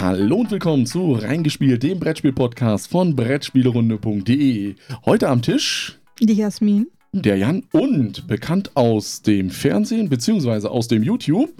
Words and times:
Hallo 0.00 0.36
und 0.36 0.50
willkommen 0.50 0.86
zu 0.86 1.12
Reingespielt, 1.12 1.82
dem 1.82 2.00
Brettspiel-Podcast 2.00 2.88
von 2.88 3.14
Brettspielerunde.de. 3.14 4.74
Heute 5.04 5.28
am 5.28 5.42
Tisch 5.42 6.00
Die 6.22 6.32
Jasmin. 6.32 6.86
der 7.12 7.36
Jan 7.36 7.64
und 7.72 8.26
bekannt 8.26 8.70
aus 8.78 9.20
dem 9.20 9.50
Fernsehen 9.50 10.08
bzw. 10.08 10.68
aus 10.68 10.88
dem 10.88 11.02
YouTube. 11.02 11.50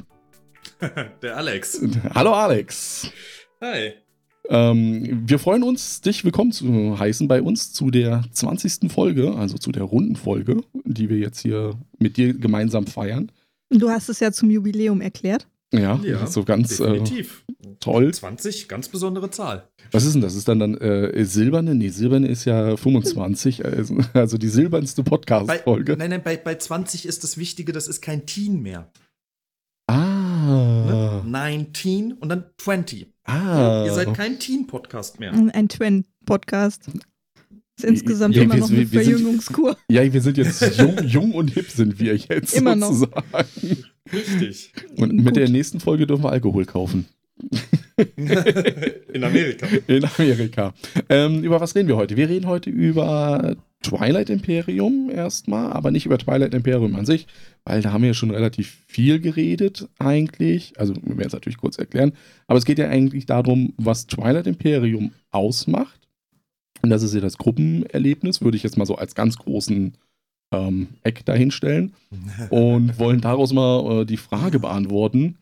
Der 1.20 1.36
Alex. 1.36 1.82
Hallo 2.14 2.32
Alex. 2.32 3.12
Hi. 3.60 3.92
Ähm, 4.48 5.24
wir 5.26 5.38
freuen 5.38 5.62
uns, 5.62 6.00
dich 6.00 6.24
willkommen 6.24 6.52
zu 6.52 6.98
heißen 6.98 7.28
bei 7.28 7.42
uns 7.42 7.74
zu 7.74 7.90
der 7.90 8.24
20. 8.32 8.90
Folge, 8.90 9.34
also 9.34 9.58
zu 9.58 9.70
der 9.70 9.82
runden 9.82 10.16
Folge, 10.16 10.62
die 10.84 11.10
wir 11.10 11.18
jetzt 11.18 11.40
hier 11.40 11.78
mit 11.98 12.16
dir 12.16 12.32
gemeinsam 12.32 12.86
feiern. 12.86 13.30
Du 13.68 13.90
hast 13.90 14.08
es 14.08 14.18
ja 14.20 14.32
zum 14.32 14.48
Jubiläum 14.48 15.02
erklärt. 15.02 15.46
Ja, 15.72 16.00
Ja, 16.02 16.26
so 16.26 16.42
ganz 16.44 16.80
äh, 16.80 16.84
Definitiv. 16.98 17.44
toll. 17.78 18.12
20, 18.12 18.66
ganz 18.68 18.88
besondere 18.88 19.30
Zahl. 19.30 19.68
Was 19.92 20.04
ist 20.04 20.14
denn 20.14 20.20
das? 20.22 20.34
Ist 20.34 20.48
dann 20.48 20.58
dann 20.58 20.76
äh, 20.78 21.24
silberne? 21.24 21.74
Nee, 21.76 21.90
silberne 21.90 22.26
ist 22.28 22.44
ja 22.44 22.76
25, 22.76 23.64
also, 23.64 23.98
also 24.12 24.36
die 24.36 24.48
silbernste 24.48 25.02
Bei, 25.04 25.10
Podcast-Folge. 25.10 25.96
nein, 25.96 26.10
nein, 26.10 26.22
bei, 26.24 26.36
bei 26.36 26.56
20 26.56 27.06
ist 27.06 27.22
das 27.22 27.38
Wichtige, 27.38 27.72
das 27.72 27.86
ist 27.86 28.00
kein 28.00 28.26
Teen 28.26 28.62
mehr. 28.62 28.90
Ah. 29.86 31.22
Ne? 31.24 31.30
19 31.30 32.12
und 32.14 32.28
dann 32.28 32.44
20. 32.58 33.06
Ah. 33.24 33.84
Ihr 33.86 33.92
seid 33.92 34.14
kein 34.14 34.38
Teen-Podcast 34.38 35.20
mehr. 35.20 35.32
Ein 35.32 35.68
Twen-Podcast. 35.68 36.88
Ist 37.76 37.84
insgesamt 37.84 38.34
Ja, 38.36 38.42
immer 38.42 38.54
wir- 38.54 38.60
noch 38.60 38.70
eine 38.70 38.78
wir 38.78 38.86
sind- 38.86 39.02
Verjüngungskur. 39.12 39.76
Ja, 39.88 40.12
wir 40.12 40.20
sind 40.20 40.36
jetzt 40.36 40.78
jung, 40.78 40.96
jung 41.04 41.32
und 41.32 41.50
hip 41.52 41.70
sind 41.70 41.98
wir 42.00 42.16
jetzt 42.16 42.54
Immer 42.56 42.76
noch. 42.76 43.06
Richtig. 44.12 44.72
Und 44.96 45.14
mit 45.14 45.26
Gut. 45.26 45.36
der 45.36 45.48
nächsten 45.48 45.80
Folge 45.80 46.06
dürfen 46.06 46.24
wir 46.24 46.32
Alkohol 46.32 46.64
kaufen. 46.64 47.06
In 49.12 49.24
Amerika. 49.24 49.66
In 49.86 50.04
Amerika. 50.04 50.74
Ähm, 51.08 51.42
über 51.42 51.60
was 51.60 51.74
reden 51.74 51.88
wir 51.88 51.96
heute? 51.96 52.16
Wir 52.16 52.28
reden 52.28 52.46
heute 52.46 52.70
über 52.70 53.56
Twilight 53.82 54.28
Imperium 54.30 55.10
erstmal, 55.10 55.72
aber 55.72 55.90
nicht 55.90 56.06
über 56.06 56.18
Twilight 56.18 56.54
Imperium 56.54 56.94
an 56.96 57.06
sich, 57.06 57.26
weil 57.64 57.80
da 57.82 57.92
haben 57.92 58.02
wir 58.02 58.08
ja 58.08 58.14
schon 58.14 58.30
relativ 58.30 58.78
viel 58.86 59.20
geredet 59.20 59.88
eigentlich. 59.98 60.74
Also 60.78 60.94
wir 60.96 61.16
werden 61.16 61.28
es 61.28 61.32
natürlich 61.32 61.58
kurz 61.58 61.78
erklären. 61.78 62.12
Aber 62.46 62.58
es 62.58 62.64
geht 62.64 62.78
ja 62.78 62.88
eigentlich 62.88 63.26
darum, 63.26 63.72
was 63.78 64.06
Twilight 64.06 64.46
Imperium 64.46 65.12
ausmacht. 65.30 66.08
Und 66.82 66.90
das 66.90 67.02
ist 67.02 67.14
ja 67.14 67.20
das 67.20 67.38
Gruppenerlebnis, 67.38 68.40
würde 68.42 68.56
ich 68.56 68.62
jetzt 68.62 68.78
mal 68.78 68.86
so 68.86 68.96
als 68.96 69.14
ganz 69.14 69.36
großen 69.36 69.94
ähm, 70.52 70.88
Eck 71.02 71.24
dahinstellen. 71.24 71.92
Und 72.50 72.98
wollen 72.98 73.20
daraus 73.20 73.52
mal 73.52 74.02
äh, 74.02 74.04
die 74.04 74.16
Frage 74.16 74.58
beantworten, 74.58 75.38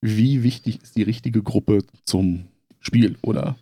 wie 0.00 0.42
wichtig 0.42 0.82
ist 0.82 0.96
die 0.96 1.02
richtige 1.02 1.42
Gruppe 1.42 1.84
zum 2.04 2.44
Spiel 2.80 3.16
oder 3.22 3.56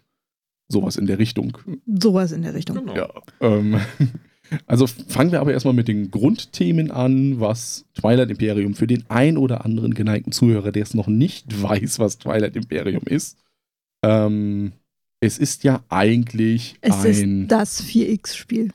sowas 0.69 0.97
in 0.97 1.07
der 1.07 1.19
Richtung. 1.19 1.59
Sowas 1.87 2.33
in 2.33 2.43
der 2.43 2.55
Richtung. 2.55 2.77
Genau. 2.77 2.97
Ja. 2.97 3.09
Ähm, 3.41 3.81
also 4.67 4.87
fangen 4.87 5.33
wir 5.33 5.41
aber 5.41 5.53
erstmal 5.53 5.75
mit 5.75 5.89
den 5.89 6.11
Grundthemen 6.11 6.91
an, 6.91 7.41
was 7.41 7.85
Twilight 7.95 8.31
Imperium 8.31 8.75
für 8.75 8.87
den 8.87 9.05
ein 9.09 9.37
oder 9.37 9.65
anderen 9.65 9.95
geneigten 9.95 10.33
Zuhörer, 10.33 10.73
der 10.73 10.85
es 10.85 10.95
noch 10.95 11.09
nicht 11.09 11.63
weiß, 11.63 11.99
was 11.99 12.19
Twilight 12.19 12.57
Imperium 12.57 13.03
ist. 13.05 13.37
Ähm, 14.03 14.73
es 15.21 15.37
ist 15.37 15.65
ja 15.65 15.85
eigentlich 15.91 16.77
Es 16.81 17.05
ein 17.05 17.43
ist 17.43 17.53
das 17.53 17.85
4X-Spiel. 17.85 18.73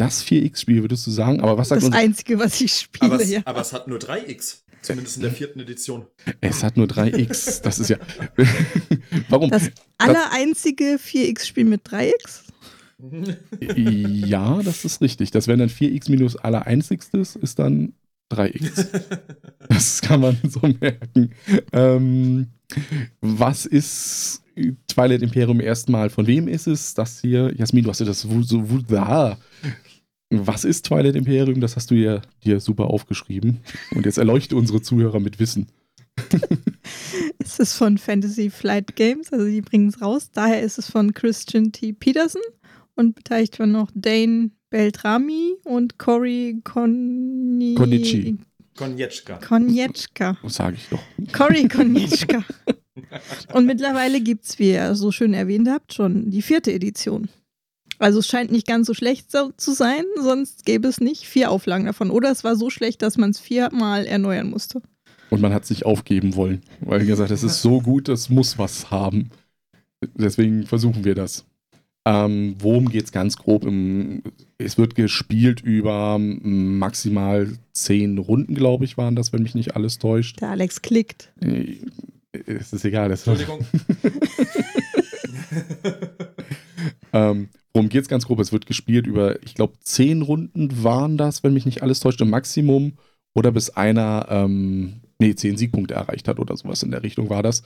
Das 0.00 0.24
4X-Spiel, 0.24 0.80
würdest 0.82 1.06
du 1.06 1.10
sagen. 1.10 1.40
Aber 1.40 1.58
was 1.58 1.68
sagt 1.68 1.82
Das 1.82 1.92
einzige, 1.92 2.38
was 2.38 2.58
ich 2.60 2.72
spiele, 2.72 3.12
Aber, 3.12 3.22
es, 3.22 3.30
ja. 3.30 3.42
aber 3.44 3.60
es 3.60 3.72
hat 3.72 3.86
nur 3.86 3.98
3x. 3.98 4.62
Zumindest 4.80 5.16
in 5.16 5.22
der 5.22 5.32
vierten 5.32 5.60
Edition. 5.60 6.06
Es 6.40 6.64
hat 6.64 6.78
nur 6.78 6.86
3X. 6.86 7.60
Das 7.60 7.78
ist 7.78 7.90
ja. 7.90 7.98
Warum? 9.28 9.50
Das 9.50 9.70
allereinzige 9.98 10.98
4X-Spiel 10.98 11.66
mit 11.66 11.86
3X? 11.86 12.44
Ja, 13.60 14.62
das 14.62 14.86
ist 14.86 15.02
richtig. 15.02 15.30
Das 15.32 15.46
wären 15.48 15.58
dann 15.58 15.68
4x 15.68 16.10
minus 16.10 16.36
aller 16.36 16.66
einzigstes, 16.66 17.36
ist 17.36 17.58
dann 17.58 17.92
3x. 18.32 18.86
Das 19.68 20.00
kann 20.00 20.20
man 20.20 20.36
so 20.42 20.60
merken. 20.80 21.30
Ähm, 21.72 22.48
was 23.20 23.66
ist 23.66 24.42
Twilight 24.88 25.22
Imperium 25.22 25.60
erstmal? 25.60 26.10
Von 26.10 26.26
wem 26.26 26.48
ist 26.48 26.66
es? 26.66 26.94
Das 26.94 27.20
hier, 27.20 27.54
Jasmin, 27.54 27.84
du 27.84 27.90
hast 27.90 28.00
ja 28.00 28.06
das 28.06 28.22
so, 28.22 28.42
so 28.42 28.62
da. 28.88 29.38
Was 30.30 30.64
ist 30.64 30.86
Twilight 30.86 31.16
Imperium? 31.16 31.60
Das 31.60 31.74
hast 31.76 31.90
du 31.90 31.96
ja 31.96 32.22
dir 32.44 32.60
super 32.60 32.86
aufgeschrieben. 32.86 33.60
Und 33.94 34.06
jetzt 34.06 34.16
erleuchte 34.16 34.54
unsere 34.54 34.80
Zuhörer 34.80 35.20
mit 35.20 35.38
Wissen. 35.38 35.66
Es 37.38 37.58
ist 37.58 37.74
von 37.74 37.98
Fantasy 37.98 38.50
Flight 38.50 38.94
Games, 38.96 39.32
also 39.32 39.46
die 39.46 39.62
bringen 39.62 39.88
es 39.88 40.00
raus. 40.00 40.30
Daher 40.32 40.62
ist 40.62 40.78
es 40.78 40.90
von 40.90 41.14
Christian 41.14 41.72
T. 41.72 41.92
Peterson 41.92 42.42
und 42.94 43.14
beteiligt 43.14 43.58
waren 43.58 43.72
noch 43.72 43.90
Dane 43.94 44.50
Beltrami 44.70 45.54
und 45.64 45.98
Cory 45.98 46.60
Koni 46.62 47.74
Konichi. 47.74 48.38
Konjetschka. 48.76 49.38
Konjetschka. 49.38 50.36
Das 50.42 50.54
sage 50.54 50.76
ich 50.76 50.88
doch. 50.88 51.02
Cory 51.32 51.66
Konitschka. 51.68 52.44
Und 53.52 53.66
mittlerweile 53.66 54.20
gibt 54.20 54.44
es, 54.44 54.58
wie 54.58 54.70
ihr 54.70 54.94
so 54.94 55.10
schön 55.10 55.34
erwähnt 55.34 55.68
habt, 55.68 55.92
schon 55.92 56.30
die 56.30 56.42
vierte 56.42 56.72
Edition. 56.72 57.28
Also 58.00 58.18
es 58.20 58.26
scheint 58.26 58.50
nicht 58.50 58.66
ganz 58.66 58.86
so 58.86 58.94
schlecht 58.94 59.30
so 59.30 59.52
zu 59.56 59.72
sein, 59.72 60.04
sonst 60.20 60.64
gäbe 60.64 60.88
es 60.88 61.00
nicht 61.00 61.26
vier 61.26 61.50
Auflagen 61.50 61.84
davon. 61.84 62.10
Oder 62.10 62.30
es 62.30 62.44
war 62.44 62.56
so 62.56 62.70
schlecht, 62.70 63.02
dass 63.02 63.18
man 63.18 63.30
es 63.30 63.38
viermal 63.38 64.06
erneuern 64.06 64.48
musste. 64.48 64.80
Und 65.28 65.42
man 65.42 65.52
hat 65.52 65.66
sich 65.66 65.84
aufgeben 65.84 66.34
wollen, 66.34 66.62
weil 66.80 67.04
gesagt, 67.04 67.30
es 67.30 67.44
ist 67.44 67.62
so 67.62 67.80
gut, 67.80 68.08
es 68.08 68.30
muss 68.30 68.58
was 68.58 68.90
haben. 68.90 69.30
Deswegen 70.14 70.66
versuchen 70.66 71.04
wir 71.04 71.14
das. 71.14 71.44
Ähm, 72.06 72.56
worum 72.58 72.88
geht 72.88 73.04
es 73.04 73.12
ganz 73.12 73.36
grob? 73.36 73.64
Im, 73.64 74.22
es 74.56 74.78
wird 74.78 74.94
gespielt 74.94 75.60
über 75.60 76.18
maximal 76.18 77.52
zehn 77.74 78.16
Runden, 78.16 78.54
glaube 78.54 78.86
ich, 78.86 78.96
waren 78.96 79.14
das, 79.14 79.34
wenn 79.34 79.42
mich 79.42 79.54
nicht 79.54 79.76
alles 79.76 79.98
täuscht. 79.98 80.40
Der 80.40 80.50
Alex 80.50 80.80
klickt. 80.80 81.30
Äh, 81.42 81.76
Es 82.46 82.72
ist 82.72 82.86
egal. 82.86 83.10
Das 83.10 83.26
Entschuldigung. 83.26 83.66
Ähm, 87.12 87.48
worum 87.72 87.88
geht 87.88 88.02
es 88.02 88.08
ganz 88.08 88.26
grob? 88.26 88.40
Es 88.40 88.52
wird 88.52 88.66
gespielt 88.66 89.06
über, 89.06 89.42
ich 89.42 89.54
glaube, 89.54 89.74
zehn 89.80 90.22
Runden 90.22 90.82
waren 90.82 91.16
das, 91.16 91.42
wenn 91.42 91.54
mich 91.54 91.66
nicht 91.66 91.82
alles 91.82 92.00
täuscht, 92.00 92.20
im 92.20 92.30
Maximum. 92.30 92.94
Oder 93.32 93.52
bis 93.52 93.70
einer, 93.70 94.26
ähm, 94.28 95.02
nee, 95.20 95.34
zehn 95.36 95.56
Siegpunkte 95.56 95.94
erreicht 95.94 96.26
hat 96.26 96.40
oder 96.40 96.56
sowas 96.56 96.82
in 96.82 96.90
der 96.90 97.04
Richtung 97.04 97.30
war 97.30 97.44
das. 97.44 97.62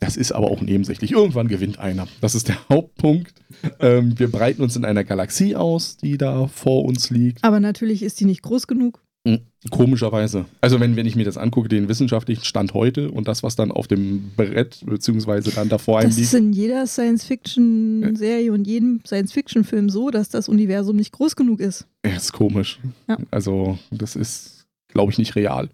Das 0.00 0.16
ist 0.16 0.32
aber 0.32 0.50
auch 0.50 0.62
nebensächlich. 0.62 1.12
Irgendwann 1.12 1.48
gewinnt 1.48 1.78
einer. 1.78 2.08
Das 2.20 2.34
ist 2.34 2.48
der 2.48 2.56
Hauptpunkt. 2.70 3.34
ähm, 3.78 4.18
wir 4.18 4.30
breiten 4.30 4.62
uns 4.62 4.74
in 4.74 4.84
einer 4.86 5.04
Galaxie 5.04 5.54
aus, 5.54 5.98
die 5.98 6.16
da 6.16 6.48
vor 6.48 6.84
uns 6.84 7.10
liegt. 7.10 7.44
Aber 7.44 7.60
natürlich 7.60 8.02
ist 8.02 8.20
die 8.20 8.24
nicht 8.24 8.42
groß 8.42 8.66
genug. 8.66 9.02
Hm, 9.26 9.40
Komischerweise. 9.70 10.46
Also 10.60 10.80
wenn, 10.80 10.96
wenn 10.96 11.06
ich 11.06 11.14
mir 11.14 11.24
das 11.24 11.36
angucke, 11.36 11.68
den 11.68 11.88
wissenschaftlichen 11.88 12.44
Stand 12.44 12.74
heute 12.74 13.12
und 13.12 13.28
das, 13.28 13.44
was 13.44 13.54
dann 13.54 13.70
auf 13.70 13.86
dem 13.86 14.32
Brett 14.36 14.82
beziehungsweise 14.84 15.52
dann 15.52 15.68
davor 15.68 16.00
einem 16.00 16.10
Das 16.10 16.18
ist 16.18 16.34
in 16.34 16.52
jeder 16.52 16.84
Science-Fiction-Serie 16.86 18.52
und 18.52 18.66
jedem 18.66 19.00
Science-Fiction-Film 19.06 19.88
so, 19.88 20.10
dass 20.10 20.28
das 20.30 20.48
Universum 20.48 20.96
nicht 20.96 21.12
groß 21.12 21.36
genug 21.36 21.60
ist. 21.60 21.86
Ja, 22.04 22.16
ist 22.16 22.32
komisch. 22.32 22.80
Ja. 23.08 23.18
Also, 23.30 23.78
das 23.92 24.16
ist, 24.16 24.66
glaube 24.88 25.12
ich, 25.12 25.18
nicht 25.18 25.36
real, 25.36 25.68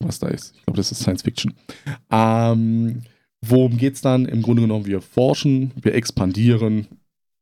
was 0.00 0.18
da 0.18 0.28
ist. 0.28 0.54
Ich 0.54 0.64
glaube, 0.66 0.76
das 0.76 0.92
ist 0.92 1.00
Science 1.00 1.22
Fiction. 1.22 1.54
Ähm, 2.10 3.02
worum 3.40 3.78
geht 3.78 3.94
es 3.94 4.02
dann? 4.02 4.26
Im 4.26 4.42
Grunde 4.42 4.60
genommen, 4.60 4.84
wir 4.84 5.00
forschen, 5.00 5.72
wir 5.80 5.94
expandieren 5.94 6.86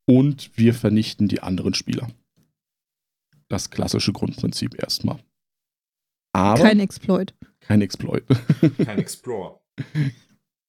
und 0.07 0.53
wir 0.55 0.73
vernichten 0.73 1.27
die 1.27 1.43
anderen 1.43 1.75
Spieler. 1.75 2.07
Das 3.49 3.71
klassische 3.71 4.13
Grundprinzip 4.13 4.81
erstmal. 4.83 5.19
Aber 6.33 6.63
Kein 6.63 6.81
Exploit. 6.81 7.35
kein 7.61 7.81
Exploit. 7.83 8.25
Kein 8.85 8.99
Explorer. 8.99 9.61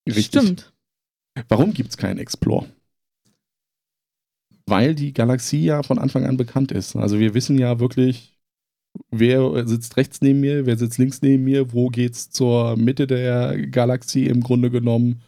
Richtig. 0.07 0.25
Stimmt. 0.25 0.73
Warum 1.49 1.73
gibt 1.73 1.89
es 1.89 1.97
keinen 1.97 2.19
Explore? 2.19 2.69
Weil 4.67 4.95
die 4.95 5.13
Galaxie 5.13 5.63
ja 5.65 5.83
von 5.83 5.99
Anfang 5.99 6.25
an 6.25 6.37
bekannt 6.37 6.71
ist. 6.71 6.95
Also 6.95 7.19
wir 7.19 7.33
wissen 7.33 7.57
ja 7.57 7.79
wirklich, 7.79 8.37
wer 9.11 9.67
sitzt 9.67 9.97
rechts 9.97 10.21
neben 10.21 10.39
mir, 10.39 10.65
wer 10.65 10.77
sitzt 10.77 10.97
links 10.97 11.21
neben 11.21 11.43
mir, 11.43 11.73
wo 11.73 11.89
geht's 11.89 12.29
zur 12.29 12.77
Mitte 12.77 13.07
der 13.07 13.67
Galaxie 13.67 14.27
im 14.27 14.41
Grunde 14.41 14.71
genommen. 14.71 15.21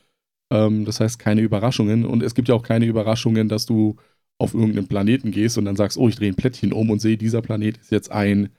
Ähm, 0.52 0.86
das 0.86 1.00
heißt 1.00 1.20
keine 1.20 1.42
Überraschungen. 1.42 2.06
Und 2.06 2.24
es 2.24 2.36
gibt 2.36 2.48
ja 2.50 2.56
auch 2.56 2.64
keine 2.64 2.86
Überraschungen, 2.86 3.50
dass 3.50 3.66
du 3.66 3.98
auf 4.40 4.54
irgendeinen 4.54 4.88
Planeten 4.88 5.32
gehst 5.32 5.58
und 5.58 5.66
dann 5.66 5.76
sagst, 5.76 5.98
oh, 5.98 6.08
ich 6.08 6.16
drehe 6.16 6.32
ein 6.32 6.36
Plättchen 6.36 6.74
um 6.74 6.90
und 6.90 7.00
sehe, 7.00 7.18
dieser 7.18 7.42
Planet 7.42 7.78
ist 7.78 7.92
jetzt 7.92 8.12
ein 8.12 8.54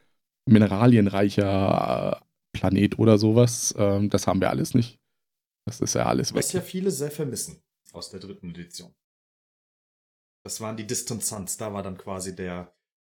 mineralienreicher 0.46 2.20
äh, 2.20 2.24
Planet 2.52 2.98
oder 2.98 3.18
sowas. 3.18 3.74
Ähm, 3.78 4.10
das 4.10 4.26
haben 4.26 4.40
wir 4.40 4.50
alles 4.50 4.74
nicht. 4.74 4.98
Das 5.66 5.80
ist 5.80 5.94
ja 5.94 6.06
alles 6.06 6.32
weg. 6.32 6.38
Was 6.38 6.52
ja 6.52 6.60
viele 6.60 6.90
sehr 6.90 7.10
vermissen 7.10 7.62
aus 7.92 8.10
der 8.10 8.20
dritten 8.20 8.50
Edition. 8.50 8.94
Das 10.44 10.60
waren 10.60 10.76
die 10.76 10.86
Distanzanz. 10.86 11.56
Da 11.58 11.72
war 11.72 11.82
dann 11.82 11.98
quasi 11.98 12.34
der 12.34 12.74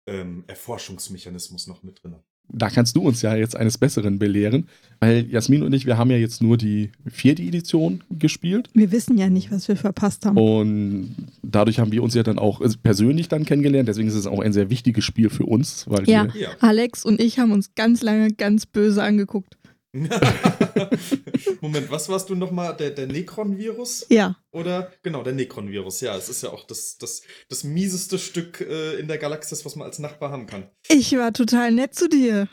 ähm, 0.07 0.45
Erforschungsmechanismus 0.49 1.67
noch 1.67 1.83
mit 1.83 2.03
drin. 2.03 2.23
Da 2.53 2.69
kannst 2.71 2.97
du 2.97 3.03
uns 3.03 3.23
ja 3.23 3.35
jetzt 3.37 3.57
eines 3.57 3.79
Besseren 3.79 4.19
belehren, 4.19 4.67
weil 4.99 5.27
Jasmin 5.31 5.63
und 5.63 5.73
ich, 5.73 5.87
wir 5.87 5.97
haben 5.99 6.11
ja 6.11 6.17
jetzt 6.17 6.43
nur 6.43 6.57
die 6.57 6.91
vierte 7.07 7.43
Edition 7.43 8.03
gespielt 8.11 8.69
Wir 8.75 8.93
wissen 8.93 9.17
ja 9.19 9.29
nicht, 9.31 9.51
was 9.51 9.69
wir 9.69 9.77
verpasst 9.77 10.27
haben. 10.27 10.37
und 10.37 11.15
dadurch 11.43 11.79
haben 11.79 11.93
wir 11.93 12.03
uns 12.03 12.15
ja 12.15 12.23
dann 12.23 12.39
auch 12.39 12.61
persönlich 12.83 13.29
dann 13.29 13.45
kennengelernt. 13.45 13.89
Deswegen 13.89 14.09
ist 14.09 14.15
es 14.15 14.27
auch 14.27 14.41
ein 14.41 14.53
sehr 14.53 14.71
wichtiges 14.71 15.05
Spiel 15.05 15.31
für 15.31 15.45
uns, 15.47 15.87
weil 15.89 16.09
Ja. 16.09 16.33
wir 16.35 16.41
Ja. 16.41 16.49
Alex 16.61 17.05
und 17.05 17.21
ich 17.21 17.39
haben 17.39 17.53
uns 17.53 17.75
ganz 17.75 18.03
lange 18.03 18.31
ganz 18.33 18.67
böse 18.67 19.03
angeguckt. 19.03 19.57
Moment, 21.61 21.91
was 21.91 22.09
warst 22.09 22.31
du 22.31 22.35
nochmal? 22.35 22.77
Der, 22.77 22.91
der 22.91 23.07
Necron-Virus? 23.07 24.07
Ja, 24.09 24.37
Oder? 24.53 24.93
Genau, 25.03 25.23
der 25.23 25.33
Necron-Virus. 25.33 26.01
Ja, 26.01 26.17
es 26.17 26.29
ist 26.29 26.43
ja 26.43 26.51
auch 26.51 26.65
das, 26.67 26.97
das, 26.99 27.23
das 27.49 27.65
mieseste 27.65 28.19
Stück 28.19 28.61
äh, 28.61 28.99
in 29.01 29.09
der 29.09 29.19
Galaxis, 29.19 29.65
was 29.65 29.77
man 29.77 29.87
als 29.87 29.99
Nachbar 29.99 30.31
haben 30.31 30.47
kann. 30.47 30.65
ich 30.89 31.13
war 31.17 31.33
total 31.33 31.73
nett 31.73 31.95
zu 31.95 32.09
dir. 32.09 32.49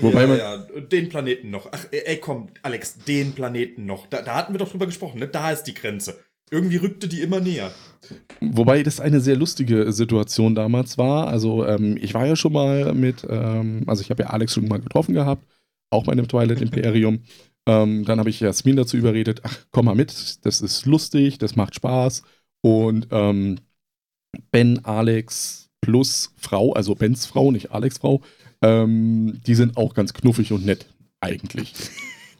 Wobei 0.00 0.22
ja, 0.22 0.26
man- 0.26 0.38
ja, 0.38 0.58
den 0.80 1.08
Planeten 1.08 1.50
noch. 1.50 1.68
Ach, 1.70 1.86
ey, 1.90 2.16
komm, 2.18 2.48
Alex, 2.62 2.98
den 2.98 3.32
Planeten 3.32 3.86
noch. 3.86 4.06
Da, 4.08 4.22
da 4.22 4.34
hatten 4.34 4.52
wir 4.54 4.58
doch 4.58 4.70
drüber 4.70 4.86
gesprochen, 4.86 5.20
ne? 5.20 5.28
Da 5.28 5.50
ist 5.52 5.64
die 5.64 5.74
Grenze. 5.74 6.18
Irgendwie 6.50 6.76
rückte 6.76 7.08
die 7.08 7.22
immer 7.22 7.40
näher. 7.40 7.72
Wobei 8.40 8.82
das 8.82 9.00
eine 9.00 9.20
sehr 9.20 9.36
lustige 9.36 9.90
Situation 9.92 10.54
damals 10.54 10.98
war. 10.98 11.28
Also 11.28 11.64
ähm, 11.66 11.96
ich 12.00 12.12
war 12.12 12.26
ja 12.26 12.36
schon 12.36 12.52
mal 12.52 12.92
mit, 12.92 13.24
ähm, 13.28 13.84
also 13.86 14.02
ich 14.02 14.10
habe 14.10 14.24
ja 14.24 14.30
Alex 14.30 14.52
schon 14.52 14.68
mal 14.68 14.80
getroffen 14.80 15.14
gehabt, 15.14 15.46
auch 15.92 16.04
bei 16.04 16.12
einem 16.12 16.28
Twilight 16.28 16.60
Imperium. 16.60 17.20
Ähm, 17.66 18.04
dann 18.04 18.18
habe 18.18 18.30
ich 18.30 18.40
Jasmin 18.40 18.76
dazu 18.76 18.96
überredet, 18.96 19.40
ach 19.44 19.56
komm 19.70 19.86
mal 19.86 19.94
mit, 19.94 20.44
das 20.44 20.60
ist 20.60 20.86
lustig, 20.86 21.38
das 21.38 21.56
macht 21.56 21.74
Spaß. 21.74 22.22
Und 22.60 23.08
ähm, 23.10 23.58
Ben, 24.50 24.84
Alex 24.84 25.70
plus 25.80 26.32
Frau, 26.36 26.72
also 26.72 26.94
Bens 26.94 27.26
Frau, 27.26 27.50
nicht 27.50 27.70
Alex 27.72 27.98
Frau, 27.98 28.22
ähm, 28.62 29.40
die 29.46 29.54
sind 29.54 29.76
auch 29.76 29.94
ganz 29.94 30.14
knuffig 30.14 30.52
und 30.52 30.64
nett 30.64 30.86
eigentlich. 31.20 31.74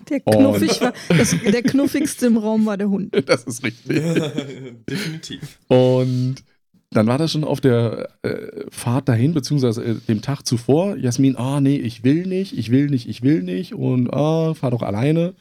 Der, 0.08 0.18
knuffig 0.18 0.80
war, 0.80 0.92
das, 1.16 1.36
der 1.44 1.62
knuffigste 1.62 2.26
im 2.26 2.36
Raum 2.36 2.66
war 2.66 2.76
der 2.76 2.88
Hund. 2.90 3.14
Das 3.26 3.44
ist 3.44 3.62
richtig. 3.62 4.02
Definitiv. 4.90 5.60
Und 5.68 6.42
dann 6.92 7.06
war 7.06 7.18
das 7.18 7.32
schon 7.32 7.44
auf 7.44 7.60
der 7.60 8.08
äh, 8.22 8.64
Fahrt 8.70 9.08
dahin, 9.08 9.34
beziehungsweise 9.34 9.84
äh, 9.84 9.94
dem 10.08 10.22
Tag 10.22 10.46
zuvor. 10.46 10.96
Jasmin, 10.96 11.36
ah, 11.36 11.60
nee, 11.60 11.76
ich 11.76 12.04
will 12.04 12.26
nicht, 12.26 12.56
ich 12.56 12.70
will 12.70 12.88
nicht, 12.88 13.08
ich 13.08 13.22
will 13.22 13.42
nicht 13.42 13.74
und 13.74 14.12
ah, 14.12 14.54
fahr 14.54 14.70
doch 14.70 14.82
alleine. 14.82 15.34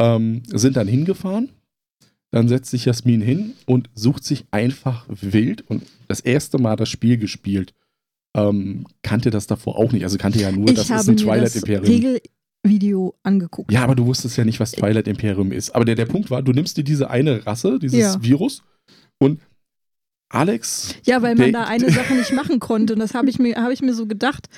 Ähm, 0.00 0.42
sind 0.46 0.76
dann 0.76 0.88
hingefahren. 0.88 1.50
Dann 2.32 2.48
setzt 2.48 2.70
sich 2.70 2.84
Jasmin 2.84 3.20
hin 3.20 3.54
und 3.66 3.90
sucht 3.94 4.24
sich 4.24 4.44
einfach 4.50 5.04
wild 5.08 5.68
und 5.68 5.82
das 6.08 6.20
erste 6.20 6.58
Mal 6.58 6.76
das 6.76 6.88
Spiel 6.88 7.18
gespielt. 7.18 7.74
Ähm, 8.36 8.86
kannte 9.02 9.30
das 9.30 9.48
davor 9.48 9.76
auch 9.76 9.92
nicht. 9.92 10.04
Also 10.04 10.16
kannte 10.16 10.38
ja 10.38 10.52
nur, 10.52 10.66
das 10.66 10.74
ich 10.74 10.80
ist 10.82 10.90
habe 10.90 11.10
ein 11.10 11.14
mir 11.16 11.16
Twilight 11.16 11.46
das 11.46 11.56
Imperium. 11.56 12.20
Regelvideo 12.64 13.14
angeguckt. 13.24 13.72
Ja, 13.72 13.82
aber 13.82 13.96
du 13.96 14.06
wusstest 14.06 14.36
ja 14.36 14.44
nicht, 14.44 14.60
was 14.60 14.72
Twilight 14.72 15.08
Imperium 15.08 15.50
ist. 15.50 15.70
Aber 15.74 15.84
der, 15.84 15.96
der 15.96 16.06
Punkt 16.06 16.30
war, 16.30 16.40
du 16.42 16.52
nimmst 16.52 16.76
dir 16.76 16.84
diese 16.84 17.10
eine 17.10 17.44
Rasse, 17.44 17.78
dieses 17.80 17.98
Ja. 17.98 18.22
Virus 18.22 18.62
und 19.18 19.40
Alex 20.30 20.94
Ja, 21.04 21.20
weil 21.22 21.34
man 21.34 21.52
da 21.52 21.64
eine 21.64 21.90
Sache 21.90 22.14
nicht 22.14 22.32
machen 22.32 22.58
konnte. 22.60 22.94
Und 22.94 23.00
das 23.00 23.14
habe 23.14 23.28
ich, 23.28 23.38
mir- 23.38 23.56
habe 23.56 23.72
ich 23.72 23.82
mir 23.82 23.92
so 23.94 24.06
gedacht. 24.06 24.48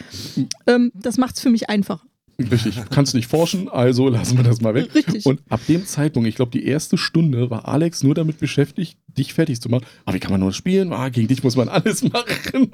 Ähm, 0.67 0.93
das 0.95 1.19
macht 1.19 1.35
es 1.37 1.43
für 1.43 1.51
mich 1.51 1.69
einfach. 1.69 2.05
Richtig, 2.51 2.81
kannst 2.91 3.15
nicht 3.15 3.29
forschen, 3.29 3.69
also 3.69 4.09
lassen 4.09 4.37
wir 4.37 4.43
das 4.45 4.61
mal 4.61 4.75
weg. 4.75 4.93
Richtig. 4.95 5.27
Und 5.27 5.41
ab 5.49 5.61
dem 5.69 5.87
Zeitpunkt, 5.87 6.29
ich 6.29 6.35
glaube, 6.35 6.51
die 6.51 6.65
erste 6.65 6.97
Stunde 6.99 7.51
war 7.51 7.69
Alex 7.69 8.03
nur 8.03 8.15
damit 8.15 8.39
beschäftigt, 8.39 8.97
dich 9.07 9.33
fertig 9.35 9.61
zu 9.61 9.69
machen. 9.69 9.85
Aber 10.05 10.15
wie 10.17 10.19
kann 10.21 10.33
man 10.33 10.41
nur 10.41 10.53
spielen? 10.53 10.93
Ah, 10.93 11.09
gegen 11.11 11.29
dich 11.29 11.45
muss 11.45 11.57
man 11.57 11.69
alles 11.69 12.03
machen. 12.13 12.71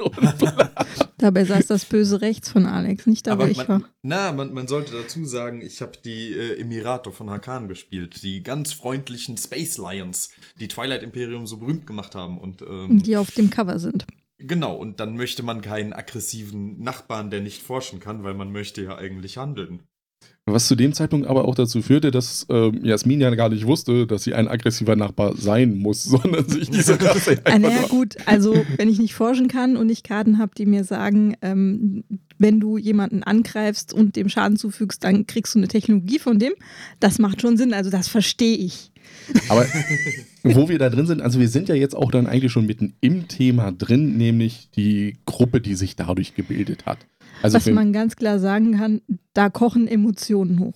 Dabei 1.18 1.44
saß 1.44 1.66
das 1.66 1.84
Böse 1.84 2.20
rechts 2.20 2.48
von 2.48 2.64
Alex, 2.66 3.06
nicht 3.06 3.26
da, 3.26 3.32
wo 3.38 3.42
Aber 3.42 3.50
ich 3.50 3.56
man, 3.58 3.68
war. 3.68 3.82
na, 4.02 4.32
man, 4.32 4.54
man 4.54 4.68
sollte 4.68 4.92
dazu 4.92 5.24
sagen, 5.24 5.60
ich 5.60 5.82
habe 5.82 5.92
die 6.04 6.32
äh, 6.32 6.60
Emirate 6.60 7.10
von 7.12 7.28
Hakan 7.28 7.68
gespielt. 7.68 8.22
Die 8.22 8.42
ganz 8.42 8.72
freundlichen 8.72 9.36
Space 9.36 9.78
Lions, 9.78 10.30
die 10.60 10.68
Twilight 10.68 11.02
Imperium 11.02 11.46
so 11.46 11.56
berühmt 11.58 11.86
gemacht 11.86 12.14
haben. 12.14 12.38
Und 12.38 12.62
ähm, 12.62 13.02
Die 13.02 13.16
auf 13.16 13.32
dem 13.32 13.50
Cover 13.50 13.78
sind. 13.78 14.06
genau, 14.38 14.76
und 14.76 15.00
dann 15.00 15.16
möchte 15.16 15.42
man 15.42 15.60
keinen 15.60 15.92
aggressiven 15.92 16.80
Nachbarn, 16.80 17.30
der 17.30 17.40
nicht 17.40 17.62
forschen 17.62 17.98
kann, 18.00 18.22
weil 18.22 18.34
man 18.34 18.52
möchte 18.52 18.82
ja 18.84 18.96
eigentlich 18.96 19.36
handeln. 19.38 19.82
Was 20.52 20.68
zu 20.68 20.74
dem 20.74 20.92
Zeitpunkt 20.92 21.26
aber 21.26 21.46
auch 21.46 21.54
dazu 21.54 21.82
führte, 21.82 22.10
dass 22.10 22.46
ähm, 22.50 22.84
Jasmin 22.84 23.20
ja 23.20 23.34
gar 23.34 23.48
nicht 23.48 23.66
wusste, 23.66 24.06
dass 24.06 24.24
sie 24.24 24.34
ein 24.34 24.48
aggressiver 24.48 24.96
Nachbar 24.96 25.36
sein 25.36 25.76
muss, 25.78 26.04
sondern 26.04 26.48
sich 26.48 26.70
diese 26.70 27.00
Rasse 27.00 27.38
Ah, 27.44 27.52
einfach 27.52 27.70
naja, 27.70 27.86
gut, 27.88 28.16
also 28.26 28.54
wenn 28.76 28.88
ich 28.88 28.98
nicht 28.98 29.14
forschen 29.14 29.48
kann 29.48 29.76
und 29.76 29.88
ich 29.90 30.02
Karten 30.02 30.38
habe, 30.38 30.52
die 30.56 30.66
mir 30.66 30.84
sagen, 30.84 31.36
ähm, 31.42 32.04
wenn 32.38 32.60
du 32.60 32.78
jemanden 32.78 33.22
angreifst 33.22 33.92
und 33.92 34.16
dem 34.16 34.28
Schaden 34.28 34.56
zufügst, 34.56 35.02
dann 35.04 35.26
kriegst 35.26 35.54
du 35.54 35.58
eine 35.58 35.68
Technologie 35.68 36.18
von 36.18 36.38
dem. 36.38 36.52
Das 37.00 37.18
macht 37.18 37.42
schon 37.42 37.56
Sinn, 37.56 37.74
also 37.74 37.90
das 37.90 38.08
verstehe 38.08 38.56
ich. 38.56 38.92
Aber 39.48 39.66
wo 40.42 40.68
wir 40.68 40.78
da 40.78 40.88
drin 40.90 41.06
sind, 41.06 41.20
also 41.20 41.40
wir 41.40 41.48
sind 41.48 41.68
ja 41.68 41.74
jetzt 41.74 41.94
auch 41.94 42.10
dann 42.10 42.26
eigentlich 42.26 42.52
schon 42.52 42.66
mitten 42.66 42.94
im 43.00 43.28
Thema 43.28 43.72
drin, 43.72 44.16
nämlich 44.16 44.70
die 44.76 45.16
Gruppe, 45.26 45.60
die 45.60 45.74
sich 45.74 45.96
dadurch 45.96 46.34
gebildet 46.34 46.86
hat. 46.86 46.98
Also 47.42 47.56
Was 47.56 47.66
man 47.66 47.92
ganz 47.92 48.16
klar 48.16 48.38
sagen 48.38 48.76
kann, 48.76 49.00
da 49.34 49.48
kochen 49.50 49.86
Emotionen 49.88 50.60
hoch. 50.60 50.74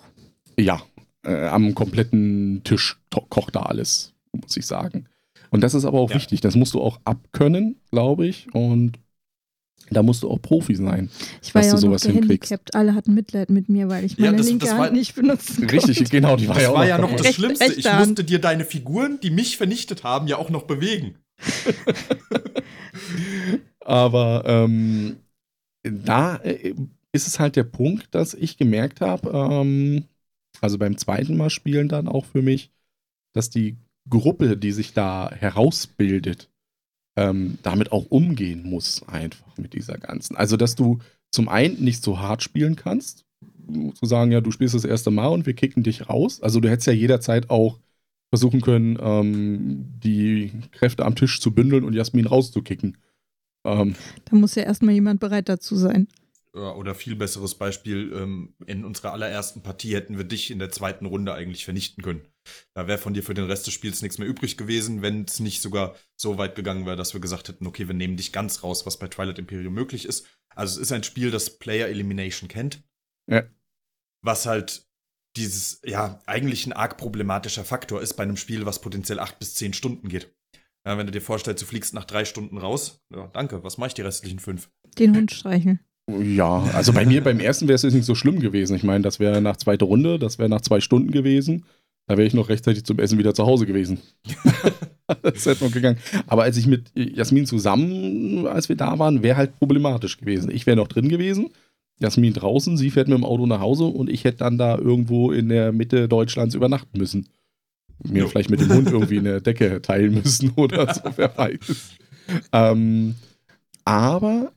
ja, 0.59 0.82
äh, 1.25 1.47
am 1.47 1.75
kompletten 1.75 2.62
Tisch 2.64 2.99
kocht 3.31 3.55
da 3.56 3.61
alles, 3.62 4.12
muss 4.32 4.56
ich 4.56 4.67
sagen. 4.67 5.06
Und 5.50 5.62
das 5.62 5.75
ist 5.75 5.85
aber 5.85 5.99
auch 6.00 6.11
Ja. 6.11 6.17
wichtig. 6.17 6.41
Das 6.41 6.56
musst 6.56 6.75
du 6.75 6.81
auch 6.81 6.99
abkönnen, 7.05 7.76
glaube 7.91 8.26
ich. 8.26 8.47
Und 8.55 8.99
da 9.91 10.03
musst 10.03 10.23
du 10.23 10.31
auch 10.31 10.41
Profi 10.41 10.75
sein. 10.75 11.11
Ich 11.43 11.55
war 11.55 11.61
Dass 11.61 11.70
ja 11.73 11.75
du 11.75 11.81
sowas 11.81 12.05
hinkriegst. 12.06 12.75
Alle 12.75 12.94
hatten 12.94 13.12
Mitleid 13.12 13.50
mit 13.50 13.69
mir, 13.69 13.88
weil 13.88 14.05
ich 14.05 14.17
Ja, 14.17 14.26
meine 14.26 14.38
das- 14.38 14.47
linke 14.47 14.65
das 14.67 14.75
war- 14.76 14.87
Hand 14.87 14.94
nicht 14.94 15.15
benutzen 15.15 15.67
konnte. 15.67 15.88
Richtig, 15.88 16.08
genau. 16.11 16.37
Die 16.37 16.49
war 16.49 16.55
Das 16.55 16.62
ja 16.65 16.70
auch 16.70 16.75
war 16.76 16.87
ja 16.87 16.97
noch 16.99 17.12
das 17.12 17.25
Recht- 17.26 17.35
Schlimmste. 17.35 17.65
Ich 17.67 17.76
rechte 17.76 17.93
Hand. 17.93 18.06
musste 18.08 18.25
dir 18.25 18.38
deine 18.38 18.65
Figuren, 18.65 19.19
die 19.23 19.31
mich 19.31 19.58
vernichtet 19.58 20.05
haben, 20.05 20.26
ja 20.29 20.38
auch 20.38 20.49
noch 20.49 20.62
bewegen. 20.62 21.17
Aber 23.81 24.44
ähm, 24.47 25.17
da 25.82 26.37
äh, 26.37 26.75
ist 27.12 27.26
es 27.26 27.38
halt 27.38 27.56
der 27.56 27.64
Punkt, 27.64 28.14
dass 28.14 28.34
ich 28.34 28.56
gemerkt 28.56 29.00
habe, 29.00 29.31
ähm, 29.31 30.05
also 30.61 30.79
beim 30.79 30.96
zweiten 30.96 31.37
Mal 31.37 31.50
spielen 31.50 31.88
dann 31.88 32.08
auch 32.08 32.25
für 32.25 32.43
mich, 32.43 32.70
dass 33.32 33.50
die 33.50 33.76
Gruppe, 34.08 34.56
die 34.56 34.73
sich 34.73 34.93
da 34.93 35.31
herausbildet, 35.31 36.50
ähm, 37.17 37.58
damit 37.62 37.93
auch 37.93 38.06
umgehen 38.06 38.62
muss, 38.64 39.06
einfach 39.06 39.56
mit 39.58 39.75
dieser 39.75 39.99
ganzen. 39.99 40.37
Also, 40.37 40.56
dass 40.56 40.75
du 40.75 41.00
zum 41.31 41.49
einen 41.49 41.82
nicht 41.82 42.02
so 42.02 42.20
hart 42.20 42.43
spielen 42.43 42.76
kannst, 42.76 43.25
zu 43.94 44.06
sagen, 44.06 44.32
ja, 44.32 44.40
du 44.40 44.50
spielst 44.50 44.75
das 44.75 44.84
erste 44.84 45.11
Mal 45.11 45.29
und 45.29 45.46
wir 45.46 45.55
kicken 45.55 45.82
dich 45.82 46.08
raus. 46.08 46.43
Also, 46.43 46.61
du 46.61 46.70
hättest 46.70 46.87
ja 46.87 46.93
jederzeit 46.93 47.50
auch 47.50 47.79
versuchen 48.31 48.62
können, 48.62 48.98
ähm, 49.01 49.84
die 50.03 50.53
Kräfte 50.72 51.05
am 51.05 51.15
Tisch 51.15 51.41
zu 51.41 51.53
bündeln 51.53 51.84
und 51.84 51.94
Jasmin 51.94 52.27
rauszukicken. 52.27 52.96
Ähm, 53.65 53.95
Da 54.25 54.37
muss 54.37 54.55
ja 54.55 54.65
erstmal 54.65 54.95
jemand 54.95 55.21
bereit 55.21 55.49
dazu 55.49 55.77
sein. 55.77 56.09
Ja, 56.55 56.75
Oder 56.75 56.95
viel 56.95 57.17
besseres 57.17 57.55
Beispiel, 57.55 58.13
ähm, 58.15 58.55
in 58.67 58.85
unserer 58.85 59.13
allerersten 59.13 59.63
Partie 59.63 59.95
hätten 59.95 60.19
wir 60.19 60.25
dich 60.25 60.51
in 60.51 60.59
der 60.59 60.71
zweiten 60.71 61.07
Runde 61.07 61.33
eigentlich 61.33 61.65
vernichten 61.65 62.03
können. 62.03 62.29
Da 62.75 62.87
wäre 62.87 62.99
von 62.99 63.15
dir 63.15 63.23
für 63.23 63.33
den 63.33 63.47
Rest 63.47 63.67
des 63.67 63.73
Spiels 63.73 64.03
nichts 64.03 64.19
mehr 64.19 64.29
übrig 64.29 64.59
gewesen, 64.59 65.01
wenn 65.01 65.25
es 65.25 65.41
nicht 65.41 65.63
sogar 65.63 65.95
so 66.15 66.37
weit 66.37 66.55
gegangen 66.55 66.85
wäre, 66.85 66.97
dass 66.97 67.15
wir 67.15 67.23
gesagt 67.23 67.49
hätten, 67.49 67.67
okay, 67.67 67.89
wir 67.89 67.95
nehmen 67.95 68.19
dich 68.19 68.33
ganz 68.33 68.63
raus, 68.63 68.85
was 68.85 68.99
bei 68.99 69.09
Twilight 69.09 69.39
Imperium 69.39 69.73
möglich 69.73 70.05
ist. 70.05 70.27
Also 70.55 70.77
es 70.77 70.89
ist 70.89 70.93
ein 70.93 71.05
Spiel, 71.05 71.31
das 71.31 71.59
Player 71.59 71.89
Elimination 71.89 72.49
kennt. 72.49 72.83
Ja. 73.31 73.45
Was 74.23 74.45
halt 74.45 74.87
dieses, 75.39 75.81
ja, 75.85 76.21
eigentlich 76.27 76.67
ein 76.67 76.75
arg 76.75 76.99
problematischer 76.99 77.65
Faktor 77.65 78.03
ist 78.03 78.15
bei 78.15 78.25
einem 78.25 78.37
Spiel, 78.37 78.67
was 78.67 78.83
potenziell 78.83 79.21
acht 79.21 79.39
bis 79.39 79.55
zehn 79.55 79.73
Stunden 79.73 80.09
geht. 80.09 80.35
Ja, 80.86 80.98
wenn 80.98 81.06
du 81.06 81.12
dir 81.12 81.20
vorstellst, 81.20 81.62
du 81.62 81.67
fliegst 81.67 81.94
nach 81.94 82.05
drei 82.05 82.24
Stunden 82.24 82.58
raus, 82.58 83.01
ja, 83.15 83.29
danke, 83.32 83.62
was 83.62 83.79
mache 83.79 83.89
ich 83.89 83.94
die 83.94 84.03
restlichen 84.03 84.39
fünf? 84.39 84.69
Den 84.98 85.17
Hund 85.17 85.31
streicheln. 85.31 85.81
Ja, 86.08 86.65
also 86.74 86.93
bei 86.93 87.06
mir 87.06 87.22
beim 87.22 87.39
ersten 87.39 87.69
wäre 87.69 87.77
es 87.77 87.82
jetzt 87.82 87.94
nicht 87.94 88.05
so 88.05 88.17
schlimm 88.17 88.41
gewesen. 88.41 88.74
Ich 88.74 88.82
meine, 88.82 89.03
das 89.03 89.20
wäre 89.20 89.41
nach 89.41 89.56
zweiter 89.56 89.86
Runde, 89.86 90.19
das 90.19 90.39
wäre 90.39 90.48
nach 90.48 90.60
zwei 90.60 90.81
Stunden 90.81 91.12
gewesen. 91.12 91.65
Da 92.08 92.17
wäre 92.17 92.27
ich 92.27 92.34
noch 92.34 92.48
rechtzeitig 92.48 92.84
zum 92.84 92.98
Essen 92.98 93.19
wieder 93.19 93.34
zu 93.34 93.46
Hause 93.46 93.65
gewesen. 93.67 94.01
das 95.22 95.46
hätte 95.46 95.65
noch 95.65 95.72
gegangen. 95.72 95.98
Aber 96.27 96.43
als 96.43 96.56
ich 96.56 96.67
mit 96.67 96.91
Jasmin 96.94 97.46
zusammen, 97.46 98.48
als 98.48 98.69
wir 98.69 98.77
da 98.77 98.98
waren, 98.98 99.22
wäre 99.22 99.36
halt 99.36 99.56
problematisch 99.58 100.19
gewesen. 100.19 100.51
Ich 100.51 100.67
wäre 100.67 100.77
noch 100.77 100.89
drin 100.89 101.08
gewesen, 101.08 101.51
Jasmin 102.01 102.32
draußen, 102.32 102.77
sie 102.77 102.91
fährt 102.91 103.06
mit 103.06 103.17
dem 103.17 103.24
Auto 103.24 103.46
nach 103.46 103.60
Hause 103.60 103.84
und 103.84 104.10
ich 104.10 104.24
hätte 104.24 104.39
dann 104.39 104.58
da 104.58 104.77
irgendwo 104.77 105.31
in 105.31 105.48
der 105.48 105.70
Mitte 105.70 106.08
Deutschlands 106.08 106.56
übernachten 106.56 106.98
müssen. 106.98 107.29
Mir 108.09 108.23
Jo. 108.23 108.29
vielleicht 108.29 108.51
mit 108.51 108.61
dem 108.61 108.73
Hund 108.73 108.91
irgendwie 108.91 109.19
eine 109.19 109.41
Decke 109.41 109.81
teilen 109.82 110.15
müssen 110.15 110.51
oder 110.56 110.93
so, 110.93 111.03
wer 111.17 111.37
weiß. 111.37 111.97
Ähm, 112.53 113.15
aber 113.85 114.53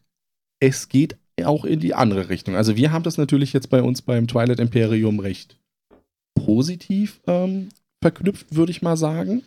es 0.59 0.89
geht 0.89 1.17
auch 1.43 1.65
in 1.65 1.79
die 1.79 1.93
andere 1.93 2.29
Richtung. 2.29 2.55
Also 2.55 2.75
wir 2.75 2.91
haben 2.91 3.03
das 3.03 3.17
natürlich 3.17 3.53
jetzt 3.53 3.69
bei 3.69 3.81
uns 3.81 4.01
beim 4.01 4.27
Twilight 4.27 4.59
Imperium 4.59 5.19
recht 5.19 5.57
positiv 6.33 7.19
ähm, 7.27 7.69
verknüpft, 8.01 8.55
würde 8.55 8.71
ich 8.71 8.81
mal 8.81 8.97
sagen. 8.97 9.43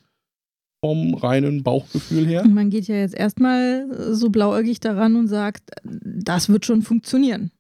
Vom 0.81 1.15
reinen 1.15 1.65
Bauchgefühl 1.65 2.25
her. 2.27 2.47
Man 2.47 2.71
geht 2.71 2.87
ja 2.87 2.95
jetzt 2.95 3.15
erstmal 3.15 4.15
so 4.15 4.31
blauäugig 4.31 4.79
daran 4.79 5.17
und 5.17 5.27
sagt, 5.27 5.71
das 5.83 6.49
wird 6.49 6.67
schon 6.67 6.83
funktionieren. 6.83 7.51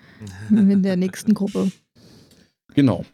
Mit 0.48 0.82
der 0.84 0.96
nächsten 0.96 1.34
Gruppe. 1.34 1.70
Genau. 2.74 3.04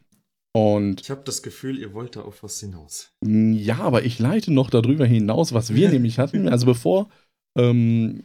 Und 0.58 1.00
Ich 1.02 1.10
habe 1.10 1.22
das 1.24 1.42
Gefühl, 1.42 1.78
ihr 1.78 1.92
wollt 1.94 2.16
da 2.16 2.22
auf 2.22 2.42
was 2.42 2.58
hinaus. 2.60 3.12
ja, 3.24 3.78
aber 3.78 4.04
ich 4.04 4.18
leite 4.18 4.52
noch 4.52 4.70
darüber 4.70 5.06
hinaus, 5.06 5.52
was 5.52 5.74
wir 5.74 5.88
nämlich 5.90 6.18
hatten. 6.18 6.48
Also 6.48 6.66
bevor, 6.66 7.08
ähm, 7.56 8.24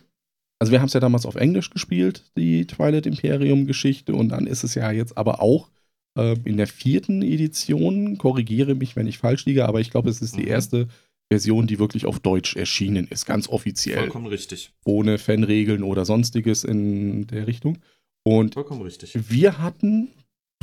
also 0.59 0.71
wir 0.71 0.79
haben 0.79 0.87
es 0.87 0.93
ja 0.93 0.99
damals 0.99 1.25
auf 1.25 1.35
Englisch 1.35 1.69
gespielt, 1.69 2.31
die 2.37 2.65
Twilight 2.65 3.05
Imperium 3.05 3.67
Geschichte, 3.67 4.13
und 4.15 4.29
dann 4.29 4.47
ist 4.47 4.63
es 4.63 4.75
ja 4.75 4.91
jetzt 4.91 5.17
aber 5.17 5.41
auch 5.41 5.69
äh, 6.17 6.35
in 6.45 6.57
der 6.57 6.67
vierten 6.67 7.21
Edition, 7.21 8.17
korrigiere 8.17 8.75
mich, 8.75 8.95
wenn 8.95 9.07
ich 9.07 9.17
falsch 9.17 9.45
liege, 9.45 9.67
aber 9.67 9.79
ich 9.81 9.91
glaube, 9.91 10.09
es 10.09 10.21
ist 10.21 10.35
die 10.37 10.43
Mhm. 10.43 10.47
erste 10.47 10.87
Version, 11.31 11.67
die 11.67 11.79
wirklich 11.79 12.05
auf 12.05 12.19
Deutsch 12.19 12.55
erschienen 12.55 13.07
ist, 13.09 13.25
ganz 13.25 13.47
offiziell, 13.49 13.97
Vollkommen 13.97 14.27
richtig. 14.27 14.71
ohne 14.85 15.17
Fanregeln 15.17 15.81
oder 15.83 16.05
sonstiges 16.05 16.63
in 16.63 17.25
der 17.27 17.47
Richtung. 17.47 17.79
Und 18.25 18.53
Vollkommen 18.53 18.83
richtig. 18.83 19.13
wir 19.29 19.57
hatten, 19.57 20.09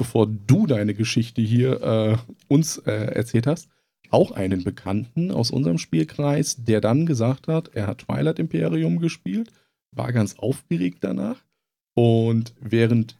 bevor 0.00 0.26
du 0.26 0.66
deine 0.66 0.95
Geschichte 0.95 1.42
hier 1.42 1.83
äh, 1.83 2.16
uns 2.49 2.78
äh, 2.78 2.90
erzählt 2.90 3.47
hast, 3.47 3.69
auch 4.09 4.30
einen 4.30 4.64
Bekannten 4.64 5.30
aus 5.30 5.50
unserem 5.50 5.76
Spielkreis, 5.76 6.57
der 6.64 6.80
dann 6.80 7.04
gesagt 7.04 7.49
hat, 7.49 7.69
er 7.75 7.87
hat 7.87 7.99
Twilight 7.99 8.38
Imperium 8.38 8.99
gespielt, 8.99 9.52
war 9.95 10.11
ganz 10.14 10.38
aufgeregt 10.38 11.00
danach. 11.02 11.45
Und 11.95 12.54
während 12.59 13.19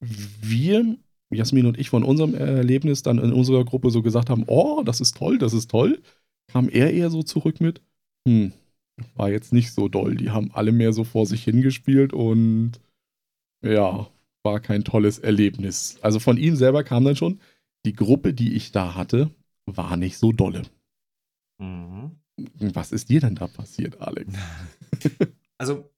wir, 0.00 0.96
Jasmin 1.30 1.66
und 1.66 1.78
ich, 1.78 1.90
von 1.90 2.02
unserem 2.02 2.34
Erlebnis 2.34 3.04
dann 3.04 3.18
in 3.18 3.32
unserer 3.32 3.64
Gruppe 3.64 3.92
so 3.92 4.02
gesagt 4.02 4.28
haben, 4.28 4.42
oh, 4.48 4.82
das 4.84 5.00
ist 5.00 5.16
toll, 5.16 5.38
das 5.38 5.52
ist 5.52 5.70
toll, 5.70 6.02
kam 6.48 6.68
er 6.68 6.92
eher 6.92 7.10
so 7.10 7.22
zurück 7.22 7.60
mit, 7.60 7.82
hm, 8.26 8.52
war 9.14 9.30
jetzt 9.30 9.52
nicht 9.52 9.72
so 9.72 9.86
doll. 9.86 10.16
Die 10.16 10.30
haben 10.30 10.50
alle 10.52 10.72
mehr 10.72 10.92
so 10.92 11.04
vor 11.04 11.24
sich 11.24 11.44
hingespielt 11.44 12.12
und 12.12 12.80
ja, 13.64 14.08
war 14.46 14.60
kein 14.60 14.84
tolles 14.84 15.18
Erlebnis. 15.18 15.98
Also 16.00 16.20
von 16.20 16.38
ihm 16.38 16.56
selber 16.56 16.84
kam 16.84 17.04
dann 17.04 17.16
schon, 17.16 17.40
die 17.84 17.92
Gruppe, 17.92 18.32
die 18.32 18.54
ich 18.54 18.72
da 18.72 18.94
hatte, 18.94 19.30
war 19.66 19.96
nicht 19.96 20.16
so 20.18 20.32
dolle. 20.32 20.62
Mhm. 21.58 22.12
Was 22.58 22.92
ist 22.92 23.08
dir 23.08 23.20
denn 23.20 23.34
da 23.34 23.46
passiert, 23.48 24.00
Alex? 24.00 24.32
Also, 25.58 25.90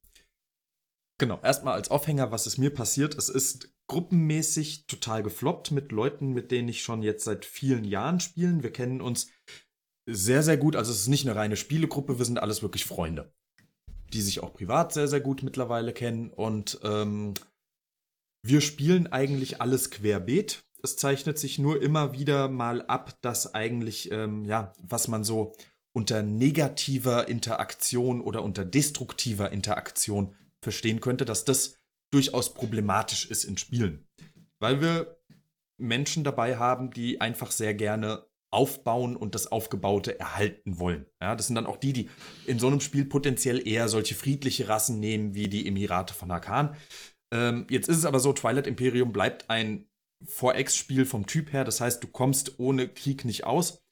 genau, 1.19 1.41
erstmal 1.43 1.75
als 1.75 1.91
Aufhänger, 1.91 2.31
was 2.31 2.47
ist 2.47 2.59
mir 2.59 2.73
passiert? 2.73 3.17
Es 3.17 3.29
ist 3.29 3.75
gruppenmäßig 3.89 4.87
total 4.87 5.25
gefloppt 5.25 5.73
mit 5.73 5.91
Leuten, 5.91 6.33
mit 6.33 6.53
denen 6.53 6.69
ich 6.69 6.83
schon 6.83 7.03
jetzt 7.03 7.25
seit 7.25 7.45
vielen 7.45 7.83
Jahren 7.83 8.21
spielen. 8.21 8.63
Wir 8.63 8.71
kennen 8.71 9.01
uns 9.01 9.33
sehr, 10.07 10.45
sehr 10.45 10.57
gut. 10.57 10.77
Also 10.77 10.93
es 10.93 11.01
ist 11.01 11.09
nicht 11.09 11.27
eine 11.27 11.37
reine 11.37 11.57
Spielegruppe, 11.57 12.19
wir 12.19 12.25
sind 12.25 12.39
alles 12.39 12.63
wirklich 12.63 12.85
Freunde, 12.85 13.33
die 14.13 14.23
sich 14.23 14.45
auch 14.45 14.55
privat 14.55 14.93
sehr, 14.93 15.09
sehr 15.09 15.21
gut 15.21 15.43
mittlerweile 15.43 15.93
kennen. 15.93 16.31
Und 16.31 16.79
ähm, 16.85 17.35
wir 18.43 18.61
spielen 18.61 19.07
eigentlich 19.07 19.61
alles 19.61 19.91
querbeet. 19.91 20.65
Es 20.83 20.97
zeichnet 20.97 21.39
sich 21.39 21.59
nur 21.59 21.83
immer 21.83 22.13
wieder 22.13 22.49
mal 22.49 22.83
ab, 22.83 23.19
dass 23.21 23.55
eigentlich, 23.55 24.13
ähm, 24.13 24.45
ja, 24.45 24.73
was 24.81 25.09
man 25.09 25.25
so 25.25 25.55
unter 25.93 26.23
negativer 26.23 27.29
Interaktion 27.29 28.21
oder 28.21 28.45
unter 28.45 28.65
destruktiver 28.65 29.51
Interaktion 29.51 30.35
verstehen 30.63 31.01
könnte, 31.01 31.25
dass 31.25 31.45
das 31.45 31.79
durchaus 32.11 32.55
problematisch 32.55 33.27
ist 33.27 33.45
in 33.45 33.59
Spielen. 33.59 34.07
Weil 34.61 34.81
wir 34.81 35.19
Menschen 35.77 36.25
dabei 36.25 36.57
haben, 36.57 36.91
die 36.91 37.21
einfach 37.21 37.51
sehr 37.51 37.75
gerne 37.75 38.27
aufbauen 38.51 39.15
und 39.17 39.35
das 39.35 39.53
Aufgebaute 39.53 40.19
erhalten 40.19 40.79
wollen. 40.79 41.07
Ja, 41.21 41.37
das 41.37 41.49
sind 41.49 41.57
dann 41.57 41.67
auch 41.67 41.77
die, 41.77 41.93
die 41.93 42.11
in 42.47 42.59
so 42.59 42.67
einem 42.67 42.81
Spiel 42.81 43.05
potenziell 43.05 43.67
eher 43.67 43.89
solche 43.89 44.15
friedliche 44.15 44.69
Rassen 44.69 45.01
nehmen 45.01 45.35
wie 45.35 45.49
die 45.49 45.67
Emirate 45.67 46.15
von 46.15 46.33
Hakan. 46.33 46.75
Ähm, 47.33 47.67
jetzt 47.71 47.89
ist 47.89 47.99
es 47.99 48.05
aber 48.05 48.21
so, 48.21 48.33
Twilight 48.33 48.67
Imperium 48.67 49.13
bleibt 49.13 49.51
ein 49.51 49.87
4X-Spiel 50.27 51.05
vom 51.07 51.27
Typ 51.27 51.53
her. 51.53 51.65
Das 51.65 51.81
heißt, 51.81 52.03
du 52.03 52.09
kommst 52.09 52.59
ohne 52.59 52.89
Krieg 52.89 53.25
nicht 53.25 53.45
aus. 53.45 53.83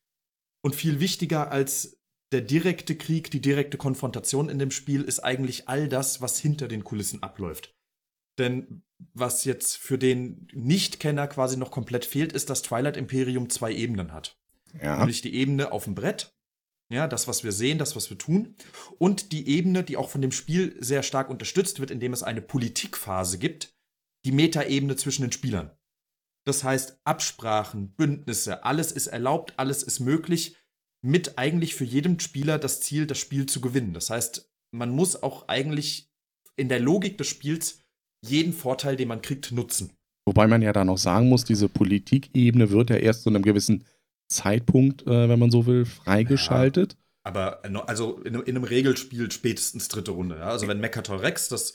Und 0.63 0.75
viel 0.75 1.01
wichtiger 1.01 1.51
als 1.53 2.01
der 2.33 2.41
direkte 2.41 2.97
Krieg, 2.97 3.31
die 3.31 3.41
direkte 3.41 3.79
Konfrontation 3.79 4.49
in 4.49 4.59
dem 4.59 4.71
Spiel 4.71 5.03
ist 5.03 5.21
eigentlich 5.21 5.69
all 5.69 5.89
das, 5.89 6.21
was 6.21 6.39
hinter 6.39 6.67
den 6.67 6.83
Kulissen 6.83 7.23
abläuft. 7.23 7.75
Denn 8.39 8.83
was 9.15 9.45
jetzt 9.45 9.77
für 9.77 9.99
den 9.99 10.49
Nichtkenner 10.53 11.29
quasi 11.29 11.57
noch 11.57 11.71
komplett 11.71 12.05
fehlt, 12.05 12.33
ist, 12.33 12.51
dass 12.51 12.63
Twilight 12.63 12.97
Imperium 12.97 13.49
zwei 13.51 13.73
Ebenen 13.73 14.13
hat. 14.13 14.37
Ja. 14.83 14.99
Nämlich 14.99 15.23
die 15.23 15.35
Ebene 15.35 15.73
auf 15.73 15.85
dem 15.85 15.95
Brett, 15.95 16.36
ja, 16.89 17.09
das, 17.09 17.27
was 17.27 17.43
wir 17.43 17.53
sehen, 17.53 17.79
das, 17.79 17.97
was 17.97 18.11
wir 18.11 18.19
tun, 18.19 18.55
und 18.99 19.33
die 19.33 19.49
Ebene, 19.49 19.83
die 19.83 19.97
auch 19.97 20.09
von 20.09 20.23
dem 20.23 20.33
Spiel 20.33 20.77
sehr 20.81 21.03
stark 21.03 21.31
unterstützt 21.31 21.81
wird, 21.81 21.91
indem 21.91 22.13
es 22.13 22.23
eine 22.23 22.43
Politikphase 22.43 23.39
gibt, 23.39 23.75
die 24.25 24.33
Metaebene 24.33 24.97
zwischen 24.97 25.23
den 25.23 25.33
Spielern. 25.33 25.71
Das 26.45 26.63
heißt, 26.63 27.01
Absprachen, 27.05 27.95
Bündnisse, 27.95 28.65
alles 28.65 28.93
ist 28.93 29.09
erlaubt, 29.09 29.55
alles 29.57 29.83
ist 29.83 29.99
möglich, 29.99 30.57
mit 31.03 31.39
eigentlich 31.39 31.75
für 31.75 31.85
jeden 31.85 32.21
Spieler 32.21 32.59
das 32.59 32.81
Ziel, 32.81 33.07
das 33.07 33.19
Spiel 33.19 33.47
zu 33.47 33.61
gewinnen. 33.61 33.93
Das 33.93 34.11
heißt, 34.11 34.51
man 34.71 34.91
muss 34.91 35.23
auch 35.23 35.49
eigentlich 35.49 36.11
in 36.57 36.69
der 36.69 36.81
Logik 36.81 37.19
des 37.19 37.27
Spiels 37.27 37.81
jeden 38.25 38.53
Vorteil, 38.53 38.97
den 38.97 39.09
man 39.09 39.23
kriegt, 39.23 39.53
nutzen. 39.53 39.97
Wobei 40.25 40.47
man 40.47 40.63
ja 40.63 40.73
da 40.73 40.85
noch 40.85 40.99
sagen 40.99 41.29
muss, 41.29 41.45
diese 41.45 41.69
Politikebene 41.69 42.71
wird 42.71 42.91
ja 42.91 42.97
erst 42.97 43.23
zu 43.23 43.31
einem 43.31 43.43
gewissen 43.43 43.85
Zeitpunkt, 44.29 45.03
äh, 45.07 45.29
wenn 45.29 45.39
man 45.39 45.51
so 45.51 45.67
will, 45.67 45.85
freigeschaltet. 45.85 46.97
Aber 47.25 47.65
äh, 47.65 47.75
also 47.87 48.21
in, 48.23 48.35
in 48.35 48.57
einem 48.57 48.65
Regelspiel 48.65 49.31
spätestens 49.31 49.89
dritte 49.89 50.13
Runde. 50.13 50.37
Ja? 50.37 50.49
Also 50.49 50.69
wenn 50.69 50.81
Mechatol 50.81 51.19
Rex, 51.19 51.49
das 51.49 51.75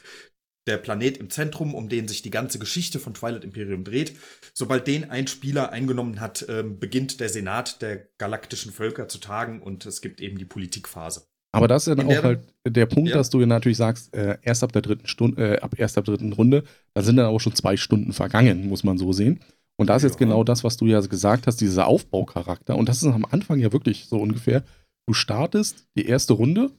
der 0.67 0.77
Planet 0.77 1.17
im 1.17 1.31
Zentrum, 1.31 1.73
um 1.73 1.89
den 1.89 2.07
sich 2.07 2.21
die 2.21 2.29
ganze 2.29 2.59
Geschichte 2.59 2.99
von 2.99 3.15
Twilight 3.15 3.43
Imperium 3.43 3.83
dreht, 3.83 4.15
sobald 4.53 4.85
den 4.85 5.09
ein 5.09 5.25
Spieler 5.25 5.71
eingenommen 5.71 6.19
hat, 6.19 6.45
ähm, 6.49 6.77
beginnt 6.77 7.19
der 7.19 7.29
Senat 7.29 7.81
der 7.81 8.07
galaktischen 8.19 8.71
Völker 8.71 9.07
zu 9.07 9.17
tagen 9.17 9.61
und 9.61 9.87
es 9.87 10.01
gibt 10.01 10.21
eben 10.21 10.37
die 10.37 10.45
Politikphase. 10.45 11.23
Aber 11.51 11.67
das 11.67 11.83
ist 11.83 11.87
ja 11.87 11.95
dann 11.95 12.05
auch 12.05 12.09
der- 12.11 12.23
halt 12.23 12.39
der 12.65 12.85
Punkt, 12.85 13.09
Ja. 13.09 13.17
dass 13.17 13.31
du 13.31 13.39
ja 13.39 13.47
natürlich 13.47 13.77
sagst, 13.77 14.13
äh, 14.15 14.37
erst 14.43 14.63
ab 14.63 14.71
der 14.71 14.83
dritten 14.83 15.07
Stunde, 15.07 15.55
äh, 15.55 15.59
ab 15.59 15.73
erst 15.77 15.97
ab 15.97 16.05
dritten 16.05 16.31
Runde, 16.31 16.63
da 16.93 17.01
sind 17.01 17.17
dann 17.17 17.25
auch 17.25 17.39
schon 17.41 17.55
zwei 17.55 17.75
Stunden 17.75 18.13
vergangen, 18.13 18.67
muss 18.67 18.83
man 18.83 18.97
so 18.99 19.11
sehen. 19.13 19.39
Und 19.81 19.87
da 19.87 19.95
ist 19.95 20.03
jetzt 20.03 20.19
Ja. 20.19 20.27
genau 20.27 20.43
das, 20.43 20.63
was 20.63 20.77
du 20.77 20.85
ja 20.85 20.99
gesagt 21.01 21.47
hast, 21.47 21.59
dieser 21.59 21.87
Aufbaucharakter. 21.87 22.75
Und 22.77 22.87
das 22.87 22.97
ist 23.01 23.05
am 23.11 23.25
Anfang 23.25 23.57
ja 23.57 23.73
wirklich 23.73 24.05
so 24.05 24.17
ungefähr. 24.17 24.63
Du 25.07 25.13
startest 25.13 25.87
die 25.97 26.05
erste 26.05 26.33
Runde, 26.33 26.69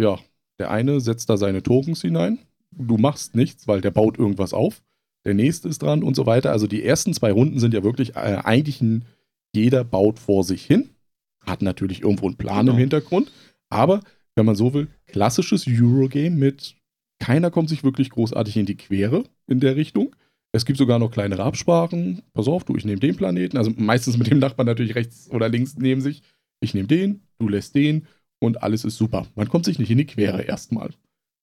ja, 0.00 0.18
der 0.58 0.72
eine 0.72 1.00
setzt 1.00 1.30
da 1.30 1.36
seine 1.36 1.62
Tokens 1.62 2.02
hinein, 2.02 2.40
du 2.72 2.96
machst 2.96 3.36
nichts, 3.36 3.68
weil 3.68 3.80
der 3.80 3.92
baut 3.92 4.18
irgendwas 4.18 4.52
auf, 4.52 4.82
der 5.24 5.34
nächste 5.34 5.68
ist 5.68 5.82
dran 5.82 6.02
und 6.02 6.16
so 6.16 6.26
weiter. 6.26 6.50
Also 6.50 6.66
die 6.66 6.82
ersten 6.84 7.14
zwei 7.14 7.30
Runden 7.30 7.60
sind 7.60 7.72
ja 7.72 7.84
wirklich 7.84 8.16
äh, 8.16 8.40
eigentlich 8.42 8.80
ein, 8.80 9.04
jeder 9.54 9.84
baut 9.84 10.18
vor 10.18 10.42
sich 10.42 10.64
hin, 10.64 10.90
hat 11.46 11.62
natürlich 11.62 12.02
irgendwo 12.02 12.26
einen 12.26 12.36
Plan 12.36 12.66
Genau. 12.66 12.72
im 12.72 12.78
Hintergrund, 12.78 13.30
aber 13.68 14.00
wenn 14.34 14.44
man 14.44 14.56
so 14.56 14.74
will, 14.74 14.88
klassisches 15.06 15.66
Eurogame 15.68 16.30
mit 16.34 16.74
keiner 17.20 17.52
kommt 17.52 17.68
sich 17.68 17.84
wirklich 17.84 18.10
großartig 18.10 18.56
in 18.56 18.66
die 18.66 18.76
Quere 18.76 19.22
in 19.46 19.60
der 19.60 19.76
Richtung. 19.76 20.16
Es 20.54 20.64
gibt 20.64 20.78
sogar 20.78 21.00
noch 21.00 21.10
kleinere 21.10 21.42
Absprachen. 21.42 22.22
Pass 22.32 22.46
auf, 22.46 22.62
du, 22.62 22.76
ich 22.76 22.84
nehme 22.84 23.00
den 23.00 23.16
Planeten. 23.16 23.58
Also 23.58 23.72
meistens 23.76 24.16
mit 24.16 24.30
dem 24.30 24.38
Nachbarn 24.38 24.66
natürlich 24.66 24.94
rechts 24.94 25.28
oder 25.28 25.48
links 25.48 25.74
neben 25.76 26.00
sich. 26.00 26.22
Ich 26.60 26.74
nehme 26.74 26.86
den, 26.86 27.26
du 27.38 27.48
lässt 27.48 27.74
den 27.74 28.06
und 28.38 28.62
alles 28.62 28.84
ist 28.84 28.96
super. 28.96 29.26
Man 29.34 29.48
kommt 29.48 29.64
sich 29.64 29.80
nicht 29.80 29.90
in 29.90 29.98
die 29.98 30.06
Quere 30.06 30.42
erstmal. 30.42 30.90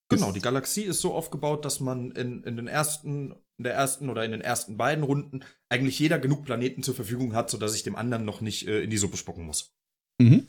Genau, 0.07 0.31
die 0.31 0.39
Galaxie 0.39 0.83
ist 0.83 1.01
so 1.01 1.13
aufgebaut, 1.13 1.65
dass 1.65 1.81
man 1.81 2.11
in, 2.11 2.43
in 2.43 2.55
den 2.55 2.67
ersten, 2.67 3.33
in 3.57 3.65
der 3.65 3.73
ersten 3.73 4.09
oder 4.09 4.23
in 4.23 4.31
den 4.31 4.39
ersten 4.39 4.77
beiden 4.77 5.03
Runden 5.03 5.41
eigentlich 5.67 5.99
jeder 5.99 6.17
genug 6.17 6.45
Planeten 6.45 6.81
zur 6.81 6.95
Verfügung 6.95 7.35
hat, 7.35 7.49
sodass 7.49 7.75
ich 7.75 7.83
dem 7.83 7.97
anderen 7.97 8.23
noch 8.23 8.39
nicht 8.39 8.65
äh, 8.65 8.81
in 8.81 8.89
die 8.89 8.97
Suppe 8.97 9.17
spucken 9.17 9.45
muss. 9.45 9.73
Mhm. 10.21 10.47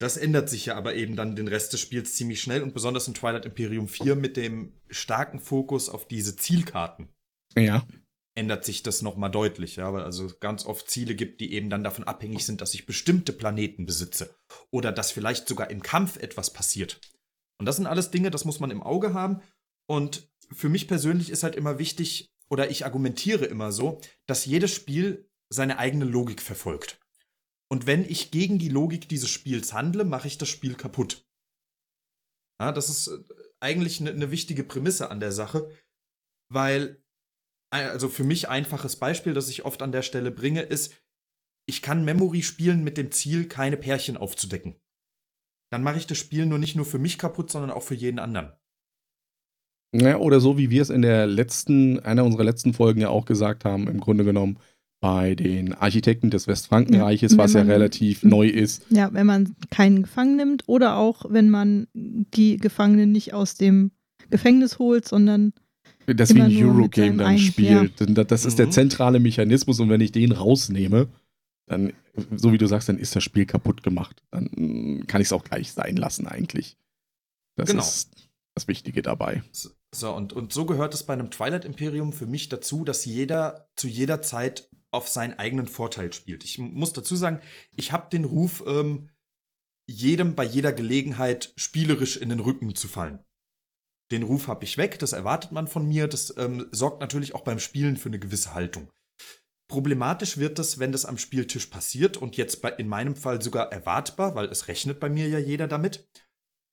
Das 0.00 0.16
ändert 0.16 0.48
sich 0.48 0.66
ja 0.66 0.76
aber 0.76 0.94
eben 0.94 1.16
dann 1.16 1.34
den 1.34 1.48
Rest 1.48 1.72
des 1.72 1.80
Spiels 1.80 2.14
ziemlich 2.14 2.40
schnell 2.40 2.62
und 2.62 2.72
besonders 2.72 3.08
in 3.08 3.14
Twilight 3.14 3.44
Imperium 3.46 3.88
4 3.88 4.14
mit 4.14 4.36
dem 4.36 4.72
starken 4.90 5.40
Fokus 5.40 5.88
auf 5.88 6.06
diese 6.06 6.36
Zielkarten 6.36 7.08
Ja. 7.56 7.84
ändert 8.36 8.64
sich 8.64 8.84
das 8.84 9.02
nochmal 9.02 9.30
deutlich, 9.32 9.76
ja, 9.76 9.92
weil 9.92 10.04
also 10.04 10.30
ganz 10.38 10.64
oft 10.64 10.88
Ziele 10.88 11.16
gibt, 11.16 11.40
die 11.40 11.52
eben 11.52 11.68
dann 11.68 11.82
davon 11.82 12.04
abhängig 12.04 12.46
sind, 12.46 12.60
dass 12.60 12.74
ich 12.74 12.86
bestimmte 12.86 13.32
Planeten 13.32 13.86
besitze 13.86 14.32
oder 14.70 14.92
dass 14.92 15.10
vielleicht 15.10 15.48
sogar 15.48 15.70
im 15.70 15.82
Kampf 15.82 16.16
etwas 16.18 16.52
passiert. 16.52 17.00
Und 17.58 17.66
das 17.66 17.74
sind 17.74 17.86
alles 17.86 18.12
Dinge, 18.12 18.30
das 18.30 18.44
muss 18.44 18.60
man 18.60 18.70
im 18.70 18.84
Auge 18.84 19.14
haben 19.14 19.42
und 19.90 20.28
für 20.52 20.68
mich 20.68 20.86
persönlich 20.86 21.30
ist 21.30 21.42
halt 21.42 21.56
immer 21.56 21.80
wichtig 21.80 22.30
oder 22.48 22.70
ich 22.70 22.84
argumentiere 22.84 23.44
immer 23.46 23.72
so, 23.72 24.00
dass 24.26 24.46
jedes 24.46 24.72
Spiel 24.72 25.28
seine 25.50 25.78
eigene 25.78 26.04
Logik 26.04 26.40
verfolgt. 26.40 27.00
Und 27.70 27.86
wenn 27.86 28.04
ich 28.04 28.30
gegen 28.30 28.58
die 28.58 28.70
Logik 28.70 29.08
dieses 29.08 29.28
Spiels 29.28 29.72
handle, 29.72 30.04
mache 30.04 30.26
ich 30.26 30.38
das 30.38 30.48
Spiel 30.48 30.74
kaputt. 30.74 31.26
Ja, 32.60 32.72
das 32.72 32.88
ist 32.88 33.08
äh, 33.08 33.18
eigentlich 33.60 34.00
eine 34.00 34.14
ne 34.14 34.30
wichtige 34.30 34.64
Prämisse 34.64 35.10
an 35.10 35.20
der 35.20 35.32
Sache, 35.32 35.70
weil 36.50 37.02
also 37.70 38.08
für 38.08 38.24
mich 38.24 38.48
einfaches 38.48 38.96
Beispiel, 38.96 39.34
das 39.34 39.50
ich 39.50 39.66
oft 39.66 39.82
an 39.82 39.92
der 39.92 40.02
Stelle 40.02 40.30
bringe, 40.30 40.62
ist, 40.62 40.94
ich 41.68 41.82
kann 41.82 42.04
Memory 42.04 42.42
spielen 42.42 42.82
mit 42.82 42.96
dem 42.96 43.10
Ziel, 43.12 43.46
keine 43.46 43.76
Pärchen 43.76 44.16
aufzudecken. 44.16 44.80
Dann 45.70 45.82
mache 45.82 45.98
ich 45.98 46.06
das 46.06 46.16
Spiel 46.16 46.46
nur 46.46 46.58
nicht 46.58 46.76
nur 46.76 46.86
für 46.86 46.98
mich 46.98 47.18
kaputt, 47.18 47.50
sondern 47.50 47.70
auch 47.70 47.82
für 47.82 47.94
jeden 47.94 48.18
anderen. 48.18 48.52
Ja, 49.94 50.16
oder 50.16 50.40
so 50.40 50.56
wie 50.56 50.70
wir 50.70 50.80
es 50.80 50.90
in 50.90 51.02
der 51.02 51.26
letzten, 51.26 52.00
einer 52.00 52.24
unserer 52.24 52.44
letzten 52.44 52.72
Folgen 52.72 53.00
ja 53.00 53.10
auch 53.10 53.26
gesagt 53.26 53.64
haben, 53.64 53.86
im 53.86 54.00
Grunde 54.00 54.24
genommen 54.24 54.58
bei 55.00 55.34
den 55.36 55.74
Architekten 55.74 56.30
des 56.30 56.46
Westfrankenreiches, 56.48 57.32
Ja, 57.32 57.38
was 57.38 57.52
ja 57.52 57.62
relativ 57.62 58.24
neu 58.24 58.48
ist. 58.48 58.82
Ja, 58.90 59.12
wenn 59.12 59.26
man 59.26 59.54
keinen 59.70 60.02
Gefangenen 60.02 60.36
nimmt 60.48 60.62
oder 60.66 60.96
auch 60.96 61.24
wenn 61.28 61.50
man 61.50 61.86
die 61.94 62.56
Gefangenen 62.56 63.12
nicht 63.12 63.32
aus 63.32 63.54
dem 63.54 63.92
Gefängnis 64.30 64.78
holt, 64.78 65.06
sondern 65.06 65.52
Das 66.06 66.34
wie 66.34 66.42
ein 66.42 66.56
Eurogame 66.56 67.16
dann 67.18 67.38
spielt. 67.38 68.00
Denn 68.00 68.14
da- 68.14 68.24
Das 68.24 68.44
ist 68.44 68.58
der 68.58 68.66
Mhm. 68.66 68.72
zentrale 68.72 69.20
Mechanismus 69.20 69.78
und 69.78 69.88
wenn 69.88 70.00
ich 70.00 70.10
den 70.12 70.32
rausnehme, 70.32 71.08
dann, 71.66 71.92
so 72.34 72.52
wie 72.52 72.58
du 72.58 72.66
sagst, 72.66 72.88
dann 72.88 72.98
ist 72.98 73.14
das 73.14 73.22
Spiel 73.22 73.46
kaputt 73.46 73.82
gemacht. 73.82 74.22
Dann 74.30 74.44
mm, 74.56 75.06
kann 75.06 75.20
ich 75.20 75.28
es 75.28 75.32
auch 75.32 75.44
gleich 75.44 75.70
sein 75.72 75.96
lassen 75.96 76.26
eigentlich. 76.26 76.76
Das 77.56 77.70
Genau. 77.70 77.82
ist 77.82 78.28
das 78.54 78.66
Wichtige 78.68 79.02
dabei. 79.02 79.42
So, 79.52 79.68
So, 79.94 80.12
und, 80.14 80.32
und 80.32 80.52
so 80.52 80.66
gehört 80.66 80.92
es 80.94 81.04
bei 81.04 81.14
einem 81.14 81.30
Twilight 81.30 81.64
Imperium 81.64 82.12
für 82.12 82.26
mich 82.26 82.48
dazu, 82.48 82.84
dass 82.84 83.04
jeder 83.04 83.70
zu 83.76 83.88
jeder 83.88 84.20
Zeit 84.20 84.68
auf 84.90 85.08
seinen 85.08 85.38
eigenen 85.38 85.66
Vorteil 85.66 86.12
spielt. 86.12 86.44
Ich 86.44 86.58
muss 86.58 86.92
dazu 86.92 87.16
sagen, 87.16 87.40
ich 87.76 87.92
habe 87.92 88.10
den 88.10 88.24
Ruf, 88.24 88.62
ähm, 88.66 89.10
jedem 89.86 90.34
bei 90.34 90.44
jeder 90.44 90.72
Gelegenheit 90.72 91.52
spielerisch 91.56 92.16
in 92.16 92.28
den 92.28 92.40
Rücken 92.40 92.74
zu 92.74 92.88
fallen. 92.88 93.24
Den 94.10 94.22
Ruf 94.22 94.48
habe 94.48 94.64
ich 94.64 94.78
weg, 94.78 94.98
das 94.98 95.12
erwartet 95.12 95.52
man 95.52 95.66
von 95.66 95.86
mir, 95.86 96.08
das 96.08 96.34
ähm, 96.38 96.66
sorgt 96.70 97.00
natürlich 97.00 97.34
auch 97.34 97.42
beim 97.42 97.58
Spielen 97.58 97.96
für 97.96 98.08
eine 98.08 98.18
gewisse 98.18 98.54
Haltung. 98.54 98.90
Problematisch 99.70 100.38
wird 100.38 100.58
es, 100.58 100.78
wenn 100.78 100.92
das 100.92 101.04
am 101.04 101.18
Spieltisch 101.18 101.66
passiert 101.66 102.16
und 102.16 102.36
jetzt 102.38 102.62
bei, 102.62 102.70
in 102.70 102.88
meinem 102.88 103.16
Fall 103.16 103.42
sogar 103.42 103.70
erwartbar, 103.70 104.34
weil 104.34 104.46
es 104.46 104.68
rechnet 104.68 104.98
bei 104.98 105.10
mir 105.10 105.28
ja 105.28 105.38
jeder 105.38 105.68
damit, 105.68 106.08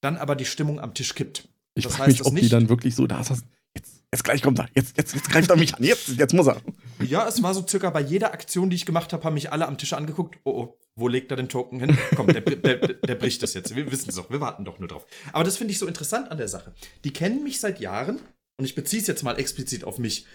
dann 0.02 0.16
aber 0.16 0.36
die 0.36 0.46
Stimmung 0.46 0.80
am 0.80 0.94
Tisch 0.94 1.14
kippt. 1.14 1.50
Ich 1.76 1.84
Das 1.84 1.96
frage 1.96 2.10
mich, 2.12 2.20
heißt 2.20 2.22
es 2.22 2.28
ob 2.28 2.36
die 2.36 2.42
nicht- 2.42 2.54
dann 2.54 2.70
wirklich 2.70 2.96
so 2.96 3.06
da 3.08 3.20
ist. 3.22 3.32
Jetzt, 3.76 4.04
jetzt 4.14 4.24
gleich 4.24 4.42
kommt 4.42 4.60
er. 4.60 4.70
Jetzt, 4.74 4.96
jetzt, 4.98 5.14
jetzt 5.14 5.30
greift 5.30 5.50
er 5.50 5.58
mich 5.58 5.76
an. 5.76 5.84
Jetzt, 5.84 6.08
jetzt 6.08 6.34
muss 6.34 6.48
er. 6.48 6.62
Ja, 7.02 7.28
es 7.28 7.44
war 7.44 7.54
so 7.54 7.68
circa 7.68 7.90
bei 7.90 8.00
jeder 8.02 8.32
Aktion, 8.34 8.70
die 8.70 8.78
ich 8.78 8.86
gemacht 8.86 9.12
habe, 9.12 9.24
haben 9.26 9.34
mich 9.34 9.52
alle 9.52 9.68
am 9.68 9.78
Tisch 9.78 9.92
angeguckt. 9.92 10.38
Oh, 10.46 10.52
oh, 10.52 10.80
wo 10.96 11.10
legt 11.10 11.30
er 11.32 11.38
den 11.38 11.50
Token 11.50 11.82
hin? 11.82 11.98
Komm, 12.16 12.28
der, 12.28 12.40
der, 12.42 12.78
der 12.78 13.16
bricht 13.16 13.44
das 13.44 13.54
jetzt. 13.54 13.76
Wir 13.76 13.92
wissen 13.92 14.08
es 14.10 14.16
doch, 14.16 14.30
wir 14.30 14.40
warten 14.40 14.64
doch 14.64 14.80
nur 14.80 14.88
drauf. 14.88 15.06
Aber 15.34 15.44
das 15.44 15.58
finde 15.58 15.74
ich 15.74 15.80
so 15.80 15.88
interessant 15.88 16.32
an 16.32 16.38
der 16.38 16.48
Sache. 16.48 16.74
Die 17.04 17.12
kennen 17.12 17.44
mich 17.44 17.60
seit 17.60 17.82
Jahren, 17.82 18.20
und 18.58 18.64
ich 18.64 18.76
beziehe 18.76 19.02
es 19.02 19.08
jetzt 19.08 19.24
mal 19.24 19.38
explizit 19.38 19.84
auf 19.84 19.98
mich, 20.00 20.26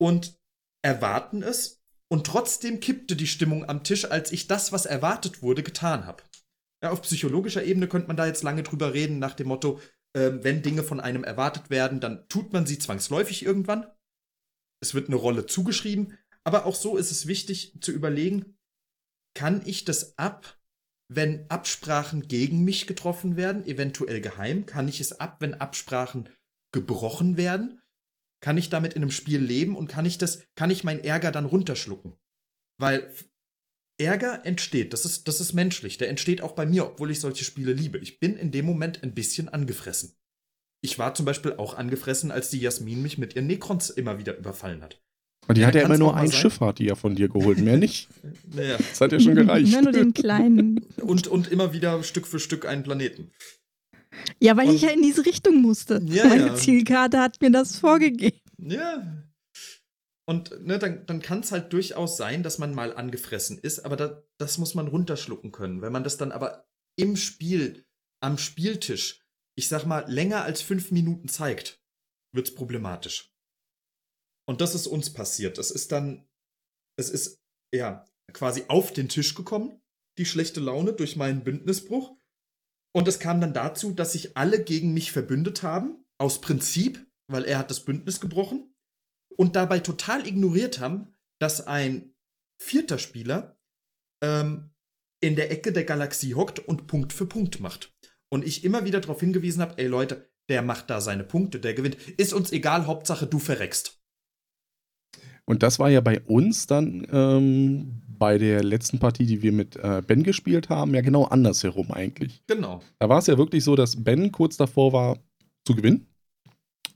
und 0.00 0.36
erwarten 0.82 1.44
es, 1.44 1.80
und 2.10 2.26
trotzdem 2.26 2.80
kippte 2.80 3.14
die 3.14 3.26
Stimmung 3.28 3.68
am 3.68 3.84
Tisch, 3.84 4.06
als 4.10 4.32
ich 4.32 4.48
das, 4.48 4.72
was 4.72 4.86
erwartet 4.86 5.42
wurde, 5.42 5.62
getan 5.62 6.06
habe. 6.06 6.24
Ja, 6.82 6.90
auf 6.90 7.02
psychologischer 7.02 7.62
Ebene 7.62 7.86
könnte 7.86 8.08
man 8.08 8.16
da 8.16 8.26
jetzt 8.26 8.42
lange 8.42 8.64
drüber 8.64 8.94
reden, 8.94 9.20
nach 9.20 9.34
dem 9.34 9.46
Motto, 9.48 9.80
ähm, 10.16 10.42
wenn 10.42 10.62
Dinge 10.62 10.82
von 10.82 11.00
einem 11.00 11.24
erwartet 11.24 11.70
werden, 11.70 12.00
dann 12.00 12.28
tut 12.28 12.52
man 12.52 12.66
sie 12.66 12.78
zwangsläufig 12.78 13.44
irgendwann 13.44 13.86
es 14.80 14.94
wird 14.94 15.08
eine 15.08 15.16
Rolle 15.16 15.46
zugeschrieben, 15.46 16.16
aber 16.44 16.66
auch 16.66 16.74
so 16.74 16.96
ist 16.96 17.10
es 17.10 17.26
wichtig 17.26 17.78
zu 17.80 17.92
überlegen, 17.92 18.56
kann 19.34 19.62
ich 19.66 19.84
das 19.84 20.18
ab, 20.18 20.58
wenn 21.10 21.48
Absprachen 21.50 22.28
gegen 22.28 22.64
mich 22.64 22.86
getroffen 22.86 23.36
werden, 23.36 23.64
eventuell 23.66 24.20
geheim? 24.20 24.66
Kann 24.66 24.88
ich 24.88 25.00
es 25.00 25.20
ab, 25.20 25.40
wenn 25.40 25.54
Absprachen 25.54 26.28
gebrochen 26.72 27.36
werden? 27.36 27.80
Kann 28.40 28.58
ich 28.58 28.68
damit 28.70 28.94
in 28.94 29.02
einem 29.02 29.10
Spiel 29.10 29.40
leben 29.40 29.74
und 29.74 29.88
kann 29.88 30.06
ich 30.06 30.18
das, 30.18 30.44
kann 30.54 30.70
ich 30.70 30.84
meinen 30.84 31.02
Ärger 31.02 31.32
dann 31.32 31.46
runterschlucken? 31.46 32.16
Weil 32.78 33.12
Ärger 33.98 34.46
entsteht, 34.46 34.92
das 34.92 35.04
ist, 35.04 35.26
das 35.28 35.40
ist 35.40 35.52
menschlich, 35.52 35.98
der 35.98 36.08
entsteht 36.08 36.40
auch 36.40 36.52
bei 36.52 36.66
mir, 36.66 36.86
obwohl 36.86 37.10
ich 37.10 37.20
solche 37.20 37.44
Spiele 37.44 37.72
liebe. 37.72 37.98
Ich 37.98 38.20
bin 38.20 38.36
in 38.36 38.50
dem 38.52 38.64
Moment 38.64 39.02
ein 39.02 39.12
bisschen 39.14 39.48
angefressen. 39.48 40.12
Ich 40.80 40.98
war 40.98 41.14
zum 41.14 41.26
Beispiel 41.26 41.54
auch 41.54 41.74
angefressen, 41.74 42.30
als 42.30 42.50
die 42.50 42.60
Jasmin 42.60 43.02
mich 43.02 43.18
mit 43.18 43.34
ihren 43.34 43.48
Necrons 43.48 43.90
immer 43.90 44.18
wieder 44.18 44.36
überfallen 44.36 44.82
hat. 44.82 45.00
Und 45.48 45.56
die 45.56 45.62
Ja, 45.62 45.68
hat 45.68 45.74
ja 45.74 45.82
immer 45.82 45.98
nur 45.98 46.14
ein 46.14 46.28
sein. 46.28 46.40
Schiff, 46.40 46.60
hat 46.60 46.78
die 46.78 46.84
ja 46.84 46.94
von 46.94 47.16
dir 47.16 47.28
geholt. 47.28 47.58
Mehr 47.58 47.76
nicht. 47.78 48.08
Naja. 48.54 48.76
Das 48.76 49.00
hat 49.00 49.10
ja 49.12 49.18
schon 49.18 49.34
gereicht. 49.34 49.72
Immer 49.72 49.82
nur 49.82 49.92
den 49.92 50.12
kleinen. 50.14 50.80
Und, 51.00 51.26
und 51.26 51.50
immer 51.50 51.72
wieder 51.72 52.02
Stück 52.02 52.26
für 52.26 52.38
Stück 52.38 52.66
einen 52.66 52.82
Planeten. 52.82 53.30
Ja, 54.40 54.56
weil 54.56 54.68
Und- 54.68 54.74
ich 54.76 54.82
ja 54.82 54.90
in 54.90 55.02
diese 55.02 55.24
Richtung 55.26 55.60
musste. 55.62 56.00
Ja, 56.06 56.26
Meine 56.26 56.46
ja. 56.48 56.54
Zielkarte 56.54 57.18
hat 57.18 57.40
mir 57.40 57.50
das 57.50 57.78
vorgegeben. 57.78 58.36
Ja. 58.58 59.24
Und 60.28 60.62
ne, 60.62 60.78
dann, 60.78 61.06
dann 61.06 61.22
kann 61.22 61.40
es 61.40 61.52
halt 61.52 61.72
durchaus 61.72 62.18
sein, 62.18 62.42
dass 62.42 62.58
man 62.58 62.74
mal 62.74 62.94
angefressen 62.94 63.58
ist, 63.58 63.78
aber 63.86 63.96
da, 63.96 64.22
das 64.36 64.58
muss 64.58 64.74
man 64.74 64.86
runterschlucken 64.86 65.52
können. 65.52 65.80
Wenn 65.80 65.90
man 65.90 66.04
das 66.04 66.18
dann 66.18 66.32
aber 66.32 66.68
im 66.98 67.16
Spiel, 67.16 67.86
am 68.20 68.36
Spieltisch, 68.36 69.24
ich 69.56 69.68
sag 69.68 69.86
mal, 69.86 70.04
länger 70.06 70.42
als 70.42 70.60
fünf 70.60 70.90
Minuten 70.90 71.28
zeigt, 71.28 71.82
wird's 72.34 72.54
problematisch. 72.54 73.34
Und 74.46 74.60
das 74.60 74.74
ist 74.74 74.86
uns 74.86 75.14
passiert. 75.14 75.56
Es 75.56 75.70
ist 75.70 75.92
dann, 75.92 76.28
es 76.98 77.08
ist, 77.08 77.40
ja, 77.74 78.04
quasi 78.34 78.64
auf 78.68 78.92
den 78.92 79.08
Tisch 79.08 79.34
gekommen, 79.34 79.80
die 80.18 80.26
schlechte 80.26 80.60
Laune 80.60 80.92
durch 80.92 81.16
meinen 81.16 81.42
Bündnisbruch. 81.42 82.18
Und 82.94 83.08
es 83.08 83.18
kam 83.18 83.40
dann 83.40 83.54
dazu, 83.54 83.92
dass 83.92 84.12
sich 84.12 84.36
alle 84.36 84.62
gegen 84.62 84.92
mich 84.92 85.10
verbündet 85.10 85.62
haben, 85.62 86.04
aus 86.18 86.42
Prinzip, 86.42 87.10
weil 87.28 87.46
er 87.46 87.56
hat 87.56 87.70
das 87.70 87.86
Bündnis 87.86 88.20
gebrochen 88.20 88.74
und 89.36 89.56
dabei 89.56 89.80
total 89.80 90.26
ignoriert 90.26 90.80
haben, 90.80 91.14
dass 91.40 91.66
ein 91.66 92.14
vierter 92.60 92.98
Spieler 92.98 93.58
ähm, 94.22 94.70
in 95.20 95.36
der 95.36 95.50
Ecke 95.50 95.72
der 95.72 95.84
Galaxie 95.84 96.34
hockt 96.34 96.58
und 96.60 96.86
Punkt 96.86 97.12
für 97.12 97.26
Punkt 97.26 97.60
macht. 97.60 97.94
Und 98.30 98.44
ich 98.44 98.64
immer 98.64 98.84
wieder 98.84 99.00
darauf 99.00 99.20
hingewiesen 99.20 99.62
habe, 99.62 99.74
ey 99.78 99.86
Leute, 99.86 100.30
der 100.48 100.62
macht 100.62 100.90
da 100.90 101.00
seine 101.00 101.24
Punkte, 101.24 101.60
der 101.60 101.74
gewinnt. 101.74 101.96
Ist 102.16 102.32
uns 102.32 102.52
egal, 102.52 102.86
Hauptsache 102.86 103.26
du 103.26 103.38
verreckst. 103.38 104.00
Und 105.44 105.62
das 105.62 105.78
war 105.78 105.88
ja 105.88 106.00
bei 106.00 106.20
uns 106.20 106.66
dann 106.66 107.06
ähm, 107.10 108.02
bei 108.06 108.36
der 108.36 108.62
letzten 108.62 108.98
Partie, 108.98 109.24
die 109.24 109.42
wir 109.42 109.52
mit 109.52 109.76
äh, 109.76 110.02
Ben 110.06 110.22
gespielt 110.22 110.68
haben, 110.68 110.94
ja 110.94 111.00
genau 111.00 111.24
andersherum 111.24 111.90
eigentlich. 111.90 112.42
Genau. 112.46 112.82
Da 112.98 113.08
war 113.08 113.18
es 113.18 113.28
ja 113.28 113.38
wirklich 113.38 113.64
so, 113.64 113.76
dass 113.76 114.02
Ben 114.04 114.30
kurz 114.30 114.56
davor 114.56 114.92
war 114.92 115.18
zu 115.66 115.74
gewinnen. 115.74 116.06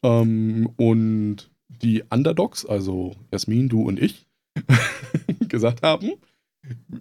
Ähm, 0.02 0.68
und 0.76 1.50
die 1.80 2.02
Underdogs, 2.10 2.66
also 2.66 3.14
Jasmin, 3.32 3.68
du 3.68 3.82
und 3.82 4.00
ich, 4.00 4.26
gesagt 5.48 5.82
haben, 5.82 6.12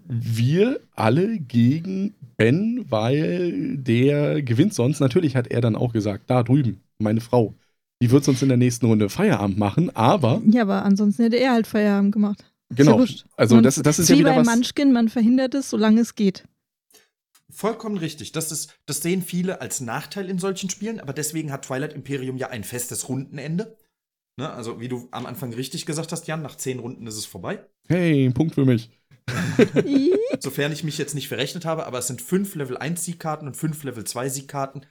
wir 0.07 0.79
alle 0.95 1.37
gegen 1.39 2.13
Ben, 2.37 2.85
weil 2.89 3.77
der 3.77 4.41
gewinnt 4.41 4.73
sonst. 4.73 4.99
Natürlich 4.99 5.35
hat 5.35 5.47
er 5.47 5.61
dann 5.61 5.75
auch 5.75 5.93
gesagt, 5.93 6.29
da 6.29 6.43
drüben, 6.43 6.81
meine 6.97 7.21
Frau, 7.21 7.53
die 8.01 8.09
wird 8.09 8.23
sonst 8.23 8.41
in 8.41 8.47
der 8.49 8.57
nächsten 8.57 8.87
Runde 8.87 9.09
Feierabend 9.09 9.57
machen, 9.59 9.95
aber 9.95 10.41
Ja, 10.47 10.63
aber 10.63 10.83
ansonsten 10.83 11.23
hätte 11.23 11.37
er 11.37 11.51
halt 11.51 11.67
Feierabend 11.67 12.11
gemacht. 12.13 12.43
genau, 12.73 12.97
wurscht. 12.99 13.25
also 13.37 13.55
Man- 13.55 13.63
das, 13.63 13.75
das 13.75 13.99
ist 13.99 14.09
Wie 14.09 14.13
ja 14.13 14.19
wieder 14.19 14.33
bei 14.33 14.37
was. 14.41 14.47
Munchkin, 14.47 14.91
man 14.91 15.09
verhindert 15.09 15.53
es, 15.53 15.69
solange 15.69 16.01
es 16.01 16.15
geht. 16.15 16.45
Vollkommen 17.53 17.97
richtig. 17.97 18.31
Das, 18.31 18.51
ist, 18.51 18.73
das 18.85 19.01
sehen 19.01 19.21
viele 19.21 19.61
als 19.61 19.81
Nachteil 19.81 20.29
in 20.29 20.39
solchen 20.39 20.69
Spielen, 20.69 20.99
aber 20.99 21.13
deswegen 21.13 21.51
hat 21.51 21.65
Twilight 21.65 21.93
Imperium 21.93 22.37
ja 22.37 22.49
ein 22.49 22.63
festes 22.63 23.09
Rundenende. 23.09 23.75
Ne? 24.41 24.51
Also, 24.51 24.79
wie 24.79 24.87
du 24.87 25.07
am 25.11 25.27
Anfang 25.27 25.53
richtig 25.53 25.85
gesagt 25.85 26.11
hast, 26.11 26.25
Jan, 26.25 26.41
nach 26.41 26.55
zehn 26.55 26.79
Runden 26.79 27.05
ist 27.05 27.15
es 27.15 27.27
vorbei. 27.27 27.63
Hey, 27.87 28.25
ein 28.25 28.33
Punkt 28.33 28.55
für 28.55 28.65
mich. 28.65 28.89
Sofern 30.39 30.71
ich 30.71 30.83
mich 30.83 30.97
jetzt 30.97 31.13
nicht 31.13 31.27
verrechnet 31.27 31.63
habe, 31.63 31.85
aber 31.85 31.99
es 31.99 32.07
sind 32.07 32.23
fünf 32.23 32.55
Level 32.55 32.75
1 32.75 33.05
Siegkarten 33.05 33.47
und 33.47 33.55
fünf 33.55 33.83
Level 33.83 34.03
2 34.03 34.29
Siegkarten. 34.29 34.87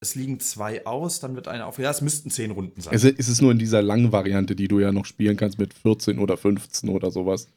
Es 0.00 0.14
liegen 0.14 0.38
zwei 0.38 0.86
aus, 0.86 1.18
dann 1.18 1.34
wird 1.34 1.48
eine 1.48 1.66
auf. 1.66 1.80
Ja, 1.80 1.90
es 1.90 2.00
müssten 2.00 2.30
zehn 2.30 2.52
Runden 2.52 2.80
sein. 2.80 2.94
Es 2.94 3.02
ist 3.02 3.26
es 3.26 3.40
nur 3.40 3.50
in 3.50 3.58
dieser 3.58 3.82
langen 3.82 4.12
Variante, 4.12 4.54
die 4.54 4.68
du 4.68 4.78
ja 4.78 4.92
noch 4.92 5.04
spielen 5.04 5.36
kannst 5.36 5.58
mit 5.58 5.74
14 5.74 6.20
oder 6.20 6.36
15 6.36 6.88
oder 6.88 7.10
sowas. 7.10 7.48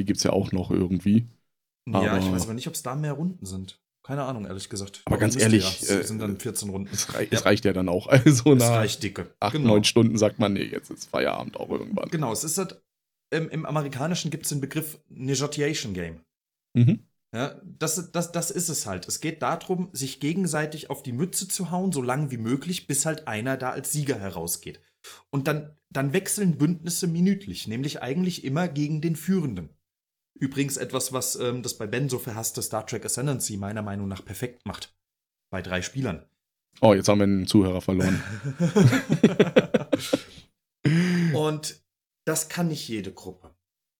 Die 0.00 0.06
gibt 0.06 0.16
es 0.16 0.22
ja 0.22 0.30
auch 0.30 0.52
noch 0.52 0.70
irgendwie. 0.70 1.26
ja, 1.86 2.16
ich 2.16 2.32
weiß 2.32 2.44
aber 2.44 2.54
nicht, 2.54 2.68
ob 2.68 2.74
es 2.74 2.82
da 2.82 2.94
mehr 2.94 3.12
Runden 3.12 3.44
sind. 3.44 3.78
Keine 4.08 4.24
Ahnung, 4.24 4.46
ehrlich 4.46 4.70
gesagt. 4.70 5.02
Aber 5.04 5.18
ganz 5.18 5.34
müsste 5.34 5.44
ehrlich, 5.50 5.82
ja. 5.82 5.96
äh, 5.96 5.98
es 6.00 6.08
sind 6.08 6.18
dann 6.18 6.38
14 6.40 6.70
Runden. 6.70 6.88
Es, 6.90 7.12
rei 7.14 7.24
Ja. 7.24 7.28
es 7.30 7.44
reicht 7.44 7.66
ja 7.66 7.74
dann 7.74 7.90
auch. 7.90 8.06
Also 8.10 8.54
Es 8.54 8.62
reicht 8.62 9.02
dicke. 9.02 9.34
acht, 9.38 9.52
Genau. 9.52 9.68
neun 9.68 9.84
Stunden 9.84 10.16
sagt 10.16 10.38
man, 10.38 10.54
nee, 10.54 10.62
jetzt 10.64 10.90
ist 10.90 11.10
Feierabend 11.10 11.58
auch 11.58 11.68
irgendwann. 11.68 12.08
Genau, 12.08 12.32
es 12.32 12.42
ist 12.42 12.56
halt, 12.56 12.80
ähm, 13.30 13.50
im 13.50 13.66
Amerikanischen 13.66 14.30
gibt 14.30 14.44
es 14.44 14.48
den 14.48 14.62
Begriff 14.62 14.98
Negotiation 15.10 15.92
Game. 15.92 16.20
Mhm. 16.72 17.00
Ja, 17.34 17.60
das, 17.62 18.10
das, 18.10 18.32
das 18.32 18.50
ist 18.50 18.70
es 18.70 18.86
halt. 18.86 19.06
Es 19.06 19.20
geht 19.20 19.42
darum, 19.42 19.90
sich 19.92 20.20
gegenseitig 20.20 20.88
auf 20.88 21.02
die 21.02 21.12
Mütze 21.12 21.46
zu 21.46 21.70
hauen, 21.70 21.92
so 21.92 22.00
lange 22.00 22.30
wie 22.30 22.38
möglich, 22.38 22.86
bis 22.86 23.04
halt 23.04 23.28
einer 23.28 23.58
da 23.58 23.68
als 23.72 23.92
Sieger 23.92 24.18
herausgeht. 24.18 24.80
Und 25.28 25.46
dann, 25.48 25.76
dann 25.90 26.14
wechseln 26.14 26.56
Bündnisse 26.56 27.06
minütlich, 27.06 27.68
nämlich 27.68 28.00
eigentlich 28.00 28.42
immer 28.44 28.68
gegen 28.68 29.02
den 29.02 29.16
Führenden. 29.16 29.68
Übrigens 30.38 30.76
etwas, 30.76 31.12
was 31.12 31.36
ähm, 31.36 31.62
das 31.62 31.76
bei 31.78 31.86
Ben 31.86 32.08
so 32.08 32.18
verhasste 32.18 32.62
Star 32.62 32.86
Trek 32.86 33.04
Ascendancy 33.04 33.56
meiner 33.56 33.82
Meinung 33.82 34.08
nach 34.08 34.24
perfekt 34.24 34.66
macht. 34.66 34.94
Bei 35.50 35.62
drei 35.62 35.82
Spielern. 35.82 36.24
Oh, 36.80 36.94
jetzt 36.94 37.08
haben 37.08 37.18
wir 37.18 37.24
einen 37.24 37.46
Zuhörer 37.46 37.80
verloren. 37.80 38.22
Und 41.34 41.82
das 42.24 42.48
kann 42.48 42.68
nicht 42.68 42.86
jede 42.88 43.12
Gruppe. 43.12 43.54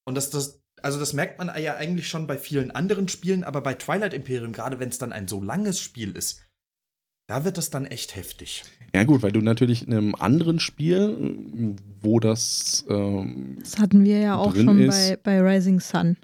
Und 0.07 0.15
das, 0.15 0.31
das, 0.31 0.63
also 0.83 0.99
das 0.99 1.13
merkt 1.13 1.39
man 1.39 1.51
ja 1.61 1.77
eigentlich 1.77 2.09
schon 2.09 2.27
bei 2.27 2.39
vielen 2.39 2.71
anderen 2.71 3.09
Spielen, 3.09 3.45
aber 3.45 3.61
bei 3.61 3.75
Twilight 3.75 4.15
Imperium, 4.15 4.53
gerade 4.53 4.79
wenn 4.79 4.89
es 4.91 4.99
dann 4.99 5.13
ein 5.13 5.29
so 5.29 5.43
langes 5.43 5.81
Spiel 5.81 6.17
ist, 6.17 6.45
Da 7.31 7.45
wird 7.45 7.59
es 7.59 7.69
dann 7.69 7.85
echt 7.85 8.17
heftig. 8.17 8.65
Ja, 8.95 9.05
gut, 9.05 9.23
weil 9.23 9.33
du 9.33 9.43
natürlich 9.43 9.87
in 9.87 9.93
einem 9.93 10.15
anderen 10.15 10.61
Spiel, 10.61 11.77
wo 12.01 12.21
das. 12.21 12.87
Ähm, 12.89 13.59
Das 13.61 13.79
hatten 13.79 14.03
wir 14.05 14.19
ja 14.19 14.37
auch 14.37 14.55
schon 14.55 14.79
ist- 14.81 14.89
bei, 14.97 15.17
bei 15.17 15.41
Rising 15.43 15.79
Sun. 15.81 16.17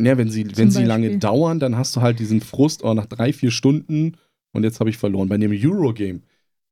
Ja, 0.00 0.18
wenn 0.18 0.30
sie, 0.30 0.44
wenn 0.56 0.70
sie 0.70 0.80
Beispiel. 0.80 0.86
lange 0.86 1.18
dauern, 1.18 1.60
dann 1.60 1.76
hast 1.76 1.94
du 1.96 2.00
halt 2.00 2.18
diesen 2.18 2.40
Frust, 2.40 2.82
oh, 2.82 2.94
nach 2.94 3.06
drei, 3.06 3.32
vier 3.32 3.50
Stunden 3.50 4.16
und 4.52 4.64
jetzt 4.64 4.80
habe 4.80 4.90
ich 4.90 4.98
verloren. 4.98 5.28
Bei 5.28 5.38
dem 5.38 5.52
Eurogame, 5.52 6.20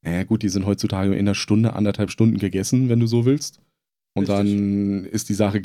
naja, 0.03 0.25
gut, 0.25 0.43
die 0.43 0.49
sind 0.49 0.67
heutzutage 0.67 1.13
in 1.13 1.21
einer 1.21 1.35
Stunde, 1.35 1.75
anderthalb 1.75 2.11
Stunden 2.11 2.39
gegessen, 2.39 2.89
wenn 2.89 3.01
du 3.01 3.07
so 3.07 3.25
willst. 3.25 3.61
Und 4.15 4.29
Richtig. 4.29 4.37
dann 4.37 5.05
ist 5.07 5.29
die 5.29 5.35
Sache, 5.35 5.63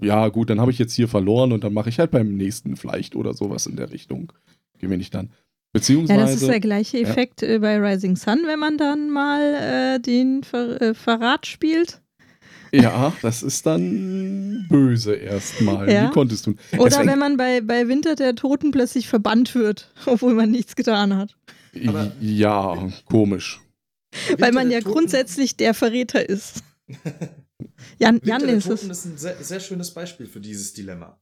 ja, 0.00 0.28
gut, 0.28 0.50
dann 0.50 0.60
habe 0.60 0.70
ich 0.70 0.78
jetzt 0.78 0.94
hier 0.94 1.08
verloren 1.08 1.52
und 1.52 1.64
dann 1.64 1.72
mache 1.72 1.88
ich 1.88 1.98
halt 1.98 2.10
beim 2.10 2.36
nächsten 2.36 2.76
vielleicht 2.76 3.16
oder 3.16 3.34
sowas 3.34 3.66
in 3.66 3.76
der 3.76 3.90
Richtung. 3.90 4.32
Gewinne 4.78 5.02
ich 5.02 5.10
dann. 5.10 5.30
Beziehungsweise. 5.72 6.20
Ja, 6.20 6.26
das 6.26 6.42
ist 6.42 6.48
der 6.48 6.60
gleiche 6.60 6.98
ja. 6.98 7.08
Effekt 7.08 7.42
äh, 7.42 7.58
bei 7.58 7.78
Rising 7.78 8.16
Sun, 8.16 8.42
wenn 8.46 8.58
man 8.58 8.78
dann 8.78 9.10
mal 9.10 9.96
äh, 9.96 10.00
den 10.00 10.42
Ver 10.42 10.80
äh, 10.80 10.94
Verrat 10.94 11.46
spielt. 11.46 12.00
Ja, 12.72 13.16
das 13.22 13.42
ist 13.42 13.64
dann 13.66 14.66
böse 14.68 15.14
erstmal. 15.14 15.90
Ja. 15.90 16.08
Wie 16.08 16.12
konntest 16.12 16.46
du? 16.46 16.54
Oder 16.76 16.84
Deswegen- 16.90 17.08
wenn 17.08 17.18
man 17.18 17.36
bei, 17.36 17.60
bei 17.60 17.88
Winter 17.88 18.14
der 18.14 18.34
Toten 18.34 18.70
plötzlich 18.70 19.08
verbannt 19.08 19.54
wird, 19.54 19.92
obwohl 20.06 20.34
man 20.34 20.50
nichts 20.50 20.76
getan 20.76 21.16
hat. 21.16 21.36
Aber- 21.86 22.12
ja, 22.20 22.90
komisch. 23.06 23.60
Weil 24.38 24.52
man 24.52 24.70
ja 24.70 24.80
Toten- 24.80 24.92
grundsätzlich 24.92 25.56
der 25.56 25.74
Verräter 25.74 26.28
ist. 26.28 26.62
Jan, 27.98 28.20
Jan 28.24 28.40
Winter 28.42 28.46
der 28.46 28.56
ist 28.56 28.64
Toten 28.66 28.90
es. 28.90 28.98
ist 28.98 29.04
ein 29.06 29.18
sehr, 29.18 29.42
sehr 29.42 29.60
schönes 29.60 29.92
Beispiel 29.92 30.26
für 30.26 30.40
dieses 30.40 30.72
Dilemma. 30.72 31.20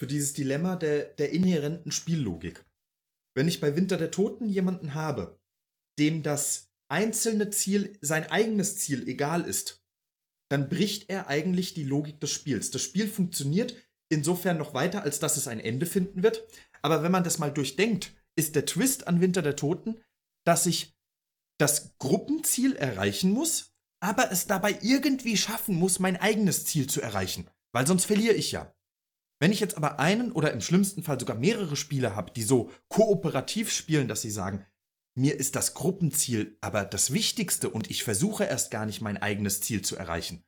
Für 0.00 0.06
dieses 0.06 0.32
Dilemma 0.32 0.76
der, 0.76 1.04
der 1.04 1.30
inhärenten 1.32 1.92
Spiellogik. 1.92 2.64
Wenn 3.36 3.46
ich 3.48 3.60
bei 3.60 3.76
Winter 3.76 3.96
der 3.96 4.10
Toten 4.10 4.48
jemanden 4.48 4.94
habe, 4.94 5.38
dem 5.98 6.22
das 6.22 6.68
einzelne 6.88 7.50
Ziel, 7.50 7.96
sein 8.00 8.28
eigenes 8.30 8.76
Ziel 8.78 9.06
egal 9.06 9.42
ist, 9.42 9.79
dann 10.50 10.68
bricht 10.68 11.08
er 11.08 11.28
eigentlich 11.28 11.74
die 11.74 11.84
Logik 11.84 12.20
des 12.20 12.30
Spiels. 12.30 12.70
Das 12.70 12.82
Spiel 12.82 13.08
funktioniert 13.08 13.76
insofern 14.10 14.58
noch 14.58 14.74
weiter, 14.74 15.02
als 15.02 15.20
dass 15.20 15.36
es 15.36 15.48
ein 15.48 15.60
Ende 15.60 15.86
finden 15.86 16.22
wird. 16.22 16.46
Aber 16.82 17.02
wenn 17.02 17.12
man 17.12 17.24
das 17.24 17.38
mal 17.38 17.52
durchdenkt, 17.52 18.12
ist 18.36 18.56
der 18.56 18.66
Twist 18.66 19.06
an 19.06 19.20
Winter 19.20 19.42
der 19.42 19.56
Toten, 19.56 20.00
dass 20.44 20.66
ich 20.66 20.96
das 21.58 21.96
Gruppenziel 21.98 22.74
erreichen 22.74 23.30
muss, 23.30 23.74
aber 24.02 24.32
es 24.32 24.46
dabei 24.46 24.78
irgendwie 24.82 25.36
schaffen 25.36 25.76
muss, 25.76 25.98
mein 25.98 26.16
eigenes 26.16 26.64
Ziel 26.64 26.88
zu 26.88 27.00
erreichen. 27.00 27.48
Weil 27.72 27.86
sonst 27.86 28.06
verliere 28.06 28.34
ich 28.34 28.50
ja. 28.50 28.74
Wenn 29.40 29.52
ich 29.52 29.60
jetzt 29.60 29.76
aber 29.76 30.00
einen 30.00 30.32
oder 30.32 30.52
im 30.52 30.60
schlimmsten 30.60 31.02
Fall 31.02 31.20
sogar 31.20 31.36
mehrere 31.36 31.76
Spieler 31.76 32.16
habe, 32.16 32.32
die 32.32 32.42
so 32.42 32.70
kooperativ 32.88 33.70
spielen, 33.70 34.08
dass 34.08 34.22
sie 34.22 34.30
sagen, 34.30 34.66
mir 35.16 35.38
ist 35.38 35.56
das 35.56 35.74
Gruppenziel 35.74 36.56
aber 36.60 36.84
das 36.84 37.12
Wichtigste 37.12 37.70
und 37.70 37.90
ich 37.90 38.04
versuche 38.04 38.44
erst 38.44 38.70
gar 38.70 38.86
nicht 38.86 39.00
mein 39.00 39.16
eigenes 39.16 39.60
Ziel 39.60 39.82
zu 39.82 39.96
erreichen, 39.96 40.42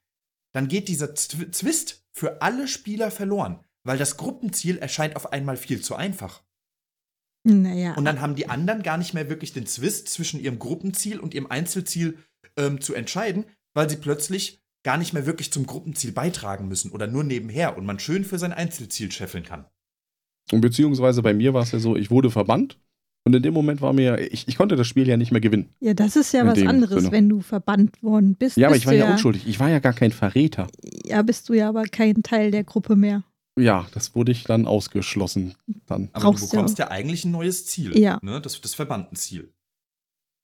dann 0.54 0.68
geht 0.68 0.88
dieser 0.88 1.14
Zw- 1.14 1.50
Zwist 1.50 2.04
für 2.12 2.42
alle 2.42 2.68
Spieler 2.68 3.10
verloren, 3.10 3.60
weil 3.84 3.98
das 3.98 4.16
Gruppenziel 4.16 4.78
erscheint 4.78 5.16
auf 5.16 5.32
einmal 5.32 5.56
viel 5.56 5.80
zu 5.80 5.96
einfach. 5.96 6.42
Naja. 7.44 7.94
Und 7.94 8.04
dann 8.04 8.20
haben 8.20 8.36
die 8.36 8.48
anderen 8.48 8.82
gar 8.82 8.98
nicht 8.98 9.14
mehr 9.14 9.28
wirklich 9.28 9.52
den 9.52 9.66
Zwist 9.66 10.08
zwischen 10.08 10.40
ihrem 10.40 10.58
Gruppenziel 10.58 11.18
und 11.18 11.34
ihrem 11.34 11.48
Einzelziel 11.48 12.18
ähm, 12.56 12.80
zu 12.80 12.94
entscheiden, 12.94 13.46
weil 13.74 13.90
sie 13.90 13.96
plötzlich 13.96 14.62
gar 14.84 14.96
nicht 14.96 15.12
mehr 15.12 15.26
wirklich 15.26 15.52
zum 15.52 15.66
Gruppenziel 15.66 16.12
beitragen 16.12 16.68
müssen 16.68 16.92
oder 16.92 17.06
nur 17.06 17.24
nebenher 17.24 17.76
und 17.76 17.86
man 17.86 17.98
schön 17.98 18.24
für 18.24 18.38
sein 18.38 18.52
Einzelziel 18.52 19.10
scheffeln 19.10 19.44
kann. 19.44 19.66
Und 20.50 20.60
beziehungsweise 20.60 21.22
bei 21.22 21.34
mir 21.34 21.54
war 21.54 21.62
es 21.62 21.72
ja 21.72 21.78
so, 21.78 21.96
ich 21.96 22.10
wurde 22.10 22.30
verbannt 22.30 22.80
und 23.24 23.34
in 23.34 23.42
dem 23.42 23.54
Moment 23.54 23.80
war 23.80 23.92
mir, 23.92 24.18
ich, 24.32 24.48
ich 24.48 24.56
konnte 24.56 24.76
das 24.76 24.86
Spiel 24.86 25.06
ja 25.08 25.16
nicht 25.16 25.30
mehr 25.32 25.40
gewinnen. 25.40 25.68
ja, 25.80 25.94
das 25.94 26.16
ist 26.16 26.32
ja 26.32 26.40
in 26.42 26.48
was 26.48 26.62
anderes, 26.62 27.00
Sinne. 27.04 27.12
wenn 27.12 27.28
du 27.28 27.40
verbannt 27.40 28.02
worden 28.02 28.34
bist. 28.34 28.56
Ja, 28.56 28.66
aber 28.68 28.74
bist 28.74 28.82
ich 28.82 28.86
war 28.86 28.94
du 28.94 28.98
ja 29.00 29.12
unschuldig. 29.12 29.46
Ich 29.46 29.60
war 29.60 29.68
ja 29.70 29.78
gar 29.78 29.92
kein 29.92 30.10
Verräter. 30.12 30.66
Ja, 31.04 31.22
bist 31.22 31.48
du 31.48 31.54
ja 31.54 31.68
aber 31.68 31.84
kein 31.84 32.22
Teil 32.22 32.50
der 32.50 32.64
Gruppe 32.64 32.96
mehr. 32.96 33.22
Ja, 33.58 33.86
das 33.92 34.14
wurde 34.14 34.32
ich 34.32 34.44
dann 34.44 34.66
ausgeschlossen. 34.66 35.54
Dann. 35.86 36.08
Aber 36.14 36.24
Brauchst 36.30 36.44
du 36.44 36.50
bekommst 36.50 36.78
ja 36.78 36.90
eigentlich 36.90 37.24
ein 37.24 37.32
neues 37.32 37.66
Ziel. 37.66 37.96
Ja. 37.98 38.18
Ne? 38.22 38.40
Das, 38.40 38.60
das 38.60 38.74
Verbandenziel. 38.74 39.52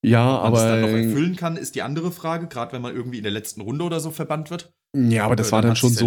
Ja, 0.04 0.36
Ob 0.44 0.52
man 0.52 0.54
es 0.54 0.60
dann 0.60 0.80
noch 0.82 0.88
aber. 0.90 0.98
erfüllen 0.98 1.34
kann, 1.36 1.56
ist 1.56 1.74
die 1.74 1.82
andere 1.82 2.12
Frage, 2.12 2.46
gerade 2.46 2.72
wenn 2.72 2.82
man 2.82 2.94
irgendwie 2.94 3.16
in 3.16 3.24
der 3.24 3.32
letzten 3.32 3.62
Runde 3.62 3.84
oder 3.84 3.98
so 3.98 4.10
verbannt 4.10 4.50
wird. 4.50 4.70
Ja, 4.96 5.24
aber 5.24 5.36
das 5.36 5.48
Äh, 5.48 5.52
war 5.52 5.62
dann 5.62 5.70
dann 5.70 5.76
schon 5.76 5.90
so. 5.90 6.06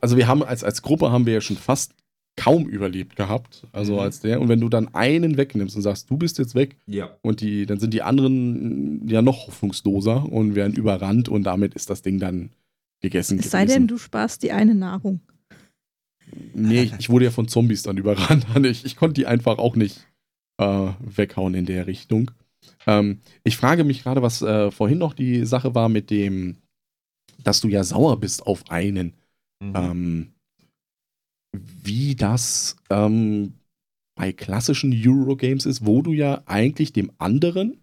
Also 0.00 0.16
wir 0.16 0.26
haben 0.26 0.42
als, 0.42 0.64
als 0.64 0.82
Gruppe 0.82 1.10
haben 1.10 1.26
wir 1.26 1.34
ja 1.34 1.40
schon 1.40 1.56
fast 1.56 1.92
kaum 2.36 2.68
überlebt 2.68 3.16
gehabt. 3.16 3.66
Also 3.72 3.94
Mhm. 3.94 3.98
als 4.00 4.20
der. 4.20 4.40
Und 4.40 4.48
wenn 4.48 4.60
du 4.60 4.68
dann 4.68 4.94
einen 4.94 5.36
wegnimmst 5.36 5.74
und 5.76 5.82
sagst, 5.82 6.10
du 6.10 6.16
bist 6.16 6.38
jetzt 6.38 6.54
weg 6.54 6.76
Ja. 6.86 7.16
und 7.22 7.40
die, 7.40 7.64
dann 7.66 7.80
sind 7.80 7.94
die 7.94 8.02
anderen 8.02 9.06
ja 9.08 9.22
noch 9.22 9.46
hoffnungsloser 9.46 10.30
und 10.30 10.54
werden 10.54 10.74
überrannt 10.76 11.28
und 11.28 11.44
damit 11.44 11.74
ist 11.74 11.88
das 11.90 12.02
Ding 12.02 12.18
dann 12.18 12.50
gegessen. 13.00 13.38
Es 13.38 13.50
sei 13.50 13.60
denn, 13.64 13.68
gewesen. 13.68 13.88
du 13.88 13.98
sparst 13.98 14.42
die 14.42 14.52
eine 14.52 14.74
Nahrung. 14.74 15.20
Nee, 16.54 16.82
ich, 16.82 16.92
ich 16.98 17.08
wurde 17.08 17.26
ja 17.26 17.30
von 17.30 17.48
Zombies 17.48 17.82
dann 17.82 17.96
überrannt. 17.96 18.46
Ich, 18.66 18.84
ich 18.84 18.96
konnte 18.96 19.14
die 19.14 19.26
einfach 19.26 19.58
auch 19.58 19.76
nicht 19.76 20.06
äh, 20.58 20.88
weghauen 21.00 21.54
in 21.54 21.66
der 21.66 21.86
Richtung. 21.86 22.30
Ähm, 22.86 23.20
ich 23.44 23.56
frage 23.56 23.84
mich 23.84 24.02
gerade, 24.02 24.22
was 24.22 24.42
äh, 24.42 24.70
vorhin 24.70 24.98
noch 24.98 25.14
die 25.14 25.44
Sache 25.46 25.74
war 25.74 25.88
mit 25.88 26.10
dem, 26.10 26.56
dass 27.44 27.60
du 27.60 27.68
ja 27.68 27.84
sauer 27.84 28.18
bist 28.18 28.46
auf 28.46 28.70
einen. 28.70 29.14
Mhm. 29.62 29.72
Ähm, 29.74 30.28
wie 31.82 32.14
das 32.14 32.76
ähm, 32.90 33.54
bei 34.16 34.32
klassischen 34.32 34.92
Eurogames 34.94 35.66
ist, 35.66 35.84
wo 35.84 36.02
du 36.02 36.12
ja 36.12 36.42
eigentlich 36.46 36.92
dem 36.92 37.10
anderen 37.18 37.78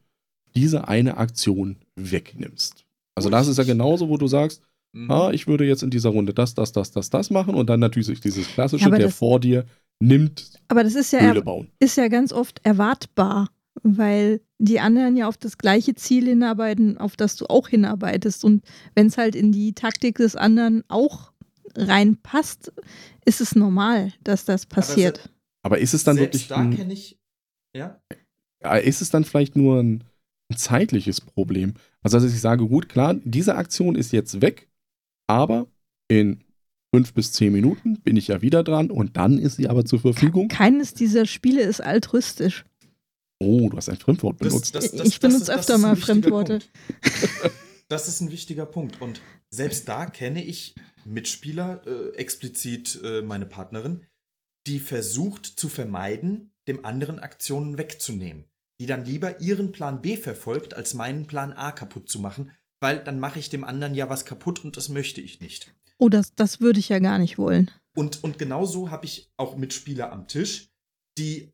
diese 0.56 0.88
eine 0.88 1.18
Aktion 1.18 1.78
wegnimmst. 1.96 2.86
Also 3.16 3.30
das 3.30 3.48
ist 3.48 3.58
ja 3.58 3.64
genauso, 3.64 4.10
wo 4.10 4.18
du 4.18 4.28
sagst, 4.28 4.62
Mhm. 4.96 5.10
ah, 5.10 5.32
ich 5.32 5.48
würde 5.48 5.66
jetzt 5.66 5.82
in 5.82 5.90
dieser 5.90 6.10
Runde 6.10 6.36
das, 6.36 6.54
das, 6.54 6.72
das, 6.72 6.92
das, 6.92 7.10
das 7.10 7.32
machen 7.32 7.56
und 7.56 7.68
dann 7.68 7.80
natürlich 7.80 8.20
dieses 8.22 8.48
klassische, 8.48 8.86
Ja, 8.86 8.96
der 8.96 9.08
das- 9.08 9.16
vor 9.16 9.40
dir 9.40 9.66
nimmt, 10.00 10.52
Aber 10.68 10.84
das 10.84 10.94
ist 10.94 11.12
ja, 11.14 11.20
Höhle 11.22 11.42
bauen. 11.42 11.70
ist 11.80 11.98
ja 11.98 12.08
ganz 12.10 12.32
oft 12.32 12.60
erwartbar, 12.64 13.50
weil 13.82 14.42
die 14.60 14.80
anderen 14.80 15.18
ja 15.18 15.28
auf 15.28 15.38
das 15.38 15.58
gleiche 15.58 15.96
Ziel 15.96 16.28
hinarbeiten, 16.28 17.00
auf 17.00 17.16
das 17.16 17.36
du 17.38 17.48
auch 17.48 17.70
hinarbeitest. 17.70 18.46
Und 18.46 18.64
wenn 18.94 19.08
es 19.08 19.18
halt 19.18 19.36
in 19.36 19.52
die 19.52 19.74
Taktik 19.74 20.18
des 20.18 20.36
anderen 20.36 20.84
auch 20.90 21.33
reinpasst, 21.76 22.72
ist 23.26 23.42
es 23.42 23.56
normal, 23.56 24.14
dass 24.24 24.46
das 24.46 24.66
passiert. 24.66 25.30
Aber 25.64 25.78
ist 25.80 25.94
es 25.94 26.04
dann 26.04 26.18
wirklich, 26.18 26.48
da 26.48 26.64
kenne 26.66 26.94
ich. 26.94 27.18
Ja? 27.76 28.00
ja, 28.62 28.76
ist 28.76 29.02
es 29.02 29.10
dann 29.10 29.24
vielleicht 29.24 29.56
nur 29.56 29.80
ein, 29.82 30.04
ein 30.52 30.58
zeitliches 30.58 31.22
Problem? 31.22 31.74
Also 32.02 32.20
dass 32.20 32.34
ich 32.34 32.42
sage, 32.42 32.68
gut, 32.68 32.90
klar, 32.90 33.14
diese 33.24 33.56
Aktion 33.56 33.96
ist 33.96 34.12
jetzt 34.12 34.42
weg, 34.42 34.68
aber 35.28 35.68
in 36.10 36.44
fünf 36.94 37.14
bis 37.14 37.32
zehn 37.32 37.52
Minuten 37.54 38.02
bin 38.02 38.18
ich 38.18 38.28
ja 38.28 38.42
wieder 38.42 38.64
dran 38.64 38.92
und 38.92 39.18
dann 39.18 39.40
ist 39.40 39.56
sie 39.56 39.68
aber 39.68 39.86
zur 39.86 40.00
Verfügung. 40.00 40.48
Keines 40.50 40.94
dieser 40.94 41.26
Spiele 41.26 41.62
ist 41.62 41.82
altruistisch. 41.82 42.66
Oh, 43.42 43.70
du 43.70 43.78
hast 43.78 43.90
ein 43.90 43.98
Fremdwort 43.98 44.40
Das- 44.42 44.50
benutzt. 44.50 44.76
das- 44.76 44.94
ich 44.94 45.20
benutze 45.20 45.46
das 45.48 45.50
öfter 45.50 45.78
mal 45.78 45.96
Fremdworte. 45.96 46.60
Das 47.94 48.08
ist 48.08 48.22
ein 48.22 48.32
wichtiger 48.32 48.66
Punkt. 48.66 49.02
Und 49.02 49.22
selbst 49.52 49.88
da 49.88 50.08
kenne 50.08 50.44
ich 50.44 50.74
Mitspieler, 51.06 51.86
äh, 51.86 52.16
explizit 52.16 53.00
äh, 53.04 53.22
meine 53.22 53.46
Partnerin, 53.46 54.04
die 54.66 54.80
versucht 54.80 55.46
zu 55.46 55.70
vermeiden, 55.70 56.52
dem 56.68 56.86
anderen 56.86 57.20
Aktionen 57.20 57.78
wegzunehmen. 57.78 58.46
Die 58.80 58.88
dann 58.88 59.06
lieber 59.06 59.42
ihren 59.42 59.72
Plan 59.72 60.02
B 60.02 60.18
verfolgt, 60.18 60.74
als 60.74 60.96
meinen 60.96 61.28
Plan 61.28 61.54
A 61.54 61.72
kaputt 61.72 62.10
zu 62.10 62.18
machen, 62.18 62.50
weil 62.80 63.04
dann 63.04 63.20
mache 63.20 63.38
ich 63.38 63.52
dem 63.52 63.64
anderen 63.64 63.94
ja 63.94 64.10
was 64.10 64.26
kaputt 64.26 64.66
und 64.66 64.76
das 64.76 64.90
möchte 64.90 65.22
ich 65.22 65.40
nicht. 65.40 65.76
Oh, 66.00 66.10
das, 66.10 66.34
das 66.34 66.62
würde 66.62 66.80
ich 66.80 66.90
ja 66.90 66.98
gar 66.98 67.20
nicht 67.20 67.38
wollen. 67.38 67.70
Und, 67.96 68.24
und 68.24 68.40
genauso 68.40 68.90
habe 68.90 69.06
ich 69.06 69.32
auch 69.38 69.56
Mitspieler 69.56 70.12
am 70.12 70.28
Tisch, 70.28 70.72
die 71.20 71.54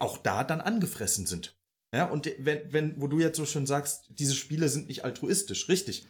auch 0.00 0.18
da 0.18 0.44
dann 0.44 0.60
angefressen 0.60 1.24
sind. 1.24 1.56
Ja, 1.94 2.06
und 2.06 2.30
wenn, 2.38 2.72
wenn, 2.72 3.00
wo 3.00 3.06
du 3.06 3.20
jetzt 3.20 3.36
so 3.36 3.44
schön 3.44 3.66
sagst, 3.66 4.06
diese 4.08 4.34
Spiele 4.34 4.68
sind 4.68 4.88
nicht 4.88 5.04
altruistisch, 5.04 5.68
richtig. 5.68 6.08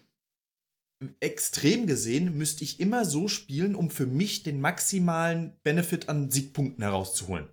Extrem 1.19 1.89
gesehen 1.89 2.39
müsste 2.39 2.63
ich 2.63 2.79
immer 2.79 3.05
so 3.05 3.27
spielen, 3.27 3.75
um 3.75 3.91
für 3.91 4.07
mich 4.07 4.45
den 4.45 4.61
maximalen 4.61 5.59
Benefit 5.65 6.09
an 6.09 6.31
Siegpunkten 6.31 6.85
herauszuholen. 6.85 7.49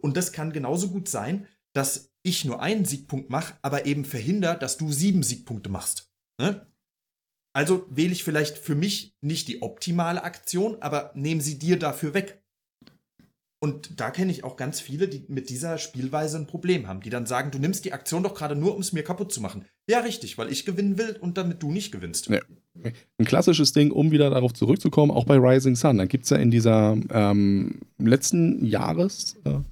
Und 0.00 0.16
das 0.16 0.32
kann 0.32 0.52
genauso 0.52 0.88
gut 0.88 1.08
sein, 1.08 1.46
dass 1.74 2.10
ich 2.22 2.46
nur 2.46 2.62
einen 2.62 2.86
Siegpunkt 2.86 3.28
mache, 3.28 3.58
aber 3.60 3.84
eben 3.84 4.06
verhindert, 4.06 4.62
dass 4.62 4.78
du 4.78 4.90
sieben 4.90 5.22
Siegpunkte 5.22 5.68
machst. 5.68 6.10
Ne? 6.40 6.66
Also 7.54 7.86
wähle 7.90 8.12
ich 8.12 8.24
vielleicht 8.24 8.56
für 8.56 8.74
mich 8.74 9.16
nicht 9.20 9.48
die 9.48 9.62
optimale 9.62 10.24
Aktion, 10.24 10.80
aber 10.80 11.12
nehme 11.14 11.42
sie 11.42 11.58
dir 11.58 11.78
dafür 11.78 12.14
weg. 12.14 12.42
Und 13.66 13.98
da 13.98 14.10
kenne 14.10 14.30
ich 14.30 14.44
auch 14.44 14.56
ganz 14.56 14.78
viele, 14.78 15.08
die 15.08 15.24
mit 15.26 15.50
dieser 15.50 15.76
Spielweise 15.76 16.38
ein 16.38 16.46
Problem 16.46 16.86
haben, 16.86 17.00
die 17.00 17.10
dann 17.10 17.26
sagen, 17.26 17.50
du 17.50 17.58
nimmst 17.58 17.84
die 17.84 17.92
Aktion 17.92 18.22
doch 18.22 18.32
gerade 18.32 18.54
nur, 18.54 18.76
um 18.76 18.80
es 18.80 18.92
mir 18.92 19.02
kaputt 19.02 19.32
zu 19.32 19.40
machen. 19.40 19.64
Ja, 19.90 19.98
richtig, 20.00 20.38
weil 20.38 20.52
ich 20.52 20.64
gewinnen 20.64 20.98
will 20.98 21.16
und 21.20 21.36
damit 21.36 21.64
du 21.64 21.72
nicht 21.72 21.90
gewinnst. 21.90 22.28
Ja. 22.28 22.38
Ein 23.18 23.24
klassisches 23.24 23.72
Ding, 23.72 23.90
um 23.90 24.12
wieder 24.12 24.30
darauf 24.30 24.52
zurückzukommen, 24.54 25.10
auch 25.10 25.24
bei 25.24 25.34
Rising 25.36 25.74
Sun. 25.74 25.98
Da 25.98 26.04
gibt 26.04 26.22
es 26.24 26.30
ja 26.30 26.36
in 26.36 26.52
dieser 26.52 26.96
ähm, 27.10 27.80
letzten 27.98 28.64
Jahreszeit, 28.64 29.64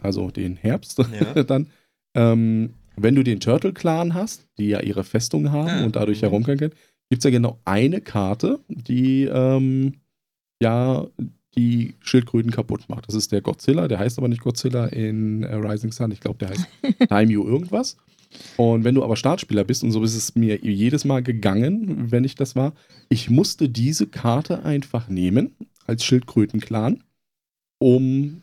also 0.00 0.30
den 0.30 0.56
Herbst, 0.56 0.98
Ja. 0.98 1.42
dann, 1.44 1.66
ähm, 2.14 2.70
wenn 2.96 3.14
du 3.14 3.22
den 3.22 3.40
Turtle-Clan 3.40 4.14
hast, 4.14 4.46
die 4.56 4.68
ja 4.68 4.80
ihre 4.80 5.04
Festung 5.04 5.52
haben 5.52 5.68
Ja. 5.68 5.84
und 5.84 5.96
dadurch 5.96 6.22
können, 6.22 6.56
gibt 6.56 6.72
es 7.10 7.24
ja 7.24 7.30
genau 7.30 7.58
eine 7.66 8.00
Karte, 8.00 8.60
die 8.68 9.24
ähm, 9.24 9.96
ja 10.62 11.06
die 11.56 11.94
Schildkröten 12.00 12.50
kaputt 12.50 12.88
macht. 12.88 13.08
Das 13.08 13.14
ist 13.14 13.32
der 13.32 13.40
Godzilla, 13.40 13.88
der 13.88 13.98
heißt 13.98 14.18
aber 14.18 14.28
nicht 14.28 14.42
Godzilla 14.42 14.86
in 14.86 15.42
äh, 15.42 15.54
Rising 15.54 15.92
Sun. 15.92 16.10
Ich 16.12 16.20
glaube, 16.20 16.38
der 16.38 16.50
heißt 16.50 16.66
Daimyo 17.08 17.46
irgendwas. 17.46 17.96
Und 18.56 18.84
wenn 18.84 18.94
du 18.94 19.02
aber 19.02 19.16
Startspieler 19.16 19.64
bist, 19.64 19.82
und 19.82 19.92
so 19.92 20.02
ist 20.02 20.14
es 20.14 20.34
mir 20.34 20.56
jedes 20.62 21.04
Mal 21.04 21.22
gegangen, 21.22 22.10
wenn 22.10 22.24
ich 22.24 22.34
das 22.34 22.56
war, 22.56 22.74
ich 23.08 23.30
musste 23.30 23.68
diese 23.68 24.06
Karte 24.06 24.64
einfach 24.64 25.08
nehmen 25.08 25.52
als 25.86 26.04
Schildkröten-Clan, 26.04 27.02
um 27.78 28.42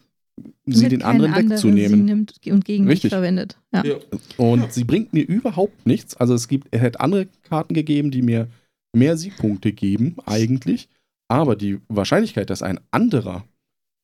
sie 0.65 0.89
den 0.89 1.03
anderen 1.03 1.35
wegzunehmen. 1.35 1.99
Sie 1.99 2.03
nimmt 2.03 2.39
und 2.47 2.65
gegen 2.65 2.87
Richtig. 2.87 3.03
dich 3.03 3.11
verwendet. 3.11 3.57
Ja. 3.71 3.83
Ja. 3.85 3.95
Und 4.37 4.61
Ja. 4.61 4.69
sie 4.71 4.83
bringt 4.83 5.13
mir 5.13 5.23
überhaupt 5.27 5.85
nichts. 5.85 6.15
Also 6.15 6.33
es 6.33 6.47
gibt, 6.47 6.67
es 6.71 6.81
hätte 6.81 6.99
andere 7.01 7.27
Karten 7.43 7.73
gegeben, 7.75 8.09
die 8.09 8.21
mir 8.23 8.47
mehr 8.95 9.17
Siegpunkte 9.17 9.73
geben, 9.73 10.15
eigentlich. 10.25 10.87
Aber 11.33 11.55
die 11.55 11.79
Wahrscheinlichkeit, 11.87 12.49
dass 12.49 12.61
ein 12.61 12.79
anderer 12.91 13.45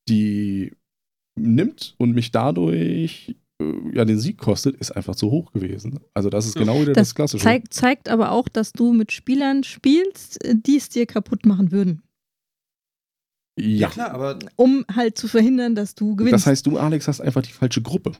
die 0.08 0.72
nimmt 1.36 1.94
und 1.98 2.12
mich 2.12 2.32
dadurch 2.32 3.36
äh, 3.60 3.72
ja 3.94 4.04
den 4.04 4.18
Sieg 4.18 4.38
kostet, 4.38 4.76
ist 4.76 4.90
einfach 4.90 5.14
zu 5.14 5.30
hoch 5.30 5.52
gewesen. 5.52 6.00
Also 6.12 6.28
das 6.28 6.46
ist 6.46 6.56
genau 6.56 6.80
wieder 6.80 6.92
das, 6.92 7.08
Das 7.08 7.14
Klassische. 7.14 7.44
Zeig, 7.44 7.72
zeigt 7.72 8.08
aber 8.08 8.32
auch, 8.32 8.48
dass 8.48 8.72
du 8.72 8.92
mit 8.92 9.12
Spielern 9.12 9.62
spielst, 9.62 10.44
äh, 10.44 10.54
die 10.56 10.76
es 10.76 10.88
dir 10.88 11.06
kaputt 11.06 11.46
machen 11.46 11.70
würden. 11.70 12.02
Ja, 13.56 13.66
ja. 13.66 13.88
klar, 13.88 14.10
aber 14.12 14.38
Um 14.56 14.84
halt 14.92 15.16
zu 15.16 15.28
verhindern, 15.28 15.74
dass 15.74 15.94
du 15.94 16.16
gewinnst. 16.16 16.34
Das 16.34 16.46
heißt, 16.46 16.66
du, 16.66 16.78
Alex, 16.78 17.06
hast 17.08 17.20
einfach 17.20 17.42
die 17.42 17.52
falsche 17.52 17.82
Gruppe. 17.82 18.12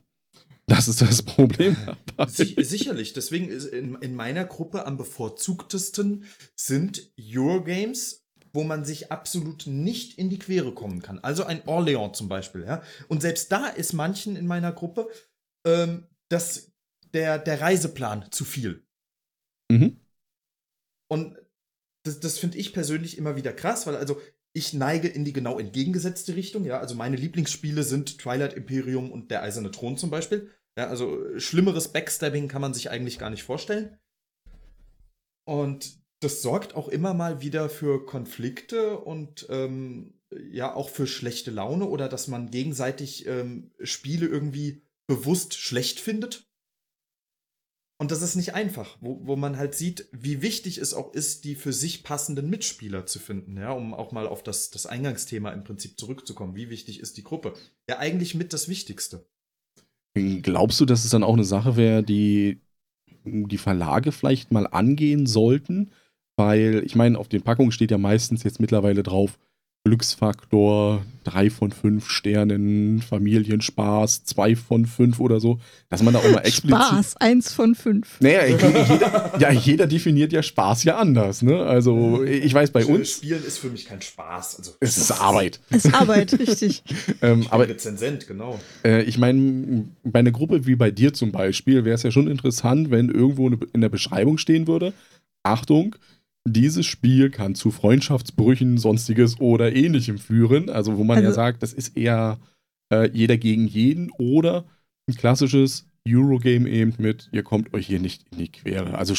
Das 0.66 0.86
ist 0.86 1.02
das 1.02 1.22
Problem. 1.22 1.76
dabei. 2.16 2.30
Si 2.30 2.54
sicherlich. 2.62 3.12
Deswegen 3.12 3.48
ist 3.48 3.64
in, 3.64 3.96
in 3.96 4.14
meiner 4.14 4.44
Gruppe 4.44 4.86
am 4.86 4.96
bevorzugtesten 4.96 6.24
sind 6.54 7.10
Eurogames, 7.18 8.19
wo 8.52 8.64
man 8.64 8.84
sich 8.84 9.12
absolut 9.12 9.66
nicht 9.66 10.18
in 10.18 10.30
die 10.30 10.38
Quere 10.38 10.74
kommen 10.74 11.02
kann. 11.02 11.18
Also 11.20 11.44
ein 11.44 11.62
Orléans 11.62 12.14
zum 12.14 12.28
Beispiel. 12.28 12.64
Ja? 12.64 12.82
Und 13.08 13.22
selbst 13.22 13.50
da 13.52 13.68
ist 13.68 13.92
manchen 13.92 14.36
in 14.36 14.46
meiner 14.46 14.72
Gruppe 14.72 15.08
ähm, 15.66 16.06
das, 16.28 16.72
der, 17.12 17.38
der 17.38 17.60
Reiseplan 17.60 18.30
zu 18.30 18.44
viel. 18.44 18.86
Mhm. 19.70 20.00
Und 21.10 21.36
das, 22.04 22.20
das 22.20 22.38
finde 22.38 22.58
ich 22.58 22.72
persönlich 22.72 23.18
immer 23.18 23.36
wieder 23.36 23.52
krass, 23.52 23.86
weil 23.86 23.96
also 23.96 24.20
ich 24.52 24.72
neige 24.72 25.08
in 25.08 25.24
die 25.24 25.32
genau 25.32 25.58
entgegengesetzte 25.58 26.34
Richtung. 26.34 26.64
Ja, 26.64 26.80
also 26.80 26.94
meine 26.94 27.16
Lieblingsspiele 27.16 27.82
sind 27.82 28.18
Twilight 28.18 28.54
Imperium 28.54 29.12
und 29.12 29.30
der 29.30 29.42
Eiserne 29.42 29.70
Thron 29.70 29.96
zum 29.96 30.10
Beispiel. 30.10 30.50
Ja, 30.76 30.88
also 30.88 31.24
äh, 31.24 31.40
schlimmeres 31.40 31.88
Backstabbing 31.92 32.48
kann 32.48 32.60
man 32.60 32.74
sich 32.74 32.90
eigentlich 32.90 33.18
gar 33.18 33.30
nicht 33.30 33.42
vorstellen. 33.42 33.98
Und 35.46 35.99
das 36.20 36.42
sorgt 36.42 36.74
auch 36.74 36.88
immer 36.88 37.14
mal 37.14 37.40
wieder 37.40 37.68
für 37.68 38.04
Konflikte 38.04 38.98
und 38.98 39.46
ähm, 39.48 40.14
ja 40.50 40.74
auch 40.74 40.90
für 40.90 41.06
schlechte 41.06 41.50
Laune 41.50 41.86
oder 41.86 42.08
dass 42.08 42.28
man 42.28 42.50
gegenseitig 42.50 43.26
ähm, 43.26 43.72
Spiele 43.82 44.26
irgendwie 44.26 44.82
bewusst 45.06 45.54
schlecht 45.54 45.98
findet. 45.98 46.46
Und 47.98 48.10
das 48.10 48.22
ist 48.22 48.34
nicht 48.36 48.54
einfach, 48.54 48.96
wo, 49.00 49.26
wo 49.26 49.36
man 49.36 49.58
halt 49.58 49.74
sieht, 49.74 50.08
wie 50.12 50.40
wichtig 50.40 50.78
es 50.78 50.94
auch 50.94 51.12
ist, 51.12 51.44
die 51.44 51.54
für 51.54 51.72
sich 51.72 52.02
passenden 52.02 52.48
Mitspieler 52.48 53.04
zu 53.04 53.18
finden, 53.18 53.58
ja, 53.58 53.72
um 53.72 53.92
auch 53.92 54.12
mal 54.12 54.26
auf 54.26 54.42
das, 54.42 54.70
das 54.70 54.86
Eingangsthema 54.86 55.50
im 55.50 55.64
Prinzip 55.64 55.98
zurückzukommen. 55.98 56.56
Wie 56.56 56.70
wichtig 56.70 57.00
ist 57.00 57.18
die 57.18 57.24
Gruppe? 57.24 57.52
Ja, 57.88 57.98
eigentlich 57.98 58.34
mit 58.34 58.54
das 58.54 58.68
Wichtigste. 58.68 59.26
Glaubst 60.14 60.80
du, 60.80 60.86
dass 60.86 61.04
es 61.04 61.10
dann 61.10 61.22
auch 61.22 61.34
eine 61.34 61.44
Sache 61.44 61.76
wäre, 61.76 62.02
die 62.02 62.62
die 63.24 63.58
Verlage 63.58 64.12
vielleicht 64.12 64.50
mal 64.50 64.66
angehen 64.66 65.26
sollten? 65.26 65.92
Weil, 66.36 66.82
ich 66.84 66.94
meine, 66.96 67.18
auf 67.18 67.28
den 67.28 67.42
Packungen 67.42 67.72
steht 67.72 67.90
ja 67.90 67.98
meistens 67.98 68.42
jetzt 68.44 68.60
mittlerweile 68.60 69.02
drauf, 69.02 69.38
Glücksfaktor, 69.84 71.02
drei 71.24 71.48
von 71.48 71.72
fünf 71.72 72.10
Sternen, 72.10 73.00
Familienspaß, 73.00 74.24
zwei 74.24 74.54
von 74.54 74.84
fünf 74.84 75.20
oder 75.20 75.40
so, 75.40 75.58
dass 75.88 76.02
man 76.02 76.12
da 76.12 76.20
auch 76.20 76.30
mal 76.30 76.40
explizit. 76.40 76.76
Spaß, 76.76 77.16
eins 77.16 77.52
von 77.54 77.74
fünf. 77.74 78.20
Naja, 78.20 78.44
jeder, 78.44 79.38
ja, 79.38 79.50
jeder 79.50 79.86
definiert 79.86 80.34
ja 80.34 80.42
Spaß 80.42 80.84
ja 80.84 80.98
anders, 80.98 81.40
ne? 81.40 81.64
Also, 81.64 82.22
ich 82.24 82.52
weiß, 82.52 82.72
bei 82.72 82.84
uns 82.84 83.10
Spielen 83.10 83.42
ist 83.42 83.56
für 83.56 83.70
mich 83.70 83.86
kein 83.86 84.02
Spaß. 84.02 84.58
Also, 84.58 84.72
es 84.80 84.98
ist 84.98 85.12
Arbeit. 85.12 85.60
Es 85.70 85.86
ist 85.86 85.94
Arbeit, 85.94 86.34
richtig. 86.38 86.82
Ähm, 87.22 87.46
Aber 87.48 87.54
aber 87.64 87.68
Rezensent, 87.68 88.26
genau. 88.26 88.60
Äh, 88.84 89.04
ich 89.04 89.16
meine, 89.16 89.86
bei 90.04 90.18
einer 90.18 90.32
Gruppe 90.32 90.66
wie 90.66 90.76
bei 90.76 90.90
dir 90.90 91.14
zum 91.14 91.32
Beispiel 91.32 91.86
wäre 91.86 91.94
es 91.94 92.02
ja 92.02 92.10
schon 92.10 92.28
interessant, 92.28 92.90
wenn 92.90 93.08
irgendwo 93.08 93.48
in 93.48 93.80
der 93.80 93.88
Beschreibung 93.88 94.36
stehen 94.36 94.66
würde: 94.66 94.92
Achtung, 95.42 95.96
dieses 96.48 96.86
Spiel 96.86 97.30
kann 97.30 97.54
zu 97.54 97.70
Freundschaftsbrüchen, 97.70 98.78
sonstiges 98.78 99.38
oder 99.40 99.74
ähnlichem 99.74 100.18
führen. 100.18 100.70
Also, 100.70 100.96
wo 100.96 101.04
man 101.04 101.18
ja 101.18 101.28
Also- 101.28 101.36
sagt, 101.36 101.62
das 101.62 101.72
ist 101.72 101.96
eher 101.96 102.38
äh, 102.92 103.08
jeder 103.12 103.36
gegen 103.36 103.66
jeden 103.68 104.10
oder 104.18 104.64
ein 105.08 105.14
klassisches 105.14 105.86
Eurogame 106.08 106.68
eben 106.68 106.94
mit: 106.98 107.28
Ihr 107.32 107.42
kommt 107.42 107.72
euch 107.74 107.86
hier 107.86 108.00
nicht 108.00 108.24
in 108.32 108.38
die 108.38 108.48
Quere. 108.50 108.96
Also, 108.98 109.14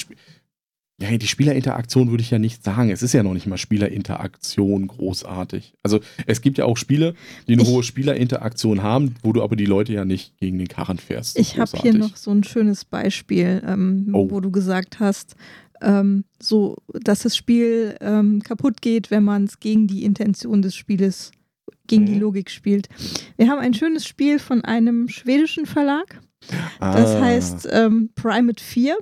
ja, 1.02 1.16
die 1.18 1.28
Spielerinteraktion 1.28 2.10
würde 2.12 2.22
ich 2.22 2.32
ja 2.32 2.38
nicht 2.40 2.64
sagen. 2.64 2.90
Es 2.92 3.02
ist 3.02 3.14
ja 3.14 3.24
noch 3.24 3.34
nicht 3.34 3.48
mal 3.48 3.58
Spielerinteraktion 3.58 4.88
großartig. 4.88 5.74
Also, 5.84 6.00
es 6.28 6.42
gibt 6.42 6.58
ja 6.58 6.66
auch 6.66 6.78
Spiele, 6.78 7.16
die 7.48 7.54
eine 7.54 7.62
Ich- 7.64 7.68
hohe 7.68 7.84
Spielerinteraktion 7.84 8.84
haben, 8.84 9.16
wo 9.24 9.32
du 9.34 9.42
aber 9.42 9.56
die 9.56 9.66
Leute 9.66 9.94
ja 9.94 10.06
nicht 10.06 10.38
gegen 10.38 10.58
den 10.58 10.68
Karren 10.68 10.98
fährst. 10.98 11.40
Ich 11.40 11.58
habe 11.58 11.78
hier 11.78 11.94
noch 11.94 12.16
so 12.18 12.32
ein 12.32 12.44
schönes 12.44 12.84
Beispiel, 12.86 13.62
ähm, 13.66 14.10
Oh. 14.14 14.30
wo 14.30 14.40
du 14.42 14.52
gesagt 14.52 15.00
hast, 15.00 15.36
ähm, 15.82 16.24
so, 16.42 16.78
dass 16.94 17.22
das 17.24 17.36
Spiel 17.36 17.96
ähm, 18.02 18.42
kaputt 18.44 18.82
geht, 18.82 19.12
wenn 19.12 19.24
man 19.24 19.46
es 19.46 19.60
gegen 19.60 19.88
die 19.88 20.04
Intention 20.04 20.62
des 20.62 20.76
Spieles, 20.76 21.32
gegen 21.88 22.06
die 22.06 22.14
Mhm. 22.16 22.22
Logik 22.22 22.50
spielt. 22.50 22.88
Wir 23.38 23.50
haben 23.50 23.60
ein 23.60 23.74
schönes 23.74 24.06
Spiel 24.06 24.40
von 24.40 24.64
einem 24.64 25.08
schwedischen 25.10 25.66
Verlag. 25.66 26.22
Das 26.80 27.16
Ah. 27.16 27.22
heißt 27.22 27.68
ähm, 27.72 28.10
Primate 28.16 28.64
4. 28.64 28.98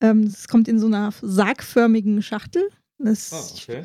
Ähm, 0.00 0.24
das 0.24 0.48
kommt 0.48 0.68
in 0.68 0.78
so 0.78 0.86
einer 0.86 1.12
sargförmigen 1.22 2.22
Schachtel. 2.22 2.62
Das, 2.98 3.32
Ah, 3.32 3.54
okay. 3.54 3.84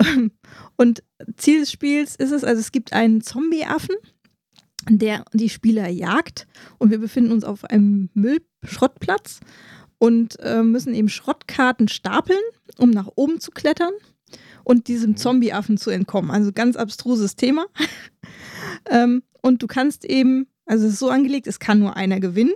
und 0.76 1.02
Ziel 1.36 1.60
des 1.60 1.72
Spiels 1.72 2.14
ist 2.16 2.30
es, 2.32 2.44
also 2.44 2.60
es 2.60 2.72
gibt 2.72 2.92
einen 2.92 3.20
Zombie-Affen, 3.22 3.96
der 4.88 5.24
die 5.32 5.48
Spieler 5.48 5.88
jagt 5.88 6.46
und 6.78 6.90
wir 6.90 6.98
befinden 6.98 7.32
uns 7.32 7.44
auf 7.44 7.64
einem 7.64 8.08
Müllschrottplatz 8.14 9.40
und 9.98 10.38
äh, 10.40 10.62
müssen 10.62 10.94
eben 10.94 11.08
Schrottkarten 11.08 11.88
stapeln, 11.88 12.38
um 12.78 12.90
nach 12.90 13.08
oben 13.16 13.40
zu 13.40 13.50
klettern 13.50 13.92
und 14.64 14.88
diesem 14.88 15.16
Zombie-Affen 15.16 15.76
zu 15.78 15.90
entkommen. 15.90 16.30
Also 16.30 16.52
ganz 16.52 16.76
abstruses 16.76 17.36
Thema. 17.36 17.66
ähm, 18.90 19.22
und 19.42 19.62
du 19.62 19.66
kannst 19.66 20.04
eben, 20.04 20.46
also 20.66 20.86
es 20.86 20.94
ist 20.94 20.98
so 20.98 21.08
angelegt, 21.10 21.46
es 21.46 21.58
kann 21.58 21.78
nur 21.78 21.96
einer 21.96 22.20
gewinnen, 22.20 22.52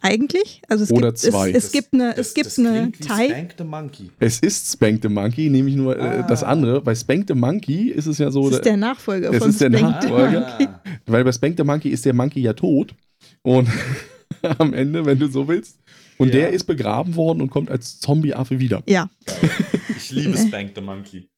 eigentlich. 0.00 0.62
Also 0.68 0.82
es 0.84 0.90
Oder 0.90 1.08
gibt, 1.08 1.18
zwei. 1.18 1.50
Es, 1.50 1.56
es 1.56 1.62
Das- 1.64 1.72
gibt 1.72 1.94
eine, 1.94 2.08
Das, 2.14 2.28
es 2.28 2.34
gibt 2.34 2.46
das 2.46 2.58
eine 2.58 2.90
Tie. 2.92 3.28
Spank 3.30 3.54
the 3.58 3.64
Monkey. 3.64 4.10
Es 4.18 4.40
ist 4.40 4.72
Spank 4.72 5.00
the 5.02 5.08
Monkey, 5.08 5.48
nämlich 5.50 5.76
nur 5.76 5.96
äh, 5.96 6.00
Ah. 6.02 6.22
das 6.22 6.42
andere. 6.42 6.80
Bei 6.80 6.94
Spank 6.94 7.26
the 7.28 7.34
Monkey 7.34 7.88
ist 7.90 8.06
es 8.06 8.18
ja 8.18 8.30
so, 8.30 8.48
Das 8.48 8.58
ist 8.58 8.64
der 8.64 8.76
Nachfolger 8.76 9.30
Es 9.32 9.38
von 9.38 9.50
ist 9.50 9.60
der 9.60 9.70
Spank 9.70 10.02
the 10.02 10.08
Nachfolger. 10.08 10.40
Monkey. 10.58 10.68
weil 11.06 11.24
bei 11.24 11.32
Spank 11.32 11.54
the 11.58 11.64
Monkey 11.64 11.90
ist 11.90 12.04
der 12.04 12.14
Monkey 12.14 12.40
ja 12.40 12.52
tot. 12.54 12.94
Und 13.42 13.68
am 14.58 14.72
Ende, 14.74 15.04
wenn 15.06 15.18
du 15.18 15.28
so 15.28 15.46
willst. 15.46 15.78
Und 16.22 16.28
Ja. 16.28 16.40
der 16.40 16.50
ist 16.50 16.64
begraben 16.64 17.16
worden 17.16 17.40
und 17.42 17.50
kommt 17.50 17.70
als 17.70 17.98
Zombie-Affe 18.00 18.58
wieder. 18.60 18.82
Ja, 18.88 19.10
Ich 19.96 20.10
liebe 20.10 20.36
Spank 20.48 20.72
the 20.74 20.80
Monkey. 20.80 21.28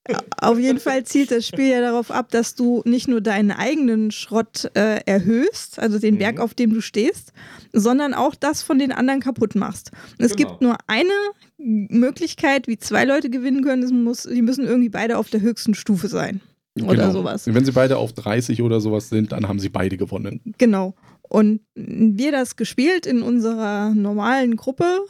Auf 0.41 0.59
jeden 0.59 0.79
Fall 0.81 1.05
zielt 1.05 1.31
das 1.31 1.47
Spiel 1.47 1.69
ja 1.71 1.81
darauf 1.81 2.11
ab, 2.11 2.31
dass 2.31 2.55
du 2.55 2.83
nicht 2.85 3.09
nur 3.09 3.21
deinen 3.21 3.51
eigenen 3.51 4.11
Schrott 4.11 4.71
äh, 4.75 5.01
erhöhst, 5.07 5.79
also 5.79 5.99
den 5.99 6.15
Mhm. 6.15 6.19
Berg, 6.19 6.41
auf 6.41 6.55
dem 6.55 6.73
du 6.75 6.81
stehst, 6.81 7.33
sondern 7.73 8.15
auch 8.15 8.35
das 8.35 8.63
von 8.63 8.79
den 8.79 8.93
anderen 8.93 9.21
kaputt 9.21 9.55
machst. 9.55 9.91
Es 10.19 10.35
Genau. 10.37 10.51
gibt 10.51 10.63
nur 10.63 10.77
eine 10.87 11.11
Möglichkeit, 11.59 12.69
wie 12.69 12.79
zwei 12.79 13.05
Leute 13.05 13.31
gewinnen 13.31 13.65
können. 13.65 14.05
Muss, 14.05 14.23
die 14.25 14.43
müssen 14.43 14.65
irgendwie 14.67 14.89
beide 14.91 15.19
auf 15.19 15.31
der 15.31 15.41
höchsten 15.41 15.75
Stufe 15.75 16.09
sein. 16.09 16.41
Oder 16.83 17.13
sowas. 17.13 17.47
Wenn 17.47 17.65
sie 17.65 17.71
beide 17.73 17.99
auf 17.99 18.13
30 18.13 18.61
oder 18.61 18.81
sowas 18.81 19.09
sind, 19.09 19.31
dann 19.33 19.47
haben 19.47 19.61
sie 19.61 19.69
beide 19.69 19.97
gewonnen. 19.97 20.41
Genau. 20.59 20.95
Und 21.35 21.63
wir 21.75 22.31
das 22.31 22.55
gespielt 22.55 23.07
in 23.07 23.21
unserer 23.21 23.91
normalen 23.91 24.55
Gruppe. 24.55 25.05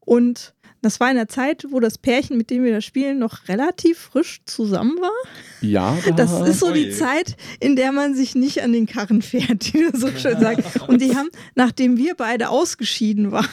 Und 0.00 0.54
das 0.82 0.98
war 0.98 1.08
in 1.08 1.14
der 1.14 1.28
Zeit, 1.28 1.66
wo 1.70 1.78
das 1.78 1.98
Pärchen, 1.98 2.36
mit 2.36 2.50
dem 2.50 2.64
wir 2.64 2.72
das 2.72 2.84
spielen, 2.84 3.20
noch 3.20 3.46
relativ 3.46 3.96
frisch 3.96 4.40
zusammen 4.44 4.98
war. 5.00 5.12
Ja, 5.60 5.96
da, 6.04 6.10
Das 6.10 6.48
ist 6.48 6.58
so 6.58 6.72
die. 6.72 6.90
Zeit, 6.90 7.36
in 7.60 7.76
der 7.76 7.92
man 7.92 8.16
sich 8.16 8.34
nicht 8.34 8.60
an 8.60 8.72
den 8.72 8.86
Karren 8.86 9.22
fährt, 9.22 9.72
wie 9.72 9.88
du 9.88 9.96
so 9.96 10.08
schön 10.08 10.40
sagst. 10.40 10.80
Und 10.88 11.00
die 11.00 11.14
haben, 11.14 11.30
nachdem 11.54 11.96
wir 11.96 12.16
beide 12.16 12.48
ausgeschieden 12.48 13.30
waren, 13.30 13.46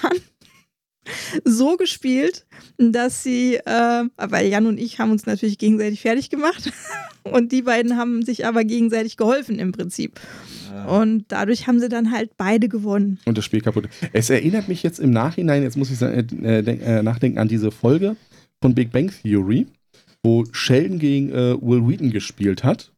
so 1.43 1.77
gespielt, 1.77 2.45
dass 2.77 3.23
sie, 3.23 3.55
äh, 3.55 4.03
weil 4.17 4.47
Jan 4.47 4.65
und 4.65 4.79
ich 4.79 4.99
haben 4.99 5.11
uns 5.11 5.25
natürlich 5.25 5.57
gegenseitig 5.57 6.01
fertig 6.01 6.29
gemacht 6.29 6.71
und 7.23 7.51
die 7.51 7.61
beiden 7.61 7.97
haben 7.97 8.23
sich 8.23 8.45
aber 8.45 8.63
gegenseitig 8.63 9.17
geholfen 9.17 9.59
im 9.59 9.71
Prinzip. 9.71 10.19
Und 10.87 11.25
dadurch 11.27 11.67
haben 11.67 11.79
sie 11.79 11.87
dann 11.87 12.11
halt 12.11 12.35
beide 12.35 12.67
gewonnen. 12.67 13.19
Und 13.25 13.37
das 13.37 13.45
Spiel 13.45 13.61
kaputt. 13.61 13.87
Es 14.11 14.29
erinnert 14.29 14.67
mich 14.67 14.83
jetzt 14.83 14.99
im 14.99 15.11
Nachhinein, 15.11 15.63
jetzt 15.63 15.77
muss 15.77 15.91
ich 15.91 15.97
sagen, 15.97 16.43
äh, 16.43 16.59
äh, 16.59 17.03
nachdenken 17.03 17.37
an 17.37 17.47
diese 17.47 17.71
Folge 17.71 18.15
von 18.61 18.73
Big 18.73 18.91
Bang 18.91 19.11
Theory, 19.21 19.67
wo 20.23 20.45
Sheldon 20.51 20.99
gegen 20.99 21.29
äh, 21.31 21.55
Will 21.61 21.87
Wheaton 21.87 22.11
gespielt 22.11 22.63
hat. 22.63 22.91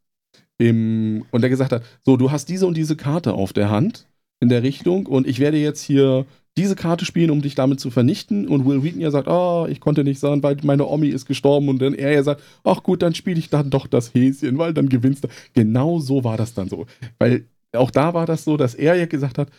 Im, 0.58 1.26
und 1.32 1.42
der 1.42 1.50
gesagt 1.50 1.74
hat: 1.74 1.84
So, 2.06 2.16
du 2.16 2.32
hast 2.32 2.48
diese 2.48 2.66
und 2.66 2.78
diese 2.78 2.96
Karte 2.96 3.34
auf 3.34 3.52
der 3.52 3.70
Hand 3.70 4.08
in 4.40 4.50
der 4.50 4.64
Richtung 4.64 5.06
und 5.06 5.28
ich 5.28 5.40
werde 5.40 5.58
jetzt 5.58 5.82
hier 5.82 6.26
diese 6.58 6.76
Karte 6.76 7.06
spielen, 7.06 7.32
um 7.32 7.42
dich 7.42 7.56
damit 7.56 7.80
zu 7.80 7.92
vernichten. 7.92 8.48
Und 8.48 8.66
Will 8.66 8.84
Wheaton 8.84 9.02
ja 9.02 9.12
sagt, 9.12 9.28
oh, 9.28 9.68
ich 9.70 9.80
konnte 9.80 10.04
nicht 10.04 10.20
sagen, 10.20 10.42
weil 10.42 10.58
meine 10.64 10.88
Omi 10.88 11.10
ist 11.10 11.26
gestorben. 11.26 11.68
Und 11.70 11.80
dann 11.82 11.94
er 11.94 12.12
ja 12.14 12.24
sagt, 12.24 12.42
ach 12.64 12.82
gut, 12.84 13.02
dann 13.02 13.14
spiele 13.14 13.40
ich 13.40 13.50
dann 13.50 13.70
doch 13.70 13.88
das 13.88 14.14
Häschen, 14.14 14.58
weil 14.58 14.74
dann 14.74 14.88
gewinnst 14.90 15.26
du. 15.26 15.28
Genau 15.54 16.00
so 16.00 16.24
war 16.24 16.38
das 16.38 16.54
dann 16.54 16.70
so. 16.70 16.86
Weil 17.20 17.46
auch 17.74 17.92
da 17.92 18.14
war 18.14 18.26
das 18.26 18.46
so, 18.46 18.56
dass 18.56 18.74
er 18.74 18.96
ja 18.96 19.06
gesagt 19.06 19.38
hat, 19.38 19.50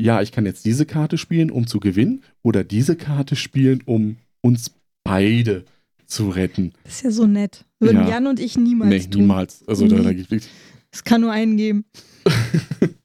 ja, 0.00 0.20
ich 0.20 0.32
kann 0.32 0.44
jetzt 0.44 0.64
diese 0.64 0.84
Karte 0.84 1.16
spielen, 1.16 1.50
um 1.50 1.66
zu 1.66 1.80
gewinnen, 1.80 2.22
oder 2.42 2.64
diese 2.64 2.96
Karte 2.96 3.36
spielen, 3.36 3.82
um 3.86 4.16
uns 4.42 4.72
beide 5.04 5.64
zu 6.06 6.28
retten. 6.28 6.72
Das 6.84 6.96
ist 6.96 7.02
ja 7.02 7.10
so 7.10 7.26
nett. 7.26 7.64
Würden 7.78 8.02
Ja. 8.02 8.08
Jan 8.10 8.26
und 8.26 8.40
ich 8.40 8.56
niemals 8.58 8.90
nee, 8.90 9.10
tun. 9.10 9.22
niemals. 9.22 9.66
Also 9.66 9.86
da, 9.86 9.96
da 9.96 10.10
Nie. 10.10 10.24
gibt 10.24 10.48
Es 10.90 11.04
kann 11.04 11.20
nur 11.20 11.32
einen 11.32 11.56
geben. 11.56 11.84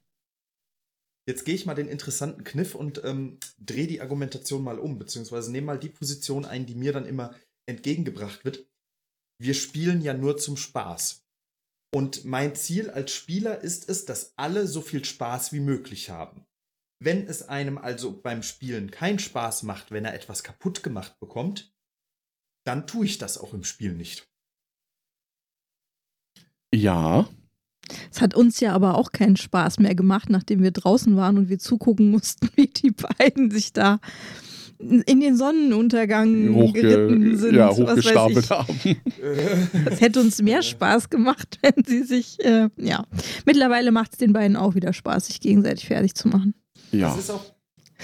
Jetzt 1.31 1.45
gehe 1.45 1.55
ich 1.55 1.65
mal 1.65 1.75
den 1.75 1.87
interessanten 1.87 2.43
Kniff 2.43 2.75
und 2.75 3.05
ähm, 3.05 3.39
drehe 3.57 3.87
die 3.87 4.01
Argumentation 4.01 4.65
mal 4.65 4.77
um, 4.77 4.99
beziehungsweise 4.99 5.49
nehme 5.49 5.67
mal 5.67 5.79
die 5.79 5.87
Position 5.87 6.43
ein, 6.43 6.65
die 6.65 6.75
mir 6.75 6.91
dann 6.91 7.05
immer 7.05 7.33
entgegengebracht 7.65 8.43
wird. 8.43 8.67
Wir 9.39 9.53
spielen 9.53 10.01
ja 10.01 10.13
nur 10.13 10.35
zum 10.35 10.57
Spaß. 10.57 11.25
Und 11.95 12.25
mein 12.25 12.53
Ziel 12.55 12.89
als 12.89 13.13
Spieler 13.13 13.61
ist 13.61 13.87
es, 13.87 14.03
dass 14.03 14.33
alle 14.35 14.67
so 14.67 14.81
viel 14.81 15.05
Spaß 15.05 15.53
wie 15.53 15.61
möglich 15.61 16.09
haben. 16.09 16.45
Wenn 17.01 17.25
es 17.25 17.43
einem 17.43 17.77
also 17.77 18.11
beim 18.11 18.43
Spielen 18.43 18.91
keinen 18.91 19.19
Spaß 19.19 19.63
macht, 19.63 19.89
wenn 19.89 20.03
er 20.03 20.13
etwas 20.13 20.43
kaputt 20.43 20.83
gemacht 20.83 21.17
bekommt, 21.21 21.73
dann 22.65 22.87
tue 22.87 23.05
ich 23.05 23.19
das 23.19 23.37
auch 23.37 23.53
im 23.53 23.63
Spiel 23.63 23.93
nicht. 23.93 24.29
ja, 26.73 27.29
Es 28.11 28.21
hat 28.21 28.35
uns 28.35 28.59
ja 28.59 28.73
aber 28.73 28.97
auch 28.97 29.11
keinen 29.11 29.37
Spaß 29.37 29.79
mehr 29.79 29.95
gemacht, 29.95 30.29
nachdem 30.29 30.61
wir 30.61 30.71
draußen 30.71 31.15
waren 31.15 31.37
und 31.37 31.49
wir 31.49 31.59
zugucken 31.59 32.11
mussten, 32.11 32.49
wie 32.55 32.67
die 32.67 32.91
beiden 32.91 33.51
sich 33.51 33.73
da 33.73 33.99
in 34.81 35.19
den 35.19 35.37
Sonnenuntergang 35.37 36.73
geritten 36.73 37.19
hochge 37.19 37.37
sind. 37.37 37.55
ja, 37.55 37.69
was 37.69 37.79
weiß 37.79 37.89
hochgestapelt 37.89 38.45
ich. 38.45 38.49
haben. 38.49 39.85
Das 39.85 40.01
hätte 40.01 40.19
uns 40.19 40.41
mehr 40.41 40.63
Spaß 40.63 41.09
gemacht, 41.09 41.59
wenn 41.61 41.83
sie 41.85 42.03
sich, 42.03 42.43
äh, 42.43 42.69
ja. 42.77 43.05
Mittlerweile 43.45 43.91
macht 43.91 44.13
es 44.13 44.17
den 44.17 44.33
beiden 44.33 44.57
auch 44.57 44.75
wieder 44.75 44.93
Spaß, 44.93 45.27
sich 45.27 45.39
gegenseitig 45.39 45.85
fertig 45.85 46.15
zu 46.15 46.27
machen. 46.27 46.55
Ja. 46.91 47.09
Das 47.09 47.19
ist 47.19 47.29
auch 47.29 47.45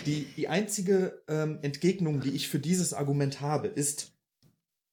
die, 0.05 0.27
die 0.37 0.47
einzige 0.47 1.21
ähm, 1.27 1.59
Entgegnung, 1.61 2.21
die 2.21 2.29
ich 2.29 2.47
für 2.47 2.59
dieses 2.59 2.93
Argument 2.93 3.41
habe, 3.41 3.67
ist, 3.67 4.13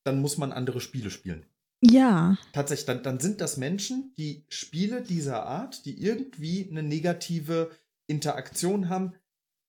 dann 0.04 0.20
muss 0.20 0.38
man 0.38 0.52
andere 0.52 0.80
Spiele 0.80 1.10
spielen. 1.10 1.44
Ja, 1.86 2.38
Tatsächlich, 2.52 2.86
dann, 2.86 3.02
dann 3.02 3.20
sind 3.20 3.40
das 3.40 3.58
Menschen, 3.58 4.14
die 4.16 4.46
Spiele 4.48 5.02
dieser 5.02 5.44
Art, 5.44 5.84
die 5.84 6.00
irgendwie 6.00 6.66
eine 6.70 6.82
negative 6.82 7.70
Interaktion 8.06 8.88
haben, 8.88 9.14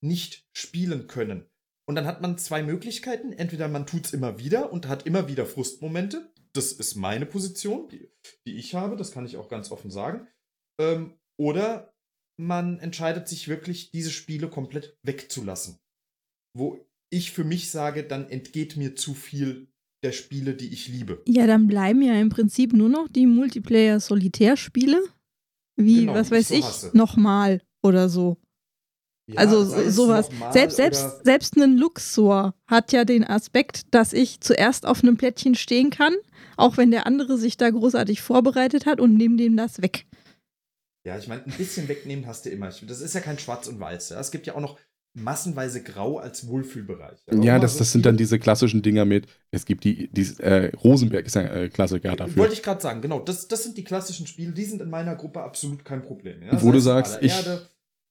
nicht 0.02 0.48
spielen 0.54 1.08
können. 1.08 1.46
Und 1.88 1.96
dann 1.96 2.06
hat 2.06 2.22
man 2.22 2.38
zwei 2.38 2.64
Möglichkeiten. 2.64 3.34
Entweder 3.34 3.68
man 3.68 3.86
tut 3.86 4.06
es 4.06 4.14
immer 4.14 4.40
wieder 4.40 4.72
und 4.72 4.88
hat 4.88 5.06
immer 5.06 5.28
wieder 5.28 5.46
Frustmomente. 5.46 6.32
Das 6.54 6.72
ist 6.72 6.96
meine 6.96 7.26
Position, 7.26 7.90
die, 7.90 8.10
die 8.48 8.56
ich 8.56 8.76
habe, 8.76 8.96
das 8.96 9.12
kann 9.12 9.26
ich 9.26 9.36
auch 9.36 9.50
ganz 9.50 9.72
offen 9.72 9.92
sagen. 9.92 10.28
Ähm, 10.80 11.20
oder 11.38 11.94
man 12.38 12.80
entscheidet 12.80 13.28
sich 13.28 13.48
wirklich, 13.48 13.92
diese 13.92 14.12
Spiele 14.12 14.50
komplett 14.50 14.98
wegzulassen. 15.04 15.80
Wo 16.54 16.88
ich 17.10 17.32
für 17.32 17.44
mich 17.44 17.72
sage, 17.72 18.04
dann 18.04 18.30
entgeht 18.30 18.78
mir 18.78 18.96
zu 18.96 19.14
viel 19.14 19.68
der 20.06 20.12
Spiele, 20.14 20.54
die 20.54 20.72
ich 20.72 20.88
liebe. 20.88 21.22
ja, 21.28 21.48
dann 21.48 21.68
bleiben 21.68 22.02
ja 22.02 22.14
im 22.14 22.30
Prinzip 22.30 22.74
nur 22.74 22.90
noch 22.90 23.08
die 23.10 23.26
Multiplayer-Solitärspiele. 23.26 25.02
Wie, 25.76 26.02
Genau, 26.02 26.14
was 26.14 26.32
weiß 26.32 26.50
so 26.50 26.56
ich, 26.56 26.94
nochmal 26.94 27.62
oder 27.84 28.08
so. 28.08 28.38
Ja, 29.28 29.40
also 29.40 29.66
sowas. 29.90 30.30
Selbst, 30.52 30.78
selbst, 30.78 31.26
selbst 31.26 31.58
ein 31.58 31.78
Luxor 31.78 32.54
hat 32.68 32.92
ja 32.94 33.06
den 33.06 33.24
Aspekt, 33.24 33.94
dass 33.94 34.14
ich 34.14 34.40
zuerst 34.40 34.86
auf 34.86 35.04
einem 35.04 35.18
Plättchen 35.18 35.56
stehen 35.56 35.90
kann, 35.90 36.14
auch 36.58 36.78
wenn 36.78 36.92
der 36.92 37.08
andere 37.08 37.38
sich 37.38 37.58
da 37.58 37.70
großartig 37.70 38.22
vorbereitet 38.22 38.86
hat 38.86 39.02
und 39.02 39.16
nehme 39.18 39.36
dem 39.38 39.58
das 39.58 39.82
weg. 39.82 40.06
Ja, 41.06 41.18
ich 41.18 41.28
meine, 41.28 41.44
ein 41.44 41.54
bisschen 41.58 41.88
wegnehmen 41.88 42.28
hast 42.28 42.46
du 42.46 42.50
immer. 42.50 42.70
Das 42.70 43.02
ist 43.02 43.16
ja 43.16 43.22
kein 43.22 43.40
Schwarz 43.40 43.68
und 43.68 43.80
Weiß. 43.80 44.10
Ja. 44.10 44.20
Es 44.20 44.32
gibt 44.32 44.48
ja 44.48 44.56
auch 44.56 44.62
noch 44.62 44.78
massenweise 45.16 45.82
Grau 45.82 46.18
als 46.18 46.48
Wohlfühlbereich. 46.48 47.18
Ja, 47.32 47.36
immer 47.56 47.60
das, 47.60 47.74
so 47.74 47.80
das 47.80 47.92
sind 47.92 48.06
dann 48.06 48.18
diese 48.18 48.38
klassischen 48.38 48.82
Dinger 48.82 49.06
mit, 49.06 49.28
es 49.52 49.66
gibt 49.66 49.84
die, 49.84 50.10
die 50.12 50.22
äh, 50.44 50.72
Rosenberg 50.84 51.26
ist 51.26 51.36
ja 51.36 51.42
äh, 51.44 51.70
Klassiker 51.70 52.16
dafür. 52.16 52.36
Wollte 52.38 52.54
ich 52.54 52.62
gerade 52.62 52.82
sagen, 52.82 53.02
genau. 53.02 53.20
Das, 53.20 53.48
das 53.48 53.64
sind 53.64 53.78
die 53.78 53.84
klassischen 53.84 54.28
Spiele, 54.28 54.52
die 54.52 54.66
sind 54.66 54.82
in 54.82 54.90
meiner 54.90 55.16
Gruppe 55.16 55.42
absolut 55.42 55.84
kein 55.86 56.02
Problem. 56.04 56.44
Ja. 56.44 56.62
Wo 56.62 56.72
du 56.72 56.80
sagst, 56.80 57.18
ich- 57.22 57.32
Erde, 57.32 57.68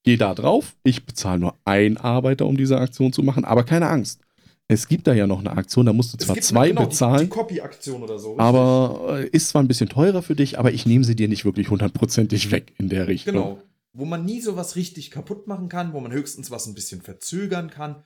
Geh 0.06 0.18
da 0.18 0.34
drauf, 0.34 0.76
ich 0.82 1.06
bezahle 1.06 1.38
nur 1.40 1.54
einen 1.64 1.96
Arbeiter, 1.96 2.44
um 2.44 2.58
diese 2.58 2.78
Aktion 2.78 3.14
zu 3.14 3.22
machen, 3.22 3.46
aber 3.46 3.64
keine 3.64 3.88
Angst. 3.88 4.20
Es 4.68 4.86
gibt 4.86 5.06
da 5.06 5.14
ja 5.14 5.26
noch 5.26 5.40
eine 5.40 5.52
Aktion, 5.52 5.86
da 5.86 5.94
musst 5.94 6.12
du 6.12 6.18
zwar 6.18 6.34
gibt 6.34 6.44
zwei 6.44 6.68
genau, 6.68 6.84
bezahlen, 6.86 7.20
Die, 7.20 7.24
die 7.24 7.30
Copy-Aktion 7.30 8.02
oder 8.02 8.18
so. 8.18 8.28
richtig? 8.32 8.44
aber 8.44 9.18
äh, 9.20 9.28
ist 9.28 9.48
zwar 9.48 9.62
ein 9.62 9.68
bisschen 9.68 9.88
teurer 9.88 10.20
für 10.22 10.34
dich, 10.34 10.58
aber 10.58 10.72
ich 10.72 10.84
nehme 10.84 11.04
sie 11.04 11.16
dir 11.16 11.28
nicht 11.28 11.44
wirklich 11.46 11.70
hundertprozentig 11.70 12.50
weg 12.50 12.74
in 12.78 12.90
der 12.90 13.08
Richtung. 13.08 13.32
Genau. 13.34 13.58
Wo 13.96 14.04
man 14.04 14.24
nie 14.24 14.40
sowas 14.40 14.76
richtig 14.76 15.10
kaputt 15.10 15.46
machen 15.46 15.68
kann, 15.68 15.92
wo 15.92 16.00
man 16.00 16.12
höchstens 16.12 16.50
was 16.50 16.66
ein 16.66 16.74
bisschen 16.74 17.00
verzögern 17.00 17.70
kann. 17.70 18.04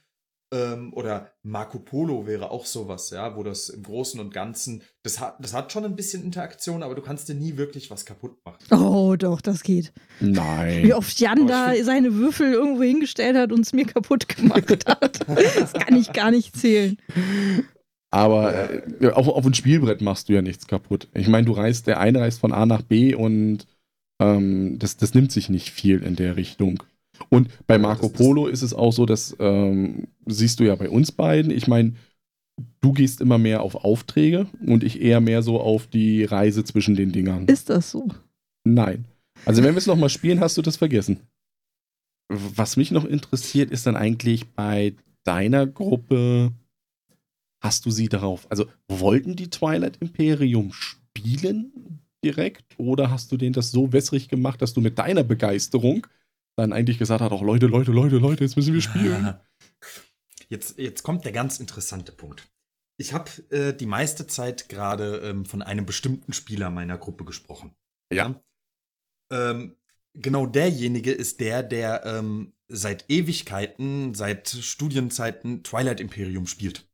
Ähm, 0.50 0.94
oder 0.94 1.30
Marco 1.42 1.78
Polo 1.78 2.26
wäre 2.26 2.50
auch 2.50 2.64
sowas, 2.64 3.10
ja, 3.10 3.36
wo 3.36 3.42
das 3.42 3.68
im 3.68 3.82
Großen 3.82 4.18
und 4.18 4.32
Ganzen, 4.32 4.82
das 5.02 5.20
hat, 5.20 5.36
das 5.44 5.52
hat 5.52 5.72
schon 5.72 5.84
ein 5.84 5.94
bisschen 5.94 6.22
Interaktion, 6.24 6.82
aber 6.82 6.94
du 6.94 7.02
kannst 7.02 7.28
dir 7.28 7.34
nie 7.34 7.58
wirklich 7.58 7.90
was 7.90 8.06
kaputt 8.06 8.38
machen. 8.46 8.58
Oh, 8.72 9.14
doch, 9.18 9.42
das 9.42 9.62
geht. 9.62 9.92
Wie 10.20 10.30
Nein. 10.30 10.90
oft 10.94 11.20
Jan 11.20 11.42
ich 11.42 11.46
da 11.48 11.70
find- 11.72 11.84
seine 11.84 12.14
Würfel 12.14 12.50
irgendwo 12.54 12.82
hingestellt 12.82 13.36
hat 13.36 13.52
und 13.52 13.60
es 13.60 13.74
mir 13.74 13.84
kaputt 13.84 14.26
gemacht 14.26 14.70
hat. 14.86 15.20
Das 15.28 15.74
kann 15.74 15.94
ich 15.96 16.14
gar 16.14 16.30
nicht 16.30 16.56
zählen. 16.56 16.96
Aber 18.10 18.70
äh, 19.02 19.10
auf, 19.10 19.28
auf 19.28 19.44
ein 19.44 19.52
Spielbrett 19.54 20.00
machst 20.00 20.30
du 20.30 20.32
ja 20.32 20.40
nichts 20.40 20.66
kaputt. 20.66 21.08
Ich 21.12 21.28
meine, 21.28 21.44
du 21.44 21.52
reist, 21.52 21.86
der 21.86 22.00
eine 22.00 22.20
reist 22.20 22.40
von 22.40 22.52
A 22.52 22.64
nach 22.64 22.80
B 22.82 23.14
und 23.14 23.66
ähm, 24.20 24.78
das, 24.78 24.96
das 24.96 25.14
nimmt 25.14 25.32
sich 25.32 25.48
nicht 25.48 25.70
viel 25.70 26.02
in 26.02 26.16
der 26.16 26.36
Richtung. 26.36 26.82
Und 27.30 27.48
bei 27.66 27.78
Marco 27.78 28.08
Polo 28.08 28.46
ist 28.46 28.62
es 28.62 28.74
auch 28.74 28.92
so, 28.92 29.06
dass 29.06 29.36
ähm, 29.38 30.08
siehst 30.26 30.60
du 30.60 30.64
ja 30.64 30.74
bei 30.76 30.88
uns 30.88 31.12
beiden. 31.12 31.50
Ich 31.50 31.66
meine, 31.66 31.94
du 32.80 32.92
gehst 32.92 33.20
immer 33.20 33.38
mehr 33.38 33.62
auf 33.62 33.74
Aufträge 33.74 34.46
und 34.64 34.84
ich 34.84 35.00
eher 35.00 35.20
mehr 35.20 35.42
so 35.42 35.60
auf 35.60 35.86
die 35.86 36.24
Reise 36.24 36.64
zwischen 36.64 36.94
den 36.94 37.12
Dingern. 37.12 37.46
Ist 37.46 37.70
das 37.70 37.90
so? 37.90 38.08
Nein. 38.64 39.06
Also 39.44 39.62
wenn 39.62 39.74
wir 39.74 39.78
es 39.78 39.86
nochmal 39.86 40.10
spielen, 40.10 40.40
hast 40.40 40.56
du 40.56 40.62
das 40.62 40.76
vergessen. 40.76 41.20
Was 42.28 42.76
mich 42.76 42.90
noch 42.90 43.04
interessiert, 43.04 43.70
ist 43.70 43.86
dann 43.86 43.96
eigentlich 43.96 44.46
bei 44.50 44.94
deiner 45.24 45.66
Gruppe, 45.66 46.52
hast 47.62 47.86
du 47.86 47.90
sie 47.90 48.08
darauf, 48.08 48.50
also 48.50 48.66
wollten 48.88 49.34
die 49.34 49.50
Twilight 49.50 49.96
Imperium 50.00 50.72
spielen 50.72 52.00
direkt 52.24 52.78
oder 52.78 53.10
hast 53.10 53.32
du 53.32 53.36
denen 53.36 53.52
das 53.52 53.70
so 53.70 53.92
wässrig 53.92 54.28
gemacht, 54.28 54.60
dass 54.62 54.74
du 54.74 54.80
mit 54.80 54.98
deiner 54.98 55.24
Begeisterung 55.24 56.06
dann 56.56 56.72
eigentlich 56.72 56.98
gesagt 56.98 57.20
hast, 57.20 57.32
auch 57.32 57.42
Leute, 57.42 57.66
Leute, 57.66 57.92
Leute, 57.92 58.16
Leute, 58.16 58.44
jetzt 58.44 58.56
müssen 58.56 58.74
wir 58.74 58.80
spielen. 58.80 59.34
Jetzt, 60.50 60.78
jetzt 60.78 61.02
kommt 61.02 61.26
der 61.26 61.32
ganz 61.32 61.60
interessante 61.60 62.10
Punkt. 62.10 62.48
Ich 62.96 63.12
habe 63.12 63.30
äh, 63.50 63.74
die 63.74 63.84
meiste 63.84 64.26
Zeit 64.26 64.70
gerade 64.70 65.18
ähm, 65.18 65.44
von 65.44 65.60
einem 65.60 65.84
bestimmten 65.84 66.32
Spieler 66.32 66.70
meiner 66.70 66.96
Gruppe 66.96 67.26
gesprochen. 67.26 67.74
Ja. 68.10 68.42
Ähm, 69.30 69.76
genau 70.14 70.46
derjenige 70.46 71.12
ist 71.12 71.40
der, 71.40 71.62
der 71.62 72.06
ähm, 72.06 72.54
seit 72.66 73.10
Ewigkeiten, 73.10 74.14
seit 74.14 74.48
Studienzeiten 74.48 75.62
Twilight 75.64 76.00
Imperium 76.00 76.46
spielt. 76.46 76.87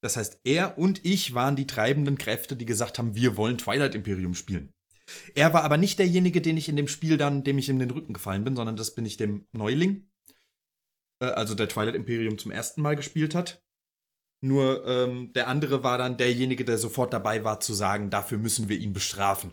Das 0.00 0.16
heißt, 0.16 0.40
er 0.44 0.78
und 0.78 1.04
ich 1.04 1.34
waren 1.34 1.56
die 1.56 1.66
treibenden 1.66 2.18
Kräfte, 2.18 2.56
die 2.56 2.66
gesagt 2.66 2.98
haben, 2.98 3.14
wir 3.14 3.36
wollen 3.36 3.58
Twilight 3.58 3.94
Imperium 3.94 4.34
spielen. 4.34 4.72
Er 5.34 5.52
war 5.52 5.64
aber 5.64 5.76
nicht 5.76 5.98
derjenige, 5.98 6.40
den 6.40 6.56
ich 6.56 6.68
in 6.68 6.76
dem 6.76 6.88
Spiel 6.88 7.16
dann, 7.16 7.42
dem 7.42 7.58
ich 7.58 7.68
in 7.68 7.78
den 7.78 7.90
Rücken 7.90 8.12
gefallen 8.12 8.44
bin, 8.44 8.56
sondern 8.56 8.76
das 8.76 8.94
bin 8.94 9.06
ich 9.06 9.16
dem 9.16 9.46
Neuling, 9.52 10.08
äh, 11.20 11.26
also 11.26 11.54
der 11.54 11.68
Twilight 11.68 11.94
Imperium 11.94 12.38
zum 12.38 12.50
ersten 12.50 12.82
Mal 12.82 12.96
gespielt 12.96 13.34
hat. 13.34 13.62
Nur 14.40 14.86
ähm, 14.86 15.32
der 15.32 15.48
andere 15.48 15.82
war 15.82 15.98
dann 15.98 16.16
derjenige, 16.16 16.64
der 16.64 16.78
sofort 16.78 17.12
dabei 17.12 17.42
war 17.42 17.58
zu 17.58 17.74
sagen, 17.74 18.10
dafür 18.10 18.38
müssen 18.38 18.68
wir 18.68 18.78
ihn 18.78 18.92
bestrafen. 18.92 19.52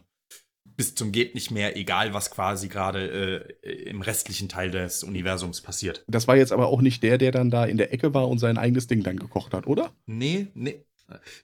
Bis 0.66 0.96
zum 0.96 1.12
geht 1.12 1.36
nicht 1.36 1.52
mehr, 1.52 1.78
egal 1.78 2.14
was 2.14 2.32
quasi 2.32 2.68
gerade 2.68 3.56
äh, 3.62 3.90
im 3.90 4.02
restlichen 4.02 4.50
Teil 4.50 4.72
des 4.72 5.04
Universums 5.04 5.62
passiert. 5.62 6.04
Das 6.08 6.28
war 6.28 6.36
jetzt 6.36 6.52
aber 6.52 6.68
auch 6.68 6.82
nicht 6.82 7.04
der, 7.04 7.18
der 7.18 7.32
dann 7.32 7.50
da 7.50 7.66
in 7.66 7.78
der 7.78 7.94
Ecke 7.94 8.14
war 8.14 8.28
und 8.28 8.40
sein 8.40 8.58
eigenes 8.58 8.88
Ding 8.88 9.04
dann 9.04 9.18
gekocht 9.18 9.54
hat, 9.54 9.68
oder? 9.68 9.92
Nee, 10.06 10.48
nee. 10.54 10.84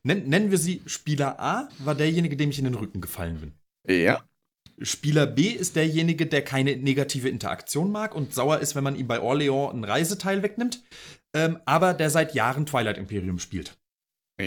Nen 0.04 0.28
nennen 0.28 0.52
wir 0.52 0.58
sie 0.58 0.82
Spieler 0.88 1.40
A, 1.40 1.70
war 1.80 1.94
derjenige, 1.94 2.36
dem 2.36 2.50
ich 2.50 2.58
in 2.58 2.66
den 2.66 2.74
Rücken 2.74 3.00
gefallen 3.00 3.40
bin. 3.40 3.54
Ja. 3.88 4.24
Spieler 4.82 5.28
B 5.28 5.50
ist 5.50 5.76
derjenige, 5.76 6.26
der 6.26 6.44
keine 6.44 6.76
negative 6.76 7.30
Interaktion 7.30 7.92
mag 7.92 8.16
und 8.16 8.34
sauer 8.34 8.60
ist, 8.60 8.76
wenn 8.76 8.84
man 8.84 8.96
ihm 8.96 9.08
bei 9.08 9.22
Orleans 9.22 9.74
ein 9.74 9.84
Reiseteil 9.84 10.42
wegnimmt, 10.42 10.84
ähm, 11.36 11.60
aber 11.66 11.94
der 11.94 12.10
seit 12.10 12.34
Jahren 12.34 12.66
Twilight 12.66 12.98
Imperium 12.98 13.38
spielt. 13.38 13.78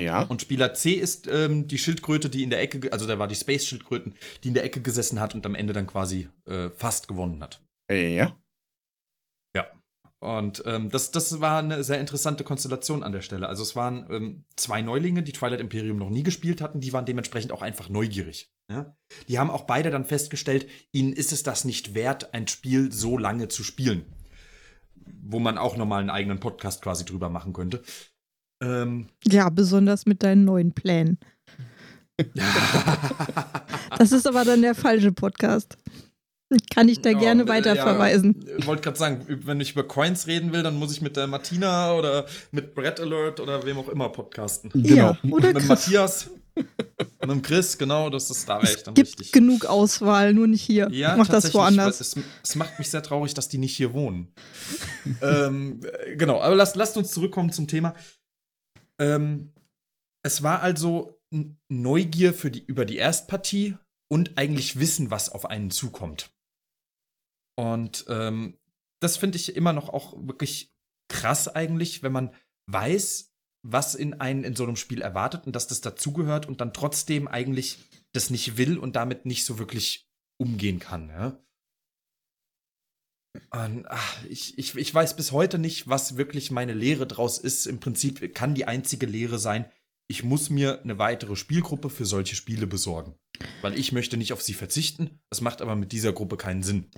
Ja. 0.03 0.23
Und 0.23 0.43
Spieler 0.43 0.75
C 0.75 0.93
ist 0.93 1.27
ähm, 1.27 1.69
die 1.69 1.79
Schildkröte, 1.79 2.29
die 2.31 2.43
in 2.43 2.51
der 2.51 2.61
Ecke, 2.61 2.93
also 2.93 3.07
da 3.07 3.19
war 3.19 3.29
die 3.29 3.35
Space-Schildkröten, 3.35 4.15
die 4.43 4.49
in 4.49 4.55
der 4.55 4.65
Ecke 4.65 4.81
gesessen 4.81 5.21
hat 5.21 5.35
und 5.35 5.47
am 5.47 5.55
Ende 5.55 5.73
dann 5.73 5.87
quasi 5.87 6.29
äh, 6.47 6.71
fast 6.71 7.09
gewonnen 7.09 7.43
hat. 7.43 7.61
Ja. 7.91 8.37
Ja. 9.55 9.67
Und 10.21 10.63
ähm, 10.67 10.91
das, 10.91 11.11
das 11.11 11.41
war 11.41 11.59
eine 11.59 11.85
sehr 11.85 12.01
interessante 12.01 12.45
Konstellation 12.45 13.03
an 13.03 13.13
der 13.13 13.21
Stelle. 13.21 13.49
Also 13.49 13.63
es 13.63 13.77
waren 13.77 14.07
ähm, 14.11 14.45
zwei 14.57 14.81
Neulinge, 14.83 15.23
die 15.23 15.33
Twilight 15.33 15.61
Imperium 15.61 15.99
noch 15.99 16.11
nie 16.11 16.23
gespielt 16.23 16.61
hatten, 16.61 16.81
die 16.81 16.93
waren 16.93 17.07
dementsprechend 17.07 17.53
auch 17.53 17.63
einfach 17.63 17.89
neugierig. 17.89 18.51
Ja? 18.71 18.97
Die 19.29 19.39
haben 19.39 19.51
auch 19.51 19.65
beide 19.65 19.91
dann 19.91 20.05
festgestellt, 20.05 20.67
ihnen 20.93 21.13
ist 21.13 21.33
es 21.33 21.43
das 21.43 21.65
nicht 21.65 21.95
wert, 21.95 22.33
ein 22.33 22.49
Spiel 22.49 22.91
so 22.91 23.19
lange 23.19 23.49
zu 23.49 23.63
spielen. 23.63 24.07
Wo 25.23 25.39
man 25.39 25.59
auch 25.59 25.77
nochmal 25.77 26.01
einen 26.01 26.11
eigenen 26.11 26.41
Podcast 26.41 26.81
quasi 26.81 27.05
drüber 27.05 27.29
machen 27.29 27.53
könnte. 27.53 27.83
Ähm, 28.65 29.07
Ja, 29.27 29.49
besonders 29.51 30.07
mit 30.07 30.23
deinen 30.23 30.45
neuen 30.45 30.73
Plänen. 30.73 31.19
Das 33.99 34.13
ist 34.13 34.27
aber 34.27 34.45
dann 34.45 34.63
der 34.63 34.75
falsche 34.75 35.13
Podcast. 35.13 35.77
Kann 36.73 36.89
ich 36.89 37.01
da 37.01 37.11
Ja, 37.11 37.19
gerne 37.19 37.43
äh, 37.45 37.49
weiterverweisen. 37.49 38.45
Ja, 38.61 38.67
wollte 38.67 38.83
gerade 38.83 38.99
sagen, 38.99 39.25
wenn 39.29 39.61
ich 39.61 39.73
über 39.73 39.83
Coins 39.85 40.27
reden 40.27 40.53
will, 40.53 40.63
dann 40.63 40.77
muss 40.79 40.93
ich 40.93 41.01
mit 41.01 41.17
der 41.17 41.27
Martina 41.27 41.95
oder 41.95 42.27
mit 42.53 42.75
Brett 42.75 43.01
Alert 43.01 43.41
oder 43.41 43.65
wem 43.67 43.79
auch 43.79 43.89
immer 43.89 44.09
podcasten. 44.11 44.71
Genau. 44.73 44.95
Ja, 44.95 45.19
oder 45.31 45.49
mit 45.49 45.57
Chris. 45.59 45.69
Matthias 45.69 46.31
und 47.19 47.29
dem 47.29 47.43
Chris, 47.43 47.77
genau, 47.79 48.11
das 48.11 48.31
ist 48.31 48.49
da 48.49 48.63
wäre 48.63 48.71
ich 48.71 48.77
Es 48.77 48.83
dann 48.85 48.95
gibt 48.95 49.09
richtig. 49.09 49.33
genug 49.33 49.65
Auswahl, 49.65 50.33
nur 50.35 50.47
nicht 50.47 50.63
hier. 50.63 50.89
Ja, 50.93 51.17
Mach 51.17 51.27
das 51.27 51.43
tatsächlich, 51.45 51.55
woanders. 51.55 52.01
Es, 52.01 52.15
es 52.45 52.55
macht 52.55 52.79
mich 52.79 52.89
sehr 52.91 53.03
traurig, 53.03 53.35
dass 53.35 53.49
die 53.49 53.59
nicht 53.59 53.77
hier 53.77 53.93
wohnen. 53.93 54.29
ähm, 55.23 55.81
äh, 56.07 56.15
genau, 56.15 56.41
aber 56.41 56.55
lasst, 56.55 56.77
lasst 56.77 56.97
uns 56.97 57.11
zurückkommen 57.11 57.51
zum 57.51 57.67
Thema. 57.67 57.95
Ähm, 59.01 59.53
es 60.23 60.43
war 60.43 60.61
also 60.63 61.21
Neugier 61.69 62.33
für 62.33 62.51
die, 62.51 62.65
über 62.65 62.85
die 62.85 62.97
Erstpartie 62.97 63.77
und 64.09 64.39
eigentlich 64.39 64.79
Wissen, 64.79 65.11
was 65.11 65.29
auf 65.29 65.47
einen 65.47 65.71
zukommt. 65.71 66.33
Und 67.57 68.05
ähm, 68.09 68.59
das 69.01 69.17
finde 69.17 69.37
ich 69.37 69.57
immer 69.57 69.73
noch 69.73 69.89
auch 69.89 70.15
wirklich 70.27 70.73
krass 71.09 71.49
eigentlich, 71.49 72.03
wenn 72.03 72.13
man 72.13 72.35
weiß, 72.71 73.35
was 73.67 73.95
in 73.95 74.21
einen 74.21 74.45
in 74.45 74.57
so 74.57 74.65
einem 74.65 74.77
Spiel 74.77 75.03
erwartet 75.03 75.47
und 75.47 75.57
dass 75.57 75.67
das 75.67 75.81
dazugehört 75.81 76.47
und 76.47 76.61
dann 76.61 76.73
trotzdem 76.73 77.29
eigentlich 77.29 77.79
das 78.13 78.31
nicht 78.31 78.57
will 78.57 78.79
und 78.79 78.97
damit 78.97 79.27
nicht 79.27 79.45
so 79.45 79.59
wirklich 79.59 80.09
umgehen 80.39 80.79
kann. 80.79 81.09
Ja? 81.09 81.39
Und, 83.51 83.87
ach, 83.89 84.25
ich, 84.29 84.59
ich, 84.59 84.75
ich 84.77 84.95
weiß 84.95 85.17
bis 85.17 85.33
heute 85.33 85.59
nicht, 85.59 85.89
was 85.89 86.17
wirklich 86.17 86.51
meine 86.51 86.73
Lehre 86.73 87.07
draus 87.07 87.39
ist. 87.39 87.67
Im 87.67 87.81
Prinzip 87.81 88.35
kann 88.35 88.55
die 88.55 88.67
einzige 88.67 89.07
Lehre 89.07 89.39
sein, 89.39 89.67
ich 90.07 90.23
muss 90.23 90.51
mir 90.51 90.83
eine 90.83 90.99
weitere 90.99 91.35
Spielgruppe 91.35 91.89
für 91.89 92.05
solche 92.05 92.37
Spiele 92.37 92.67
besorgen. 92.67 93.15
Weil 93.63 93.79
ich 93.79 93.93
möchte 93.93 94.17
nicht 94.17 94.33
auf 94.33 94.43
sie 94.43 94.53
verzichten. 94.53 95.19
Das 95.31 95.41
macht 95.41 95.63
aber 95.63 95.77
mit 95.77 95.93
dieser 95.93 96.13
Gruppe 96.13 96.37
keinen 96.37 96.63
Sinn. 96.63 96.91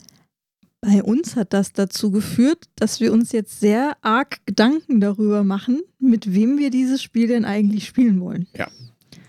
Bei 0.80 1.02
uns 1.02 1.36
hat 1.36 1.52
das 1.52 1.72
dazu 1.72 2.10
geführt, 2.10 2.66
dass 2.76 3.00
wir 3.00 3.12
uns 3.12 3.32
jetzt 3.32 3.60
sehr 3.60 3.96
arg 4.02 4.44
Gedanken 4.44 5.00
darüber 5.00 5.44
machen, 5.44 5.82
mit 5.98 6.34
wem 6.34 6.58
wir 6.58 6.70
dieses 6.70 7.02
Spiel 7.02 7.28
denn 7.28 7.44
eigentlich 7.44 7.86
spielen 7.86 8.20
wollen. 8.20 8.46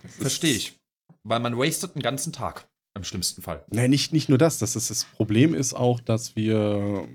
Verstehe 0.07 0.55
ich. 0.55 0.79
Weil 1.23 1.39
man 1.39 1.57
wastet 1.57 1.95
einen 1.95 2.03
ganzen 2.03 2.33
Tag. 2.33 2.67
Im 2.97 3.03
schlimmsten 3.03 3.41
Fall. 3.41 3.63
Nee, 3.71 3.87
nicht, 3.87 4.11
nicht 4.13 4.27
nur 4.29 4.37
das. 4.37 4.57
das 4.59 4.75
ist, 4.75 4.89
das 4.89 5.05
Problem 5.05 5.53
ist 5.53 5.73
auch, 5.73 5.99
dass 5.99 6.35
wir, 6.35 7.07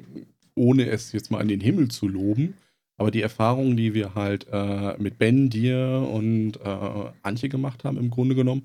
ohne 0.55 0.87
es 0.89 1.13
jetzt 1.13 1.31
mal 1.31 1.41
an 1.41 1.49
den 1.49 1.61
Himmel 1.61 1.89
zu 1.89 2.09
loben, 2.09 2.55
aber 2.97 3.11
die 3.11 3.21
Erfahrungen, 3.23 3.77
die 3.77 3.95
wir 3.95 4.15
halt 4.15 4.47
äh, 4.53 4.97
mit 4.99 5.19
Ben, 5.19 5.51
dir 5.51 6.09
und 6.13 6.57
äh, 6.65 7.11
Antje 7.23 7.49
gemacht 7.49 7.85
haben, 7.85 7.99
im 7.99 8.11
Grunde 8.11 8.35
genommen, 8.35 8.65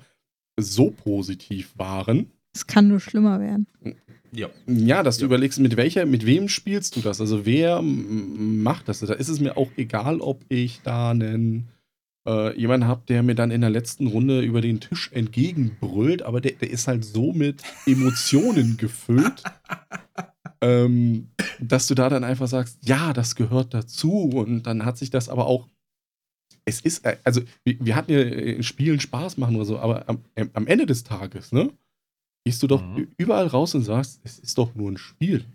so 0.60 0.92
positiv 0.92 1.74
waren. 1.78 2.32
Es 2.54 2.66
kann 2.68 2.88
nur 2.88 3.00
schlimmer 3.00 3.40
werden. 3.40 3.68
Ja. 4.32 4.50
Ja, 4.68 5.04
dass 5.04 5.18
du 5.18 5.22
Ja. 5.24 5.28
überlegst, 5.28 5.60
mit 5.60 5.78
welcher, 5.78 6.06
mit 6.06 6.26
wem 6.26 6.50
spielst 6.50 6.96
du 6.96 7.02
das? 7.02 7.22
Also 7.22 7.46
wer 7.46 7.82
macht 7.82 8.90
das? 8.90 9.00
Da 9.00 9.14
ist 9.14 9.30
es 9.30 9.40
mir 9.40 9.58
auch 9.58 9.70
egal, 9.78 10.20
ob 10.22 10.44
ich 10.50 10.82
da 10.84 11.12
einen 11.12 11.68
äh, 12.28 12.60
jemanden 12.60 12.88
habe, 12.88 13.02
der 13.08 13.24
mir 13.24 13.36
dann 13.36 13.52
in 13.52 13.62
der 13.62 13.70
letzten 13.70 14.08
Runde 14.08 14.42
über 14.42 14.62
den 14.62 14.80
Tisch 14.82 15.10
entgegenbrüllt, 15.14 16.22
aber 16.24 16.42
der, 16.42 16.52
der 16.54 16.70
ist 16.70 16.88
halt 16.88 17.06
so 17.06 17.32
mit 17.34 17.64
Emotionen 17.86 18.78
gefüllt, 18.78 19.44
ähm, 20.62 21.30
dass 21.60 21.88
du 21.88 21.96
da 21.96 22.10
dann 22.10 22.24
einfach 22.24 22.48
sagst, 22.48 22.80
ja, 22.84 23.14
das 23.14 23.36
gehört 23.36 23.74
dazu 23.74 24.24
und 24.30 24.64
dann 24.64 24.86
hat 24.86 24.98
sich 24.98 25.10
das 25.10 25.30
aber 25.30 25.48
auch 25.48 25.68
es 26.66 26.82
ist, 26.82 27.06
äh, 27.06 27.18
also 27.24 27.42
wir, 27.64 27.78
wir 27.80 27.96
hatten 27.96 28.12
ja 28.12 28.20
in 28.22 28.62
Spielen 28.64 29.00
Spaß 29.00 29.38
machen 29.38 29.56
oder 29.56 29.64
so, 29.66 29.80
aber 29.80 30.08
am, 30.10 30.20
am 30.54 30.68
Ende 30.68 30.86
des 30.86 31.04
Tages, 31.06 31.54
ne, 31.54 31.72
gehst 32.46 32.62
du 32.62 32.68
doch 32.68 32.82
Mhm. 32.82 33.08
überall 33.18 33.48
raus 33.48 33.74
und 33.74 33.84
sagst, 33.84 34.20
es 34.24 34.38
ist 34.40 34.58
doch 34.58 34.76
nur 34.76 34.92
ein 34.92 34.98
Spiel. 34.98 35.46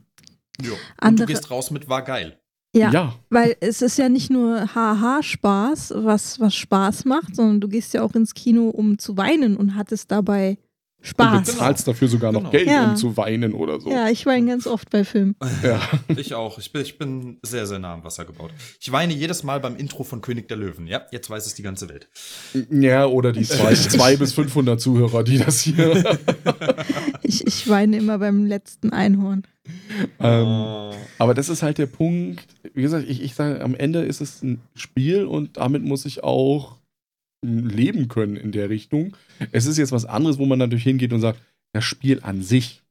ja. 0.62 0.70
Und 0.72 0.78
Andere- 0.98 1.26
du 1.26 1.32
gehst 1.34 1.50
raus 1.50 1.70
mit 1.70 1.88
war 1.88 2.02
geil. 2.02 2.38
Ja, 2.74 2.90
ja. 2.90 3.14
weil 3.28 3.56
es 3.60 3.82
ist 3.82 3.98
ja 3.98 4.08
nicht 4.08 4.30
nur 4.30 4.74
Haha-Spaß, 4.74 5.92
was, 5.96 6.40
was 6.40 6.54
Spaß 6.54 7.04
macht, 7.04 7.36
sondern 7.36 7.60
du 7.60 7.68
gehst 7.68 7.92
ja 7.94 8.02
auch 8.02 8.14
ins 8.14 8.32
Kino, 8.34 8.68
um 8.70 8.98
zu 8.98 9.16
weinen 9.16 9.56
und 9.58 9.74
hattest 9.74 10.10
dabei 10.10 10.56
Und 10.98 11.06
Spaß. 11.06 11.46
bezahlst 11.52 11.86
dafür 11.86 12.08
sogar 12.08 12.32
noch 12.32 12.40
Genau. 12.40 12.50
Geld, 12.50 12.66
Ja. 12.68 12.90
um 12.90 12.96
zu 12.96 13.14
weinen 13.18 13.52
oder 13.52 13.78
so. 13.78 13.90
Ja, 13.90 14.08
ich 14.08 14.24
weine 14.24 14.46
ganz 14.46 14.66
oft 14.66 14.88
bei 14.88 15.04
Filmen. 15.04 15.36
Ja. 15.62 15.80
Ich 16.16 16.32
auch. 16.34 16.58
Ich 16.58 16.72
bin, 16.72 16.80
ich 16.82 16.96
bin 16.96 17.38
sehr, 17.42 17.66
sehr 17.66 17.78
nah 17.78 17.92
am 17.92 18.04
Wasser 18.04 18.24
gebaut. 18.24 18.52
Ich 18.80 18.90
weine 18.90 19.12
jedes 19.12 19.42
Mal 19.42 19.60
beim 19.60 19.76
Intro 19.76 20.02
von 20.02 20.22
König 20.22 20.48
der 20.48 20.56
Löwen. 20.56 20.86
Ja, 20.86 21.02
jetzt 21.12 21.28
weiß 21.28 21.44
es 21.44 21.54
die 21.54 21.62
ganze 21.62 21.88
Welt. 21.90 22.08
Ja, 22.70 23.04
oder 23.04 23.32
die 23.32 23.42
zwei, 23.44 23.74
zwei 23.74 24.16
bis 24.16 24.32
500 24.32 24.80
Zuhörer, 24.80 25.24
die 25.24 25.38
das 25.38 25.60
hier. 25.60 26.18
Ich, 27.24 27.46
ich 27.46 27.68
weine 27.68 27.96
immer 27.98 28.18
beim 28.18 28.46
letzten 28.46 28.92
Einhorn. 28.92 29.42
ähm, 30.20 30.46
Oh. 30.46 30.94
aber 31.18 31.34
das 31.34 31.48
ist 31.48 31.62
halt 31.62 31.78
der 31.78 31.86
Punkt. 31.86 32.46
Wie 32.74 32.82
gesagt, 32.82 33.08
ich, 33.08 33.22
ich 33.22 33.34
sage, 33.34 33.60
am 33.62 33.74
Ende 33.74 34.02
ist 34.02 34.20
es 34.20 34.42
ein 34.42 34.60
Spiel 34.74 35.24
und 35.24 35.56
damit 35.56 35.82
muss 35.82 36.04
ich 36.04 36.24
auch 36.24 36.78
leben 37.44 38.08
können 38.08 38.36
in 38.36 38.52
der 38.52 38.70
Richtung. 38.70 39.16
Es 39.50 39.66
ist 39.66 39.76
jetzt 39.78 39.92
was 39.92 40.04
anderes, 40.04 40.38
wo 40.38 40.46
man 40.46 40.58
natürlich 40.58 40.84
hingeht 40.84 41.12
und 41.12 41.20
sagt, 41.20 41.40
das 41.72 41.84
Spiel 41.84 42.20
an 42.22 42.42
sich, 42.42 42.82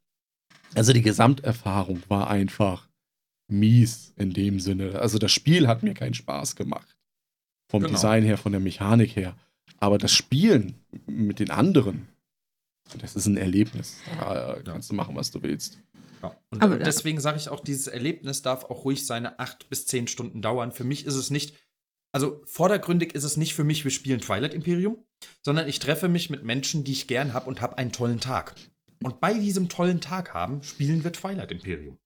also 0.76 0.92
die 0.94 1.02
Gesamterfahrung 1.02 2.02
war 2.08 2.30
einfach 2.30 2.88
mies 3.48 4.14
in 4.18 4.32
dem 4.34 4.60
Sinne. 4.60 5.00
Also 5.00 5.18
das 5.20 5.32
Spiel 5.32 5.68
hat 5.68 5.84
mir 5.84 5.94
keinen 5.94 6.14
Spaß 6.14 6.56
gemacht. 6.56 6.96
Vom 7.70 7.84
Genau. 7.84 7.94
Design 7.94 8.24
her, 8.24 8.38
von 8.38 8.52
der 8.52 8.62
Mechanik 8.62 9.16
her. 9.16 9.36
Aber 9.80 9.98
das 9.98 10.12
Spielen 10.14 10.76
mit 11.08 11.40
den 11.40 11.50
anderen, 11.52 12.08
das 13.00 13.16
ist 13.16 13.26
ein 13.28 13.38
Erlebnis. 13.38 13.98
Da 14.20 14.58
kannst 14.66 14.90
du 14.90 14.96
machen, 14.96 15.16
was 15.16 15.32
du 15.32 15.42
willst. 15.44 15.80
Ja. 16.22 16.36
Und 16.50 16.62
Aber 16.62 16.80
äh, 16.80 16.84
deswegen 16.84 17.20
sage 17.20 17.38
ich 17.38 17.50
auch, 17.50 17.60
dieses 17.60 17.88
Erlebnis 17.88 18.42
darf 18.42 18.66
auch 18.66 18.86
ruhig 18.86 19.06
seine 19.06 19.40
acht 19.40 19.70
bis 19.70 19.86
zehn 19.86 20.08
Stunden 20.08 20.42
dauern. 20.42 20.72
Für 20.72 20.84
mich 20.84 21.06
ist 21.06 21.16
es 21.16 21.30
nicht, 21.30 21.56
also 22.12 22.42
vordergründig 22.46 23.16
ist 23.16 23.24
es 23.24 23.38
nicht 23.38 23.54
für 23.54 23.64
mich, 23.64 23.84
wir 23.84 23.92
spielen 23.92 24.22
Twilight 24.22 24.54
Imperium, 24.54 24.98
sondern 25.44 25.68
ich 25.68 25.80
treffe 25.80 26.10
mich 26.10 26.30
mit 26.30 26.44
Menschen, 26.44 26.84
die 26.84 26.92
ich 26.92 27.08
gern 27.08 27.34
habe 27.34 27.48
und 27.48 27.62
habe 27.62 27.78
einen 27.78 27.92
tollen 27.92 28.20
Tag. 28.20 28.56
Und 29.04 29.20
bei 29.20 29.34
diesem 29.34 29.68
tollen 29.70 30.00
Tag 30.02 30.34
haben, 30.34 30.62
spielen 30.64 31.04
wir 31.04 31.12
Twilight 31.12 31.52
Imperium. 31.52 31.98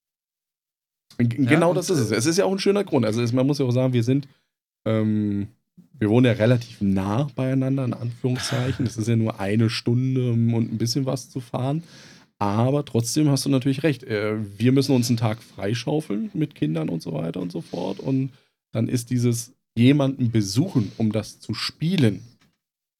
Genau 1.17 1.69
und, 1.69 1.75
das 1.75 1.89
ist 1.89 1.99
es. 1.99 2.11
äh, 2.11 2.15
Es 2.15 2.25
ist 2.25 2.37
ja 2.37 2.45
auch 2.45 2.51
ein 2.51 2.59
schöner 2.59 2.83
Grund. 2.83 3.05
Also 3.05 3.21
es, 3.21 3.33
man 3.33 3.47
muss 3.47 3.59
ja 3.59 3.65
auch 3.65 3.71
sagen, 3.71 3.93
wir 3.93 4.03
sind, 4.03 4.27
ähm, 4.85 5.49
wir 5.93 6.09
wohnen 6.09 6.25
ja 6.25 6.33
relativ 6.33 6.81
nah 6.81 7.29
beieinander, 7.35 7.85
in 7.85 7.93
Anführungszeichen. 7.93 8.85
Es 8.85 8.97
ist 8.97 9.07
ja 9.07 9.15
nur 9.15 9.39
eine 9.39 9.69
Stunde 9.69 10.31
um, 10.31 10.53
und 10.53 10.71
ein 10.71 10.77
bisschen 10.77 11.05
was 11.05 11.29
zu 11.29 11.39
fahren. 11.39 11.83
Aber 12.39 12.83
trotzdem 12.85 13.29
hast 13.29 13.45
du 13.45 13.49
natürlich 13.49 13.83
recht. 13.83 14.03
Äh, 14.03 14.35
wir 14.59 14.71
müssen 14.71 14.93
uns 14.95 15.09
einen 15.09 15.17
Tag 15.17 15.41
freischaufeln 15.41 16.31
mit 16.33 16.53
Kindern 16.55 16.89
und 16.89 17.01
so 17.01 17.13
weiter 17.13 17.39
und 17.41 17.51
so 17.51 17.61
fort. 17.61 17.99
Und 17.99 18.31
dann 18.73 18.87
ist 18.89 19.09
dieses 19.09 19.53
jemanden 19.77 20.31
besuchen, 20.31 20.91
um 20.97 21.11
das 21.11 21.39
zu 21.39 21.53
spielen, 21.53 22.21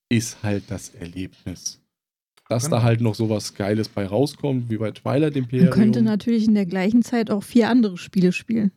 ist 0.09 0.43
halt 0.43 0.63
das 0.69 0.89
Erlebnis. 0.89 1.81
Dass 2.47 2.65
Genau. 2.65 2.77
da 2.77 2.83
halt 2.83 3.01
noch 3.01 3.15
sowas 3.15 3.55
Geiles 3.55 3.89
bei 3.89 4.05
rauskommt, 4.05 4.69
wie 4.69 4.77
bei 4.77 4.91
Twilight 4.91 5.35
Imperium. 5.35 5.69
Man 5.69 5.73
könnte 5.77 6.01
natürlich 6.01 6.45
in 6.45 6.53
der 6.53 6.65
gleichen 6.67 7.01
Zeit 7.01 7.31
auch 7.31 7.43
vier 7.43 7.69
andere 7.69 7.97
Spiele 7.97 8.31
spielen. 8.31 8.71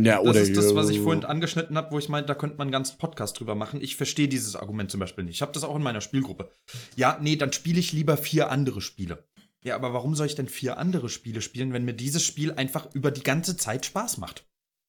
ja, 0.00 0.16
Das 0.18 0.26
oder 0.28 0.40
ist 0.40 0.56
das, 0.56 0.74
was 0.74 0.90
ich 0.90 0.98
vorhin 1.00 1.24
angeschnitten 1.24 1.76
habe, 1.76 1.92
wo 1.92 1.98
ich 1.98 2.08
meinte, 2.08 2.26
da 2.28 2.34
könnte 2.34 2.56
man 2.56 2.66
einen 2.66 2.72
ganzen 2.72 2.98
Podcast 2.98 3.38
drüber 3.38 3.54
machen. 3.54 3.80
Ich 3.80 3.96
verstehe 3.96 4.26
dieses 4.26 4.56
Argument 4.56 4.90
zum 4.90 4.98
Beispiel 5.00 5.24
nicht. 5.24 5.36
Ich 5.36 5.42
habe 5.42 5.52
das 5.52 5.62
auch 5.64 5.76
in 5.76 5.82
meiner 5.82 6.00
Spielgruppe. 6.00 6.50
Ja, 6.96 7.18
nee, 7.22 7.36
dann 7.36 7.52
spiele 7.52 7.78
ich 7.78 7.92
lieber 7.92 8.16
vier 8.16 8.50
andere 8.50 8.80
Spiele. 8.80 9.22
Ja, 9.64 9.76
aber 9.76 9.92
warum 9.92 10.14
soll 10.14 10.26
ich 10.26 10.34
denn 10.34 10.48
vier 10.48 10.78
andere 10.78 11.08
Spiele 11.08 11.40
spielen, 11.40 11.72
wenn 11.72 11.84
mir 11.84 11.94
dieses 11.94 12.24
Spiel 12.24 12.52
einfach 12.52 12.92
über 12.94 13.10
die 13.10 13.22
ganze 13.22 13.56
Zeit 13.56 13.86
Spaß 13.86 14.18
macht? 14.18 14.44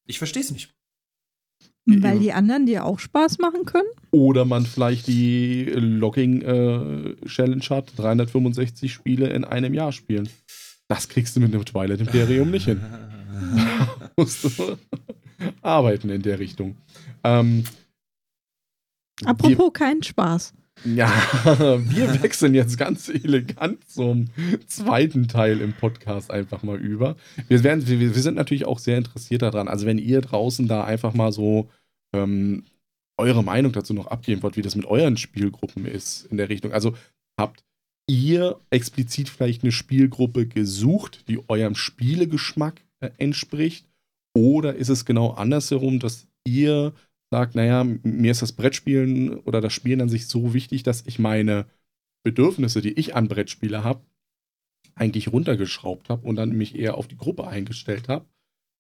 Ich 0.06 0.18
verstehe 0.18 0.42
es 0.42 0.52
nicht. 0.52 0.74
Weil 1.86 2.20
die 2.20 2.32
anderen 2.32 2.66
dir 2.66 2.86
auch 2.86 2.98
Spaß 2.98 3.40
machen 3.40 3.66
können? 3.66 3.90
Oder 4.12 4.46
man 4.46 4.66
vielleicht 4.66 5.08
die 5.08 5.66
Logging-Challenge 5.66 7.64
hat, 7.70 7.92
365 7.98 8.92
Spiele 8.92 9.28
in 9.28 9.44
einem 9.44 9.74
Jahr 9.74 9.92
spielen. 9.92 10.30
Das 10.88 11.10
kriegst 11.10 11.36
du 11.36 11.42
mit 11.42 11.54
dem 11.54 11.66
Twilight 11.66 12.00
Imperium 12.00 12.52
nicht 12.52 12.66
hin. 12.66 12.82
musst 14.18 14.44
du 14.44 14.78
arbeiten 15.62 16.10
in 16.10 16.22
der 16.22 16.40
Richtung. 16.40 16.78
Ähm, 17.24 17.64
Apropos 19.26 19.74
keinen 19.74 20.04
Spaß. 20.04 20.54
Ja, 20.86 21.10
wir 21.46 22.22
wechseln 22.22 22.54
jetzt 22.54 22.78
ganz 22.78 23.08
elegant 23.08 23.90
zum 23.90 24.28
zweiten 24.68 25.28
Teil 25.28 25.62
im 25.62 25.74
Podcast 25.74 26.30
einfach 26.30 26.64
mal 26.64 26.78
über. 26.78 27.16
Wir, 27.48 27.64
werden, 27.64 27.88
wir, 27.88 28.00
wir 28.00 28.14
sind 28.14 28.36
natürlich 28.36 28.66
auch 28.66 28.80
sehr 28.80 28.98
interessiert 28.98 29.44
daran. 29.44 29.68
Also, 29.68 29.86
wenn 29.86 29.98
ihr 29.98 30.22
draußen 30.22 30.68
da 30.68 30.84
einfach 30.84 31.14
mal 31.14 31.32
so 31.32 31.70
ähm, 32.14 32.64
eure 33.18 33.44
Meinung 33.44 33.72
dazu 33.72 33.94
noch 33.94 34.08
abgeben 34.08 34.44
wollt, 34.44 34.58
wie 34.58 34.62
das 34.62 34.76
mit 34.76 34.86
euren 34.86 35.18
Spielgruppen 35.18 35.86
ist 35.86 36.26
in 36.30 36.38
der 36.38 36.50
Richtung. 36.50 36.74
Also, 36.74 36.96
habt 37.40 37.64
ihr 38.08 38.60
explizit 38.70 39.30
vielleicht 39.30 39.64
eine 39.64 39.72
Spielgruppe 39.72 40.48
gesucht, 40.48 41.28
die 41.30 41.40
eurem 41.48 41.76
Spielegeschmack 41.76 42.82
äh, 43.00 43.10
entspricht? 43.18 43.88
Oder 44.36 44.76
ist 44.76 44.90
es 44.90 45.06
genau 45.06 45.32
andersherum, 45.32 46.00
dass 46.00 46.28
ihr 46.46 46.94
sagt, 47.34 47.56
naja, 47.56 47.84
mir 47.84 48.30
ist 48.30 48.44
das 48.44 48.52
Brettspielen 48.52 49.40
oder 49.40 49.60
das 49.60 49.74
Spielen 49.74 50.02
an 50.02 50.10
sich 50.10 50.28
so 50.28 50.54
wichtig, 50.54 50.84
dass 50.84 51.08
ich 51.08 51.18
meine 51.18 51.66
Bedürfnisse, 52.22 52.80
die 52.80 52.94
ich 52.94 53.16
an 53.16 53.28
Brettspiele 53.28 53.84
habe, 53.84 54.02
eigentlich 54.94 55.34
runtergeschraubt 55.34 56.10
habe 56.10 56.28
und 56.28 56.36
dann 56.36 56.52
mich 56.52 56.76
eher 56.76 56.96
auf 56.96 57.08
die 57.08 57.18
Gruppe 57.18 57.48
eingestellt 57.48 58.08
habe. 58.08 58.28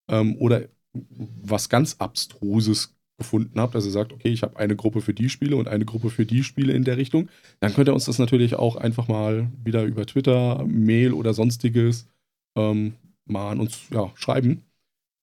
Ähm, 0.07 0.37
oder 0.37 0.69
was 0.93 1.67
ganz 1.67 1.95
Abstruses 1.97 2.95
gefunden 3.17 3.59
habt, 3.59 3.73
dass 3.73 3.85
ihr 3.85 3.91
sagt, 3.91 4.13
okay, 4.13 4.29
ich 4.29 4.43
habe 4.43 4.57
eine 4.57 4.75
Gruppe 4.75 5.01
für 5.01 5.15
die 5.15 5.29
Spiele 5.29 5.55
und 5.55 5.67
eine 5.67 5.85
Gruppe 5.85 6.11
für 6.11 6.27
die 6.27 6.43
Spiele 6.43 6.73
in 6.73 6.83
der 6.83 6.97
Richtung, 6.97 7.29
dann 7.59 7.73
könnt 7.73 7.89
ihr 7.89 7.95
uns 7.95 8.05
das 8.05 8.19
natürlich 8.19 8.53
auch 8.53 8.75
einfach 8.75 9.07
mal 9.07 9.49
wieder 9.63 9.83
über 9.83 10.05
Twitter, 10.05 10.63
Mail 10.67 11.13
oder 11.13 11.33
sonstiges 11.33 12.07
ähm, 12.55 12.93
mal 13.25 13.49
an 13.49 13.59
uns 13.61 13.89
ja, 13.89 14.11
schreiben. 14.13 14.61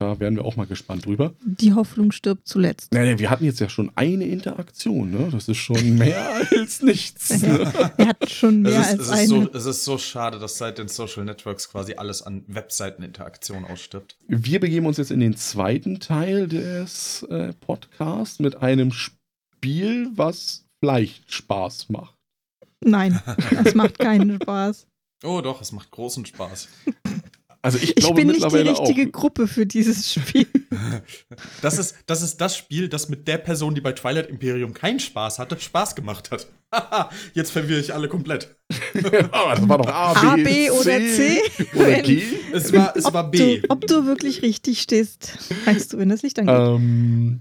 Da 0.00 0.18
werden 0.18 0.36
wir 0.36 0.46
auch 0.46 0.56
mal 0.56 0.66
gespannt 0.66 1.04
drüber. 1.04 1.34
Die 1.44 1.74
Hoffnung 1.74 2.10
stirbt 2.10 2.48
zuletzt. 2.48 2.90
Naja, 2.94 3.18
wir 3.18 3.28
hatten 3.28 3.44
jetzt 3.44 3.60
ja 3.60 3.68
schon 3.68 3.92
eine 3.96 4.24
Interaktion, 4.24 5.10
ne? 5.10 5.28
Das 5.30 5.46
ist 5.46 5.58
schon 5.58 5.98
mehr 5.98 6.40
als 6.50 6.80
nichts. 6.80 7.42
Ne? 7.42 7.70
Wir 7.98 8.08
hatten 8.08 8.28
schon 8.28 8.62
mehr 8.62 8.80
es 8.80 8.86
ist, 8.86 8.92
als 8.92 9.00
es, 9.00 9.10
eine. 9.10 9.22
ist 9.22 9.28
so, 9.28 9.50
es 9.52 9.66
ist 9.66 9.84
so 9.84 9.98
schade, 9.98 10.38
dass 10.38 10.56
seit 10.56 10.78
den 10.78 10.88
Social 10.88 11.26
Networks 11.26 11.68
quasi 11.68 11.96
alles 11.96 12.22
an 12.22 12.44
Webseiteninteraktion 12.46 13.66
ausstirbt. 13.66 14.16
Wir 14.26 14.58
begeben 14.58 14.86
uns 14.86 14.96
jetzt 14.96 15.10
in 15.10 15.20
den 15.20 15.36
zweiten 15.36 16.00
Teil 16.00 16.48
des 16.48 17.22
äh, 17.24 17.52
Podcasts 17.60 18.38
mit 18.38 18.56
einem 18.62 18.92
Spiel, 18.92 20.08
was 20.14 20.64
vielleicht 20.82 21.30
Spaß 21.30 21.90
macht. 21.90 22.14
Nein, 22.82 23.20
das 23.64 23.74
macht 23.74 23.98
keinen 23.98 24.40
Spaß. 24.40 24.86
Oh 25.24 25.42
doch, 25.42 25.60
es 25.60 25.72
macht 25.72 25.90
großen 25.90 26.24
Spaß. 26.24 26.68
Also 27.62 27.78
ich 27.78 27.90
Ich 27.90 27.94
glaube 27.96 28.14
bin 28.16 28.28
nicht 28.28 28.40
die 28.50 28.56
richtige 28.56 29.08
auch. 29.08 29.12
Gruppe 29.12 29.46
für 29.46 29.66
dieses 29.66 30.12
Spiel. 30.12 30.46
Das 31.62 31.78
ist, 31.78 31.96
das 32.06 32.22
ist 32.22 32.40
das 32.40 32.56
Spiel, 32.56 32.88
das 32.88 33.08
mit 33.08 33.26
der 33.28 33.38
Person, 33.38 33.74
die 33.74 33.80
bei 33.80 33.92
Twilight 33.92 34.28
Imperium 34.28 34.72
keinen 34.72 34.98
Spaß 35.00 35.38
hatte, 35.38 35.58
Spaß 35.58 35.94
gemacht 35.94 36.30
hat. 36.30 36.46
Haha, 36.72 37.10
Jetzt 37.34 37.50
verwirre 37.50 37.80
ich 37.80 37.92
alle 37.92 38.08
komplett. 38.08 38.54
Ah, 39.32 39.54
das 39.54 39.68
war 39.68 39.78
doch 39.78 39.88
A, 39.88 40.12
A, 40.12 40.36
B, 40.36 40.44
B 40.44 40.70
oder 40.70 40.82
C? 41.00 41.40
oder 41.74 42.02
G. 42.02 42.22
Es 42.52 42.72
war, 42.72 42.96
es 42.96 43.04
war 43.12 43.26
ob, 43.26 43.32
B. 43.32 43.58
du, 43.60 43.70
ob 43.70 43.86
du 43.86 44.06
wirklich 44.06 44.42
richtig 44.42 44.80
stehst, 44.80 45.38
weißt 45.64 45.92
du, 45.92 45.98
wenn 45.98 46.08
das 46.08 46.22
Licht 46.22 46.38
angeht. 46.38 46.54
Ähm, 46.54 47.40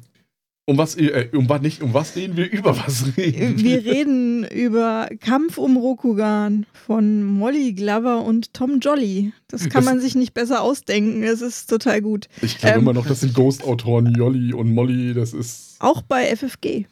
um 0.70 0.78
was, 0.78 0.95
äh, 0.97 1.30
um 1.34 1.49
was 1.49 1.61
nicht, 1.61 1.82
um 1.82 1.93
was 1.93 2.15
reden 2.15 2.38
wir, 2.38 2.51
über 2.51 2.78
was 2.78 3.17
reden 3.17 3.57
Wir 3.61 3.84
reden 3.84 4.43
über 4.45 5.09
Kampf 5.20 5.57
um 5.57 5.78
Rokugan 5.78 6.65
von 6.74 7.24
Molly 7.24 7.74
Glover 7.74 8.24
und 8.24 8.53
Tom 8.53 8.80
Jolly. 8.80 9.34
Das 9.47 9.61
kann 9.63 9.84
Das- 9.84 9.86
man 9.86 9.99
sich 9.99 10.15
nicht 10.15 10.34
besser 10.34 10.61
ausdenken. 10.61 11.24
Es 11.24 11.41
ist 11.41 11.70
total 11.70 12.01
gut. 12.01 12.28
Ich 12.41 12.59
glaube 12.59 12.76
Ähm. 12.76 12.82
immer 12.84 12.93
noch, 12.93 13.07
das 13.07 13.22
sind 13.22 13.34
Ghost-Autoren 13.34 14.13
Jolly 14.15 14.53
und 14.53 14.74
Molly, 14.74 15.13
das 15.13 15.34
ist 15.34 15.76
Auch 15.80 16.01
bei 16.03 16.26
FFG. 16.36 16.86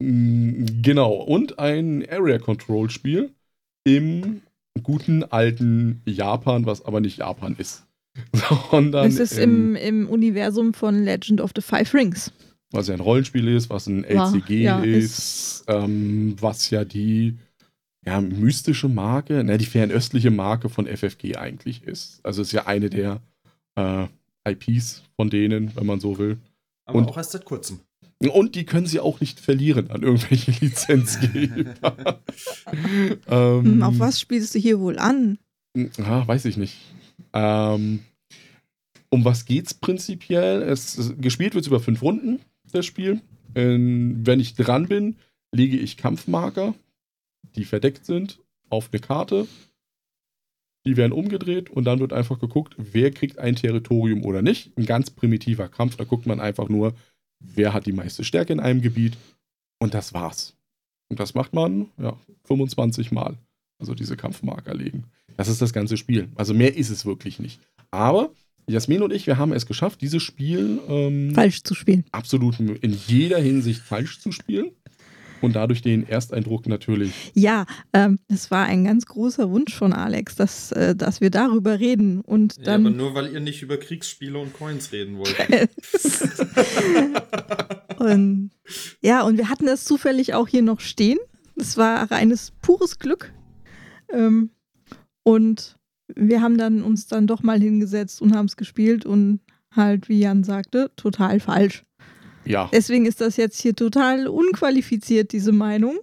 mh, 0.00 0.66
genau. 0.82 1.12
Und 1.12 1.58
ein 1.58 2.04
Area-Control-Spiel 2.10 3.30
im 3.84 4.40
guten 4.82 5.24
alten 5.24 6.00
Japan, 6.06 6.64
was 6.66 6.84
aber 6.84 7.00
nicht 7.00 7.18
Japan 7.18 7.54
ist. 7.58 7.84
Sondern 8.70 9.06
Es 9.06 9.18
ist 9.20 9.38
im, 9.38 9.76
im 9.76 10.08
Universum 10.08 10.74
von 10.74 11.04
Legend 11.04 11.40
of 11.40 11.50
the 11.54 11.62
Five 11.62 11.92
Rings. 11.94 12.32
Was 12.72 12.88
ja 12.88 12.94
ein 12.94 13.00
Rollenspiel 13.00 13.48
ist, 13.48 13.70
was 13.70 13.86
ein 13.86 14.04
LCG 14.04 14.62
ja, 14.62 14.80
ist, 14.82 15.64
ähm, 15.66 16.36
was 16.40 16.70
ja 16.70 16.84
die 16.84 17.36
ja, 18.06 18.20
mystische 18.20 18.88
Marke, 18.88 19.44
ne, 19.44 19.58
die 19.58 19.66
fernöstliche 19.66 20.30
Marke 20.30 20.68
von 20.68 20.86
FFG 20.86 21.36
eigentlich 21.36 21.82
ist. 21.84 22.20
Also 22.24 22.42
ist 22.42 22.52
ja 22.52 22.66
eine 22.66 22.88
der 22.88 23.20
äh, 23.76 24.06
IPs 24.48 25.02
von 25.16 25.28
denen, 25.30 25.74
wenn 25.76 25.86
man 25.86 26.00
so 26.00 26.18
will. 26.18 26.38
Aber 26.86 26.98
Und- 26.98 27.08
auch 27.08 27.16
erst 27.16 27.32
seit 27.32 27.44
kurzem. 27.44 27.80
Und 28.22 28.54
die 28.54 28.66
können 28.66 28.84
sie 28.84 29.00
auch 29.00 29.20
nicht 29.20 29.40
verlieren 29.40 29.90
an 29.90 30.02
irgendwelche 30.02 30.50
Lizenzgeber. 30.60 32.20
ähm, 33.28 33.64
Hm, 33.64 33.82
Auf 33.82 33.98
was 33.98 34.20
spielst 34.20 34.54
du 34.54 34.58
hier 34.58 34.78
wohl 34.78 34.98
an? 34.98 35.38
Ah, 35.98 36.26
weiß 36.26 36.44
ich 36.44 36.58
nicht. 36.58 36.76
Ähm, 37.32 38.00
um 39.08 39.24
was 39.24 39.46
geht's 39.46 39.72
prinzipiell? 39.72 40.60
Es, 40.62 40.98
es, 40.98 41.14
gespielt 41.18 41.54
wird 41.54 41.66
über 41.66 41.80
fünf 41.80 42.02
Runden, 42.02 42.40
das 42.74 42.86
Spiel. 42.86 43.20
Ähm, 43.54 44.20
wenn 44.24 44.40
ich 44.40 44.54
dran 44.54 44.88
bin, 44.88 45.16
lege 45.52 45.76
ich 45.76 45.96
Kampfmarker, 45.96 46.74
die 47.56 47.64
verdeckt 47.64 48.06
sind, 48.06 48.38
auf 48.68 48.90
eine 48.92 49.00
Karte. 49.00 49.46
Die 50.86 50.96
werden 50.96 51.12
umgedreht 51.12 51.68
und 51.68 51.84
dann 51.84 52.00
wird 52.00 52.12
einfach 52.12 52.38
geguckt, 52.38 52.74
wer 52.78 53.10
kriegt 53.10 53.38
ein 53.38 53.56
Territorium 53.56 54.24
oder 54.24 54.40
nicht. 54.40 54.76
Ein 54.78 54.86
ganz 54.86 55.10
primitiver 55.10 55.68
Kampf, 55.68 55.96
da 55.96 56.04
guckt 56.04 56.26
man 56.26 56.40
einfach 56.40 56.68
nur, 56.68 56.94
wer 57.38 57.74
hat 57.74 57.86
die 57.86 57.92
meiste 57.92 58.24
Stärke 58.24 58.52
in 58.52 58.60
einem 58.60 58.80
Gebiet. 58.80 59.16
Und 59.78 59.94
das 59.94 60.14
war's. 60.14 60.56
Und 61.08 61.20
das 61.20 61.34
macht 61.34 61.52
man 61.52 61.88
ja, 61.98 62.16
25 62.44 63.12
Mal. 63.12 63.36
Also 63.78 63.94
diese 63.94 64.16
Kampfmarker 64.16 64.74
legen. 64.74 65.04
Das 65.36 65.48
ist 65.48 65.62
das 65.62 65.72
ganze 65.72 65.96
Spiel. 65.96 66.28
Also 66.34 66.54
mehr 66.54 66.76
ist 66.76 66.90
es 66.90 67.06
wirklich 67.06 67.40
nicht. 67.40 67.60
Aber 67.90 68.30
Jasmin 68.66 69.02
und 69.02 69.12
ich, 69.12 69.26
wir 69.26 69.36
haben 69.36 69.52
es 69.52 69.66
geschafft, 69.66 70.00
dieses 70.00 70.22
Spiel 70.22 70.80
ähm, 70.88 71.32
Falsch 71.34 71.62
zu 71.62 71.74
spielen. 71.74 72.04
absolut 72.12 72.60
in 72.60 72.96
jeder 73.06 73.38
Hinsicht 73.38 73.80
falsch 73.80 74.20
zu 74.20 74.32
spielen. 74.32 74.70
Und 75.42 75.56
dadurch 75.56 75.80
den 75.80 76.06
Ersteindruck 76.06 76.66
natürlich. 76.66 77.12
Ja, 77.32 77.64
ähm, 77.94 78.18
es 78.28 78.50
war 78.50 78.66
ein 78.66 78.84
ganz 78.84 79.06
großer 79.06 79.50
Wunsch 79.50 79.74
von 79.74 79.94
Alex, 79.94 80.36
dass, 80.36 80.70
äh, 80.72 80.94
dass 80.94 81.22
wir 81.22 81.30
darüber 81.30 81.80
reden. 81.80 82.20
Und 82.20 82.58
Ja, 82.58 82.64
dann 82.64 82.86
aber 82.86 82.94
nur 82.94 83.14
weil 83.14 83.32
ihr 83.32 83.40
nicht 83.40 83.62
über 83.62 83.78
Kriegsspiele 83.78 84.38
und 84.38 84.52
Coins 84.52 84.92
reden 84.92 85.16
wollt. 85.16 85.34
und, 87.98 88.50
ja, 89.00 89.22
und 89.22 89.38
wir 89.38 89.48
hatten 89.48 89.64
das 89.64 89.86
zufällig 89.86 90.34
auch 90.34 90.46
hier 90.46 90.62
noch 90.62 90.80
stehen. 90.80 91.18
Das 91.56 91.78
war 91.78 92.10
reines 92.10 92.52
pures 92.60 92.98
Glück. 92.98 93.32
Ähm, 94.12 94.50
und 95.22 95.79
wir 96.16 96.40
haben 96.40 96.58
dann 96.58 96.82
uns 96.82 97.06
dann 97.06 97.26
doch 97.26 97.42
mal 97.42 97.60
hingesetzt 97.60 98.20
und 98.22 98.34
haben 98.34 98.46
es 98.46 98.56
gespielt 98.56 99.04
und 99.06 99.40
halt, 99.74 100.08
wie 100.08 100.20
Jan 100.20 100.44
sagte, 100.44 100.90
total 100.96 101.40
falsch. 101.40 101.84
Ja, 102.44 102.68
Deswegen 102.72 103.06
ist 103.06 103.20
das 103.20 103.36
jetzt 103.36 103.60
hier 103.60 103.76
total 103.76 104.26
unqualifiziert, 104.26 105.32
diese 105.32 105.52
Meinung. 105.52 105.98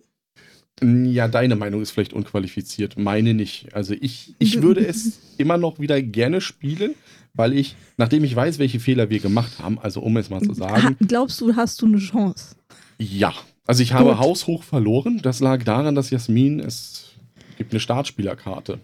ja, 0.82 1.28
deine 1.28 1.56
Meinung 1.56 1.82
ist 1.82 1.92
vielleicht 1.92 2.14
unqualifiziert, 2.14 2.98
meine 2.98 3.34
nicht. 3.34 3.74
Also 3.74 3.96
ich, 4.00 4.36
ich 4.40 4.62
würde 4.62 4.86
es 4.86 5.20
immer 5.38 5.58
noch 5.58 5.80
wieder 5.80 6.02
gerne 6.02 6.40
spielen, 6.40 6.94
weil 7.34 7.54
ich, 7.54 7.76
nachdem 7.98 8.24
ich 8.24 8.36
weiß, 8.36 8.60
welche 8.60 8.80
Fehler 8.80 9.10
wir 9.10 9.20
gemacht 9.20 9.60
haben, 9.60 9.80
also 9.80 10.02
um 10.02 10.16
es 10.18 10.30
mal 10.30 10.42
zu 10.42 10.54
sagen, 10.54 10.96
glaubst 11.08 11.42
du, 11.42 11.56
hast 11.56 11.82
du 11.82 11.88
eine 11.88 11.98
Chance? 11.98 12.56
Ja, 13.00 13.34
also 13.66 13.84
ich 13.84 13.94
habe 13.94 14.12
Gut. 14.12 14.20
haushoch 14.20 14.64
verloren. 14.64 15.20
Das 15.22 15.40
lag 15.40 15.64
daran, 15.64 15.96
dass 15.96 16.10
Jasmin, 16.10 16.60
es 16.60 17.16
gibt 17.58 17.72
eine 17.74 17.80
Startspielerkarte. 17.80 18.80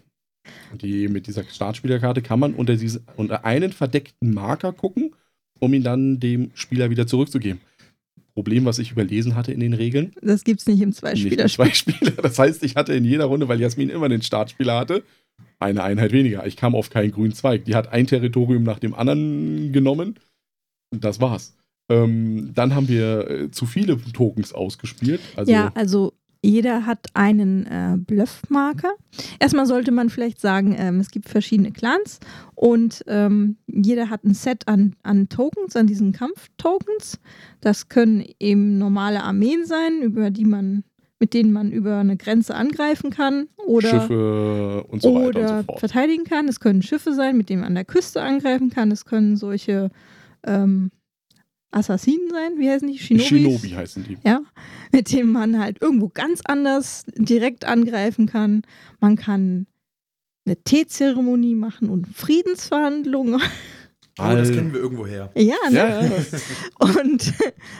Die, 0.81 1.07
mit 1.07 1.27
dieser 1.27 1.43
Startspielerkarte 1.43 2.21
kann 2.21 2.39
man 2.39 2.53
unter, 2.53 2.75
diese, 2.75 3.01
unter 3.15 3.45
einen 3.45 3.71
verdeckten 3.71 4.33
Marker 4.33 4.73
gucken, 4.73 5.15
um 5.59 5.73
ihn 5.73 5.83
dann 5.83 6.19
dem 6.19 6.51
Spieler 6.53 6.89
wieder 6.89 7.07
zurückzugeben. 7.07 7.61
Problem, 8.33 8.65
was 8.65 8.79
ich 8.79 8.91
überlesen 8.91 9.35
hatte 9.35 9.51
in 9.51 9.59
den 9.59 9.73
Regeln. 9.73 10.11
Das 10.21 10.43
gibt's 10.43 10.65
nicht 10.65 10.81
im 10.81 10.89
Nicht 10.89 10.99
Zweispieler. 10.99 11.43
mit 11.43 11.51
zwei 11.51 11.71
Spieler. 11.71 12.11
Das 12.11 12.39
heißt, 12.39 12.63
ich 12.63 12.75
hatte 12.75 12.93
in 12.93 13.05
jeder 13.05 13.25
Runde, 13.25 13.47
weil 13.47 13.61
Jasmin 13.61 13.89
immer 13.89 14.09
den 14.09 14.23
Startspieler 14.23 14.75
hatte, 14.75 15.03
eine 15.59 15.83
Einheit 15.83 16.11
weniger. 16.11 16.45
Ich 16.45 16.57
kam 16.57 16.73
auf 16.75 16.89
keinen 16.89 17.11
grünen 17.11 17.33
Zweig. 17.33 17.65
Die 17.65 17.75
hat 17.75 17.89
ein 17.89 18.07
Territorium 18.07 18.63
nach 18.63 18.79
dem 18.79 18.95
anderen 18.95 19.71
genommen. 19.71 20.15
Das 20.91 21.21
war's. 21.21 21.55
Ähm, 21.89 22.51
dann 22.55 22.73
haben 22.75 22.87
wir 22.87 23.29
äh, 23.29 23.51
zu 23.51 23.65
viele 23.65 23.99
Tokens 24.13 24.53
ausgespielt. 24.53 25.21
Also 25.35 25.51
ja, 25.51 25.71
also 25.75 26.13
jeder 26.43 26.85
hat 26.85 27.07
einen 27.13 27.65
äh, 27.65 27.95
Bluffmarker. 27.97 28.93
Erstmal 29.39 29.65
sollte 29.65 29.91
man 29.91 30.09
vielleicht 30.09 30.41
sagen, 30.41 30.75
ähm, 30.77 30.99
es 30.99 31.09
gibt 31.09 31.29
verschiedene 31.29 31.71
Clans 31.71 32.19
und 32.53 33.03
ähm, 33.07 33.57
jeder 33.65 34.09
hat 34.09 34.25
ein 34.25 34.33
Set 34.33 34.67
an, 34.67 34.95
an 35.03 35.29
Tokens, 35.29 35.75
an 35.77 35.87
diesen 35.87 36.11
Kampftokens. 36.11 37.19
Das 37.61 37.87
können 37.87 38.25
eben 38.39 38.77
normale 38.77 39.23
Armeen 39.23 39.65
sein, 39.65 40.01
über 40.01 40.31
die 40.31 40.43
man, 40.43 40.83
mit 41.17 41.33
denen 41.33 41.53
man 41.53 41.71
über 41.71 41.97
eine 41.97 42.17
Grenze 42.17 42.55
angreifen 42.55 43.09
kann 43.09 43.47
oder, 43.65 43.89
Schiffe 43.89 44.83
und 44.89 45.01
so 45.01 45.15
weiter 45.15 45.27
oder 45.27 45.59
und 45.59 45.65
so 45.67 45.77
verteidigen 45.77 46.25
kann. 46.25 46.49
Es 46.49 46.59
können 46.59 46.81
Schiffe 46.81 47.13
sein, 47.13 47.37
mit 47.37 47.49
denen 47.49 47.61
man 47.61 47.69
an 47.69 47.75
der 47.75 47.85
Küste 47.85 48.21
angreifen 48.21 48.69
kann. 48.69 48.91
Es 48.91 49.05
können 49.05 49.37
solche 49.37 49.91
ähm, 50.45 50.91
Assassinen 51.73 52.29
sein, 52.29 52.57
wie 52.57 52.69
heißen 52.69 52.87
die? 52.87 52.97
Shinobis? 52.99 53.27
Shinobi 53.27 53.69
heißen 53.69 54.03
die. 54.03 54.17
ja, 54.23 54.41
mit 54.91 55.11
dem 55.11 55.31
man 55.31 55.59
halt 55.59 55.81
irgendwo 55.81 56.09
ganz 56.09 56.41
anders 56.45 57.05
direkt 57.17 57.65
angreifen 57.65 58.27
kann. 58.27 58.61
Man 58.99 59.15
kann 59.15 59.67
eine 60.45 60.57
Teezeremonie 60.57 61.55
machen 61.55 61.89
und 61.89 62.07
Friedensverhandlungen. 62.07 63.41
Oh, 64.19 64.25
das 64.31 64.51
kennen 64.51 64.71
wir 64.71 64.79
irgendwo 64.79 65.07
her. 65.07 65.31
ja, 65.35 65.55
ne? 65.71 65.75
Ja, 65.75 66.03
ja. 66.03 66.11
Und, 66.79 67.33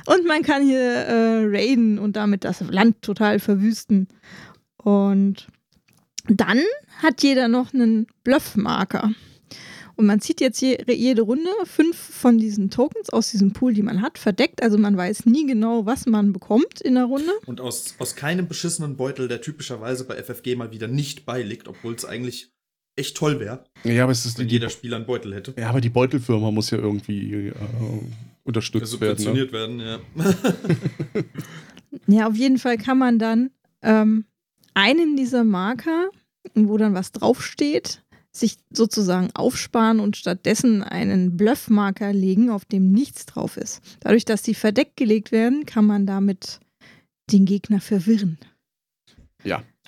und 0.07 0.25
man 0.25 0.41
kann 0.41 0.63
hier 0.63 0.79
äh, 0.81 1.45
raiden 1.45 1.99
und 1.99 2.15
damit 2.15 2.43
das 2.43 2.61
Land 2.61 3.03
total 3.03 3.37
verwüsten. 3.37 4.07
Und 4.77 5.47
dann 6.27 6.59
hat 7.03 7.21
jeder 7.21 7.47
noch 7.49 7.71
einen 7.75 8.07
Bluffmarker. 8.23 9.11
Und 9.95 10.05
man 10.05 10.21
zieht 10.21 10.41
jetzt 10.41 10.61
je, 10.61 10.77
jede 10.87 11.21
Runde 11.21 11.49
fünf 11.65 11.95
von 11.95 12.37
diesen 12.37 12.69
Tokens 12.69 13.09
aus 13.11 13.31
diesem 13.31 13.53
Pool, 13.53 13.73
die 13.73 13.83
man 13.83 14.01
hat, 14.01 14.17
verdeckt. 14.17 14.63
Also 14.63 14.77
man 14.77 14.97
weiß 14.97 15.25
nie 15.25 15.45
genau, 15.45 15.85
was 15.85 16.05
man 16.05 16.33
bekommt 16.33 16.81
in 16.81 16.95
der 16.95 17.05
Runde. 17.05 17.31
Und 17.45 17.61
aus, 17.61 17.95
aus 17.99 18.15
keinem 18.15 18.47
beschissenen 18.47 18.97
Beutel, 18.97 19.27
der 19.27 19.41
typischerweise 19.41 20.05
bei 20.05 20.21
FFG 20.21 20.55
mal 20.55 20.71
wieder 20.71 20.87
nicht 20.87 21.25
beiliegt, 21.25 21.67
obwohl 21.67 21.93
es 21.93 22.05
eigentlich 22.05 22.51
echt 22.95 23.17
toll 23.17 23.39
wäre, 23.39 23.63
ja, 23.83 24.03
aber 24.03 24.11
es 24.11 24.23
ist 24.25 24.37
wenn 24.37 24.47
die, 24.47 24.53
jeder 24.53 24.69
Spieler 24.69 24.97
einen 24.97 25.07
Beutel 25.07 25.33
hätte. 25.33 25.55
ja, 25.57 25.67
aber 25.67 25.81
die 25.81 25.89
Beutelfirma 25.89 26.51
muss 26.51 26.69
ja 26.69 26.77
irgendwie 26.77 27.47
äh, 27.47 27.53
unterstützt 28.43 29.01
werden. 29.01 29.15
Ne? 29.15 29.21
Subventioniert 29.23 29.51
werden, 29.51 29.79
ja. 29.79 29.99
Ja, 32.07 32.27
auf 32.27 32.35
jeden 32.35 32.57
Fall 32.57 32.77
kann 32.77 32.97
man 32.97 33.19
dann 33.19 33.51
ähm, 33.81 34.25
einen 34.73 35.15
dieser 35.15 35.43
Marker, 35.43 36.09
wo 36.53 36.77
dann 36.77 36.93
was 36.93 37.11
draufsteht, 37.11 38.03
sich 38.35 38.57
sozusagen 38.71 39.29
aufsparen 39.35 39.99
und 39.99 40.17
stattdessen 40.17 40.81
einen 40.81 41.37
Bluffmarker 41.37 42.11
legen, 42.13 42.49
auf 42.49 42.65
dem 42.65 42.91
nichts 42.91 43.25
drauf 43.25 43.57
ist. 43.57 43.81
Dadurch, 43.99 44.25
dass 44.25 44.41
die 44.41 44.55
verdeckt 44.55 44.97
gelegt 44.97 45.31
werden, 45.31 45.65
kann 45.65 45.85
man 45.85 46.05
damit 46.05 46.59
den 47.31 47.45
Gegner 47.45 47.79
verwirren. 47.79 48.39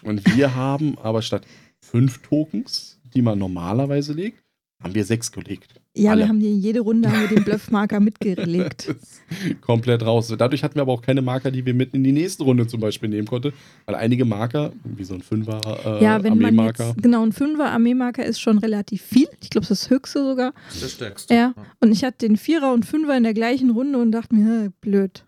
Und 0.04 0.36
wir 0.36 0.56
haben 0.56 0.98
aber 1.00 1.22
statt 1.22 1.46
fünf 1.80 2.22
Tokens, 2.22 3.00
die 3.04 3.22
man 3.22 3.40
normalerweise 3.40 4.14
legt, 4.14 4.44
haben 4.82 4.94
wir 4.94 5.06
sechs 5.06 5.32
gelegt. 5.32 5.82
Ja, 5.98 6.12
Alle. 6.12 6.24
wir 6.24 6.28
haben 6.28 6.40
die 6.42 6.52
jede 6.60 6.82
Runde 6.82 7.10
haben 7.10 7.22
wir 7.22 7.28
den 7.38 7.44
Bluffmarker 7.46 8.00
mitgelegt. 8.02 8.94
Komplett 9.62 10.06
raus. 10.06 10.34
Dadurch 10.38 10.62
hatten 10.64 10.76
wir 10.76 10.82
aber 10.82 10.92
auch 10.92 11.02
keine 11.02 11.22
Marker, 11.22 11.52
die 11.52 11.66
wir 11.66 11.74
mit 11.74 11.94
in 11.94 12.04
die 12.04 12.12
nächste 12.12 12.44
Runde 12.44 12.68
zum 12.68 12.82
Beispiel 12.82 13.08
nehmen 13.10 13.26
konnten. 13.28 13.54
Weil 13.86 13.96
einige 13.96 14.26
Marker, 14.26 14.74
wie 14.84 15.04
so 15.06 15.14
ein 15.14 15.22
Fünfer 15.22 15.62
äh, 15.86 16.04
ja, 16.04 16.22
wenn 16.24 16.38
man 16.38 16.46
Armeemarker, 16.48 16.88
jetzt, 16.90 17.02
genau, 17.02 17.26
ein 17.26 17.32
Fünfer 17.32 17.72
Armeemarker 17.72 18.26
ist 18.26 18.40
schon 18.42 18.58
relativ 18.58 19.02
viel. 19.04 19.28
Ich 19.42 19.50
glaube, 19.50 19.66
das 19.68 19.80
ist 19.80 19.84
das 19.86 19.90
höchste 19.90 20.24
sogar. 20.26 20.54
Das 20.68 20.76
ist 20.76 20.84
der 20.84 20.90
stärkste. 20.90 21.34
Ja. 21.34 21.54
Und 21.80 21.92
ich 21.94 22.04
hatte 22.04 22.28
den 22.28 22.36
Vierer 22.38 22.74
und 22.74 22.86
Fünfer 22.86 23.16
in 23.16 23.24
der 23.24 23.34
gleichen 23.34 23.70
Runde 23.72 23.98
und 23.98 24.12
dachte 24.12 24.36
mir, 24.36 24.74
blöd. 24.82 25.24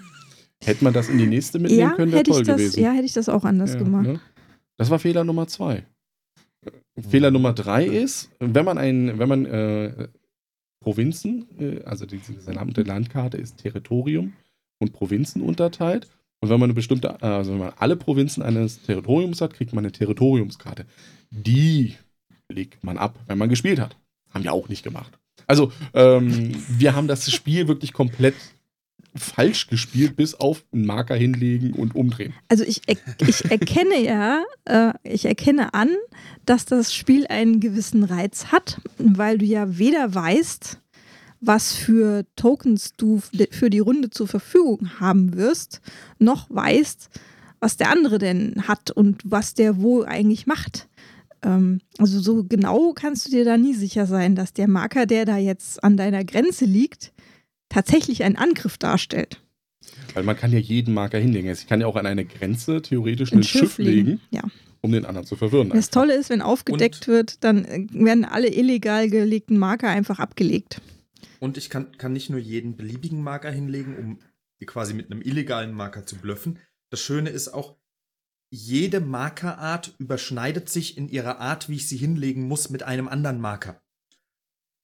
hätte 0.64 0.84
man 0.84 0.92
das 0.94 1.08
in 1.08 1.18
die 1.18 1.26
nächste 1.26 1.58
mitnehmen 1.58 1.80
Ja, 1.82 1.90
können, 1.90 2.12
wäre 2.12 2.20
hätte 2.20 2.30
toll 2.30 2.40
ich 2.40 2.46
das, 2.46 2.56
gewesen. 2.56 2.80
ja, 2.82 2.92
hätte 2.92 3.04
ich 3.04 3.12
das 3.12 3.28
auch 3.28 3.44
anders 3.44 3.74
Ja, 3.74 3.78
gemacht. 3.80 4.06
ne? 4.06 4.20
Das 4.78 4.90
war 4.90 4.98
Fehler 4.98 5.24
Nummer 5.24 5.46
zwei. 5.46 5.84
Fehler 7.02 7.30
Nummer 7.30 7.52
drei 7.52 7.84
ist, 7.84 8.30
wenn 8.38 8.64
man 8.64 8.78
ein, 8.78 9.18
wenn 9.18 9.28
man 9.28 9.46
äh, 9.46 10.08
Provinzen, 10.80 11.46
äh, 11.58 11.82
also 11.84 12.06
die 12.06 12.18
gesamte 12.18 12.82
Landkarte 12.82 13.36
ist 13.36 13.58
Territorium 13.58 14.34
und 14.78 14.92
Provinzen 14.92 15.42
unterteilt. 15.42 16.08
Und 16.40 16.50
wenn 16.50 16.60
man 16.60 16.68
eine 16.68 16.74
bestimmte, 16.74 17.18
äh, 17.20 17.26
also 17.26 17.52
wenn 17.52 17.58
man 17.58 17.72
alle 17.76 17.96
Provinzen 17.96 18.42
eines 18.42 18.82
Territoriums 18.82 19.40
hat, 19.40 19.54
kriegt 19.54 19.72
man 19.72 19.84
eine 19.84 19.92
Territoriumskarte. 19.92 20.86
Die 21.30 21.96
legt 22.48 22.84
man 22.84 22.96
ab, 22.96 23.18
wenn 23.26 23.38
man 23.38 23.48
gespielt 23.48 23.80
hat. 23.80 23.96
Haben 24.32 24.44
wir 24.44 24.52
auch 24.52 24.68
nicht 24.68 24.82
gemacht. 24.82 25.18
Also, 25.46 25.72
ähm, 25.94 26.54
wir 26.68 26.94
haben 26.94 27.08
das 27.08 27.30
Spiel 27.32 27.68
wirklich 27.68 27.92
komplett 27.92 28.34
falsch 29.14 29.66
gespielt, 29.66 30.16
bis 30.16 30.34
auf 30.34 30.64
einen 30.72 30.86
Marker 30.86 31.14
hinlegen 31.14 31.72
und 31.72 31.94
umdrehen. 31.94 32.34
Also 32.48 32.64
ich, 32.64 32.82
er, 32.86 32.96
ich 33.26 33.44
erkenne 33.50 34.00
ja, 34.00 34.44
äh, 34.64 34.92
ich 35.02 35.24
erkenne 35.24 35.74
an, 35.74 35.90
dass 36.46 36.64
das 36.64 36.94
Spiel 36.94 37.26
einen 37.26 37.60
gewissen 37.60 38.04
Reiz 38.04 38.46
hat, 38.46 38.80
weil 38.98 39.38
du 39.38 39.44
ja 39.44 39.78
weder 39.78 40.14
weißt, 40.14 40.78
was 41.40 41.74
für 41.74 42.26
Tokens 42.36 42.94
du 42.96 43.20
für 43.50 43.70
die 43.70 43.78
Runde 43.78 44.10
zur 44.10 44.28
Verfügung 44.28 45.00
haben 45.00 45.34
wirst, 45.36 45.80
noch 46.18 46.50
weißt, 46.50 47.10
was 47.60 47.76
der 47.76 47.90
andere 47.90 48.18
denn 48.18 48.64
hat 48.66 48.90
und 48.90 49.22
was 49.24 49.54
der 49.54 49.80
wo 49.80 50.02
eigentlich 50.02 50.46
macht. 50.46 50.88
Ähm, 51.42 51.80
also 51.98 52.20
so 52.20 52.44
genau 52.44 52.92
kannst 52.92 53.26
du 53.26 53.30
dir 53.30 53.44
da 53.44 53.56
nie 53.56 53.74
sicher 53.74 54.06
sein, 54.06 54.34
dass 54.34 54.52
der 54.52 54.68
Marker, 54.68 55.06
der 55.06 55.24
da 55.24 55.36
jetzt 55.36 55.82
an 55.82 55.96
deiner 55.96 56.24
Grenze 56.24 56.64
liegt, 56.64 57.12
tatsächlich 57.68 58.22
einen 58.24 58.36
Angriff 58.36 58.78
darstellt. 58.78 59.40
Weil 60.14 60.22
man 60.24 60.36
kann 60.36 60.52
ja 60.52 60.58
jeden 60.58 60.94
Marker 60.94 61.18
hinlegen. 61.18 61.48
Also 61.48 61.62
ich 61.62 61.68
kann 61.68 61.80
ja 61.80 61.86
auch 61.86 61.96
an 61.96 62.06
eine 62.06 62.24
Grenze 62.24 62.82
theoretisch 62.82 63.32
ein, 63.32 63.38
Ein 63.38 63.44
Schiff, 63.44 63.78
legen, 63.78 64.20
Ja. 64.30 64.42
um 64.80 64.92
den 64.92 65.04
anderen 65.04 65.26
zu 65.26 65.36
verwirren. 65.36 65.70
Das 65.70 65.90
Tolle 65.90 66.14
ist, 66.16 66.30
wenn 66.30 66.42
aufgedeckt 66.42 67.08
wird, 67.08 67.42
dann 67.44 67.64
äh, 67.64 67.86
werden 67.90 68.24
alle 68.24 68.48
illegal 68.52 69.08
gelegten 69.08 69.58
Marker 69.58 69.88
einfach 69.88 70.18
abgelegt. 70.18 70.80
Und 71.40 71.56
ich 71.56 71.70
kann, 71.70 71.96
kann 71.98 72.12
nicht 72.12 72.30
nur 72.30 72.40
jeden 72.40 72.76
beliebigen 72.76 73.22
Marker 73.22 73.50
hinlegen, 73.50 73.96
um 73.96 74.18
quasi 74.66 74.92
mit 74.94 75.10
einem 75.10 75.22
illegalen 75.22 75.72
Marker 75.72 76.04
zu 76.04 76.16
bluffen. 76.16 76.58
Das 76.90 77.00
Schöne 77.00 77.30
ist 77.30 77.48
auch, 77.48 77.76
jede 78.50 79.00
Markerart 79.00 79.94
überschneidet 79.98 80.68
sich 80.68 80.96
in 80.96 81.08
ihrer 81.08 81.38
Art, 81.38 81.68
wie 81.68 81.76
ich 81.76 81.88
sie 81.88 81.98
hinlegen 81.98 82.48
muss, 82.48 82.70
mit 82.70 82.82
einem 82.82 83.06
anderen 83.06 83.40
Marker. 83.40 83.80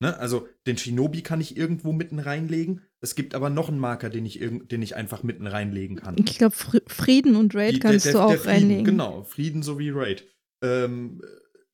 Ne? 0.04 0.18
Also 0.18 0.46
den 0.66 0.76
Shinobi 0.76 1.22
kann 1.22 1.40
ich 1.40 1.56
irgendwo 1.56 1.90
mitten 1.92 2.18
reinlegen. 2.18 2.82
Es 3.00 3.14
gibt 3.14 3.34
aber 3.34 3.48
noch 3.48 3.70
einen 3.70 3.78
Marker, 3.78 4.10
den 4.10 4.26
ich, 4.26 4.38
den 4.38 4.82
ich 4.82 4.96
einfach 4.96 5.22
mitten 5.22 5.46
reinlegen 5.46 5.96
kann. 5.96 6.16
Ich 6.18 6.36
glaube, 6.36 6.54
Frieden 6.54 7.36
und 7.36 7.54
Raid 7.54 7.76
Die- 7.76 7.78
kannst 7.80 8.04
der- 8.04 8.12
du 8.12 8.18
der- 8.18 8.26
auch 8.26 8.30
der 8.32 8.38
Frieden, 8.40 8.52
reinlegen. 8.54 8.84
Genau, 8.84 9.22
Frieden 9.24 9.62
sowie 9.62 9.88
Raid. 9.88 10.26
Ähm, 10.62 11.22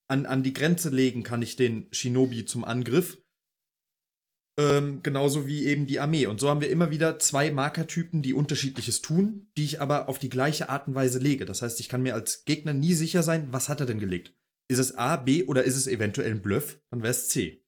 an, 0.06 0.26
an 0.26 0.44
die 0.44 0.52
Grenze 0.52 0.90
legen 0.90 1.24
kann 1.24 1.42
ich 1.42 1.56
den 1.56 1.88
Shinobi 1.90 2.44
zum 2.44 2.62
Angriff. 2.64 3.18
Ähm, 4.58 5.00
genauso 5.02 5.48
wie 5.48 5.64
eben 5.66 5.86
die 5.88 5.98
Armee. 5.98 6.26
Und 6.26 6.38
so 6.38 6.48
haben 6.48 6.60
wir 6.60 6.70
immer 6.70 6.92
wieder 6.92 7.18
zwei 7.18 7.50
Markertypen, 7.50 8.22
die 8.22 8.34
unterschiedliches 8.34 9.00
tun, 9.02 9.50
die 9.56 9.64
ich 9.64 9.80
aber 9.80 10.08
auf 10.08 10.20
die 10.20 10.28
gleiche 10.28 10.68
Art 10.68 10.86
und 10.86 10.94
Weise 10.94 11.18
lege. 11.18 11.46
Das 11.46 11.62
heißt, 11.62 11.80
ich 11.80 11.88
kann 11.88 12.02
mir 12.02 12.14
als 12.14 12.44
Gegner 12.44 12.74
nie 12.74 12.94
sicher 12.94 13.24
sein, 13.24 13.48
was 13.50 13.68
hat 13.68 13.80
er 13.80 13.86
denn 13.86 13.98
gelegt. 13.98 14.34
Ist 14.68 14.78
es 14.78 14.94
A, 14.96 15.16
B 15.16 15.42
oder 15.44 15.64
ist 15.64 15.76
es 15.76 15.88
eventuell 15.88 16.30
ein 16.30 16.42
Bluff? 16.42 16.80
Dann 16.90 17.02
wäre 17.02 17.10
es 17.10 17.28
C. 17.28 17.64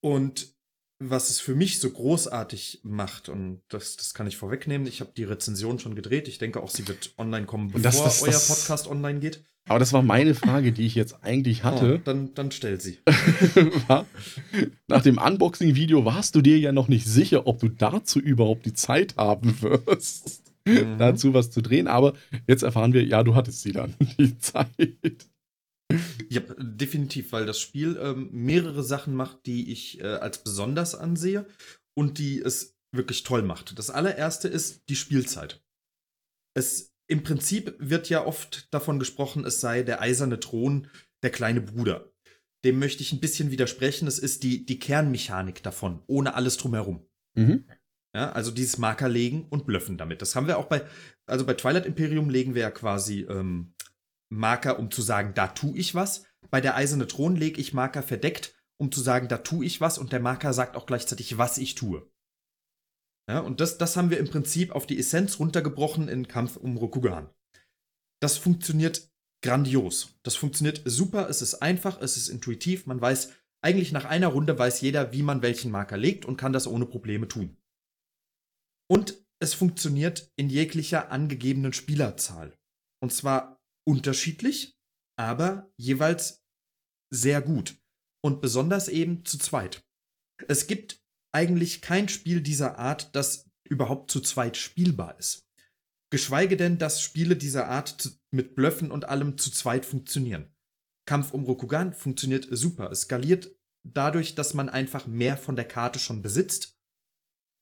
Und 0.00 0.54
was 0.98 1.28
es 1.28 1.40
für 1.40 1.54
mich 1.54 1.78
so 1.78 1.90
großartig 1.90 2.80
macht, 2.82 3.28
und 3.28 3.60
das, 3.68 3.96
das 3.96 4.14
kann 4.14 4.26
ich 4.26 4.36
vorwegnehmen, 4.38 4.86
ich 4.86 5.00
habe 5.00 5.12
die 5.16 5.24
Rezension 5.24 5.78
schon 5.78 5.94
gedreht. 5.94 6.26
Ich 6.28 6.38
denke 6.38 6.62
auch, 6.62 6.70
sie 6.70 6.88
wird 6.88 7.12
online 7.18 7.44
kommen, 7.46 7.68
bevor 7.68 7.82
das- 7.82 8.02
das- 8.02 8.22
euer 8.22 8.30
das- 8.32 8.48
Podcast 8.48 8.86
online 8.88 9.20
geht. 9.20 9.44
Aber 9.68 9.80
das 9.80 9.92
war 9.92 10.00
meine 10.02 10.34
Frage, 10.36 10.70
die 10.70 10.86
ich 10.86 10.94
jetzt 10.94 11.24
eigentlich 11.24 11.62
Oh, 11.62 11.64
hatte. 11.64 12.00
dann, 12.04 12.32
dann 12.34 12.52
stell 12.52 12.80
sie. 12.80 12.98
nach 14.86 15.02
dem 15.02 15.18
Unboxing-Video 15.18 16.04
warst 16.04 16.34
du 16.36 16.40
dir 16.40 16.58
ja 16.58 16.70
noch 16.72 16.88
nicht 16.88 17.06
sicher, 17.06 17.46
ob 17.46 17.58
du 17.58 17.68
dazu 17.68 18.20
überhaupt 18.20 18.64
die 18.66 18.74
Zeit 18.74 19.16
haben 19.16 19.60
wirst, 19.62 20.42
Mhm. 20.68 20.98
dazu 20.98 21.34
was 21.34 21.50
zu 21.50 21.62
drehen. 21.62 21.88
Aber 21.88 22.14
jetzt 22.46 22.62
erfahren 22.62 22.92
wir, 22.92 23.04
ja, 23.04 23.22
du 23.22 23.34
hattest 23.34 23.62
sie 23.62 23.72
dann, 23.72 23.94
die 24.18 24.38
Zeit. 24.38 25.26
Ja, 26.30 26.40
definitiv, 26.58 27.32
weil 27.32 27.46
das 27.46 27.60
Spiel 27.60 27.98
ähm, 28.00 28.30
mehrere 28.32 28.82
Sachen 28.82 29.14
macht, 29.14 29.46
die 29.46 29.72
ich 29.72 30.00
äh, 30.00 30.06
als 30.06 30.42
besonders 30.42 30.94
ansehe 30.94 31.46
und 31.94 32.18
die 32.18 32.40
es 32.40 32.76
wirklich 32.92 33.22
toll 33.22 33.42
macht. 33.42 33.78
Das 33.78 33.90
allererste 33.90 34.48
ist 34.48 34.88
die 34.88 34.96
Spielzeit. 34.96 35.62
Es 36.54 36.94
im 37.08 37.22
Prinzip 37.22 37.74
wird 37.78 38.08
ja 38.08 38.24
oft 38.24 38.72
davon 38.74 38.98
gesprochen, 38.98 39.44
es 39.44 39.60
sei 39.60 39.82
der 39.82 40.00
eiserne 40.00 40.40
Thron, 40.40 40.88
der 41.22 41.30
kleine 41.30 41.60
Bruder. 41.60 42.12
Dem 42.64 42.78
möchte 42.78 43.02
ich 43.02 43.12
ein 43.12 43.20
bisschen 43.20 43.50
widersprechen. 43.50 44.08
Es 44.08 44.18
ist 44.18 44.42
die, 44.42 44.66
die 44.66 44.78
Kernmechanik 44.78 45.62
davon, 45.62 46.02
ohne 46.06 46.34
alles 46.34 46.56
drumherum. 46.56 47.06
Mhm. 47.36 47.64
Ja, 48.14 48.32
also 48.32 48.50
dieses 48.50 48.78
Marker 48.78 49.08
legen 49.08 49.46
und 49.50 49.66
blöffen 49.66 49.98
damit. 49.98 50.22
Das 50.22 50.34
haben 50.34 50.46
wir 50.46 50.58
auch 50.58 50.64
bei, 50.64 50.84
also 51.26 51.44
bei 51.44 51.54
Twilight 51.54 51.86
Imperium 51.86 52.30
legen 52.30 52.54
wir 52.54 52.62
ja 52.62 52.70
quasi 52.70 53.20
ähm, 53.28 53.74
Marker, 54.28 54.78
um 54.78 54.90
zu 54.90 55.02
sagen, 55.02 55.34
da 55.34 55.48
tue 55.48 55.76
ich 55.76 55.94
was. 55.94 56.24
Bei 56.50 56.60
der 56.60 56.76
Eiserne 56.76 57.06
Thron 57.06 57.36
lege 57.36 57.60
ich 57.60 57.74
Marker 57.74 58.02
verdeckt, 58.02 58.54
um 58.78 58.92
zu 58.92 59.00
sagen, 59.00 59.28
da 59.28 59.38
tue 59.38 59.64
ich 59.64 59.80
was 59.80 59.98
und 59.98 60.12
der 60.12 60.20
Marker 60.20 60.52
sagt 60.52 60.76
auch 60.76 60.86
gleichzeitig, 60.86 61.38
was 61.38 61.58
ich 61.58 61.74
tue. 61.74 62.08
Ja, 63.28 63.40
und 63.40 63.60
das, 63.60 63.78
das 63.78 63.96
haben 63.96 64.10
wir 64.10 64.18
im 64.18 64.28
Prinzip 64.28 64.72
auf 64.72 64.86
die 64.86 64.98
Essenz 64.98 65.38
runtergebrochen 65.40 66.08
in 66.08 66.28
Kampf 66.28 66.56
um 66.56 66.76
Rokugan. 66.76 67.28
Das 68.20 68.38
funktioniert 68.38 69.10
grandios. 69.42 70.16
Das 70.22 70.36
funktioniert 70.36 70.82
super, 70.84 71.28
es 71.28 71.42
ist 71.42 71.54
einfach, 71.54 72.00
es 72.00 72.16
ist 72.16 72.28
intuitiv, 72.28 72.86
man 72.86 73.00
weiß, 73.00 73.32
eigentlich 73.62 73.92
nach 73.92 74.04
einer 74.04 74.28
Runde 74.28 74.58
weiß 74.58 74.80
jeder, 74.80 75.12
wie 75.12 75.22
man 75.22 75.42
welchen 75.42 75.70
Marker 75.70 75.96
legt 75.96 76.24
und 76.24 76.36
kann 76.36 76.52
das 76.52 76.66
ohne 76.66 76.86
Probleme 76.86 77.26
tun. 77.26 77.56
Und 78.88 79.24
es 79.40 79.54
funktioniert 79.54 80.32
in 80.36 80.48
jeglicher 80.48 81.10
angegebenen 81.10 81.72
Spielerzahl. 81.72 82.56
Und 83.02 83.12
zwar 83.12 83.55
unterschiedlich, 83.86 84.76
aber 85.18 85.72
jeweils 85.76 86.44
sehr 87.12 87.40
gut. 87.40 87.76
Und 88.22 88.40
besonders 88.40 88.88
eben 88.88 89.24
zu 89.24 89.38
zweit. 89.38 89.84
Es 90.48 90.66
gibt 90.66 91.00
eigentlich 91.32 91.80
kein 91.80 92.08
Spiel 92.08 92.40
dieser 92.40 92.78
Art, 92.78 93.14
das 93.14 93.48
überhaupt 93.68 94.10
zu 94.10 94.20
zweit 94.20 94.56
spielbar 94.56 95.18
ist. 95.18 95.46
Geschweige 96.10 96.56
denn, 96.56 96.78
dass 96.78 97.00
Spiele 97.00 97.36
dieser 97.36 97.68
Art 97.68 98.18
mit 98.30 98.54
Blöffen 98.54 98.90
und 98.90 99.06
allem 99.06 99.38
zu 99.38 99.50
zweit 99.50 99.84
funktionieren. 99.84 100.54
Kampf 101.06 101.32
um 101.32 101.44
Rokugan 101.44 101.92
funktioniert 101.92 102.48
super. 102.50 102.90
Es 102.90 103.02
skaliert 103.02 103.56
dadurch, 103.84 104.34
dass 104.34 104.54
man 104.54 104.68
einfach 104.68 105.06
mehr 105.06 105.36
von 105.36 105.56
der 105.56 105.66
Karte 105.66 105.98
schon 105.98 106.22
besitzt. 106.22 106.76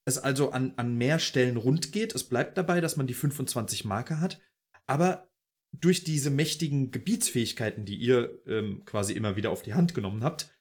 Es 0.06 0.18
also 0.18 0.50
an, 0.50 0.74
an 0.76 0.96
mehr 0.96 1.18
Stellen 1.18 1.56
rund 1.56 1.92
geht. 1.92 2.14
Es 2.14 2.24
bleibt 2.24 2.58
dabei, 2.58 2.80
dass 2.80 2.96
man 2.96 3.06
die 3.06 3.14
25 3.14 3.84
Marker 3.84 4.20
hat. 4.20 4.40
Aber 4.86 5.33
durch 5.80 6.04
diese 6.04 6.30
mächtigen 6.30 6.90
Gebietsfähigkeiten, 6.90 7.84
die 7.84 7.96
ihr 7.96 8.38
ähm, 8.46 8.82
quasi 8.84 9.12
immer 9.12 9.36
wieder 9.36 9.50
auf 9.50 9.62
die 9.62 9.74
Hand 9.74 9.94
genommen 9.94 10.22
habt, 10.22 10.54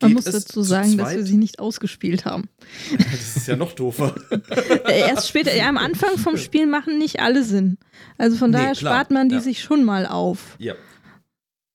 man 0.00 0.12
muss 0.12 0.24
dazu 0.24 0.62
sagen, 0.62 0.96
dass 0.96 1.14
wir 1.14 1.24
sie 1.24 1.36
nicht 1.36 1.58
ausgespielt 1.58 2.24
haben. 2.24 2.48
Das 2.98 3.36
ist 3.36 3.48
ja 3.48 3.56
noch 3.56 3.72
doofer. 3.72 4.14
Äh, 4.30 5.00
erst 5.00 5.28
später, 5.28 5.54
ja, 5.54 5.68
am 5.68 5.78
Anfang 5.78 6.16
vom 6.16 6.36
Spiel 6.36 6.66
machen 6.66 6.98
nicht 6.98 7.20
alle 7.20 7.42
Sinn. 7.42 7.78
Also 8.18 8.36
von 8.36 8.50
nee, 8.50 8.58
daher 8.58 8.74
klar, 8.74 8.94
spart 8.94 9.10
man 9.10 9.28
die 9.28 9.36
ja. 9.36 9.40
sich 9.40 9.62
schon 9.62 9.84
mal 9.84 10.06
auf. 10.06 10.56
Ja. 10.58 10.74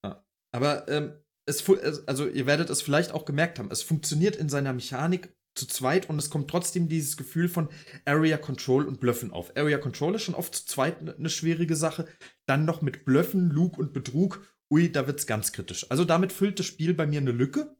ja. 0.03 0.23
Aber 0.51 0.87
ähm, 0.87 1.11
es, 1.45 1.63
also 2.07 2.27
ihr 2.27 2.45
werdet 2.45 2.69
es 2.69 2.81
vielleicht 2.81 3.11
auch 3.11 3.25
gemerkt 3.25 3.59
haben, 3.59 3.69
es 3.71 3.81
funktioniert 3.81 4.35
in 4.35 4.49
seiner 4.49 4.73
Mechanik 4.73 5.35
zu 5.59 5.67
zweit 5.67 6.09
und 6.09 6.17
es 6.17 6.29
kommt 6.29 6.49
trotzdem 6.49 6.87
dieses 6.87 7.17
Gefühl 7.17 7.49
von 7.49 7.69
Area 8.05 8.37
Control 8.37 8.87
und 8.87 8.99
Blöffen 8.99 9.31
auf. 9.31 9.55
Area 9.55 9.77
Control 9.77 10.15
ist 10.15 10.23
schon 10.23 10.35
oft 10.35 10.55
zu 10.55 10.65
zweit 10.65 10.99
eine 10.99 11.15
ne 11.17 11.29
schwierige 11.29 11.75
Sache. 11.75 12.07
Dann 12.45 12.65
noch 12.65 12.81
mit 12.81 13.05
Blöffen, 13.05 13.49
Lug 13.49 13.77
und 13.77 13.93
Betrug. 13.93 14.41
Ui, 14.71 14.91
da 14.91 15.05
wird 15.07 15.19
es 15.19 15.27
ganz 15.27 15.51
kritisch. 15.51 15.85
Also 15.89 16.05
damit 16.05 16.31
füllt 16.31 16.59
das 16.59 16.65
Spiel 16.65 16.93
bei 16.93 17.05
mir 17.05 17.19
eine 17.19 17.31
Lücke 17.31 17.75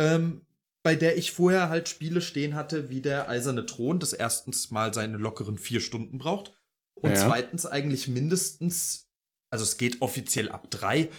ähm, 0.00 0.46
bei 0.82 0.96
der 0.96 1.18
ich 1.18 1.32
vorher 1.32 1.68
halt 1.68 1.88
Spiele 1.88 2.22
stehen 2.22 2.54
hatte, 2.54 2.88
wie 2.88 3.02
der 3.02 3.28
Eiserne 3.28 3.66
Thron, 3.66 4.00
das 4.00 4.14
erstens 4.14 4.70
mal 4.70 4.94
seine 4.94 5.18
lockeren 5.18 5.58
vier 5.58 5.80
Stunden 5.80 6.16
braucht 6.18 6.54
und 6.94 7.10
ja. 7.10 7.16
zweitens 7.16 7.66
eigentlich 7.66 8.08
mindestens, 8.08 9.10
also 9.50 9.62
es 9.62 9.76
geht 9.76 10.00
offiziell 10.00 10.48
ab 10.48 10.70
drei, 10.70 11.10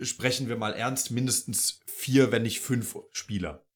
sprechen 0.00 0.48
wir 0.48 0.56
mal 0.56 0.74
ernst, 0.74 1.10
mindestens 1.10 1.80
vier, 1.86 2.30
wenn 2.30 2.42
nicht 2.42 2.60
fünf 2.60 2.96
Spieler. 3.10 3.66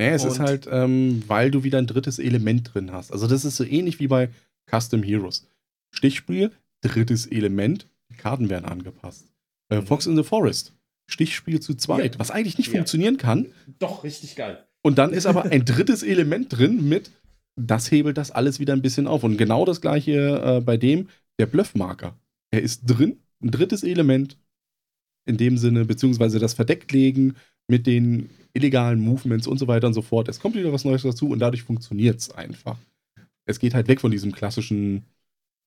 Ja, 0.00 0.08
es 0.08 0.24
und 0.24 0.30
ist 0.30 0.38
halt, 0.38 0.68
ähm, 0.70 1.22
weil 1.26 1.50
du 1.50 1.64
wieder 1.64 1.78
ein 1.78 1.86
drittes 1.86 2.18
Element 2.18 2.72
drin 2.72 2.92
hast. 2.92 3.12
Also 3.12 3.26
das 3.26 3.44
ist 3.44 3.56
so 3.56 3.64
ähnlich 3.64 3.98
wie 4.00 4.06
bei 4.06 4.30
Custom 4.70 5.02
Heroes. 5.02 5.46
Stichspiel, 5.90 6.52
drittes 6.82 7.26
Element, 7.26 7.88
die 8.10 8.16
Karten 8.16 8.48
werden 8.50 8.64
angepasst. 8.64 9.26
Äh, 9.70 9.82
Fox 9.82 10.06
in 10.06 10.16
the 10.16 10.22
Forest, 10.22 10.72
Stichspiel 11.06 11.60
zu 11.60 11.74
zweit, 11.74 12.14
ja. 12.14 12.20
was 12.20 12.30
eigentlich 12.30 12.58
nicht 12.58 12.68
ja. 12.68 12.74
funktionieren 12.74 13.16
kann. 13.16 13.46
Doch, 13.78 14.04
richtig 14.04 14.36
geil. 14.36 14.64
Und 14.82 14.98
dann 14.98 15.12
ist 15.12 15.26
aber 15.26 15.44
ein 15.50 15.64
drittes 15.64 16.02
Element 16.02 16.56
drin 16.56 16.88
mit, 16.88 17.10
das 17.56 17.90
hebelt 17.90 18.16
das 18.16 18.30
alles 18.30 18.60
wieder 18.60 18.74
ein 18.74 18.82
bisschen 18.82 19.06
auf. 19.06 19.24
Und 19.24 19.36
genau 19.36 19.64
das 19.64 19.80
gleiche 19.80 20.58
äh, 20.58 20.60
bei 20.60 20.76
dem, 20.76 21.08
der 21.38 21.46
Bluffmarker. 21.46 22.16
Er 22.50 22.62
ist 22.62 22.82
drin, 22.86 23.18
ein 23.42 23.50
drittes 23.50 23.82
Element 23.82 24.36
in 25.26 25.36
dem 25.36 25.58
Sinne, 25.58 25.84
beziehungsweise 25.84 26.38
das 26.38 26.54
Verdecklegen 26.54 27.36
mit 27.68 27.86
den 27.86 28.30
illegalen 28.52 29.00
Movements 29.00 29.46
und 29.46 29.58
so 29.58 29.68
weiter 29.68 29.86
und 29.86 29.94
so 29.94 30.02
fort. 30.02 30.28
Es 30.28 30.40
kommt 30.40 30.54
wieder 30.54 30.72
was 30.72 30.84
Neues 30.84 31.02
dazu 31.02 31.28
und 31.28 31.38
dadurch 31.38 31.62
funktioniert 31.62 32.18
es 32.18 32.30
einfach. 32.30 32.78
Es 33.44 33.58
geht 33.58 33.74
halt 33.74 33.88
weg 33.88 34.00
von 34.00 34.10
diesem 34.10 34.32
klassischen, 34.32 35.04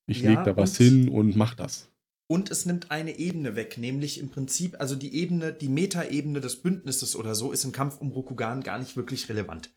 ich 0.08 0.22
ja, 0.22 0.32
leg 0.32 0.44
da 0.44 0.56
was 0.56 0.78
hin 0.78 1.10
und 1.10 1.36
mach 1.36 1.56
das. 1.56 1.90
Und 2.28 2.50
es 2.50 2.66
nimmt 2.66 2.92
eine 2.92 3.20
Ebene 3.20 3.56
weg, 3.56 3.78
nämlich 3.78 4.20
im 4.20 4.30
Prinzip, 4.30 4.80
also 4.80 4.96
die 4.96 5.14
Ebene, 5.16 5.52
die 5.52 5.68
Metaebene 5.68 6.40
des 6.40 6.62
Bündnisses 6.62 7.16
oder 7.16 7.36
so, 7.36 7.52
ist 7.52 7.66
im 7.66 7.74
Kampf 7.74 8.00
um 8.00 8.12
Rokugan 8.12 8.64
gar 8.64 8.80
nicht 8.80 8.96
wirklich 8.96 9.28
relevant. 9.28 9.74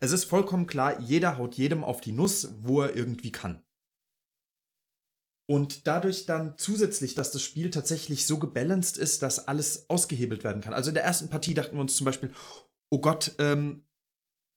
Es 0.00 0.10
ist 0.10 0.24
vollkommen 0.24 0.66
klar, 0.66 0.98
jeder 1.00 1.38
haut 1.38 1.54
jedem 1.54 1.84
auf 1.84 2.00
die 2.00 2.10
Nuss, 2.10 2.54
wo 2.62 2.80
er 2.80 2.96
irgendwie 2.96 3.30
kann. 3.30 3.62
Und 5.52 5.86
dadurch 5.86 6.24
dann 6.24 6.54
zusätzlich, 6.56 7.14
dass 7.14 7.30
das 7.30 7.42
Spiel 7.42 7.70
tatsächlich 7.70 8.24
so 8.26 8.38
gebalanced 8.38 8.96
ist, 8.96 9.20
dass 9.20 9.48
alles 9.48 9.84
ausgehebelt 9.90 10.44
werden 10.44 10.62
kann. 10.62 10.72
Also 10.72 10.88
in 10.88 10.94
der 10.94 11.04
ersten 11.04 11.28
Partie 11.28 11.52
dachten 11.52 11.76
wir 11.76 11.82
uns 11.82 11.94
zum 11.94 12.06
Beispiel, 12.06 12.32
oh 12.88 13.02
Gott, 13.02 13.34
ähm, 13.38 13.84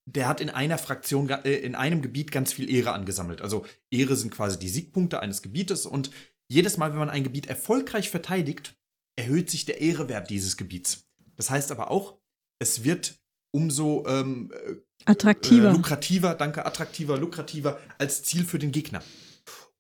der 0.06 0.30
hat 0.30 0.40
in 0.40 0.50
einer 0.50 0.78
Fraktion, 0.78 1.28
äh, 1.30 1.52
in 1.52 1.76
einem 1.76 2.02
Gebiet 2.02 2.32
ganz 2.32 2.54
viel 2.54 2.70
Ehre 2.70 2.94
angesammelt. 2.94 3.42
Also 3.42 3.66
Ehre 3.92 4.16
sind 4.16 4.32
quasi 4.32 4.58
die 4.58 4.70
Siegpunkte 4.70 5.20
eines 5.20 5.42
Gebietes 5.42 5.86
und 5.86 6.12
jedes 6.48 6.78
Mal, 6.78 6.92
wenn 6.92 7.00
man 7.00 7.10
ein 7.10 7.26
Gebiet 7.26 7.48
erfolgreich 7.48 8.10
verteidigt, 8.10 8.78
erhöht 9.18 9.50
sich 9.50 9.66
der 9.66 9.82
Ehrewert 9.82 10.30
dieses 10.30 10.56
Gebiets. 10.56 11.10
Das 11.36 11.50
heißt 11.50 11.74
aber 11.74 11.92
auch, 11.92 12.22
es 12.60 12.86
wird 12.86 13.20
umso 13.52 14.06
ähm, 14.08 14.50
äh, 14.66 14.76
attraktiver. 15.04 15.72
Äh, 15.72 15.74
lukrativer, 15.74 16.36
danke, 16.36 16.66
attraktiver, 16.66 17.18
lukrativer 17.18 17.82
als 17.98 18.24
Ziel 18.24 18.46
für 18.46 18.60
den 18.60 18.72
Gegner. 18.72 19.04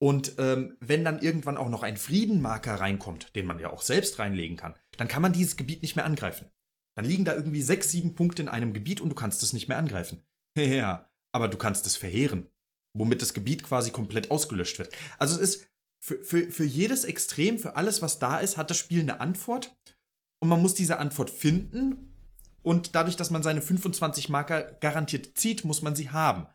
Und 0.05 0.35
ähm, 0.37 0.77
wenn 0.81 1.03
dann 1.03 1.17
irgendwann 1.19 1.57
auch 1.57 1.67
noch 1.67 1.81
ein 1.81 1.97
Friedenmarker 1.97 2.75
reinkommt, 2.75 3.35
den 3.35 3.47
man 3.47 3.57
ja 3.57 3.71
auch 3.71 3.81
selbst 3.81 4.19
reinlegen 4.19 4.55
kann, 4.55 4.75
dann 4.97 5.07
kann 5.07 5.23
man 5.23 5.33
dieses 5.33 5.57
Gebiet 5.57 5.81
nicht 5.81 5.95
mehr 5.95 6.05
angreifen. 6.05 6.51
Dann 6.95 7.05
liegen 7.05 7.25
da 7.25 7.33
irgendwie 7.33 7.63
sechs, 7.63 7.89
sieben 7.89 8.13
Punkte 8.13 8.43
in 8.43 8.47
einem 8.47 8.71
Gebiet 8.71 9.01
und 9.01 9.09
du 9.09 9.15
kannst 9.15 9.41
es 9.41 9.51
nicht 9.51 9.67
mehr 9.67 9.79
angreifen. 9.79 10.21
Ja, 10.55 11.09
aber 11.31 11.47
du 11.47 11.57
kannst 11.57 11.87
es 11.87 11.97
verheeren, 11.97 12.51
womit 12.93 13.23
das 13.23 13.33
Gebiet 13.33 13.63
quasi 13.63 13.89
komplett 13.89 14.29
ausgelöscht 14.29 14.77
wird. 14.77 14.95
Also 15.17 15.41
es 15.41 15.41
ist 15.41 15.67
für, 15.99 16.23
für, 16.23 16.51
für 16.51 16.65
jedes 16.65 17.03
Extrem, 17.03 17.57
für 17.57 17.75
alles, 17.75 18.03
was 18.03 18.19
da 18.19 18.37
ist, 18.37 18.57
hat 18.57 18.69
das 18.69 18.77
Spiel 18.77 19.01
eine 19.01 19.19
Antwort. 19.19 19.75
Und 20.39 20.49
man 20.49 20.61
muss 20.61 20.75
diese 20.75 20.99
Antwort 20.99 21.31
finden. 21.31 22.15
Und 22.61 22.93
dadurch, 22.93 23.15
dass 23.15 23.31
man 23.31 23.41
seine 23.41 23.63
25 23.63 24.29
Marker 24.29 24.71
garantiert 24.81 25.35
zieht, 25.35 25.65
muss 25.65 25.81
man 25.81 25.95
sie 25.95 26.11
haben. 26.11 26.45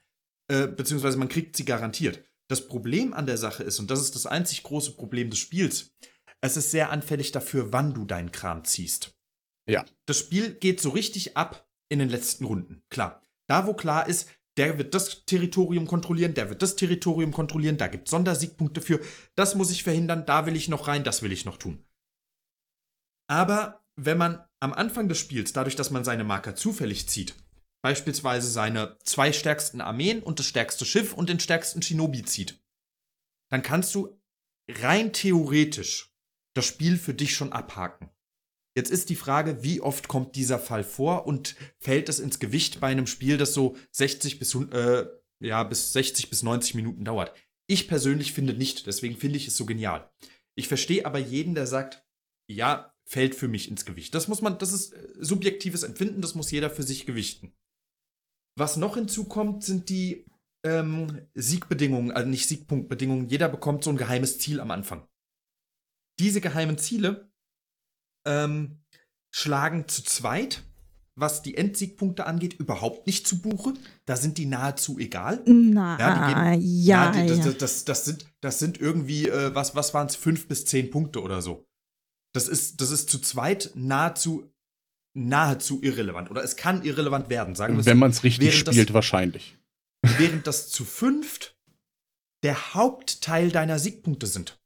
Äh, 0.46 0.68
beziehungsweise 0.68 1.18
man 1.18 1.28
kriegt 1.28 1.56
sie 1.56 1.64
garantiert. 1.64 2.29
Das 2.50 2.66
Problem 2.66 3.14
an 3.14 3.26
der 3.26 3.38
Sache 3.38 3.62
ist, 3.62 3.78
und 3.78 3.92
das 3.92 4.00
ist 4.00 4.16
das 4.16 4.26
einzig 4.26 4.64
große 4.64 4.96
Problem 4.96 5.30
des 5.30 5.38
Spiels, 5.38 5.92
es 6.40 6.56
ist 6.56 6.72
sehr 6.72 6.90
anfällig 6.90 7.30
dafür, 7.30 7.72
wann 7.72 7.94
du 7.94 8.04
deinen 8.04 8.32
Kram 8.32 8.64
ziehst. 8.64 9.14
Ja. 9.68 9.84
Das 10.06 10.18
Spiel 10.18 10.54
geht 10.54 10.80
so 10.80 10.90
richtig 10.90 11.36
ab 11.36 11.68
in 11.88 12.00
den 12.00 12.08
letzten 12.08 12.44
Runden. 12.44 12.82
Klar. 12.90 13.22
Da, 13.46 13.68
wo 13.68 13.74
klar 13.74 14.08
ist, 14.08 14.28
der 14.56 14.78
wird 14.78 14.94
das 14.94 15.24
Territorium 15.26 15.86
kontrollieren, 15.86 16.34
der 16.34 16.48
wird 16.48 16.60
das 16.60 16.74
Territorium 16.74 17.30
kontrollieren, 17.30 17.76
da 17.76 17.86
gibt 17.86 18.08
es 18.08 18.10
Sondersiegpunkte 18.10 18.80
für, 18.80 18.98
das 19.36 19.54
muss 19.54 19.70
ich 19.70 19.84
verhindern, 19.84 20.26
da 20.26 20.44
will 20.44 20.56
ich 20.56 20.68
noch 20.68 20.88
rein, 20.88 21.04
das 21.04 21.22
will 21.22 21.30
ich 21.30 21.44
noch 21.44 21.56
tun. 21.56 21.84
Aber 23.28 23.84
wenn 23.94 24.18
man 24.18 24.44
am 24.58 24.72
Anfang 24.72 25.08
des 25.08 25.18
Spiels, 25.18 25.52
dadurch, 25.52 25.76
dass 25.76 25.92
man 25.92 26.02
seine 26.02 26.24
Marker 26.24 26.56
zufällig 26.56 27.08
zieht, 27.08 27.36
beispielsweise 27.82 28.50
seine 28.50 28.98
zwei 29.04 29.32
stärksten 29.32 29.80
Armeen 29.80 30.22
und 30.22 30.38
das 30.38 30.46
stärkste 30.46 30.84
Schiff 30.84 31.14
und 31.14 31.28
den 31.28 31.40
stärksten 31.40 31.82
Shinobi 31.82 32.24
zieht, 32.24 32.62
dann 33.48 33.62
kannst 33.62 33.94
du 33.94 34.20
rein 34.68 35.12
theoretisch 35.12 36.14
das 36.54 36.66
Spiel 36.66 36.98
für 36.98 37.14
dich 37.14 37.34
schon 37.34 37.52
abhaken. 37.52 38.10
Jetzt 38.76 38.90
ist 38.90 39.10
die 39.10 39.16
Frage, 39.16 39.62
wie 39.62 39.80
oft 39.80 40.08
kommt 40.08 40.36
dieser 40.36 40.58
Fall 40.58 40.84
vor 40.84 41.26
und 41.26 41.56
fällt 41.78 42.08
es 42.08 42.20
ins 42.20 42.38
Gewicht 42.38 42.80
bei 42.80 42.88
einem 42.88 43.06
Spiel, 43.06 43.36
das 43.36 43.52
so 43.52 43.76
60 43.92 44.38
bis, 44.38 44.54
äh, 44.54 45.06
ja, 45.40 45.62
bis 45.64 45.92
60 45.92 46.30
bis 46.30 46.42
90 46.42 46.74
Minuten 46.76 47.04
dauert? 47.04 47.34
Ich 47.66 47.88
persönlich 47.88 48.32
finde 48.32 48.54
nicht, 48.54 48.86
deswegen 48.86 49.16
finde 49.16 49.38
ich 49.38 49.48
es 49.48 49.56
so 49.56 49.66
genial. 49.66 50.10
Ich 50.54 50.68
verstehe 50.68 51.04
aber 51.04 51.18
jeden, 51.18 51.54
der 51.54 51.66
sagt, 51.66 52.04
ja, 52.48 52.94
fällt 53.04 53.34
für 53.34 53.48
mich 53.48 53.68
ins 53.68 53.84
Gewicht. 53.84 54.14
Das 54.14 54.28
muss 54.28 54.40
man, 54.40 54.58
das 54.58 54.72
ist 54.72 54.92
äh, 54.92 55.08
subjektives 55.18 55.82
Empfinden, 55.82 56.20
das 56.20 56.36
muss 56.36 56.50
jeder 56.50 56.70
für 56.70 56.84
sich 56.84 57.06
gewichten. 57.06 57.52
Was 58.56 58.76
noch 58.76 58.96
hinzukommt, 58.96 59.64
sind 59.64 59.88
die 59.88 60.26
ähm, 60.64 61.22
Siegbedingungen, 61.34 62.12
also 62.12 62.28
nicht 62.28 62.48
Siegpunktbedingungen. 62.48 63.28
Jeder 63.28 63.48
bekommt 63.48 63.84
so 63.84 63.90
ein 63.90 63.96
geheimes 63.96 64.38
Ziel 64.38 64.60
am 64.60 64.70
Anfang. 64.70 65.06
Diese 66.18 66.40
geheimen 66.40 66.76
Ziele 66.76 67.30
ähm, 68.26 68.82
schlagen 69.30 69.88
zu 69.88 70.02
zweit, 70.02 70.62
was 71.14 71.42
die 71.42 71.56
Endsiegpunkte 71.56 72.26
angeht, 72.26 72.54
überhaupt 72.54 73.06
nicht 73.06 73.26
zu 73.26 73.40
Buche. 73.40 73.74
Da 74.06 74.16
sind 74.16 74.38
die 74.38 74.46
nahezu 74.46 74.98
egal. 74.98 75.42
Na, 75.46 75.98
ja, 75.98 76.28
geben, 76.28 76.62
ja, 76.62 77.14
ja, 77.14 77.22
die, 77.22 77.28
das, 77.28 77.58
das, 77.58 77.84
das, 77.84 78.04
sind, 78.04 78.26
das 78.40 78.58
sind 78.58 78.80
irgendwie, 78.80 79.28
äh, 79.28 79.54
was, 79.54 79.74
was 79.74 79.94
waren 79.94 80.06
es, 80.06 80.16
fünf 80.16 80.48
bis 80.48 80.64
zehn 80.64 80.90
Punkte 80.90 81.22
oder 81.22 81.42
so. 81.42 81.66
Das 82.32 82.48
ist, 82.48 82.80
das 82.80 82.90
ist 82.90 83.10
zu 83.10 83.18
zweit 83.18 83.72
nahezu, 83.74 84.52
nahezu 85.14 85.80
irrelevant. 85.82 86.30
Oder 86.30 86.44
es 86.44 86.56
kann 86.56 86.82
irrelevant 86.82 87.28
werden, 87.30 87.54
sagen 87.54 87.76
wir 87.76 87.86
Wenn 87.86 87.98
man 87.98 88.10
es 88.10 88.22
richtig 88.22 88.56
spielt, 88.58 88.92
wahrscheinlich. 88.92 89.56
während 90.02 90.46
das 90.46 90.70
zu 90.70 90.84
fünft 90.84 91.56
der 92.42 92.74
Hauptteil 92.74 93.50
deiner 93.50 93.78
Siegpunkte 93.78 94.26
sind. 94.26 94.58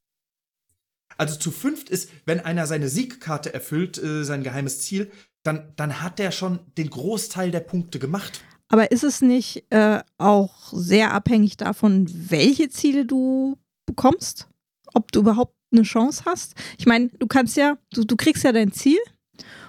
Also 1.16 1.38
zu 1.38 1.50
fünft 1.50 1.90
ist, 1.90 2.10
wenn 2.24 2.40
einer 2.40 2.66
seine 2.66 2.88
Siegkarte 2.88 3.54
erfüllt, 3.54 3.98
äh, 3.98 4.24
sein 4.24 4.42
geheimes 4.42 4.82
Ziel, 4.82 5.10
dann, 5.44 5.72
dann 5.76 6.02
hat 6.02 6.18
der 6.18 6.30
schon 6.30 6.60
den 6.76 6.90
Großteil 6.90 7.50
der 7.50 7.60
Punkte 7.60 7.98
gemacht. 7.98 8.42
Aber 8.68 8.90
ist 8.90 9.04
es 9.04 9.20
nicht 9.20 9.64
äh, 9.70 10.02
auch 10.18 10.72
sehr 10.72 11.12
abhängig 11.12 11.56
davon, 11.56 12.06
welche 12.30 12.68
Ziele 12.68 13.06
du 13.06 13.58
bekommst? 13.86 14.48
Ob 14.94 15.12
du 15.12 15.20
überhaupt 15.20 15.54
eine 15.72 15.82
Chance 15.82 16.24
hast? 16.26 16.54
Ich 16.78 16.86
meine, 16.86 17.08
du 17.18 17.26
kannst 17.26 17.56
ja, 17.56 17.76
du, 17.92 18.04
du 18.04 18.16
kriegst 18.16 18.42
ja 18.42 18.52
dein 18.52 18.72
Ziel 18.72 18.98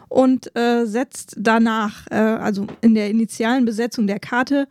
und 0.09 0.55
äh, 0.55 0.85
setzt 0.85 1.35
danach, 1.37 2.07
äh, 2.11 2.15
also 2.15 2.67
in 2.81 2.95
der 2.95 3.09
initialen 3.09 3.65
Besetzung 3.65 4.07
der 4.07 4.19
Karte, 4.19 4.67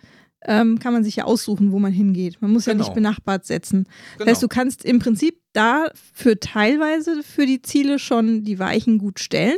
ähm, 0.47 0.79
kann 0.79 0.93
man 0.93 1.03
sich 1.05 1.17
ja 1.17 1.25
aussuchen, 1.25 1.73
wo 1.73 1.79
man 1.79 1.93
hingeht. 1.93 2.41
Man 2.43 2.51
muss 2.53 2.67
ja 2.67 2.73
Genau. 2.75 2.85
nicht 2.85 2.95
benachbart 2.95 3.47
setzen. 3.47 3.85
Das 3.85 4.19
Genau. 4.19 4.31
heißt, 4.31 4.43
du 4.43 4.49
kannst 4.49 4.85
im 4.85 4.99
Prinzip 4.99 5.39
da 5.55 5.87
für 6.13 6.39
teilweise 6.39 7.23
für 7.23 7.47
die 7.47 7.63
Ziele 7.63 7.99
schon 7.99 8.45
die 8.45 8.59
Weichen 8.59 8.99
gut 8.99 9.21
stellen. 9.21 9.57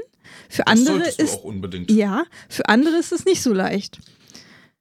Für 0.49 0.63
Das 0.65 0.73
andere 0.77 1.09
ist 1.09 1.21
auch 1.35 1.45
unbedingt. 1.45 1.91
ja, 1.91 2.25
für 2.49 2.69
andere 2.69 2.97
ist 2.97 3.11
es 3.13 3.25
nicht 3.25 3.43
so 3.43 3.53
leicht. 3.53 3.99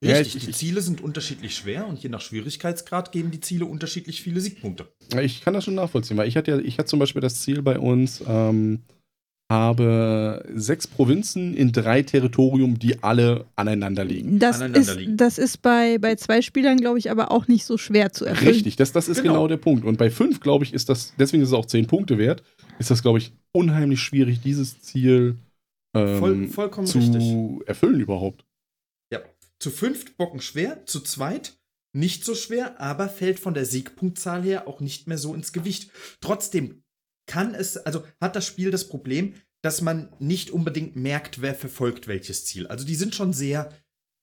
Ja, 0.02 0.16
Richtig, 0.18 0.36
ich- 0.36 0.46
die 0.46 0.52
Ziele 0.52 0.82
sind 0.82 1.00
unterschiedlich 1.00 1.54
schwer 1.56 1.86
und 1.88 1.98
je 2.00 2.08
nach 2.10 2.20
Schwierigkeitsgrad 2.20 3.10
geben 3.12 3.30
die 3.30 3.40
Ziele 3.40 3.64
unterschiedlich 3.64 4.20
viele 4.22 4.40
Siegpunkte. 4.40 4.86
Ich 5.22 5.40
kann 5.40 5.54
das 5.54 5.64
schon 5.64 5.74
nachvollziehen, 5.74 6.16
weil 6.18 6.28
ich 6.28 6.36
hatte 6.36 6.50
ja, 6.52 6.58
ich 6.58 6.78
hatte 6.78 6.88
zum 6.88 6.98
Beispiel 6.98 7.22
das 7.22 7.40
Ziel 7.40 7.62
bei 7.62 7.78
uns, 7.78 8.22
ähm, 8.28 8.82
habe 9.50 10.44
sechs 10.54 10.88
Provinzen 10.88 11.54
in 11.54 11.70
drei 11.70 12.02
Territorium, 12.02 12.78
die 12.78 13.02
alle 13.02 13.46
aneinander 13.54 14.04
liegen. 14.04 14.38
Das 14.40 14.56
Aneinander 14.56 14.80
ist, 14.80 14.98
liegen. 14.98 15.16
das 15.16 15.38
ist 15.38 15.62
bei, 15.62 15.98
bei 15.98 16.16
zwei 16.16 16.42
Spielern, 16.42 16.78
glaube 16.78 16.98
ich, 16.98 17.10
aber 17.10 17.30
auch 17.30 17.46
nicht 17.46 17.64
so 17.64 17.78
schwer 17.78 18.12
zu 18.12 18.24
erfüllen. 18.24 18.50
Richtig, 18.50 18.76
das, 18.76 18.92
das 18.92 19.08
ist 19.08 19.22
genau. 19.22 19.34
Genau. 19.34 19.48
der 19.48 19.56
Punkt. 19.58 19.84
Und 19.84 19.98
bei 19.98 20.10
fünf, 20.10 20.40
glaube 20.40 20.64
ich, 20.64 20.74
ist 20.74 20.88
das, 20.88 21.14
deswegen 21.18 21.42
ist 21.42 21.50
es 21.50 21.54
auch 21.54 21.66
zehn 21.66 21.86
Punkte 21.86 22.18
wert, 22.18 22.42
ist 22.80 22.90
das, 22.90 23.02
glaube 23.02 23.18
ich, 23.18 23.32
unheimlich 23.52 24.00
schwierig, 24.00 24.40
dieses 24.40 24.80
Ziel 24.82 25.36
ähm, 25.94 26.18
Voll, 26.18 26.48
vollkommen 26.48 26.86
zu 26.86 26.98
richtig. 26.98 27.68
erfüllen 27.68 28.00
überhaupt. 28.00 28.44
Ja. 29.12 29.20
Zu 29.60 29.70
fünft 29.70 30.16
Bocken 30.16 30.40
schwer, 30.40 30.84
zu 30.86 31.00
zweit 31.00 31.56
nicht 31.94 32.24
so 32.26 32.34
schwer, 32.34 32.78
aber 32.78 33.08
fällt 33.08 33.38
von 33.38 33.54
der 33.54 33.64
Siegpunktzahl 33.64 34.42
her 34.42 34.68
auch 34.68 34.80
nicht 34.80 35.06
mehr 35.06 35.16
so 35.16 35.34
ins 35.34 35.52
Gewicht. 35.52 35.90
Trotzdem 36.20 36.82
kann 37.26 37.54
es, 37.54 37.76
also 37.76 38.04
hat 38.20 38.36
das 38.36 38.46
Spiel 38.46 38.70
das 38.70 38.88
Problem, 38.88 39.34
dass 39.62 39.80
man 39.80 40.08
nicht 40.18 40.50
unbedingt 40.50 40.96
merkt, 40.96 41.42
wer 41.42 41.54
verfolgt 41.54 42.06
welches 42.08 42.44
Ziel. 42.44 42.66
Also 42.68 42.84
die 42.86 42.94
sind 42.94 43.14
schon 43.14 43.32
sehr, 43.32 43.72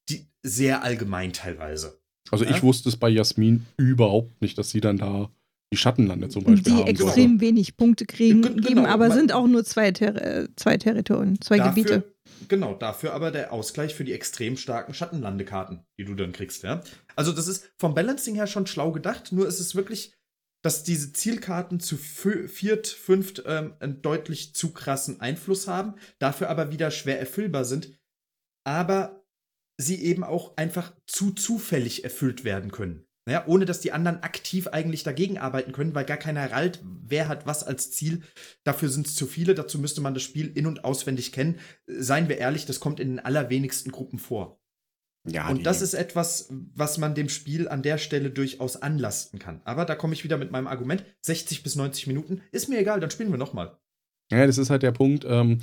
die, 0.09 0.27
sehr 0.41 0.83
allgemein 0.83 1.33
teilweise. 1.33 1.99
Also 2.31 2.45
Ja. 2.45 2.51
ich 2.51 2.63
wusste 2.63 2.87
es 2.89 2.95
bei 2.97 3.09
Jasmin 3.09 3.65
überhaupt 3.77 4.41
nicht, 4.41 4.57
dass 4.57 4.69
sie 4.69 4.79
dann 4.79 4.97
da 4.97 5.29
die 5.73 5.77
Schattenlande 5.77 6.29
zum 6.29 6.43
Beispiel 6.43 6.63
Die 6.71 6.79
haben 6.79 6.87
extrem 6.87 7.29
sollte. 7.31 7.41
wenig 7.41 7.75
Punkte 7.75 8.05
kriegen, 8.05 8.43
Ja, 8.43 8.49
ge- 8.49 8.61
geben, 8.61 8.75
genau. 8.75 8.87
aber 8.89 9.11
sind 9.11 9.33
auch 9.33 9.47
nur 9.47 9.65
zwei, 9.65 9.91
Ter 9.91 10.15
äh, 10.43 10.47
zwei 10.55 10.77
Territorien, 10.77 11.41
zwei 11.41 11.57
Gebiete. 11.57 12.03
Genau, 12.47 12.75
dafür 12.75 13.13
aber 13.13 13.31
der 13.31 13.51
Ausgleich 13.51 13.95
für 13.95 14.03
die 14.03 14.13
extrem 14.13 14.55
starken 14.55 14.93
Schattenlandekarten, 14.93 15.81
die 15.97 16.05
du 16.05 16.13
dann 16.15 16.31
kriegst, 16.31 16.63
ja. 16.63 16.81
Also 17.15 17.31
das 17.31 17.47
ist 17.47 17.71
vom 17.77 17.93
Balancing 17.95 18.35
her 18.35 18.47
schon 18.47 18.67
schlau 18.67 18.91
gedacht, 18.91 19.31
nur 19.31 19.47
ist 19.47 19.59
es 19.59 19.75
wirklich, 19.75 20.13
dass 20.63 20.83
diese 20.83 21.13
Zielkarten 21.13 21.79
zu 21.79 21.97
viert, 21.97 22.87
fünft 22.87 23.43
ähm, 23.45 23.75
einen 23.79 24.01
deutlich 24.01 24.55
zu 24.55 24.71
krassen 24.71 25.21
Einfluss 25.21 25.67
haben, 25.67 25.95
dafür 26.19 26.49
aber 26.49 26.71
wieder 26.71 26.89
schwer 26.89 27.19
erfüllbar 27.19 27.65
sind, 27.65 27.99
aber 28.65 29.23
sie 29.77 30.01
eben 30.01 30.23
auch 30.23 30.55
einfach 30.57 30.93
zu 31.05 31.31
zufällig 31.31 32.03
erfüllt 32.03 32.43
werden 32.43 32.71
können. 32.71 33.05
Ja, 33.29 33.47
ohne 33.47 33.63
dass 33.63 33.79
die 33.79 33.93
anderen 33.93 34.21
aktiv 34.21 34.67
eigentlich 34.67 35.03
dagegen 35.03 35.37
arbeiten 35.37 35.71
können, 35.71 35.95
weil 35.95 36.03
gar 36.03 36.17
keiner 36.17 36.51
rallt, 36.51 36.81
wer 36.83 37.29
hat 37.29 37.45
was 37.45 37.63
als 37.63 37.91
Ziel. 37.91 38.21
Dafür 38.65 38.89
sind 38.89 39.07
es 39.07 39.15
zu 39.15 39.27
viele, 39.27 39.55
dazu 39.55 39.79
müsste 39.79 40.01
man 40.01 40.13
das 40.13 40.23
Spiel 40.23 40.51
in- 40.57 40.67
und 40.67 40.83
auswendig 40.83 41.31
kennen. 41.31 41.59
Seien 41.87 42.27
wir 42.27 42.37
ehrlich, 42.37 42.65
das 42.65 42.81
kommt 42.81 42.99
in 42.99 43.09
den 43.09 43.19
allerwenigsten 43.19 43.93
Gruppen 43.93 44.19
vor. 44.19 44.61
Ja, 45.25 45.49
und 45.49 45.65
das 45.65 45.81
ist 45.81 45.93
etwas, 45.93 46.49
was 46.75 46.97
man 46.97 47.15
dem 47.15 47.29
Spiel 47.29 47.69
an 47.69 47.81
der 47.81 47.97
Stelle 47.97 48.29
durchaus 48.29 48.81
anlasten 48.81 49.39
kann. 49.39 49.61
Aber 49.63 49.85
da 49.85 49.95
komme 49.95 50.13
ich 50.13 50.23
wieder 50.25 50.37
mit 50.37 50.51
meinem 50.51 50.67
Argument, 50.67 51.05
60 51.21 51.63
bis 51.63 51.75
90 51.75 52.07
Minuten, 52.07 52.41
ist 52.51 52.67
mir 52.67 52.79
egal, 52.79 52.99
dann 52.99 53.09
spielen 53.11 53.31
wir 53.31 53.37
nochmal. 53.37 53.77
Ja, 54.31 54.45
das 54.45 54.57
ist 54.57 54.69
halt 54.69 54.83
der 54.83 54.91
Punkt, 54.91 55.25
ähm, 55.27 55.59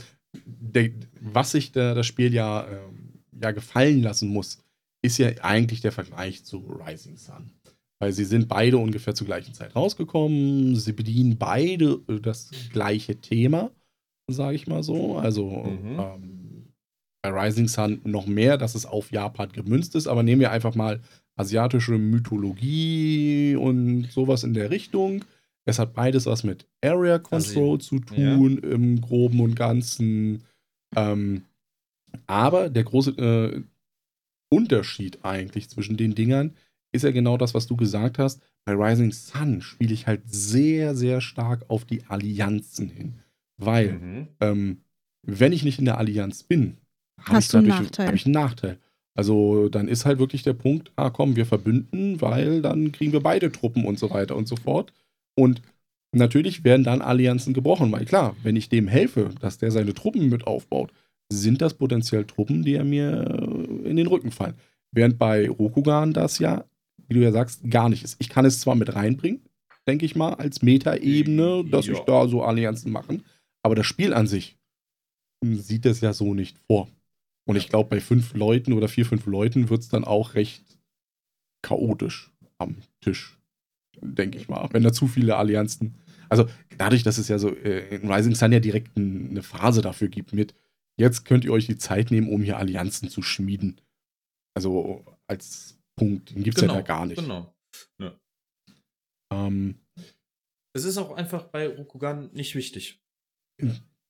der, 0.46 0.90
was 1.20 1.50
sich 1.50 1.72
da, 1.72 1.92
das 1.94 2.06
Spiel 2.06 2.32
ja, 2.32 2.66
ähm, 2.68 3.22
ja 3.38 3.50
gefallen 3.50 4.02
lassen 4.02 4.28
muss, 4.28 4.62
ist 5.02 5.18
ja 5.18 5.30
eigentlich 5.42 5.80
der 5.80 5.92
Vergleich 5.92 6.44
zu 6.44 6.58
Rising 6.58 7.16
Sun. 7.16 7.50
Weil 7.98 8.12
sie 8.12 8.24
sind 8.24 8.48
beide 8.48 8.78
ungefähr 8.78 9.14
zur 9.14 9.26
gleichen 9.26 9.52
Zeit 9.52 9.76
rausgekommen, 9.76 10.74
sie 10.76 10.92
bedienen 10.92 11.36
beide 11.36 12.00
äh, 12.08 12.18
das 12.20 12.50
gleiche 12.72 13.20
Thema, 13.20 13.70
sage 14.30 14.56
ich 14.56 14.66
mal 14.66 14.82
so. 14.82 15.16
Also 15.18 15.50
Mhm. 15.50 15.98
ähm, 16.00 16.39
bei 17.22 17.30
Rising 17.30 17.68
Sun 17.68 18.00
noch 18.04 18.26
mehr, 18.26 18.56
dass 18.56 18.74
es 18.74 18.86
auf 18.86 19.10
Japan 19.12 19.50
gemünzt 19.52 19.94
ist, 19.94 20.06
aber 20.06 20.22
nehmen 20.22 20.40
wir 20.40 20.50
einfach 20.50 20.74
mal 20.74 21.00
asiatische 21.36 21.98
Mythologie 21.98 23.56
und 23.56 24.10
sowas 24.10 24.44
in 24.44 24.54
der 24.54 24.70
Richtung. 24.70 25.24
Es 25.66 25.78
hat 25.78 25.92
beides 25.94 26.26
was 26.26 26.44
mit 26.44 26.66
Area 26.82 27.18
Control 27.18 27.78
zu 27.80 27.98
tun, 28.00 28.58
im 28.58 29.00
Groben 29.00 29.40
und 29.40 29.54
Ganzen. 29.54 30.42
Ähm, 30.96 31.42
aber 32.26 32.70
der 32.70 32.84
große 32.84 33.10
äh, 33.12 33.62
Unterschied 34.52 35.24
eigentlich 35.24 35.68
zwischen 35.68 35.96
den 35.96 36.14
Dingern 36.14 36.54
ist 36.92 37.04
ja 37.04 37.12
genau 37.12 37.36
das, 37.36 37.54
was 37.54 37.66
du 37.66 37.76
gesagt 37.76 38.18
hast. 38.18 38.42
Bei 38.64 38.72
Rising 38.72 39.12
Sun 39.12 39.62
spiele 39.62 39.94
ich 39.94 40.06
halt 40.06 40.22
sehr, 40.26 40.94
sehr 40.96 41.20
stark 41.20 41.64
auf 41.68 41.84
die 41.84 42.04
Allianzen 42.06 42.88
hin. 42.88 43.14
Weil, 43.56 43.92
Mhm. 43.92 44.28
ähm, 44.40 44.80
wenn 45.22 45.52
ich 45.52 45.62
nicht 45.62 45.78
in 45.78 45.84
der 45.84 45.98
Allianz 45.98 46.42
bin, 46.42 46.78
habe 47.24 47.36
Hast 47.36 47.46
ich 47.46 47.50
du 47.50 47.58
einen 47.58 47.68
dadurch 47.68 47.90
Nachteil. 47.90 48.06
hab 48.08 48.14
ich 48.14 48.24
einen 48.26 48.34
Nachteil. 48.34 48.78
Also 49.14 49.68
dann 49.68 49.88
ist 49.88 50.06
halt 50.06 50.18
wirklich 50.18 50.42
der 50.42 50.52
Punkt, 50.54 50.92
ah 50.96 51.10
komm, 51.10 51.36
wir 51.36 51.46
verbünden, 51.46 52.20
weil 52.20 52.62
dann 52.62 52.92
kriegen 52.92 53.12
wir 53.12 53.20
beide 53.20 53.50
Truppen 53.52 53.84
und 53.84 53.98
so 53.98 54.10
weiter 54.10 54.36
und 54.36 54.48
so 54.48 54.56
fort. 54.56 54.92
Und 55.36 55.62
natürlich 56.12 56.64
werden 56.64 56.84
dann 56.84 57.02
Allianzen 57.02 57.52
gebrochen, 57.54 57.92
weil 57.92 58.04
klar, 58.04 58.36
wenn 58.42 58.56
ich 58.56 58.68
dem 58.68 58.88
helfe, 58.88 59.30
dass 59.40 59.58
der 59.58 59.70
seine 59.70 59.94
Truppen 59.94 60.28
mit 60.28 60.46
aufbaut, 60.46 60.92
sind 61.32 61.60
das 61.62 61.74
potenziell 61.74 62.24
Truppen, 62.24 62.62
die 62.62 62.74
er 62.74 62.84
mir 62.84 63.10
äh, 63.84 63.88
in 63.88 63.96
den 63.96 64.06
Rücken 64.06 64.30
fallen. 64.30 64.54
Während 64.92 65.18
bei 65.18 65.48
Rokugan 65.48 66.12
das 66.12 66.38
ja, 66.38 66.64
wie 67.08 67.14
du 67.14 67.20
ja 67.20 67.30
sagst, 67.32 67.68
gar 67.70 67.88
nicht 67.88 68.02
ist. 68.02 68.16
Ich 68.18 68.28
kann 68.28 68.44
es 68.44 68.60
zwar 68.60 68.74
mit 68.74 68.94
reinbringen, 68.94 69.40
denke 69.86 70.04
ich 70.06 70.16
mal, 70.16 70.34
als 70.34 70.62
Metaebene, 70.62 71.64
dass 71.70 71.86
Ja. 71.86 71.92
ich 71.94 72.00
da 72.00 72.26
so 72.26 72.42
Allianzen 72.42 72.90
machen, 72.90 73.24
aber 73.62 73.74
das 73.74 73.86
Spiel 73.86 74.14
an 74.14 74.26
sich 74.26 74.56
sieht 75.44 75.84
das 75.84 76.00
ja 76.00 76.12
so 76.12 76.34
nicht 76.34 76.58
vor. 76.66 76.88
Und 77.46 77.56
ich 77.56 77.68
glaube, 77.68 77.88
bei 77.88 78.00
fünf 78.00 78.34
Leuten 78.34 78.72
oder 78.72 78.88
vier, 78.88 79.06
fünf 79.06 79.26
Leuten 79.26 79.70
wird 79.70 79.82
es 79.82 79.88
dann 79.88 80.04
auch 80.04 80.34
recht 80.34 80.78
chaotisch 81.62 82.30
am 82.58 82.76
Tisch, 83.00 83.38
denke 84.00 84.38
ich 84.38 84.48
mal. 84.48 84.68
Wenn 84.72 84.82
da 84.82 84.92
zu 84.92 85.08
viele 85.08 85.36
Allianzen. 85.36 85.96
Also 86.28 86.48
dadurch, 86.78 87.02
dass 87.02 87.18
es 87.18 87.28
ja 87.28 87.38
so 87.38 87.54
äh, 87.54 87.96
in 87.96 88.10
Rising 88.10 88.34
Sun 88.34 88.52
ja 88.52 88.60
direkt 88.60 88.96
ein, 88.96 89.30
eine 89.30 89.42
Phase 89.42 89.82
dafür 89.82 90.08
gibt 90.08 90.32
mit, 90.32 90.54
jetzt 90.96 91.24
könnt 91.24 91.44
ihr 91.44 91.52
euch 91.52 91.66
die 91.66 91.78
Zeit 91.78 92.10
nehmen, 92.10 92.28
um 92.28 92.42
hier 92.42 92.58
Allianzen 92.58 93.08
zu 93.08 93.22
schmieden. 93.22 93.80
Also 94.54 95.04
als 95.26 95.78
Punkt, 95.96 96.30
den 96.30 96.42
gibt 96.44 96.58
es 96.58 96.62
ja 96.62 96.68
da 96.68 96.82
gar 96.82 97.06
nicht. 97.06 97.20
Genau. 97.20 97.52
Ähm, 99.32 99.76
Es 100.72 100.84
ist 100.84 100.98
auch 100.98 101.12
einfach 101.12 101.44
bei 101.44 101.68
Rokugan 101.68 102.30
nicht 102.32 102.54
wichtig. 102.54 103.00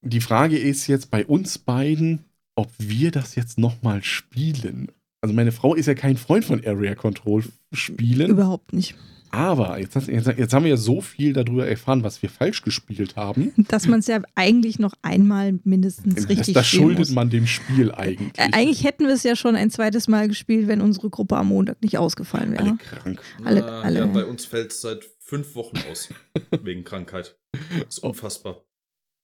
die 0.03 0.20
Frage 0.20 0.59
ist 0.59 0.87
jetzt 0.87 1.11
bei 1.11 1.26
uns 1.26 1.59
beiden, 1.59 2.24
ob 2.61 2.71
wir 2.79 3.11
das 3.11 3.35
jetzt 3.35 3.59
nochmal 3.59 4.03
spielen. 4.05 4.89
Also 5.23 5.35
meine 5.35 5.53
Frau 5.53 5.75
ist 5.75 5.87
ja 5.87 5.95
kein 5.95 6.17
Freund 6.17 6.45
von 6.45 6.65
Area 6.65 6.95
Control 6.95 7.45
Spielen. 7.73 8.31
Überhaupt 8.31 8.73
nicht. 8.73 8.95
Aber 9.33 9.79
jetzt, 9.79 9.95
jetzt, 10.09 10.27
jetzt 10.27 10.53
haben 10.53 10.65
wir 10.65 10.71
ja 10.71 10.77
so 10.77 11.01
viel 11.01 11.33
darüber 11.33 11.65
erfahren, 11.69 12.03
was 12.03 12.21
wir 12.21 12.29
falsch 12.29 12.63
gespielt 12.63 13.15
haben. 13.15 13.53
Dass 13.69 13.87
man 13.87 14.01
es 14.01 14.09
ja 14.09 14.21
eigentlich 14.35 14.81
noch 14.81 14.93
einmal 15.03 15.61
mindestens 15.63 16.17
Das, 16.17 16.29
richtig 16.29 16.55
das 16.55 16.67
schuldet 16.67 16.99
muss. 16.99 17.11
man 17.11 17.31
dem 17.31 17.47
Spiel 17.47 17.93
eigentlich. 17.93 18.33
Äh, 18.37 18.49
eigentlich 18.53 18.83
hätten 18.83 19.07
wir 19.07 19.15
es 19.15 19.23
ja 19.23 19.37
schon 19.37 19.55
ein 19.55 19.71
zweites 19.71 20.09
Mal 20.09 20.27
gespielt, 20.27 20.67
wenn 20.67 20.81
unsere 20.81 21.11
Gruppe 21.11 21.37
am 21.37 21.47
Montag 21.49 21.81
nicht 21.81 21.97
ausgefallen 21.97 22.57
alle 22.57 22.67
wäre. 22.71 22.77
krank. 22.79 23.21
Alle- 23.45 23.61
Na, 23.61 23.81
alle- 23.83 23.99
Ja, 24.01 24.07
bei 24.07 24.25
uns 24.25 24.47
fällt 24.47 24.73
es 24.73 24.81
seit 24.81 25.05
fünf 25.21 25.55
Wochen 25.55 25.77
aus. 25.89 26.09
wegen 26.65 26.83
Krankheit. 26.83 27.39
Das 27.53 27.99
ist 27.99 27.99
unfassbar. 28.01 28.65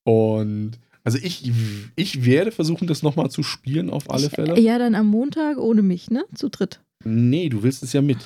Und 0.04 0.78
also 1.06 1.18
ich, 1.22 1.52
ich 1.94 2.24
werde 2.24 2.50
versuchen, 2.50 2.88
das 2.88 3.04
nochmal 3.04 3.30
zu 3.30 3.44
spielen 3.44 3.90
auf 3.90 4.10
alle 4.10 4.28
Fälle. 4.28 4.58
Ja, 4.58 4.76
dann 4.76 4.96
am 4.96 5.06
Montag 5.06 5.56
ohne 5.56 5.82
mich, 5.82 6.10
ne? 6.10 6.24
Zu 6.34 6.48
dritt. 6.48 6.80
Nee, 7.04 7.48
du 7.48 7.62
willst 7.62 7.84
es 7.84 7.92
ja 7.92 8.02
mit. 8.02 8.18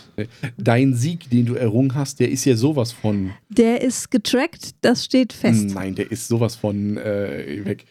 Dein 0.56 0.94
Sieg, 0.94 1.28
den 1.28 1.44
du 1.44 1.56
errungen 1.56 1.94
hast, 1.94 2.20
der 2.20 2.30
ist 2.30 2.46
ja 2.46 2.56
sowas 2.56 2.92
von. 2.92 3.32
Der 3.50 3.82
ist 3.82 4.10
getrackt, 4.10 4.76
das 4.80 5.04
steht 5.04 5.34
fest. 5.34 5.74
Nein, 5.74 5.94
der 5.94 6.10
ist 6.10 6.28
sowas 6.28 6.56
von 6.56 6.96
äh, 6.96 7.60
weg. 7.66 7.84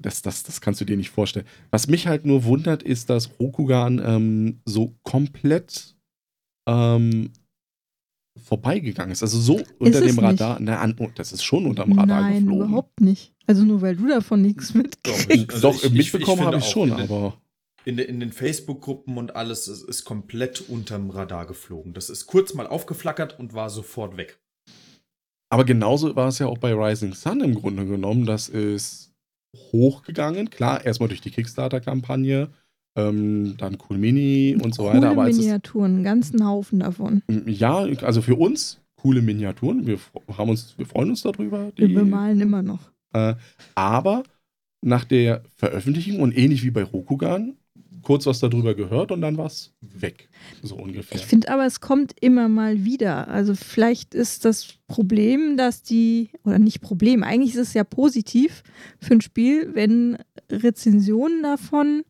Das, 0.00 0.22
das, 0.22 0.44
das 0.44 0.60
kannst 0.60 0.80
du 0.80 0.84
dir 0.84 0.96
nicht 0.96 1.10
vorstellen. 1.10 1.46
Was 1.72 1.88
mich 1.88 2.06
halt 2.06 2.24
nur 2.24 2.44
wundert, 2.44 2.84
ist, 2.84 3.10
dass 3.10 3.40
Rokugan 3.40 4.00
ähm, 4.04 4.60
so 4.64 4.94
komplett 5.02 5.96
ähm, 6.68 7.32
vorbeigegangen 8.42 9.12
ist. 9.12 9.22
Also 9.22 9.38
so 9.40 9.60
unter 9.78 10.00
dem 10.00 10.14
nicht? 10.16 10.22
Radar. 10.22 10.58
Na, 10.60 10.80
an, 10.80 10.94
oh, 10.98 11.08
das 11.14 11.32
ist 11.32 11.42
schon 11.44 11.66
unterm 11.66 11.92
Radar 11.98 12.20
Nein, 12.22 12.44
geflogen. 12.44 12.68
überhaupt 12.68 13.00
nicht. 13.00 13.32
Also 13.46 13.64
nur 13.64 13.80
weil 13.82 13.96
du 13.96 14.08
davon 14.08 14.42
nichts 14.42 14.74
mitkriegst. 14.74 15.52
Also 15.54 15.70
Doch, 15.72 15.82
ich- 15.84 15.90
mitbekommen 15.92 16.40
ich 16.40 16.46
habe 16.46 16.56
ich 16.58 16.64
schon, 16.64 16.90
in 16.90 16.96
den- 16.96 17.04
aber 17.10 17.40
In, 17.84 17.96
de, 17.96 18.06
in 18.06 18.18
den 18.20 18.32
Facebook-Gruppen 18.32 19.16
und 19.16 19.36
alles 19.36 19.68
es 19.68 19.82
ist 19.82 20.04
komplett 20.04 20.68
unterm 20.68 21.10
Radar 21.10 21.46
geflogen. 21.46 21.92
Das 21.94 22.10
ist 22.10 22.26
kurz 22.26 22.52
mal 22.54 22.66
aufgeflackert 22.66 23.38
und 23.38 23.54
war 23.54 23.70
sofort 23.70 24.16
weg. 24.16 24.40
Aber 25.48 25.64
genauso 25.64 26.16
war 26.16 26.26
es 26.28 26.40
ja 26.40 26.46
auch 26.48 26.58
bei 26.58 26.72
Rising 26.74 27.14
Sun 27.14 27.40
im 27.40 27.54
Grunde 27.54 27.86
genommen. 27.86 28.26
Das 28.26 28.48
ist 28.48 29.12
hochgegangen. 29.72 30.50
Klar, 30.50 30.84
erstmal 30.84 31.08
durch 31.08 31.20
die 31.20 31.30
Kickstarter-Kampagne, 31.30 32.50
ähm, 32.96 33.54
dann 33.58 33.76
Cool 33.88 33.98
Mini 33.98 34.56
und 34.62 34.74
so 34.74 34.84
weiter. 34.84 34.98
Coole 34.98 35.10
Aber 35.10 35.22
als 35.22 35.36
es, 35.36 35.42
Miniaturen, 35.44 35.94
einen 35.96 36.04
ganzen 36.04 36.44
Haufen 36.46 36.80
davon. 36.80 37.22
ja, 37.46 37.76
also 38.02 38.22
für 38.22 38.34
uns 38.36 38.80
coole 38.96 39.22
Miniaturen. 39.22 39.86
Wir 39.86 39.98
haben 40.36 40.50
uns, 40.50 40.74
wir 40.78 40.86
freuen 40.86 41.10
uns 41.10 41.22
darüber. 41.22 41.70
Wir 41.76 41.88
die- 41.88 41.94
bemalen 41.94 42.40
immer 42.40 42.62
noch. 42.62 42.80
Äh, 43.12 43.34
aber 43.74 44.22
nach 44.82 45.04
der 45.04 45.42
Veröffentlichung 45.56 46.20
und 46.20 46.36
ähnlich 46.36 46.62
wie 46.64 46.70
bei 46.70 46.82
Rokugan, 46.84 47.56
kurz 48.02 48.24
was 48.26 48.38
darüber 48.38 48.74
gehört 48.74 49.10
und 49.10 49.20
dann 49.20 49.36
war 49.36 49.46
es 49.46 49.72
weg. 49.80 50.28
So 50.62 50.76
ungefähr. 50.76 51.16
Ich 51.18 51.26
finde 51.26 51.48
aber, 51.48 51.66
es 51.66 51.80
kommt 51.80 52.14
immer 52.20 52.48
mal 52.48 52.84
wieder. 52.84 53.26
Also 53.28 53.54
vielleicht 53.56 54.14
ist 54.14 54.44
das 54.44 54.74
Problem, 54.86 55.56
dass 55.56 55.82
die, 55.82 56.30
oder 56.44 56.58
nicht 56.60 56.80
Problem, 56.80 57.24
eigentlich 57.24 57.54
ist 57.54 57.60
es 57.68 57.74
ja 57.74 57.82
positiv 57.84 58.62
für 59.00 59.14
ein 59.14 59.20
Spiel, 59.22 59.74
wenn 59.74 60.18
Rezensionen 60.50 61.42
davon 61.42 62.02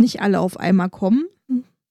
nicht 0.00 0.20
alle 0.20 0.40
auf 0.40 0.58
einmal 0.58 0.90
kommen. 0.90 1.26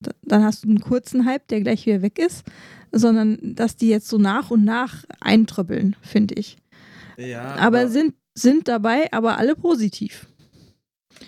Da- 0.01 0.11
Dann 0.23 0.43
hast 0.43 0.63
du 0.63 0.67
einen 0.69 0.79
kurzen 0.81 1.25
Hype, 1.25 1.47
der 1.47 1.61
gleich 1.61 1.85
wieder 1.85 2.01
weg 2.01 2.19
ist, 2.19 2.43
sondern 2.91 3.55
dass 3.55 3.75
die 3.77 3.89
jetzt 3.89 4.07
so 4.07 4.17
nach 4.17 4.49
und 4.51 4.63
nach 4.65 5.03
eintröppeln, 5.19 5.95
finde 6.01 6.35
ich. 6.35 6.57
Ja, 7.17 7.55
Aber 7.55 7.87
sind, 7.89 8.15
sind 8.33 8.67
dabei, 8.67 9.11
aber 9.11 9.37
alle 9.37 9.55
positiv. 9.55 10.27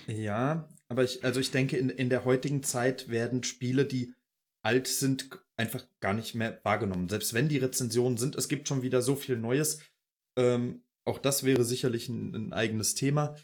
Ja, 0.07 0.67
aber 0.87 1.03
ich, 1.03 1.23
also 1.23 1.39
ich 1.39 1.51
denke, 1.51 1.77
in, 1.77 1.89
in 1.89 2.09
der 2.09 2.25
heutigen 2.25 2.63
Zeit 2.63 3.09
werden 3.09 3.43
Spiele, 3.43 3.85
die 3.85 4.13
alt 4.61 4.87
sind, 4.87 5.29
einfach 5.57 5.83
gar 5.99 6.13
nicht 6.13 6.33
mehr 6.35 6.59
wahrgenommen. 6.63 7.09
Selbst 7.09 7.33
wenn 7.33 7.49
die 7.49 7.57
Rezensionen 7.57 8.17
sind, 8.17 8.35
es 8.35 8.47
gibt 8.47 8.67
schon 8.67 8.81
wieder 8.81 9.01
so 9.01 9.15
viel 9.15 9.37
Neues. 9.37 9.79
Ähm, 10.37 10.81
auch 11.05 11.19
das 11.19 11.43
wäre 11.43 11.63
sicherlich 11.63 12.09
ein, 12.09 12.33
ein 12.35 12.53
eigenes 12.53 12.95
Thema. 12.95 13.35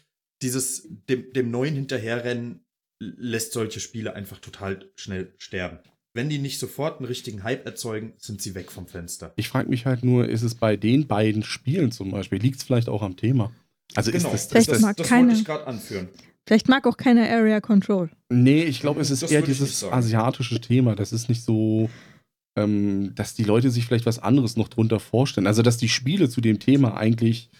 Dieses 0.42 0.88
dem, 1.08 1.32
dem 1.32 1.50
Neuen 1.50 1.74
hinterherrennen 1.74 2.64
lässt 3.00 3.52
solche 3.52 3.80
Spiele 3.80 4.14
einfach 4.14 4.38
total 4.38 4.88
schnell 4.96 5.32
sterben. 5.38 5.78
Wenn 6.14 6.28
die 6.28 6.38
nicht 6.38 6.58
sofort 6.58 6.98
einen 6.98 7.06
richtigen 7.06 7.44
Hype 7.44 7.64
erzeugen, 7.66 8.14
sind 8.16 8.42
sie 8.42 8.54
weg 8.54 8.72
vom 8.72 8.86
Fenster. 8.88 9.32
Ich 9.36 9.48
frage 9.48 9.68
mich 9.68 9.86
halt 9.86 10.04
nur, 10.04 10.28
ist 10.28 10.42
es 10.42 10.54
bei 10.54 10.76
den 10.76 11.06
beiden 11.06 11.42
Spielen 11.44 11.92
zum 11.92 12.10
Beispiel, 12.10 12.40
liegt 12.40 12.56
es 12.56 12.62
vielleicht 12.64 12.88
auch 12.88 13.02
am 13.02 13.16
Thema? 13.16 13.52
Also 13.94 14.10
ist 14.10 14.24
das, 14.24 14.46
Vielleicht 14.46 14.68
ist 14.68 14.74
das 14.74 14.80
mag 14.80 14.96
das 14.96 15.06
keine- 15.08 15.28
wollte 15.28 15.40
ich 15.40 15.44
gerade 15.46 15.66
anführen. 15.66 16.08
Vielleicht 16.46 16.68
mag 16.68 16.86
auch 16.86 16.96
keiner 16.96 17.28
Area 17.28 17.60
Control. 17.60 18.10
Nee, 18.30 18.64
ich 18.64 18.80
glaube, 18.80 19.00
es 19.02 19.10
ist 19.10 19.22
Das 19.22 19.30
eher 19.30 19.42
dieses 19.42 19.84
asiatische 19.84 20.60
Thema. 20.60 20.94
Das 20.96 21.12
ist 21.12 21.28
nicht 21.28 21.42
so, 21.44 21.90
ähm, 22.56 23.12
dass 23.14 23.34
die 23.34 23.44
Leute 23.44 23.70
sich 23.70 23.84
vielleicht 23.84 24.06
was 24.06 24.18
anderes 24.18 24.56
noch 24.56 24.68
drunter 24.68 24.98
vorstellen. 24.98 25.46
Also, 25.46 25.60
dass 25.62 25.76
die 25.76 25.90
Spiele 25.90 26.28
zu 26.30 26.40
dem 26.40 26.58
Thema 26.58 26.96
eigentlich 26.96 27.50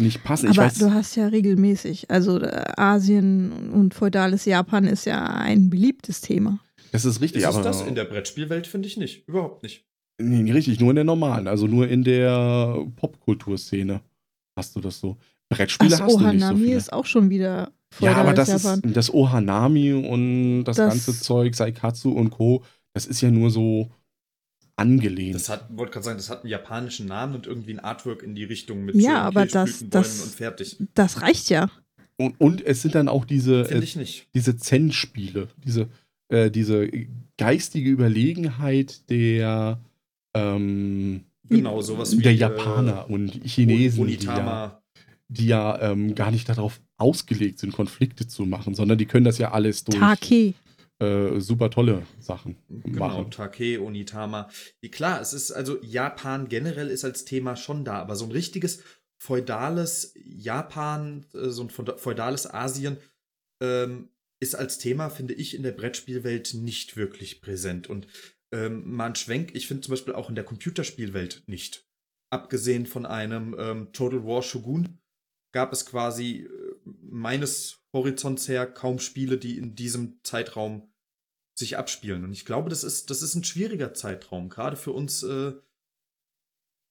nicht 0.00 0.22
passen. 0.24 0.50
ich 0.50 0.58
Aber 0.58 0.66
weiß, 0.68 0.78
du 0.78 0.92
hast 0.92 1.14
ja 1.16 1.26
regelmäßig, 1.28 2.10
also 2.10 2.40
äh, 2.40 2.64
Asien 2.76 3.70
und 3.72 3.94
feudales 3.94 4.44
Japan 4.44 4.84
ist 4.86 5.04
ja 5.06 5.24
ein 5.26 5.70
beliebtes 5.70 6.20
Thema. 6.20 6.58
das 6.92 7.04
ist 7.04 7.20
richtig, 7.20 7.42
Ist 7.42 7.48
aber 7.48 7.62
das 7.62 7.82
in 7.82 7.94
der 7.94 8.04
Brettspielwelt, 8.04 8.66
finde 8.66 8.88
ich 8.88 8.96
nicht. 8.96 9.26
Überhaupt 9.28 9.62
nicht. 9.62 9.84
nee, 10.20 10.42
nicht 10.42 10.54
richtig, 10.54 10.78
nur 10.80 10.90
in 10.90 10.96
der 10.96 11.04
normalen, 11.04 11.48
also 11.48 11.66
nur 11.66 11.88
in 11.88 12.04
der 12.04 12.84
Popkulturszene 12.96 14.00
hast 14.56 14.76
du 14.76 14.80
das 14.80 15.00
so. 15.00 15.16
Brettspiele 15.48 15.90
Das 15.90 16.00
hast 16.00 16.12
du 16.14 16.18
nicht 16.18 16.40
so 16.40 16.46
Ohanami 16.46 16.64
viele. 16.64 16.76
ist 16.76 16.92
auch 16.92 17.04
schon 17.06 17.28
wieder 17.30 17.72
Ja, 18.00 18.16
aber 18.16 18.32
das 18.32 18.48
Japan. 18.48 18.80
ist 18.80 18.96
das 18.96 19.12
Ohanami 19.12 19.92
und 19.92 20.64
das, 20.64 20.76
Das- 20.76 20.88
ganze 20.90 21.18
Zeug, 21.20 21.54
Saikatsu 21.54 22.10
und 22.12 22.30
Co. 22.30 22.64
Das 22.94 23.06
ist 23.06 23.20
ja 23.20 23.30
nur 23.30 23.50
so 23.50 23.90
angelehnt. 24.82 25.34
Das 25.34 25.48
hat, 25.48 25.66
wollte 25.76 25.92
gerade 25.92 26.04
sagen, 26.04 26.18
das 26.18 26.28
hat 26.30 26.42
einen 26.42 26.50
japanischen 26.50 27.06
Namen 27.06 27.34
und 27.34 27.46
irgendwie 27.46 27.72
ein 27.72 27.80
Artwork 27.80 28.22
in 28.22 28.34
die 28.34 28.44
Richtung 28.44 28.84
mit 28.84 28.94
Ja, 28.96 29.22
aber 29.22 29.46
das- 29.46 29.84
das- 29.88 30.20
und 30.22 30.34
fertig. 30.34 30.76
Das 30.94 31.22
reicht 31.22 31.48
ja. 31.50 31.70
und, 32.16 32.40
und 32.40 32.64
es 32.64 32.82
sind 32.82 32.94
dann 32.94 33.08
auch 33.08 33.24
diese, 33.24 33.62
äh, 33.70 33.78
ich 33.82 33.96
nicht. 33.96 34.26
diese 34.34 34.56
Zen-Spiele, 34.56 35.48
diese, 35.64 35.88
äh, 36.28 36.50
diese 36.50 36.88
geistige 37.38 37.88
Überlegenheit 37.90 39.08
der, 39.10 39.80
ähm, 40.34 41.22
Genau, 41.48 41.80
sowas 41.82 42.16
wie 42.16 42.22
der 42.22 42.32
äh, 42.32 42.36
Japaner 42.36 43.10
und 43.10 43.40
Chinesen, 43.44 44.06
die 44.06 44.14
ja, 44.24 44.80
die 45.28 45.46
ja 45.46 45.80
ähm, 45.90 46.14
gar 46.14 46.30
nicht 46.30 46.48
darauf 46.48 46.80
ausgelegt 46.96 47.58
sind, 47.58 47.72
Konflikte 47.72 48.26
zu 48.26 48.46
machen, 48.46 48.74
sondern 48.74 48.96
die 48.96 49.06
können 49.06 49.24
das 49.24 49.38
ja 49.38 49.50
alles 49.52 49.84
durch 49.84 49.98
Take. 49.98 50.54
Äh, 51.02 51.40
super 51.40 51.70
tolle 51.70 52.06
Sachen 52.20 52.56
Genau, 52.68 53.08
machen. 53.08 53.30
Take, 53.30 53.80
Onitama. 53.82 54.48
Klar, 54.90 55.20
es 55.20 55.32
ist 55.32 55.50
also 55.50 55.78
Japan 55.82 56.48
generell 56.48 56.88
ist 56.88 57.04
als 57.04 57.24
Thema 57.24 57.56
schon 57.56 57.84
da, 57.84 57.94
aber 57.98 58.16
so 58.16 58.24
ein 58.24 58.32
richtiges 58.32 58.82
feudales 59.18 60.14
Japan, 60.24 61.26
äh, 61.34 61.48
so 61.48 61.62
ein 61.62 61.70
feu- 61.70 61.96
feudales 61.96 62.52
Asien 62.52 62.96
ähm, 63.62 64.08
ist 64.40 64.54
als 64.56 64.78
Thema, 64.78 65.08
finde 65.08 65.34
ich, 65.34 65.54
in 65.54 65.62
der 65.62 65.72
Brettspielwelt 65.72 66.54
nicht 66.54 66.96
wirklich 66.96 67.40
präsent. 67.40 67.88
Und 67.88 68.08
ähm, 68.52 68.82
mal 68.96 69.06
ein 69.06 69.14
Schwenk, 69.14 69.54
ich 69.54 69.68
finde 69.68 69.82
zum 69.82 69.92
Beispiel 69.92 70.14
auch 70.14 70.28
in 70.28 70.34
der 70.34 70.44
Computerspielwelt 70.44 71.44
nicht. 71.46 71.88
Abgesehen 72.30 72.86
von 72.86 73.06
einem 73.06 73.54
ähm, 73.58 73.92
Total 73.92 74.24
War 74.24 74.42
Shogun 74.42 74.98
gab 75.52 75.72
es 75.72 75.86
quasi 75.86 76.48
äh, 76.48 76.48
meines 77.02 77.84
Horizonts 77.92 78.48
her 78.48 78.66
kaum 78.66 78.98
Spiele, 78.98 79.38
die 79.38 79.58
in 79.58 79.74
diesem 79.76 80.18
Zeitraum 80.24 80.91
sich 81.54 81.76
abspielen. 81.76 82.24
Und 82.24 82.32
ich 82.32 82.44
glaube, 82.44 82.70
das 82.70 82.82
ist, 82.84 83.10
das 83.10 83.22
ist 83.22 83.34
ein 83.34 83.44
schwieriger 83.44 83.94
Zeitraum. 83.94 84.48
Gerade 84.48 84.76
für 84.76 84.92
uns 84.92 85.22
äh, 85.22 85.52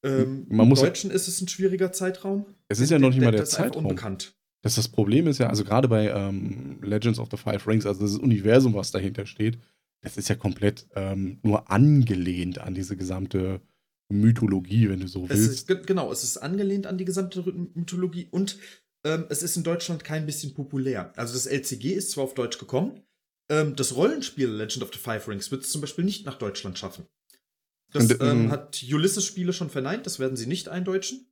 ähm, 0.03 0.45
Man 0.49 0.67
muss- 0.67 0.81
Deutschen 0.81 1.11
ist 1.11 1.27
es 1.27 1.41
ein 1.41 1.47
schwieriger 1.47 1.91
Zeitraum. 1.91 2.45
Es 2.67 2.79
ist 2.79 2.89
ja 2.89 2.99
noch 2.99 3.09
nicht 3.09 3.21
mal 3.21 3.31
der 3.31 3.43
ist 3.43 3.51
Zeitraum. 3.51 3.85
unbekannt. 3.85 4.35
Das, 4.63 4.75
das 4.75 4.87
Problem 4.87 5.27
ist 5.27 5.39
ja, 5.39 5.47
also 5.47 5.63
gerade 5.63 5.87
bei 5.87 6.09
ähm, 6.09 6.79
Legends 6.83 7.17
of 7.19 7.29
the 7.31 7.37
Five 7.37 7.67
Rings, 7.67 7.85
also 7.85 8.01
das 8.01 8.17
Universum, 8.17 8.73
was 8.75 8.91
dahinter 8.91 9.25
steht, 9.25 9.57
das 10.03 10.17
ist 10.17 10.29
ja 10.29 10.35
komplett 10.35 10.87
ähm, 10.95 11.39
nur 11.43 11.71
angelehnt 11.71 12.59
an 12.59 12.73
diese 12.75 12.95
gesamte 12.95 13.61
Mythologie, 14.09 14.89
wenn 14.89 14.99
du 14.99 15.07
so 15.07 15.23
Es 15.25 15.29
willst. 15.37 15.51
ist, 15.51 15.67
ge- 15.67 15.81
genau, 15.85 16.11
es 16.11 16.23
ist 16.23 16.37
angelehnt 16.37 16.85
an 16.85 16.97
die 16.97 17.05
gesamte 17.05 17.41
Mythologie 17.73 18.27
und 18.29 18.57
ähm, 19.03 19.25
es 19.29 19.41
ist 19.41 19.57
in 19.57 19.63
Deutschland 19.63 20.03
kein 20.03 20.25
bisschen 20.27 20.53
populär. 20.53 21.11
Also 21.17 21.33
das 21.33 21.47
LCG 21.47 21.93
ist 21.93 22.11
zwar 22.11 22.25
auf 22.25 22.33
Deutsch 22.35 22.59
gekommen, 22.59 23.01
ähm, 23.51 23.75
das 23.75 23.95
Rollenspiel 23.95 24.49
Legend 24.49 24.83
of 24.83 24.91
the 24.93 24.99
Five 24.99 25.27
Rings 25.27 25.51
wird 25.51 25.63
es 25.63 25.71
zum 25.71 25.81
Beispiel 25.81 26.05
nicht 26.05 26.25
nach 26.25 26.35
Deutschland 26.39 26.79
schaffen. 26.79 27.05
Das 27.91 28.05
Und, 28.05 28.21
ähm, 28.21 28.27
ähm, 28.45 28.51
hat 28.51 28.81
Ulysses-Spiele 28.81 29.53
schon 29.53 29.69
verneint, 29.69 30.05
das 30.05 30.17
werden 30.17 30.37
sie 30.37 30.47
nicht 30.47 30.69
eindeutschen. 30.69 31.27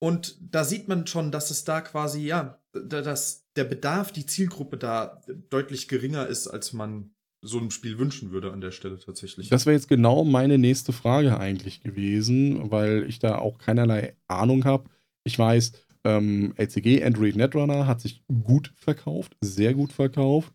Und 0.00 0.36
da 0.40 0.64
sieht 0.64 0.88
man 0.88 1.06
schon, 1.06 1.30
dass 1.30 1.50
es 1.50 1.64
da 1.64 1.80
quasi, 1.80 2.20
ja, 2.26 2.60
da- 2.72 3.02
dass 3.02 3.46
der 3.56 3.64
Bedarf, 3.64 4.12
die 4.12 4.26
Zielgruppe 4.26 4.76
da 4.76 5.22
deutlich 5.48 5.88
geringer 5.88 6.26
ist, 6.26 6.48
als 6.48 6.72
man 6.72 7.14
so 7.40 7.58
einem 7.58 7.70
Spiel 7.70 7.98
wünschen 7.98 8.30
würde 8.32 8.52
an 8.52 8.60
der 8.60 8.70
Stelle 8.70 8.98
tatsächlich. 8.98 9.48
Das 9.48 9.66
wäre 9.66 9.74
jetzt 9.74 9.88
genau 9.88 10.24
meine 10.24 10.58
nächste 10.58 10.92
Frage 10.92 11.38
eigentlich 11.38 11.80
gewesen, 11.80 12.70
weil 12.70 13.04
ich 13.08 13.18
da 13.18 13.38
auch 13.38 13.58
keinerlei 13.58 14.16
Ahnung 14.28 14.64
habe. 14.64 14.90
Ich 15.24 15.38
weiß, 15.38 15.72
ähm, 16.04 16.52
LCG 16.56 17.04
Android 17.04 17.36
Netrunner 17.36 17.86
hat 17.86 18.00
sich 18.00 18.22
gut 18.44 18.72
verkauft, 18.76 19.36
sehr 19.40 19.74
gut 19.74 19.92
verkauft. 19.92 20.52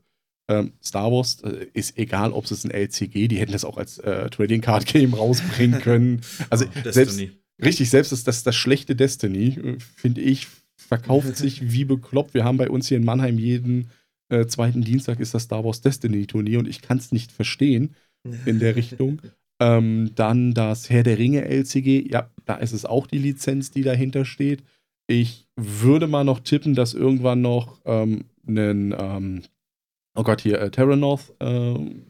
Ähm, 0.49 0.73
Star 0.81 1.11
Wars 1.11 1.41
äh, 1.41 1.67
ist 1.73 1.97
egal, 1.97 2.31
ob 2.31 2.45
es 2.45 2.63
ein 2.63 2.71
LCG, 2.71 3.27
die 3.27 3.37
hätten 3.37 3.51
das 3.51 3.65
auch 3.65 3.77
als 3.77 3.97
äh, 3.99 4.29
Trading 4.29 4.61
Card 4.61 4.85
Game 4.85 5.13
rausbringen 5.13 5.81
können. 5.81 6.21
Also 6.49 6.65
selbst, 6.83 6.95
Destiny. 6.95 7.31
Richtig, 7.61 7.89
selbst 7.89 8.11
das, 8.11 8.23
das, 8.23 8.43
das 8.43 8.55
schlechte 8.55 8.95
Destiny, 8.95 9.57
äh, 9.59 9.77
finde 9.79 10.21
ich, 10.21 10.47
verkauft 10.75 11.35
sich 11.37 11.71
wie 11.71 11.85
bekloppt. 11.85 12.33
Wir 12.33 12.45
haben 12.45 12.57
bei 12.57 12.69
uns 12.69 12.87
hier 12.87 12.97
in 12.97 13.05
Mannheim 13.05 13.37
jeden 13.37 13.89
äh, 14.29 14.45
zweiten 14.45 14.81
Dienstag 14.81 15.19
ist 15.19 15.33
das 15.33 15.43
Star 15.43 15.63
Wars 15.63 15.81
Destiny 15.81 16.27
Turnier 16.27 16.59
und 16.59 16.67
ich 16.67 16.81
kann 16.81 16.97
es 16.97 17.11
nicht 17.11 17.31
verstehen 17.31 17.95
in 18.45 18.59
der 18.59 18.75
Richtung. 18.75 19.21
Ähm, 19.59 20.11
dann 20.15 20.53
das 20.53 20.89
Herr 20.89 21.03
der 21.03 21.17
Ringe 21.17 21.45
LCG, 21.45 22.09
ja, 22.11 22.29
da 22.45 22.55
ist 22.55 22.73
es 22.73 22.85
auch 22.85 23.07
die 23.07 23.17
Lizenz, 23.17 23.71
die 23.71 23.81
dahinter 23.81 24.23
steht. 24.23 24.63
Ich 25.07 25.47
würde 25.55 26.07
mal 26.07 26.23
noch 26.23 26.39
tippen, 26.41 26.75
dass 26.75 26.93
irgendwann 26.93 27.41
noch 27.41 27.79
ähm, 27.85 28.25
einen, 28.47 28.93
ähm, 28.97 29.43
oh 30.15 30.23
Gott, 30.23 30.41
hier, 30.41 30.59
äh, 30.61 30.69
Terranoth 30.69 31.33
ähm, 31.39 32.03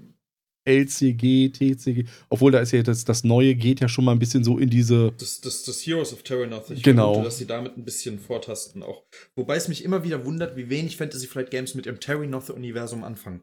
LCG, 0.67 1.49
TCG, 1.49 2.05
obwohl 2.29 2.51
da 2.51 2.59
ist 2.59 2.71
ja 2.73 2.83
das, 2.83 3.05
das 3.05 3.23
Neue 3.23 3.55
geht 3.55 3.79
ja 3.79 3.87
schon 3.87 4.03
mal 4.03 4.11
ein 4.11 4.19
bisschen 4.19 4.43
so 4.43 4.57
in 4.57 4.69
diese, 4.69 5.13
Das, 5.17 5.39
das, 5.39 5.63
das 5.63 5.79
Heroes 5.87 6.11
of 6.11 6.23
Terranoth. 6.23 6.69
Ich 6.71 6.83
Genau. 6.83 7.13
vermute, 7.13 7.25
dass 7.29 7.37
sie 7.37 7.45
damit 7.47 7.77
ein 7.77 7.85
bisschen 7.85 8.19
vortasten 8.19 8.83
auch. 8.83 9.03
Wobei 9.35 9.55
es 9.55 9.69
mich 9.69 9.85
immer 9.85 10.03
wieder 10.03 10.25
wundert, 10.25 10.57
wie 10.57 10.69
wenig 10.69 10.97
Fantasy 10.97 11.27
Flight 11.27 11.51
Games 11.51 11.73
mit 11.75 11.85
dem 11.85 11.99
Terranoth-Universum 12.01 13.03
anfangen. 13.05 13.41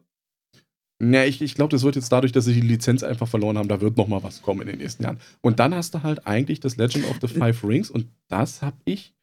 Ja, 1.01 1.25
ich, 1.25 1.41
ich 1.41 1.55
glaube, 1.55 1.71
das 1.71 1.83
wird 1.83 1.95
jetzt 1.95 2.11
dadurch, 2.11 2.31
dass 2.31 2.45
sie 2.45 2.53
die 2.53 2.61
Lizenz 2.61 3.03
einfach 3.03 3.27
verloren 3.27 3.57
haben, 3.57 3.67
da 3.67 3.81
wird 3.81 3.97
noch 3.97 4.07
mal 4.07 4.21
was 4.23 4.41
kommen 4.41 4.61
in 4.61 4.67
den 4.67 4.77
nächsten 4.77 5.03
Jahren. 5.03 5.19
Und 5.41 5.59
dann 5.59 5.73
hast 5.73 5.93
du 5.95 6.03
halt 6.03 6.27
eigentlich 6.27 6.59
das 6.59 6.77
Legend 6.77 7.05
of 7.09 7.17
the 7.21 7.27
Five 7.27 7.63
Rings 7.63 7.89
und 7.89 8.07
das 8.27 8.61
habe 8.61 8.77
ich 8.85 9.13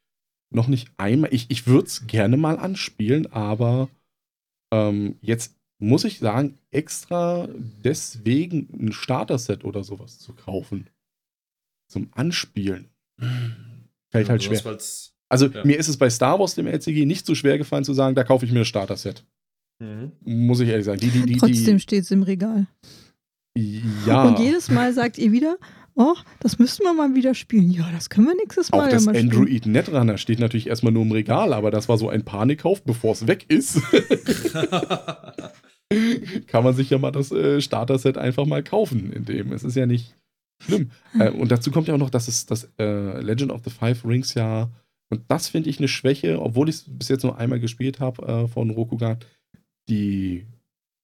noch 0.54 0.68
nicht 0.68 0.90
einmal. 0.96 1.32
Ich, 1.32 1.46
ich 1.50 1.66
würde 1.66 1.86
es 1.86 2.06
gerne 2.06 2.36
mal 2.36 2.58
anspielen, 2.58 3.26
aber 3.32 3.88
ähm, 4.72 5.16
jetzt 5.20 5.56
muss 5.78 6.04
ich 6.04 6.18
sagen, 6.18 6.58
extra 6.70 7.48
deswegen 7.84 8.68
ein 8.80 8.92
Starter-Set 8.92 9.64
oder 9.64 9.82
sowas 9.82 10.18
zu 10.18 10.32
kaufen. 10.32 10.88
Zum 11.88 12.08
Anspielen. 12.12 12.88
Fällt 14.10 14.28
halt 14.28 14.42
schwer. 14.42 14.78
Also 15.28 15.46
ja. 15.46 15.64
mir 15.64 15.78
ist 15.78 15.88
es 15.88 15.96
bei 15.96 16.08
Star 16.10 16.38
Wars, 16.38 16.54
dem 16.54 16.66
LCG, 16.66 17.04
nicht 17.04 17.26
so 17.26 17.34
schwer 17.34 17.58
gefallen 17.58 17.84
zu 17.84 17.94
sagen, 17.94 18.14
da 18.14 18.22
kaufe 18.22 18.44
ich 18.44 18.52
mir 18.52 18.60
ein 18.60 18.64
Starter-Set. 18.64 19.24
Mhm. 19.80 20.12
Muss 20.20 20.60
ich 20.60 20.68
ehrlich 20.68 20.84
sagen. 20.84 21.00
Die, 21.00 21.10
die, 21.10 21.26
die, 21.26 21.36
Trotzdem 21.36 21.78
steht 21.78 22.04
es 22.04 22.10
im 22.10 22.22
Regal. 22.22 22.66
Ja. 23.56 24.24
Und 24.24 24.38
jedes 24.38 24.70
Mal 24.70 24.92
sagt 24.92 25.18
ihr 25.18 25.32
wieder, 25.32 25.58
oh, 25.94 26.14
das 26.40 26.58
müssten 26.58 26.84
wir 26.84 26.94
mal 26.94 27.14
wieder 27.14 27.34
spielen. 27.34 27.70
Ja, 27.70 27.88
das 27.92 28.10
können 28.10 28.26
wir 28.26 28.34
nächstes 28.34 28.70
Mal 28.70 28.78
Auch 28.78 28.84
ja 28.86 28.92
das 28.92 29.04
mal 29.06 29.16
Android 29.16 29.66
Netrunner 29.66 30.18
steht 30.18 30.38
natürlich 30.38 30.68
erstmal 30.68 30.92
nur 30.92 31.02
im 31.02 31.12
Regal, 31.12 31.52
aber 31.52 31.70
das 31.70 31.88
war 31.88 31.98
so 31.98 32.08
ein 32.08 32.24
Panikkauf, 32.24 32.82
bevor 32.82 33.12
es 33.12 33.26
weg 33.26 33.46
ist. 33.48 33.80
Kann 36.46 36.64
man 36.64 36.74
sich 36.74 36.90
ja 36.90 36.98
mal 36.98 37.10
das 37.10 37.30
äh, 37.32 37.60
Starter-Set 37.60 38.16
einfach 38.16 38.46
mal 38.46 38.62
kaufen 38.62 39.12
in 39.12 39.24
dem. 39.24 39.52
Es 39.52 39.62
ist 39.64 39.76
ja 39.76 39.86
nicht 39.86 40.16
schlimm. 40.62 40.90
Äh, 41.18 41.30
und 41.30 41.50
dazu 41.50 41.70
kommt 41.70 41.88
ja 41.88 41.94
auch 41.94 41.98
noch, 41.98 42.10
dass 42.10 42.28
es 42.28 42.46
das 42.46 42.70
äh, 42.78 43.20
Legend 43.20 43.52
of 43.52 43.62
the 43.64 43.70
Five 43.70 44.04
Rings 44.04 44.34
ja, 44.34 44.70
und 45.10 45.24
das 45.28 45.48
finde 45.48 45.68
ich 45.68 45.78
eine 45.78 45.88
Schwäche, 45.88 46.40
obwohl 46.40 46.70
ich 46.70 46.76
es 46.76 46.84
bis 46.88 47.08
jetzt 47.08 47.22
nur 47.22 47.36
einmal 47.36 47.60
gespielt 47.60 48.00
habe 48.00 48.26
äh, 48.26 48.48
von 48.48 48.70
Rokugan, 48.70 49.18
die 49.88 50.46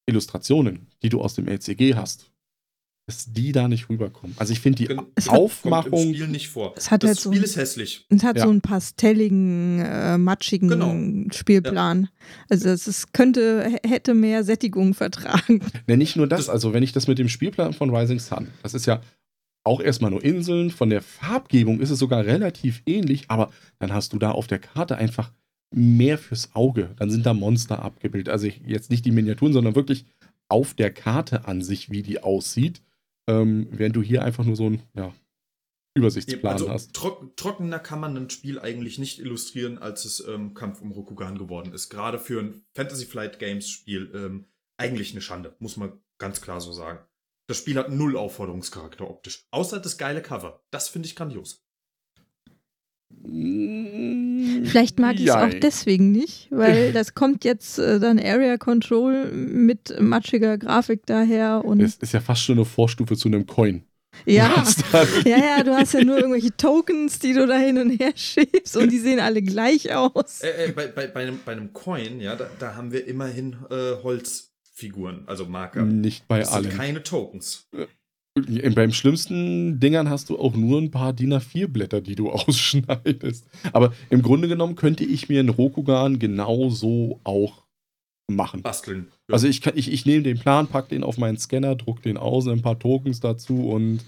Illustrationen, 0.06 0.86
die 1.02 1.10
du 1.10 1.20
aus 1.20 1.34
dem 1.34 1.46
LCG 1.46 1.94
hast, 1.94 2.30
dass 3.08 3.32
die 3.32 3.52
da 3.52 3.66
nicht 3.68 3.88
rüberkommen. 3.88 4.36
Also 4.38 4.52
ich 4.52 4.60
finde 4.60 4.84
die 4.86 4.96
es 5.16 5.28
Aufmachung. 5.28 5.90
Kommt 5.90 6.04
im 6.04 6.14
Spiel 6.14 6.28
nicht 6.28 6.48
vor. 6.50 6.74
Es 6.76 6.90
hat 6.90 7.02
das 7.02 7.08
halt 7.08 7.20
Spiel 7.20 7.38
so, 7.38 7.44
ist 7.44 7.56
hässlich. 7.56 8.06
Es 8.10 8.22
hat 8.22 8.36
Ja. 8.36 8.44
so 8.44 8.50
einen 8.50 8.60
pastelligen, 8.60 9.80
äh, 9.80 10.18
matschigen 10.18 10.68
Genau. 10.68 10.94
Spielplan. 11.32 12.08
Also 12.50 12.68
es 12.68 12.86
ist, 12.86 13.12
könnte, 13.14 13.76
hätte 13.84 14.14
mehr 14.14 14.44
Sättigung 14.44 14.94
vertragen. 14.94 15.60
Ne, 15.88 15.96
nicht 15.96 16.16
nur 16.16 16.26
das, 16.26 16.40
Das- 16.40 16.48
also 16.50 16.72
wenn 16.74 16.82
ich 16.82 16.92
das 16.92 17.08
mit 17.08 17.18
dem 17.18 17.28
Spielplan 17.28 17.72
von 17.72 17.94
Rising 17.94 18.18
Sun, 18.18 18.48
das 18.62 18.74
ist 18.74 18.86
ja 18.86 19.00
auch 19.64 19.80
erstmal 19.80 20.10
nur 20.10 20.22
Inseln, 20.22 20.70
von 20.70 20.90
der 20.90 21.02
Farbgebung 21.02 21.80
ist 21.80 21.90
es 21.90 21.98
sogar 21.98 22.24
relativ 22.26 22.82
ähnlich, 22.86 23.24
aber 23.28 23.50
dann 23.78 23.92
hast 23.92 24.12
du 24.12 24.18
da 24.18 24.30
auf 24.32 24.46
der 24.46 24.58
Karte 24.58 24.96
einfach 24.96 25.32
mehr 25.74 26.18
fürs 26.18 26.54
Auge. 26.54 26.90
Dann 26.98 27.10
sind 27.10 27.24
da 27.26 27.34
Monster 27.34 27.82
abgebildet. 27.82 28.28
Also 28.30 28.46
ich, 28.46 28.60
jetzt 28.66 28.90
nicht 28.90 29.04
die 29.04 29.12
Miniaturen, 29.12 29.52
sondern 29.52 29.74
wirklich 29.74 30.04
auf 30.48 30.72
der 30.74 30.90
Karte 30.90 31.46
an 31.46 31.60
sich, 31.62 31.90
wie 31.90 32.02
die 32.02 32.22
aussieht. 32.22 32.80
Ähm, 33.28 33.68
während 33.70 33.94
du 33.94 34.02
hier 34.02 34.24
einfach 34.24 34.44
nur 34.44 34.56
so 34.56 34.66
einen 34.66 34.82
ja, 34.94 35.14
Übersichtsplan 35.94 36.52
also 36.52 36.70
hast. 36.70 36.94
trock, 36.94 37.36
trockener 37.36 37.78
kann 37.78 38.00
man 38.00 38.16
ein 38.16 38.30
Spiel 38.30 38.58
eigentlich 38.58 38.98
nicht 38.98 39.18
illustrieren, 39.18 39.78
als 39.78 40.04
es 40.04 40.26
ähm, 40.26 40.54
Kampf 40.54 40.80
um 40.80 40.92
Rokugan 40.92 41.36
geworden 41.36 41.72
ist. 41.72 41.90
Gerade 41.90 42.18
für 42.18 42.40
ein 42.40 42.62
Fantasy 42.74 43.04
Flight 43.04 43.38
Games 43.38 43.68
Spiel 43.68 44.10
ähm, 44.14 44.46
eigentlich 44.78 45.12
eine 45.12 45.20
Schande, 45.20 45.54
muss 45.58 45.76
man 45.76 45.92
ganz 46.18 46.40
klar 46.40 46.60
so 46.60 46.72
sagen. 46.72 47.00
Das 47.48 47.58
Spiel 47.58 47.78
hat 47.78 47.90
null 47.90 48.16
Aufforderungscharakter 48.16 49.08
optisch. 49.08 49.46
Außer 49.50 49.80
das 49.80 49.98
geile 49.98 50.22
Cover. 50.22 50.64
Das 50.70 50.88
finde 50.88 51.06
ich 51.06 51.16
grandios. 51.16 51.67
Vielleicht 54.64 54.98
mag 54.98 55.16
ich 55.16 55.26
es 55.26 55.30
auch 55.30 55.50
deswegen 55.50 56.12
nicht, 56.12 56.48
weil 56.50 56.92
das 56.94 57.14
kommt 57.14 57.44
jetzt 57.44 57.78
äh, 57.78 58.00
dann 58.00 58.18
Area 58.18 58.56
Control 58.56 59.30
mit 59.32 60.00
matschiger 60.00 60.58
Grafik 60.58 61.06
daher 61.06 61.64
und 61.64 61.80
Es 61.80 61.96
ist 61.96 62.12
ja 62.12 62.20
fast 62.20 62.42
schon 62.42 62.56
eine 62.56 62.64
Vorstufe 62.64 63.16
zu 63.16 63.28
einem 63.28 63.46
Coin. 63.46 63.84
ja. 64.24 64.64
Ja, 65.24 65.38
ja, 65.38 65.62
du 65.62 65.74
hast 65.74 65.94
ja 65.94 66.04
nur 66.04 66.16
irgendwelche 66.16 66.56
Tokens, 66.56 67.18
die 67.18 67.32
du 67.34 67.46
da 67.46 67.56
hin 67.56 67.78
und 67.78 67.90
her 67.90 68.12
schiebst 68.14 68.76
und 68.76 68.90
die 68.90 68.98
sehen 68.98 69.20
alle 69.20 69.42
gleich 69.42 69.94
aus. 69.94 70.40
Äh, 70.42 70.66
äh, 70.66 70.72
bei, 70.72 70.86
bei, 70.88 71.06
bei, 71.08 71.22
einem, 71.22 71.40
bei 71.44 71.52
einem 71.52 71.72
Coin, 71.72 72.20
ja, 72.20 72.36
da, 72.36 72.48
da 72.58 72.74
haben 72.76 72.92
wir 72.92 73.06
immerhin 73.06 73.56
äh, 73.70 74.02
Holzfiguren, 74.02 75.24
also 75.26 75.46
Marker. 75.46 75.84
Nicht 75.84 76.28
bei 76.28 76.40
das 76.40 76.52
sind 76.52 76.66
allen. 76.66 76.76
keine 76.76 77.02
Tokens. 77.02 77.68
Beim 78.74 78.92
schlimmsten 78.92 79.80
Dingern 79.80 80.08
hast 80.10 80.30
du 80.30 80.38
auch 80.38 80.54
nur 80.54 80.80
ein 80.80 80.90
paar 80.90 81.12
DIN 81.12 81.32
A4-Blätter, 81.34 82.00
die 82.00 82.14
du 82.14 82.30
ausschneidest. 82.32 83.46
Aber 83.72 83.92
im 84.10 84.22
Grunde 84.22 84.48
genommen 84.48 84.76
könnte 84.76 85.04
ich 85.04 85.28
mir 85.28 85.40
einen 85.40 85.48
Rokugan 85.48 86.18
genauso 86.18 87.20
auch 87.24 87.64
machen. 88.30 88.62
Basteln. 88.62 89.08
Also 89.30 89.46
ich, 89.48 89.60
kann- 89.62 89.76
ich, 89.76 89.90
ich 89.92 90.04
nehme 90.06 90.22
den 90.22 90.38
Plan, 90.38 90.66
pack 90.66 90.88
den 90.88 91.02
auf 91.04 91.18
meinen 91.18 91.38
Scanner, 91.38 91.74
druck 91.76 92.02
den 92.02 92.16
aus, 92.16 92.46
ein 92.46 92.62
paar 92.62 92.78
Tokens 92.78 93.20
dazu 93.20 93.68
und 93.70 94.00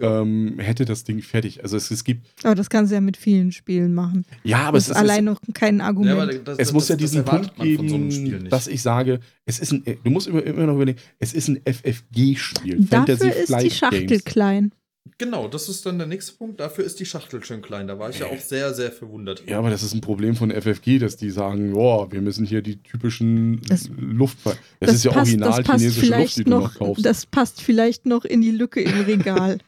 ähm, 0.00 0.58
hätte 0.58 0.84
das 0.84 1.04
Ding 1.04 1.22
fertig. 1.22 1.62
Also 1.62 1.76
es, 1.76 1.90
es 1.90 2.04
gibt, 2.04 2.26
Aber 2.42 2.54
das 2.54 2.70
kannst 2.70 2.90
du 2.90 2.94
ja 2.94 3.00
mit 3.00 3.16
vielen 3.16 3.52
Spielen 3.52 3.94
machen. 3.94 4.24
ja, 4.44 4.58
aber 4.62 4.78
das 4.78 4.84
es 4.84 4.90
ist 4.90 4.96
ist, 4.96 5.02
allein 5.02 5.24
noch 5.24 5.40
kein 5.54 5.80
Argument. 5.80 6.16
Ja, 6.16 6.22
aber 6.22 6.32
das- 6.32 6.58
es 6.58 6.68
das- 6.68 6.72
muss 6.72 6.88
ja 6.88 6.96
das 6.96 7.00
diesen 7.10 7.18
erwartet 7.24 7.54
Punkt 7.54 7.58
man 7.58 7.76
von 7.76 7.88
so 7.88 7.94
einem 7.96 8.10
Spiel 8.10 8.24
geben, 8.30 8.42
nicht. 8.44 8.52
dass 8.52 8.66
ich 8.66 8.82
sage, 8.82 9.20
es 9.46 9.58
ist 9.58 9.72
ein, 9.72 9.84
du 10.02 10.10
musst 10.10 10.26
immer, 10.28 10.42
immer 10.42 10.66
noch 10.66 10.74
überlegen, 10.74 10.98
es 11.18 11.32
ist 11.34 11.48
ein 11.48 11.60
FFG-Spiel. 11.64 12.86
Dafür 12.88 13.34
ist 13.34 13.54
die 13.62 13.70
Schachtel 13.70 14.06
Games. 14.06 14.24
klein. 14.24 14.72
Genau, 15.16 15.48
das 15.48 15.68
ist 15.68 15.84
dann 15.86 15.98
der 15.98 16.06
nächste 16.06 16.32
Punkt. 16.36 16.60
Dafür 16.60 16.84
ist 16.84 17.00
die 17.00 17.06
Schachtel 17.06 17.42
schön 17.42 17.62
klein. 17.62 17.86
Da 17.88 17.98
war 17.98 18.10
ich 18.10 18.18
ja 18.18 18.26
auch 18.26 18.38
sehr, 18.38 18.74
sehr 18.74 18.92
verwundert. 18.92 19.42
Ja, 19.48 19.58
aber 19.58 19.70
das 19.70 19.82
ist 19.82 19.94
ein 19.94 20.02
Problem 20.02 20.36
von 20.36 20.50
FFG, 20.50 20.98
dass 20.98 21.16
die 21.16 21.30
sagen, 21.30 21.72
boah, 21.72 22.12
wir 22.12 22.20
müssen 22.20 22.44
hier 22.46 22.60
die 22.60 22.76
typischen 22.82 23.60
Das- 23.62 23.90
Luftfall. 23.96 24.56
Das, 24.78 24.94
ist 24.94 25.04
ja 25.04 25.16
original 25.16 25.48
das 25.48 25.62
passt 25.66 25.80
chinesische 25.80 26.16
Luft, 26.16 26.36
die 26.36 26.44
du 26.44 26.50
noch 26.50 26.60
noch, 26.60 26.74
kaufst. 26.74 27.04
das 27.04 27.24
passt 27.26 27.62
vielleicht 27.62 28.04
noch 28.06 28.24
in 28.26 28.42
die 28.42 28.50
Lücke 28.50 28.82
im 28.82 29.00
Regal. 29.00 29.58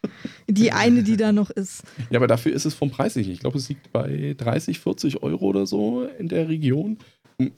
die 0.48 0.72
eine, 0.72 1.02
die 1.02 1.16
da 1.16 1.32
noch 1.32 1.50
ist. 1.50 1.82
Ja, 2.10 2.18
aber 2.18 2.26
dafür 2.26 2.52
ist 2.52 2.66
es 2.66 2.74
vom 2.74 2.90
Preis 2.90 3.16
nicht. 3.16 3.28
Ich 3.28 3.40
glaube, 3.40 3.56
es 3.58 3.68
liegt 3.70 3.90
bei 3.92 4.34
30, 4.36 4.80
40 4.80 5.22
Euro 5.22 5.46
oder 5.46 5.66
so 5.66 6.06
in 6.18 6.28
der 6.28 6.48
Region. 6.48 6.98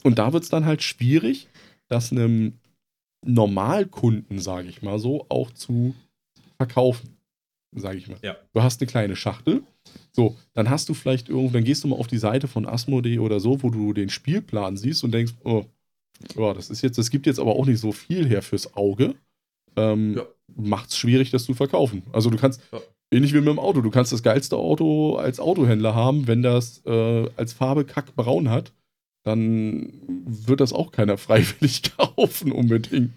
Und 0.05 0.19
da 0.19 0.33
wird 0.33 0.45
es 0.45 0.49
dann 0.49 0.65
halt 0.65 0.83
schwierig, 0.83 1.49
das 1.89 2.13
einem 2.13 2.55
Normalkunden, 3.27 4.39
sage 4.39 4.69
ich 4.69 4.83
mal 4.83 4.99
so, 4.99 5.27
auch 5.29 5.51
zu 5.51 5.95
verkaufen. 6.57 7.14
Sage 7.75 7.99
ich 7.99 8.09
mal. 8.09 8.19
Ja. 8.23 8.37
Du 8.53 8.63
hast 8.63 8.81
eine 8.81 8.87
kleine 8.87 9.17
Schachtel. 9.17 9.63
So, 10.13 10.37
dann 10.55 10.71
hast 10.71 10.89
du 10.89 10.95
vielleicht 10.95 11.29
irgendwo, 11.29 11.51
dann 11.53 11.65
gehst 11.65 11.83
du 11.85 11.89
mal 11.89 11.97
auf 11.97 12.07
die 12.07 12.19
Seite 12.19 12.47
von 12.49 12.67
Asmodee 12.67 13.19
oder 13.19 13.41
so, 13.41 13.63
wo 13.63 13.71
du 13.71 13.93
den 13.93 14.09
Spielplan 14.11 14.77
siehst 14.77 15.03
und 15.05 15.13
denkst, 15.13 15.35
oh, 15.45 15.65
ja, 16.37 16.55
das 16.55 16.71
ist 16.71 16.83
jetzt, 16.83 16.99
das 16.99 17.11
gibt 17.11 17.27
jetzt 17.27 17.41
aber 17.41 17.57
auch 17.57 17.67
nicht 17.67 17.81
so 17.81 17.93
viel 17.93 18.27
her 18.29 18.43
fürs 18.43 18.75
Auge. 18.77 19.15
Ähm, 19.77 20.15
Ja. 20.17 20.25
Macht 20.57 20.91
es 20.91 20.99
schwierig, 20.99 21.31
das 21.31 21.45
zu 21.45 21.55
verkaufen. 21.55 22.03
Also 22.13 22.31
du 22.31 22.37
kannst, 22.37 22.61
Ja. 22.73 22.81
ähnlich 23.11 23.33
wie 23.33 23.39
mit 23.39 23.49
dem 23.49 23.59
Auto, 23.59 23.81
du 23.81 23.91
kannst 23.91 24.13
das 24.13 24.23
geilste 24.23 24.57
Auto 24.57 25.17
als 25.17 25.41
Autohändler 25.41 25.95
haben, 25.95 26.27
wenn 26.29 26.43
das 26.43 26.83
äh, 26.87 27.29
als 27.37 27.53
Farbe 27.55 27.85
kackbraun 27.85 28.51
hat, 28.51 28.73
dann 29.25 29.93
wird 30.27 30.61
das 30.61 30.73
auch 30.73 30.93
keiner 30.93 31.19
freiwillig 31.19 31.83
kaufen 31.97 32.53
unbedingt. 32.53 33.13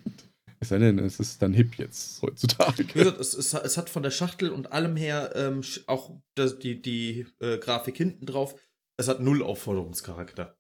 Es 0.59 0.69
sei 0.69 0.79
denn, 0.79 0.97
es 0.99 1.19
ist 1.19 1.41
dann 1.41 1.53
hip 1.53 1.75
jetzt 1.77 2.21
heutzutage. 2.21 2.79
Wie 2.79 2.93
gesagt, 2.93 3.19
es, 3.19 3.33
es, 3.35 3.53
es 3.53 3.77
hat 3.77 3.89
von 3.89 4.01
der 4.03 4.09
Schachtel 4.11 4.49
und 4.49 4.71
allem 4.71 4.95
her 4.95 5.31
ähm, 5.35 5.61
auch 5.85 6.19
das, 6.35 6.57
die, 6.59 6.81
die 6.81 7.27
äh, 7.39 7.57
Grafik 7.59 7.95
hinten 7.97 8.25
drauf. 8.25 8.55
Es 8.99 9.07
hat 9.07 9.19
null 9.21 9.43
Aufforderungscharakter. 9.43 10.57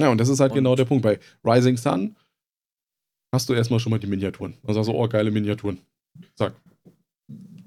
Ja, 0.00 0.08
und 0.10 0.18
das 0.18 0.28
ist 0.28 0.40
halt 0.40 0.52
Und- 0.52 0.56
genau 0.56 0.74
der 0.74 0.86
Punkt. 0.86 1.02
Bei 1.04 1.20
Rising 1.44 1.76
Sun 1.76 2.16
hast 3.32 3.48
du 3.48 3.54
erstmal 3.54 3.78
schon 3.80 3.90
mal 3.90 3.98
die 4.00 4.06
Miniaturen. 4.08 4.58
Also 4.64 4.82
sagst 4.82 4.96
oh, 4.96 5.08
geile 5.08 5.30
Miniaturen. 5.30 5.78
Zack. 6.36 6.54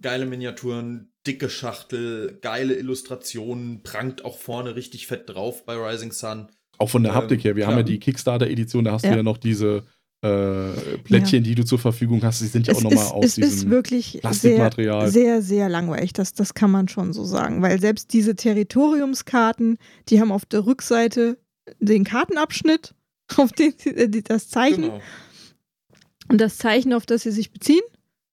Geile 0.01 0.25
Miniaturen, 0.25 1.11
dicke 1.25 1.49
Schachtel, 1.49 2.37
geile 2.41 2.75
Illustrationen, 2.75 3.81
prangt 3.81 4.23
auch 4.25 4.37
vorne 4.37 4.75
richtig 4.75 5.07
fett 5.07 5.29
drauf 5.29 5.65
bei 5.65 5.75
Rising 5.75 6.11
Sun. 6.11 6.49
Auch 6.77 6.89
von 6.89 7.01
der 7.03 7.13
Ähm, 7.13 7.17
Haptik 7.17 7.43
her. 7.43 7.55
Wir 7.55 7.63
klar. 7.63 7.71
haben 7.71 7.79
ja 7.79 7.83
die 7.83 7.99
Kickstarter-Edition, 7.99 8.83
da 8.83 8.91
hast 8.91 9.05
Ja. 9.05 9.11
du 9.11 9.17
ja 9.17 9.23
noch 9.23 9.37
diese 9.37 9.83
äh, 10.25 10.97
Plättchen, 11.03 11.43
die 11.43 11.55
du 11.55 11.63
zur 11.65 11.77
Verfügung 11.79 12.23
hast. 12.23 12.41
Die 12.41 12.47
sind 12.47 12.67
ja 12.67 12.73
auch 12.73 12.77
Es, 12.77 12.83
nochmal 12.83 13.03
ist, 13.05 13.11
aus 13.11 13.25
es 13.25 13.37
ist 13.37 13.53
diesem 13.53 13.69
wirklich 13.71 14.05
sehr, 14.11 14.21
Plastikmaterial. 14.21 15.09
sehr, 15.11 15.41
sehr 15.41 15.69
langweilig. 15.69 16.13
Das, 16.13 16.33
das 16.33 16.53
kann 16.53 16.71
man 16.71 16.87
schon 16.87 17.13
so 17.13 17.23
sagen. 17.25 17.61
Weil 17.61 17.79
selbst 17.79 18.11
diese 18.13 18.35
Territoriumskarten, 18.35 19.77
die 20.09 20.19
haben 20.21 20.31
auf 20.31 20.45
der 20.45 20.65
Rückseite 20.65 21.37
den 21.79 22.03
Kartenabschnitt, 22.03 22.93
auf 23.37 23.51
den 23.51 23.73
äh, 23.85 24.09
das 24.09 24.49
Zeichen 24.49 24.83
Genau. 24.83 25.01
und 26.29 26.39
das 26.41 26.57
Zeichen, 26.57 26.93
auf 26.93 27.05
das 27.05 27.23
sie 27.23 27.31
sich 27.31 27.51
beziehen 27.51 27.81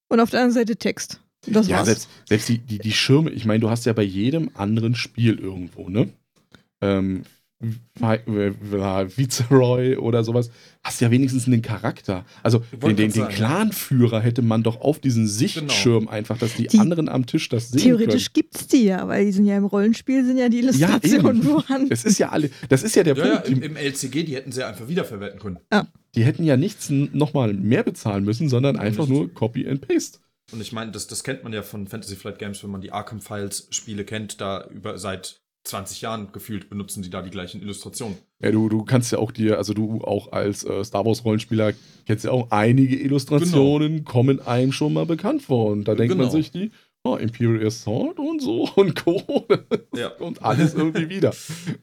und 0.09 0.19
auf 0.19 0.29
der 0.29 0.41
anderen 0.41 0.53
Seite 0.53 0.75
Text. 0.77 1.19
Das 1.45 1.67
Ja, 1.67 1.77
war's. 1.77 1.87
selbst, 1.87 2.09
selbst 2.29 2.49
die, 2.49 2.57
die, 2.59 2.79
die 2.79 2.91
Schirme, 2.91 3.29
ich 3.31 3.45
meine, 3.45 3.59
du 3.59 3.69
hast 3.69 3.85
ja 3.85 3.93
bei 3.93 4.03
jedem 4.03 4.49
anderen 4.53 4.95
Spiel 4.95 5.37
irgendwo, 5.37 5.89
ne? 5.89 6.09
Ähm, 6.81 7.23
Viceroy 9.15 9.97
oder 9.97 10.23
sowas, 10.23 10.49
hast 10.83 11.01
ja 11.01 11.11
wenigstens 11.11 11.47
einen 11.47 11.61
Charakter. 11.61 12.25
Also 12.41 12.63
den, 12.81 12.95
den, 12.95 13.11
den 13.11 13.27
Clanführer 13.29 14.19
hätte 14.21 14.41
man 14.41 14.63
doch 14.63 14.81
auf 14.81 14.99
diesen 14.99 15.27
Sichtschirm 15.27 16.07
einfach, 16.07 16.37
dass 16.37 16.55
die, 16.55 16.67
Die- 16.67 16.79
anderen 16.79 17.09
am 17.09 17.25
Tisch 17.25 17.49
das 17.49 17.69
sehen 17.69 17.81
Theoretisch 17.81 18.33
gibt's 18.33 18.67
die 18.67 18.83
ja, 18.85 19.07
weil 19.07 19.25
die 19.25 19.31
sind 19.31 19.45
ja 19.45 19.57
im 19.57 19.65
Rollenspiel, 19.65 20.25
sind 20.25 20.37
ja 20.37 20.49
die 20.49 20.57
Ja, 20.57 20.63
Illustrationen 20.63 21.37
eben. 21.37 21.43
vorhanden. 21.43 21.89
Das 21.89 22.03
ist 22.03 22.17
ja 22.19 22.29
alle, 22.29 22.49
das 22.69 22.83
ist 22.83 22.95
ja 22.95 23.03
der 23.03 23.15
Ja, 23.15 23.25
ja, 23.25 23.33
Punkt. 23.37 23.49
im, 23.49 23.59
Die, 23.61 23.65
im 23.67 23.75
LCG, 23.75 24.23
die 24.23 24.35
hätten 24.35 24.51
sie 24.51 24.63
einfach 24.65 24.87
wiederverwerten 24.87 25.39
können. 25.39 25.59
die 26.15 26.23
hätten 26.23 26.43
ja 26.43 26.57
nichts 26.57 26.89
nochmal 26.89 27.53
mehr 27.53 27.83
bezahlen 27.83 28.23
müssen, 28.23 28.49
sondern 28.49 28.77
einfach 28.77 29.07
nur 29.07 29.33
Copy 29.33 29.67
and 29.67 29.87
Paste. 29.87 30.19
Und 30.51 30.61
ich 30.61 30.71
meine, 30.73 30.91
das, 30.91 31.07
das 31.07 31.23
kennt 31.23 31.43
man 31.43 31.53
ja 31.53 31.63
von 31.63 31.87
Fantasy 31.87 32.15
Flight 32.15 32.37
Games, 32.37 32.61
wenn 32.63 32.69
man 32.69 32.81
die 32.81 32.91
Arkham 32.91 33.21
Files 33.21 33.67
Spiele 33.71 34.03
kennt, 34.03 34.41
da 34.41 34.67
über 34.67 34.97
seit 34.97 35.39
20 35.65 36.01
Jahren 36.01 36.31
gefühlt 36.33 36.69
benutzen 36.69 37.03
die 37.03 37.09
da 37.09 37.21
die 37.21 37.29
gleichen 37.29 37.61
Illustrationen. 37.61 38.17
Ja, 38.41 38.51
du, 38.51 38.67
du 38.69 38.83
kannst 38.83 39.11
ja 39.11 39.17
auch 39.19 39.31
dir, 39.31 39.57
also 39.57 39.73
du 39.73 40.01
auch 40.01 40.31
als 40.33 40.63
äh, 40.65 40.83
Star 40.83 41.05
Wars 41.05 41.23
Rollenspieler 41.23 41.73
kennst 42.05 42.25
ja 42.25 42.31
auch 42.31 42.51
einige 42.51 42.97
Illustrationen, 42.99 44.03
kommen 44.03 44.41
einem 44.41 44.71
schon 44.73 44.93
mal 44.93 45.05
bekannt 45.05 45.41
vor. 45.43 45.71
Und 45.71 45.87
da 45.87 45.95
denkt 45.95 46.15
man 46.17 46.27
Genau. 46.27 46.31
sich 46.37 46.51
die, 46.51 46.71
oh, 47.05 47.15
Imperial 47.15 47.65
Assault 47.65 48.19
und 48.19 48.41
so 48.41 48.69
und 48.75 48.95
Co. 49.03 49.21
Ja. 49.95 50.09
und 50.19 50.43
alles 50.43 50.73
irgendwie 50.73 51.07
wieder 51.09 51.33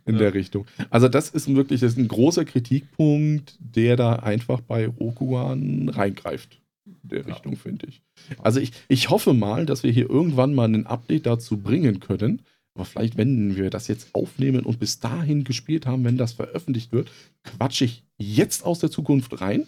in 0.05 0.15
Ja. 0.15 0.19
der 0.21 0.35
Richtung. 0.35 0.67
Also 0.91 1.09
das 1.09 1.31
ist 1.31 1.53
wirklich 1.55 1.81
das 1.81 1.93
ist 1.93 1.99
ein 1.99 2.09
großer 2.09 2.45
Kritikpunkt, 2.45 3.57
der 3.61 3.97
da 3.97 4.17
einfach 4.17 4.61
bei 4.61 4.87
Rokugan 4.89 5.89
reingreift. 5.89 6.61
In 6.87 7.09
der 7.09 7.21
Ja. 7.21 7.27
Richtung, 7.27 7.57
finde 7.57 7.87
ich. 7.87 8.03
Also 8.43 8.61
ich, 8.61 8.73
ich 8.89 9.09
hoffe 9.11 9.33
mal, 9.33 9.65
dass 9.65 9.83
wir 9.85 9.91
hier 9.93 10.11
irgendwann 10.11 10.55
mal 10.55 10.69
ein 10.69 10.87
Update 10.87 11.25
dazu 11.27 11.57
bringen 11.59 12.01
können. 12.01 12.43
Aber 12.75 12.85
vielleicht, 12.85 13.17
wenn 13.17 13.57
wir 13.57 13.69
das 13.71 13.89
jetzt 13.89 14.15
aufnehmen 14.15 14.65
und 14.65 14.79
bis 14.79 15.01
dahin 15.01 15.45
gespielt 15.45 15.87
haben, 15.87 16.05
wenn 16.05 16.17
das 16.17 16.33
veröffentlicht 16.33 16.93
wird, 16.93 17.11
quatsche 17.45 17.85
ich 17.85 18.05
jetzt 18.17 18.65
aus 18.65 18.79
der 18.79 18.91
Zukunft 18.91 19.41
rein 19.41 19.67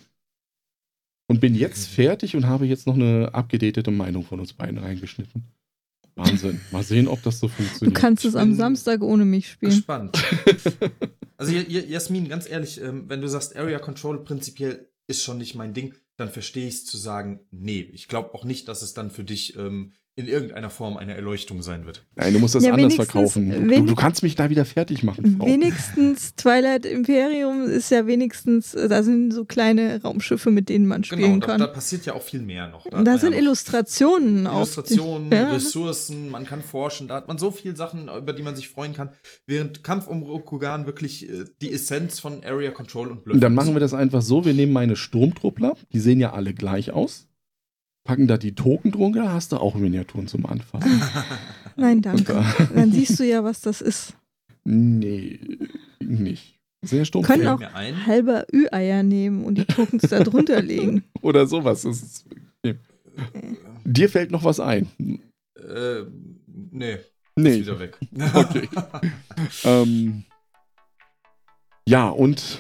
und 1.29 1.41
bin 1.41 1.55
jetzt 1.55 1.89
fertig 1.89 2.37
und 2.37 2.47
habe 2.47 2.67
jetzt 2.67 2.87
noch 2.87 2.95
eine 2.95 3.35
abgedatete 3.35 3.91
Meinung 3.91 4.25
von 4.25 4.39
uns 4.41 4.53
beiden 4.53 4.79
reingeschnitten. 4.79 5.45
Wahnsinn. 6.15 6.61
Mal 6.71 6.83
sehen, 6.83 7.09
ob 7.09 7.23
das 7.23 7.41
so 7.41 7.47
Du 7.49 7.55
funktioniert. 7.55 7.97
kannst 7.99 8.25
es 8.25 8.37
am 8.37 8.55
Samstag 8.55 9.03
ohne 9.03 9.25
mich 9.25 9.49
spielen. 9.51 9.73
Gespannt. 9.73 10.23
also 11.39 11.53
Ja- 11.53 11.63
Ja- 11.67 11.81
Jasmin, 11.81 12.29
ganz 12.29 12.49
ehrlich, 12.49 12.81
ähm, 12.81 13.05
wenn 13.09 13.21
du 13.23 13.29
sagst, 13.29 13.57
Area 13.57 13.79
Control 13.79 14.23
prinzipiell 14.23 14.89
ist 15.07 15.23
schon 15.25 15.39
nicht 15.39 15.55
mein 15.55 15.73
Ding, 15.75 15.95
dann 16.17 16.29
verstehe 16.29 16.69
ich 16.69 16.75
es 16.75 16.85
zu 16.85 16.99
sagen, 16.99 17.41
nee. 17.51 17.81
Ich 17.93 18.09
glaube 18.09 18.35
auch 18.35 18.45
nicht, 18.45 18.69
dass 18.69 18.83
es 18.83 18.93
dann 18.93 19.11
für 19.11 19.25
dich 19.25 19.57
ähm, 19.57 19.93
in 20.15 20.27
irgendeiner 20.27 20.69
Form 20.69 20.99
eine 20.99 21.15
Erleuchtung 21.15 21.63
sein 21.63 21.87
wird. 21.87 22.05
Nein, 22.17 22.35
du 22.35 22.39
musst 22.39 22.55
das 22.55 22.63
Ja, 22.65 22.75
anders 22.75 22.95
verkaufen. 22.97 23.69
Du, 23.69 23.87
du 23.87 23.95
kannst 23.95 24.23
mich 24.23 24.35
da 24.35 24.51
wieder 24.51 24.67
fertig 24.67 25.03
machen, 25.03 25.37
Frau. 25.39 25.47
Wenigstens 25.47 26.35
Twilight 26.37 26.85
Imperium 26.85 27.63
ist 27.65 27.91
ja 27.91 28.07
wenigstens, 28.07 28.73
da 28.73 29.03
sind 29.03 29.33
so 29.33 29.47
kleine 29.47 30.03
Raumschiffe, 30.03 30.51
mit 30.51 30.69
denen 30.69 30.87
man 30.87 31.03
spielen 31.03 31.23
Genau, 31.23 31.39
da, 31.39 31.47
kann. 31.47 31.61
da 31.61 31.67
passiert 31.67 32.05
ja 32.05 32.13
auch 32.13 32.21
viel 32.23 32.43
mehr 32.43 32.69
noch. 32.69 32.85
Da 32.91 33.03
man 33.03 33.19
sind 33.19 33.33
ja 33.33 33.39
Illustrationen 33.39 34.47
auch. 34.47 34.57
Illustrationen, 34.59 35.33
Ja. 35.33 35.51
Ressourcen, 35.53 36.29
man 36.31 36.45
kann 36.45 36.61
forschen, 36.63 37.09
da 37.09 37.15
hat 37.15 37.29
man 37.29 37.39
so 37.39 37.51
viele 37.51 37.75
Sachen, 37.75 38.09
über 38.09 38.35
die 38.35 38.43
man 38.43 38.55
sich 38.55 38.69
freuen 38.69 38.93
kann. 38.93 39.11
Während 39.47 39.83
Kampf 39.83 40.09
um 40.09 40.23
Rokugan 40.23 40.85
wirklich 40.85 41.27
äh, 41.29 41.45
die 41.63 41.73
Essenz 41.73 42.21
von 42.21 42.45
Area 42.45 42.71
Control 42.71 43.09
und 43.11 43.25
Bluff 43.25 43.35
Und 43.35 43.41
dann 43.41 43.55
machen 43.55 43.75
wir 43.75 43.81
das 43.81 43.95
einfach 43.95 44.21
so: 44.21 44.45
Wir 44.45 44.53
nehmen 44.53 44.75
meine 44.75 44.95
Sturmtruppler, 44.97 45.75
die 45.93 46.01
sehen 46.01 46.21
ja 46.21 46.35
alle 46.35 46.53
gleich 46.53 46.91
aus, 46.91 47.29
packen 48.05 48.27
da 48.27 48.37
die 48.37 48.55
Token 48.55 48.91
drunter, 48.91 49.33
hast 49.33 49.53
du 49.53 49.57
auch 49.57 49.75
Miniaturen 49.75 50.27
zum 50.27 50.47
Anfassen. 50.47 51.03
Nein, 51.77 52.03
danke. 52.03 52.35
Und, 52.35 52.77
Dann 52.77 52.93
siehst 52.93 53.19
du 53.19 53.25
ja, 53.25 53.45
was 53.45 53.61
das 53.61 53.81
ist. 53.81 54.15
nee, 54.65 55.41
nicht. 56.01 56.59
Sehr 56.85 57.05
stumpf. 57.05 57.29
Können 57.29 57.47
auch 57.47 57.61
halber 57.63 58.45
Ü-Eier 58.53 59.05
nehmen 59.05 59.45
und 59.45 59.57
die 59.57 59.65
Tokens 59.65 60.03
da 60.03 60.19
drunter 60.25 60.61
legen. 60.61 61.05
Oder 61.23 61.47
sowas. 61.47 61.85
Ist, 61.85 62.27
okay. 62.65 62.77
Dir 63.85 64.09
fällt 64.09 64.33
noch 64.33 64.43
was 64.43 64.59
ein? 64.59 64.89
Äh, 65.57 66.03
nee, 66.73 66.95
ist 66.95 67.07
Nee. 67.37 67.61
wieder 67.61 67.79
weg. 67.79 67.99
Okay. 68.35 68.69
Ähm, 69.65 70.25
ja, 71.87 72.09
und 72.09 72.59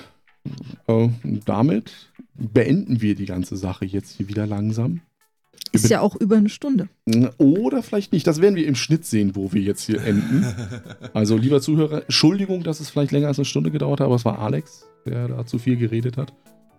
äh, 0.86 1.08
damit 1.44 2.12
beenden 2.34 3.00
wir 3.00 3.16
die 3.16 3.26
ganze 3.26 3.56
Sache 3.56 3.84
jetzt 3.86 4.12
hier 4.16 4.28
wieder 4.28 4.46
langsam. 4.46 5.00
Ist 5.72 5.88
ja 5.88 6.00
auch 6.00 6.16
über 6.16 6.36
eine 6.36 6.50
Stunde. 6.50 6.88
Oder 7.38 7.82
vielleicht 7.82 8.12
nicht. 8.12 8.26
Das 8.26 8.42
werden 8.42 8.56
wir 8.56 8.66
im 8.66 8.74
Schnitt 8.74 9.06
sehen, 9.06 9.34
wo 9.34 9.52
wir 9.52 9.62
jetzt 9.62 9.82
hier 9.82 10.02
enden. 10.04 10.44
Also, 11.14 11.36
lieber 11.36 11.62
Zuhörer, 11.62 12.02
Entschuldigung, 12.02 12.62
dass 12.62 12.80
es 12.80 12.90
vielleicht 12.90 13.12
länger 13.12 13.28
als 13.28 13.38
eine 13.38 13.46
Stunde 13.46 13.70
gedauert 13.70 14.00
hat, 14.00 14.06
aber 14.06 14.16
es 14.16 14.24
war 14.24 14.38
Alex, 14.38 14.86
der 15.06 15.28
da 15.28 15.46
zu 15.46 15.58
viel 15.58 15.76
geredet 15.76 16.18
hat. 16.18 16.34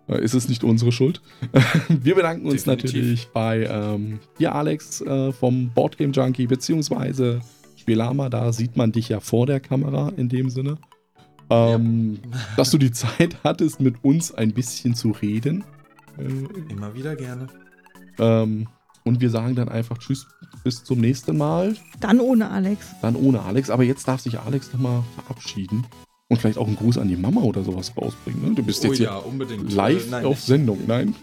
Äh, 0.08 0.24
Ist 0.24 0.34
es 0.34 0.48
nicht 0.48 0.64
unsere 0.64 0.92
Schuld? 0.92 1.22
Wir 1.90 2.16
bedanken 2.16 2.46
uns 2.46 2.64
Definitiv. 2.64 2.94
natürlich 2.94 3.28
bei 3.34 3.66
ähm, 3.66 4.20
dir, 4.38 4.54
Alex, 4.54 5.02
äh, 5.02 5.32
vom 5.32 5.72
Boardgame 5.74 6.12
Junkie, 6.12 6.48
beziehungsweise 6.48 7.42
Spielama. 7.76 8.30
Da 8.30 8.54
sieht 8.54 8.78
man 8.78 8.92
dich 8.92 9.10
ja 9.10 9.20
vor 9.20 9.48
der 9.48 9.60
Kamera 9.60 10.12
in 10.18 10.30
dem 10.30 10.50
Sinne. 10.50 10.78
Ähm, 11.50 12.20
Dass 12.58 12.72
du 12.72 12.78
die 12.78 12.92
Zeit 12.92 13.38
hattest, 13.44 13.80
mit 13.80 14.04
uns 14.04 14.34
ein 14.34 14.54
bisschen 14.54 14.96
zu 14.96 15.12
reden. 15.12 15.64
Immer 16.70 16.94
wieder 16.94 17.16
gerne. 17.16 17.48
Ähm, 18.20 18.68
und 19.06 19.20
wir 19.20 19.30
sagen 19.30 19.56
dann 19.56 19.68
einfach 19.70 19.98
Tschüss, 19.98 20.26
bis 20.64 20.84
zum 20.84 21.00
nächsten 21.02 21.38
Mal. 21.38 21.76
Dann 22.00 22.20
ohne 22.22 22.50
Alex. 22.50 22.88
Dann 23.02 23.16
ohne 23.18 23.42
Alex. 23.42 23.70
Aber 23.70 23.84
jetzt 23.84 24.08
darf 24.08 24.22
sich 24.22 24.40
Alex 24.40 24.72
nochmal 24.72 25.04
verabschieden. 25.16 25.86
Und 26.30 26.40
vielleicht 26.40 26.58
auch 26.58 26.68
einen 26.68 26.78
Gruß 26.78 26.98
an 26.98 27.10
die 27.10 27.18
Mama 27.18 27.42
oder 27.42 27.64
sowas 27.64 27.92
rausbringen. 27.98 28.42
Ne? 28.50 28.56
Du 28.56 28.64
bist 28.64 28.84
Oh 28.86 28.88
jetzt 28.88 29.00
ja, 29.00 29.22
live 29.70 30.08
Äh, 30.08 30.10
nein, 30.10 30.26
auf 30.26 30.38
ich- 30.40 30.46
Sendung. 30.46 30.80
Nein? 30.88 31.16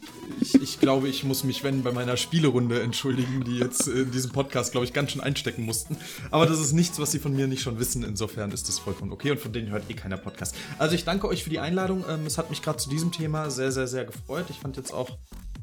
Ich, 0.43 0.55
ich 0.55 0.79
glaube, 0.79 1.09
ich 1.09 1.25
muss 1.25 1.43
mich, 1.43 1.65
wenn, 1.65 1.83
bei 1.83 1.91
meiner 1.91 2.17
Spielerunde 2.17 2.81
entschuldigen, 2.83 3.43
die 3.45 3.59
jetzt 3.59 3.89
in 3.89 4.11
diesem 4.11 4.31
Podcast, 4.31 4.73
glaube 4.73 4.85
ich, 4.87 4.93
ganz 4.93 5.11
schön 5.12 5.21
einstecken 5.21 5.65
mussten. 5.65 5.97
Aber 6.31 6.47
das 6.47 6.61
ist 6.61 6.73
nichts, 6.73 6.99
was 7.01 7.11
sie 7.12 7.19
von 7.19 7.35
mir 7.35 7.47
nicht 7.47 7.62
schon 7.62 7.79
wissen. 7.79 8.05
Insofern 8.05 8.51
ist 8.53 8.69
das 8.69 8.79
vollkommen 8.79 9.11
okay 9.11 9.31
und 9.33 9.41
von 9.41 9.53
denen 9.53 9.71
hört 9.71 9.91
eh 9.91 9.95
keiner 9.95 10.17
Podcast. 10.19 10.55
Also 10.79 10.95
ich 10.95 11.05
danke 11.05 11.27
euch 11.29 11.43
für 11.45 11.51
die 11.51 11.59
Einladung. 11.59 12.05
Ähm, 12.09 12.21
Es 12.27 12.39
hat 12.39 12.51
mich 12.51 12.62
gerade 12.62 12.79
zu 12.79 12.89
diesem 12.91 13.11
Thema 13.11 13.51
sehr, 13.51 13.73
sehr, 13.73 13.87
sehr 13.89 14.05
gefreut. 14.05 14.45
Ich 14.51 14.57
fand 14.59 14.77
jetzt 14.77 14.93
auch 14.95 15.19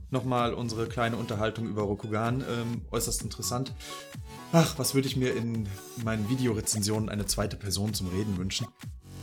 nochmal 0.10 0.54
unsere 0.54 0.88
kleine 0.88 1.18
Unterhaltung 1.18 1.68
über 1.68 1.82
Rokugan 1.84 2.42
ähm, 2.42 2.82
äußerst 2.92 3.22
interessant. 3.24 3.74
Ach, 4.54 4.78
was 4.78 4.96
würde 4.96 5.08
ich 5.08 5.18
mir 5.18 5.36
in 5.36 5.68
meinen 6.04 6.30
Videorezensionen 6.30 7.10
eine 7.10 7.26
zweite 7.26 7.58
Person 7.58 7.94
zum 7.94 8.08
Reden 8.08 8.38
wünschen? 8.38 8.68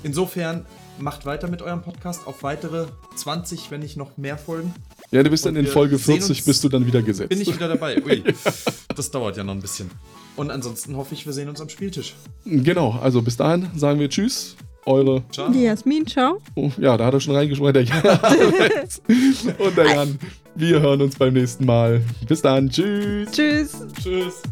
Insofern 0.02 0.66
macht 0.98 1.24
weiter 1.24 1.48
mit 1.48 1.62
eurem 1.62 1.80
Podcast 1.80 2.26
auf 2.26 2.42
weitere 2.42 2.86
20, 3.16 3.70
wenn 3.70 3.80
nicht 3.80 3.96
noch 3.96 4.18
mehr 4.18 4.36
Folgen. 4.36 4.74
Ja, 5.10 5.22
du 5.22 5.30
bist 5.30 5.46
dann 5.46 5.54
Und 5.54 5.60
in 5.60 5.64
wir 5.64 5.72
Folge 5.72 5.96
sehen 5.96 6.16
40, 6.16 6.38
uns- 6.38 6.44
bist 6.46 6.62
du 6.62 6.68
dann 6.68 6.86
wieder 6.86 7.00
gesetzt. 7.00 7.30
Bin 7.30 7.40
ich 7.40 7.54
wieder 7.54 7.68
dabei? 7.68 8.02
Ui, 8.04 8.22
das 8.94 9.10
dauert 9.10 9.38
ja 9.38 9.44
noch 9.44 9.54
ein 9.54 9.62
bisschen. 9.62 9.90
Und 10.36 10.50
ansonsten 10.50 10.96
hoffe 10.96 11.14
ich, 11.14 11.24
wir 11.24 11.32
sehen 11.32 11.48
uns 11.48 11.60
am 11.62 11.70
Spieltisch. 11.70 12.14
Genau, 12.44 12.98
also 13.00 13.22
bis 13.22 13.38
dahin 13.38 13.70
sagen 13.76 13.98
wir 13.98 14.10
Tschüss. 14.10 14.56
Eure, 14.86 15.22
Ciao. 15.30 15.48
Die 15.50 15.62
Jasmin, 15.62 16.06
ciao. 16.06 16.40
oh, 16.56 16.70
ja, 16.78 16.96
da 16.96 17.06
hat 17.06 17.14
er 17.14 17.20
schon 17.20 17.34
reingeschrieben, 17.34 17.72
der 17.72 17.84
Jan. 17.84 18.02
Und 19.58 19.76
der 19.76 19.86
Jan. 19.86 20.18
Wir 20.54 20.80
hören 20.80 21.02
uns 21.02 21.16
beim 21.16 21.32
nächsten 21.34 21.64
Mal. 21.64 22.02
Bis 22.28 22.42
dann. 22.42 22.68
Tschüss. 22.68 23.30
Tschüss. 23.32 23.86
Tschüss. 24.02 24.42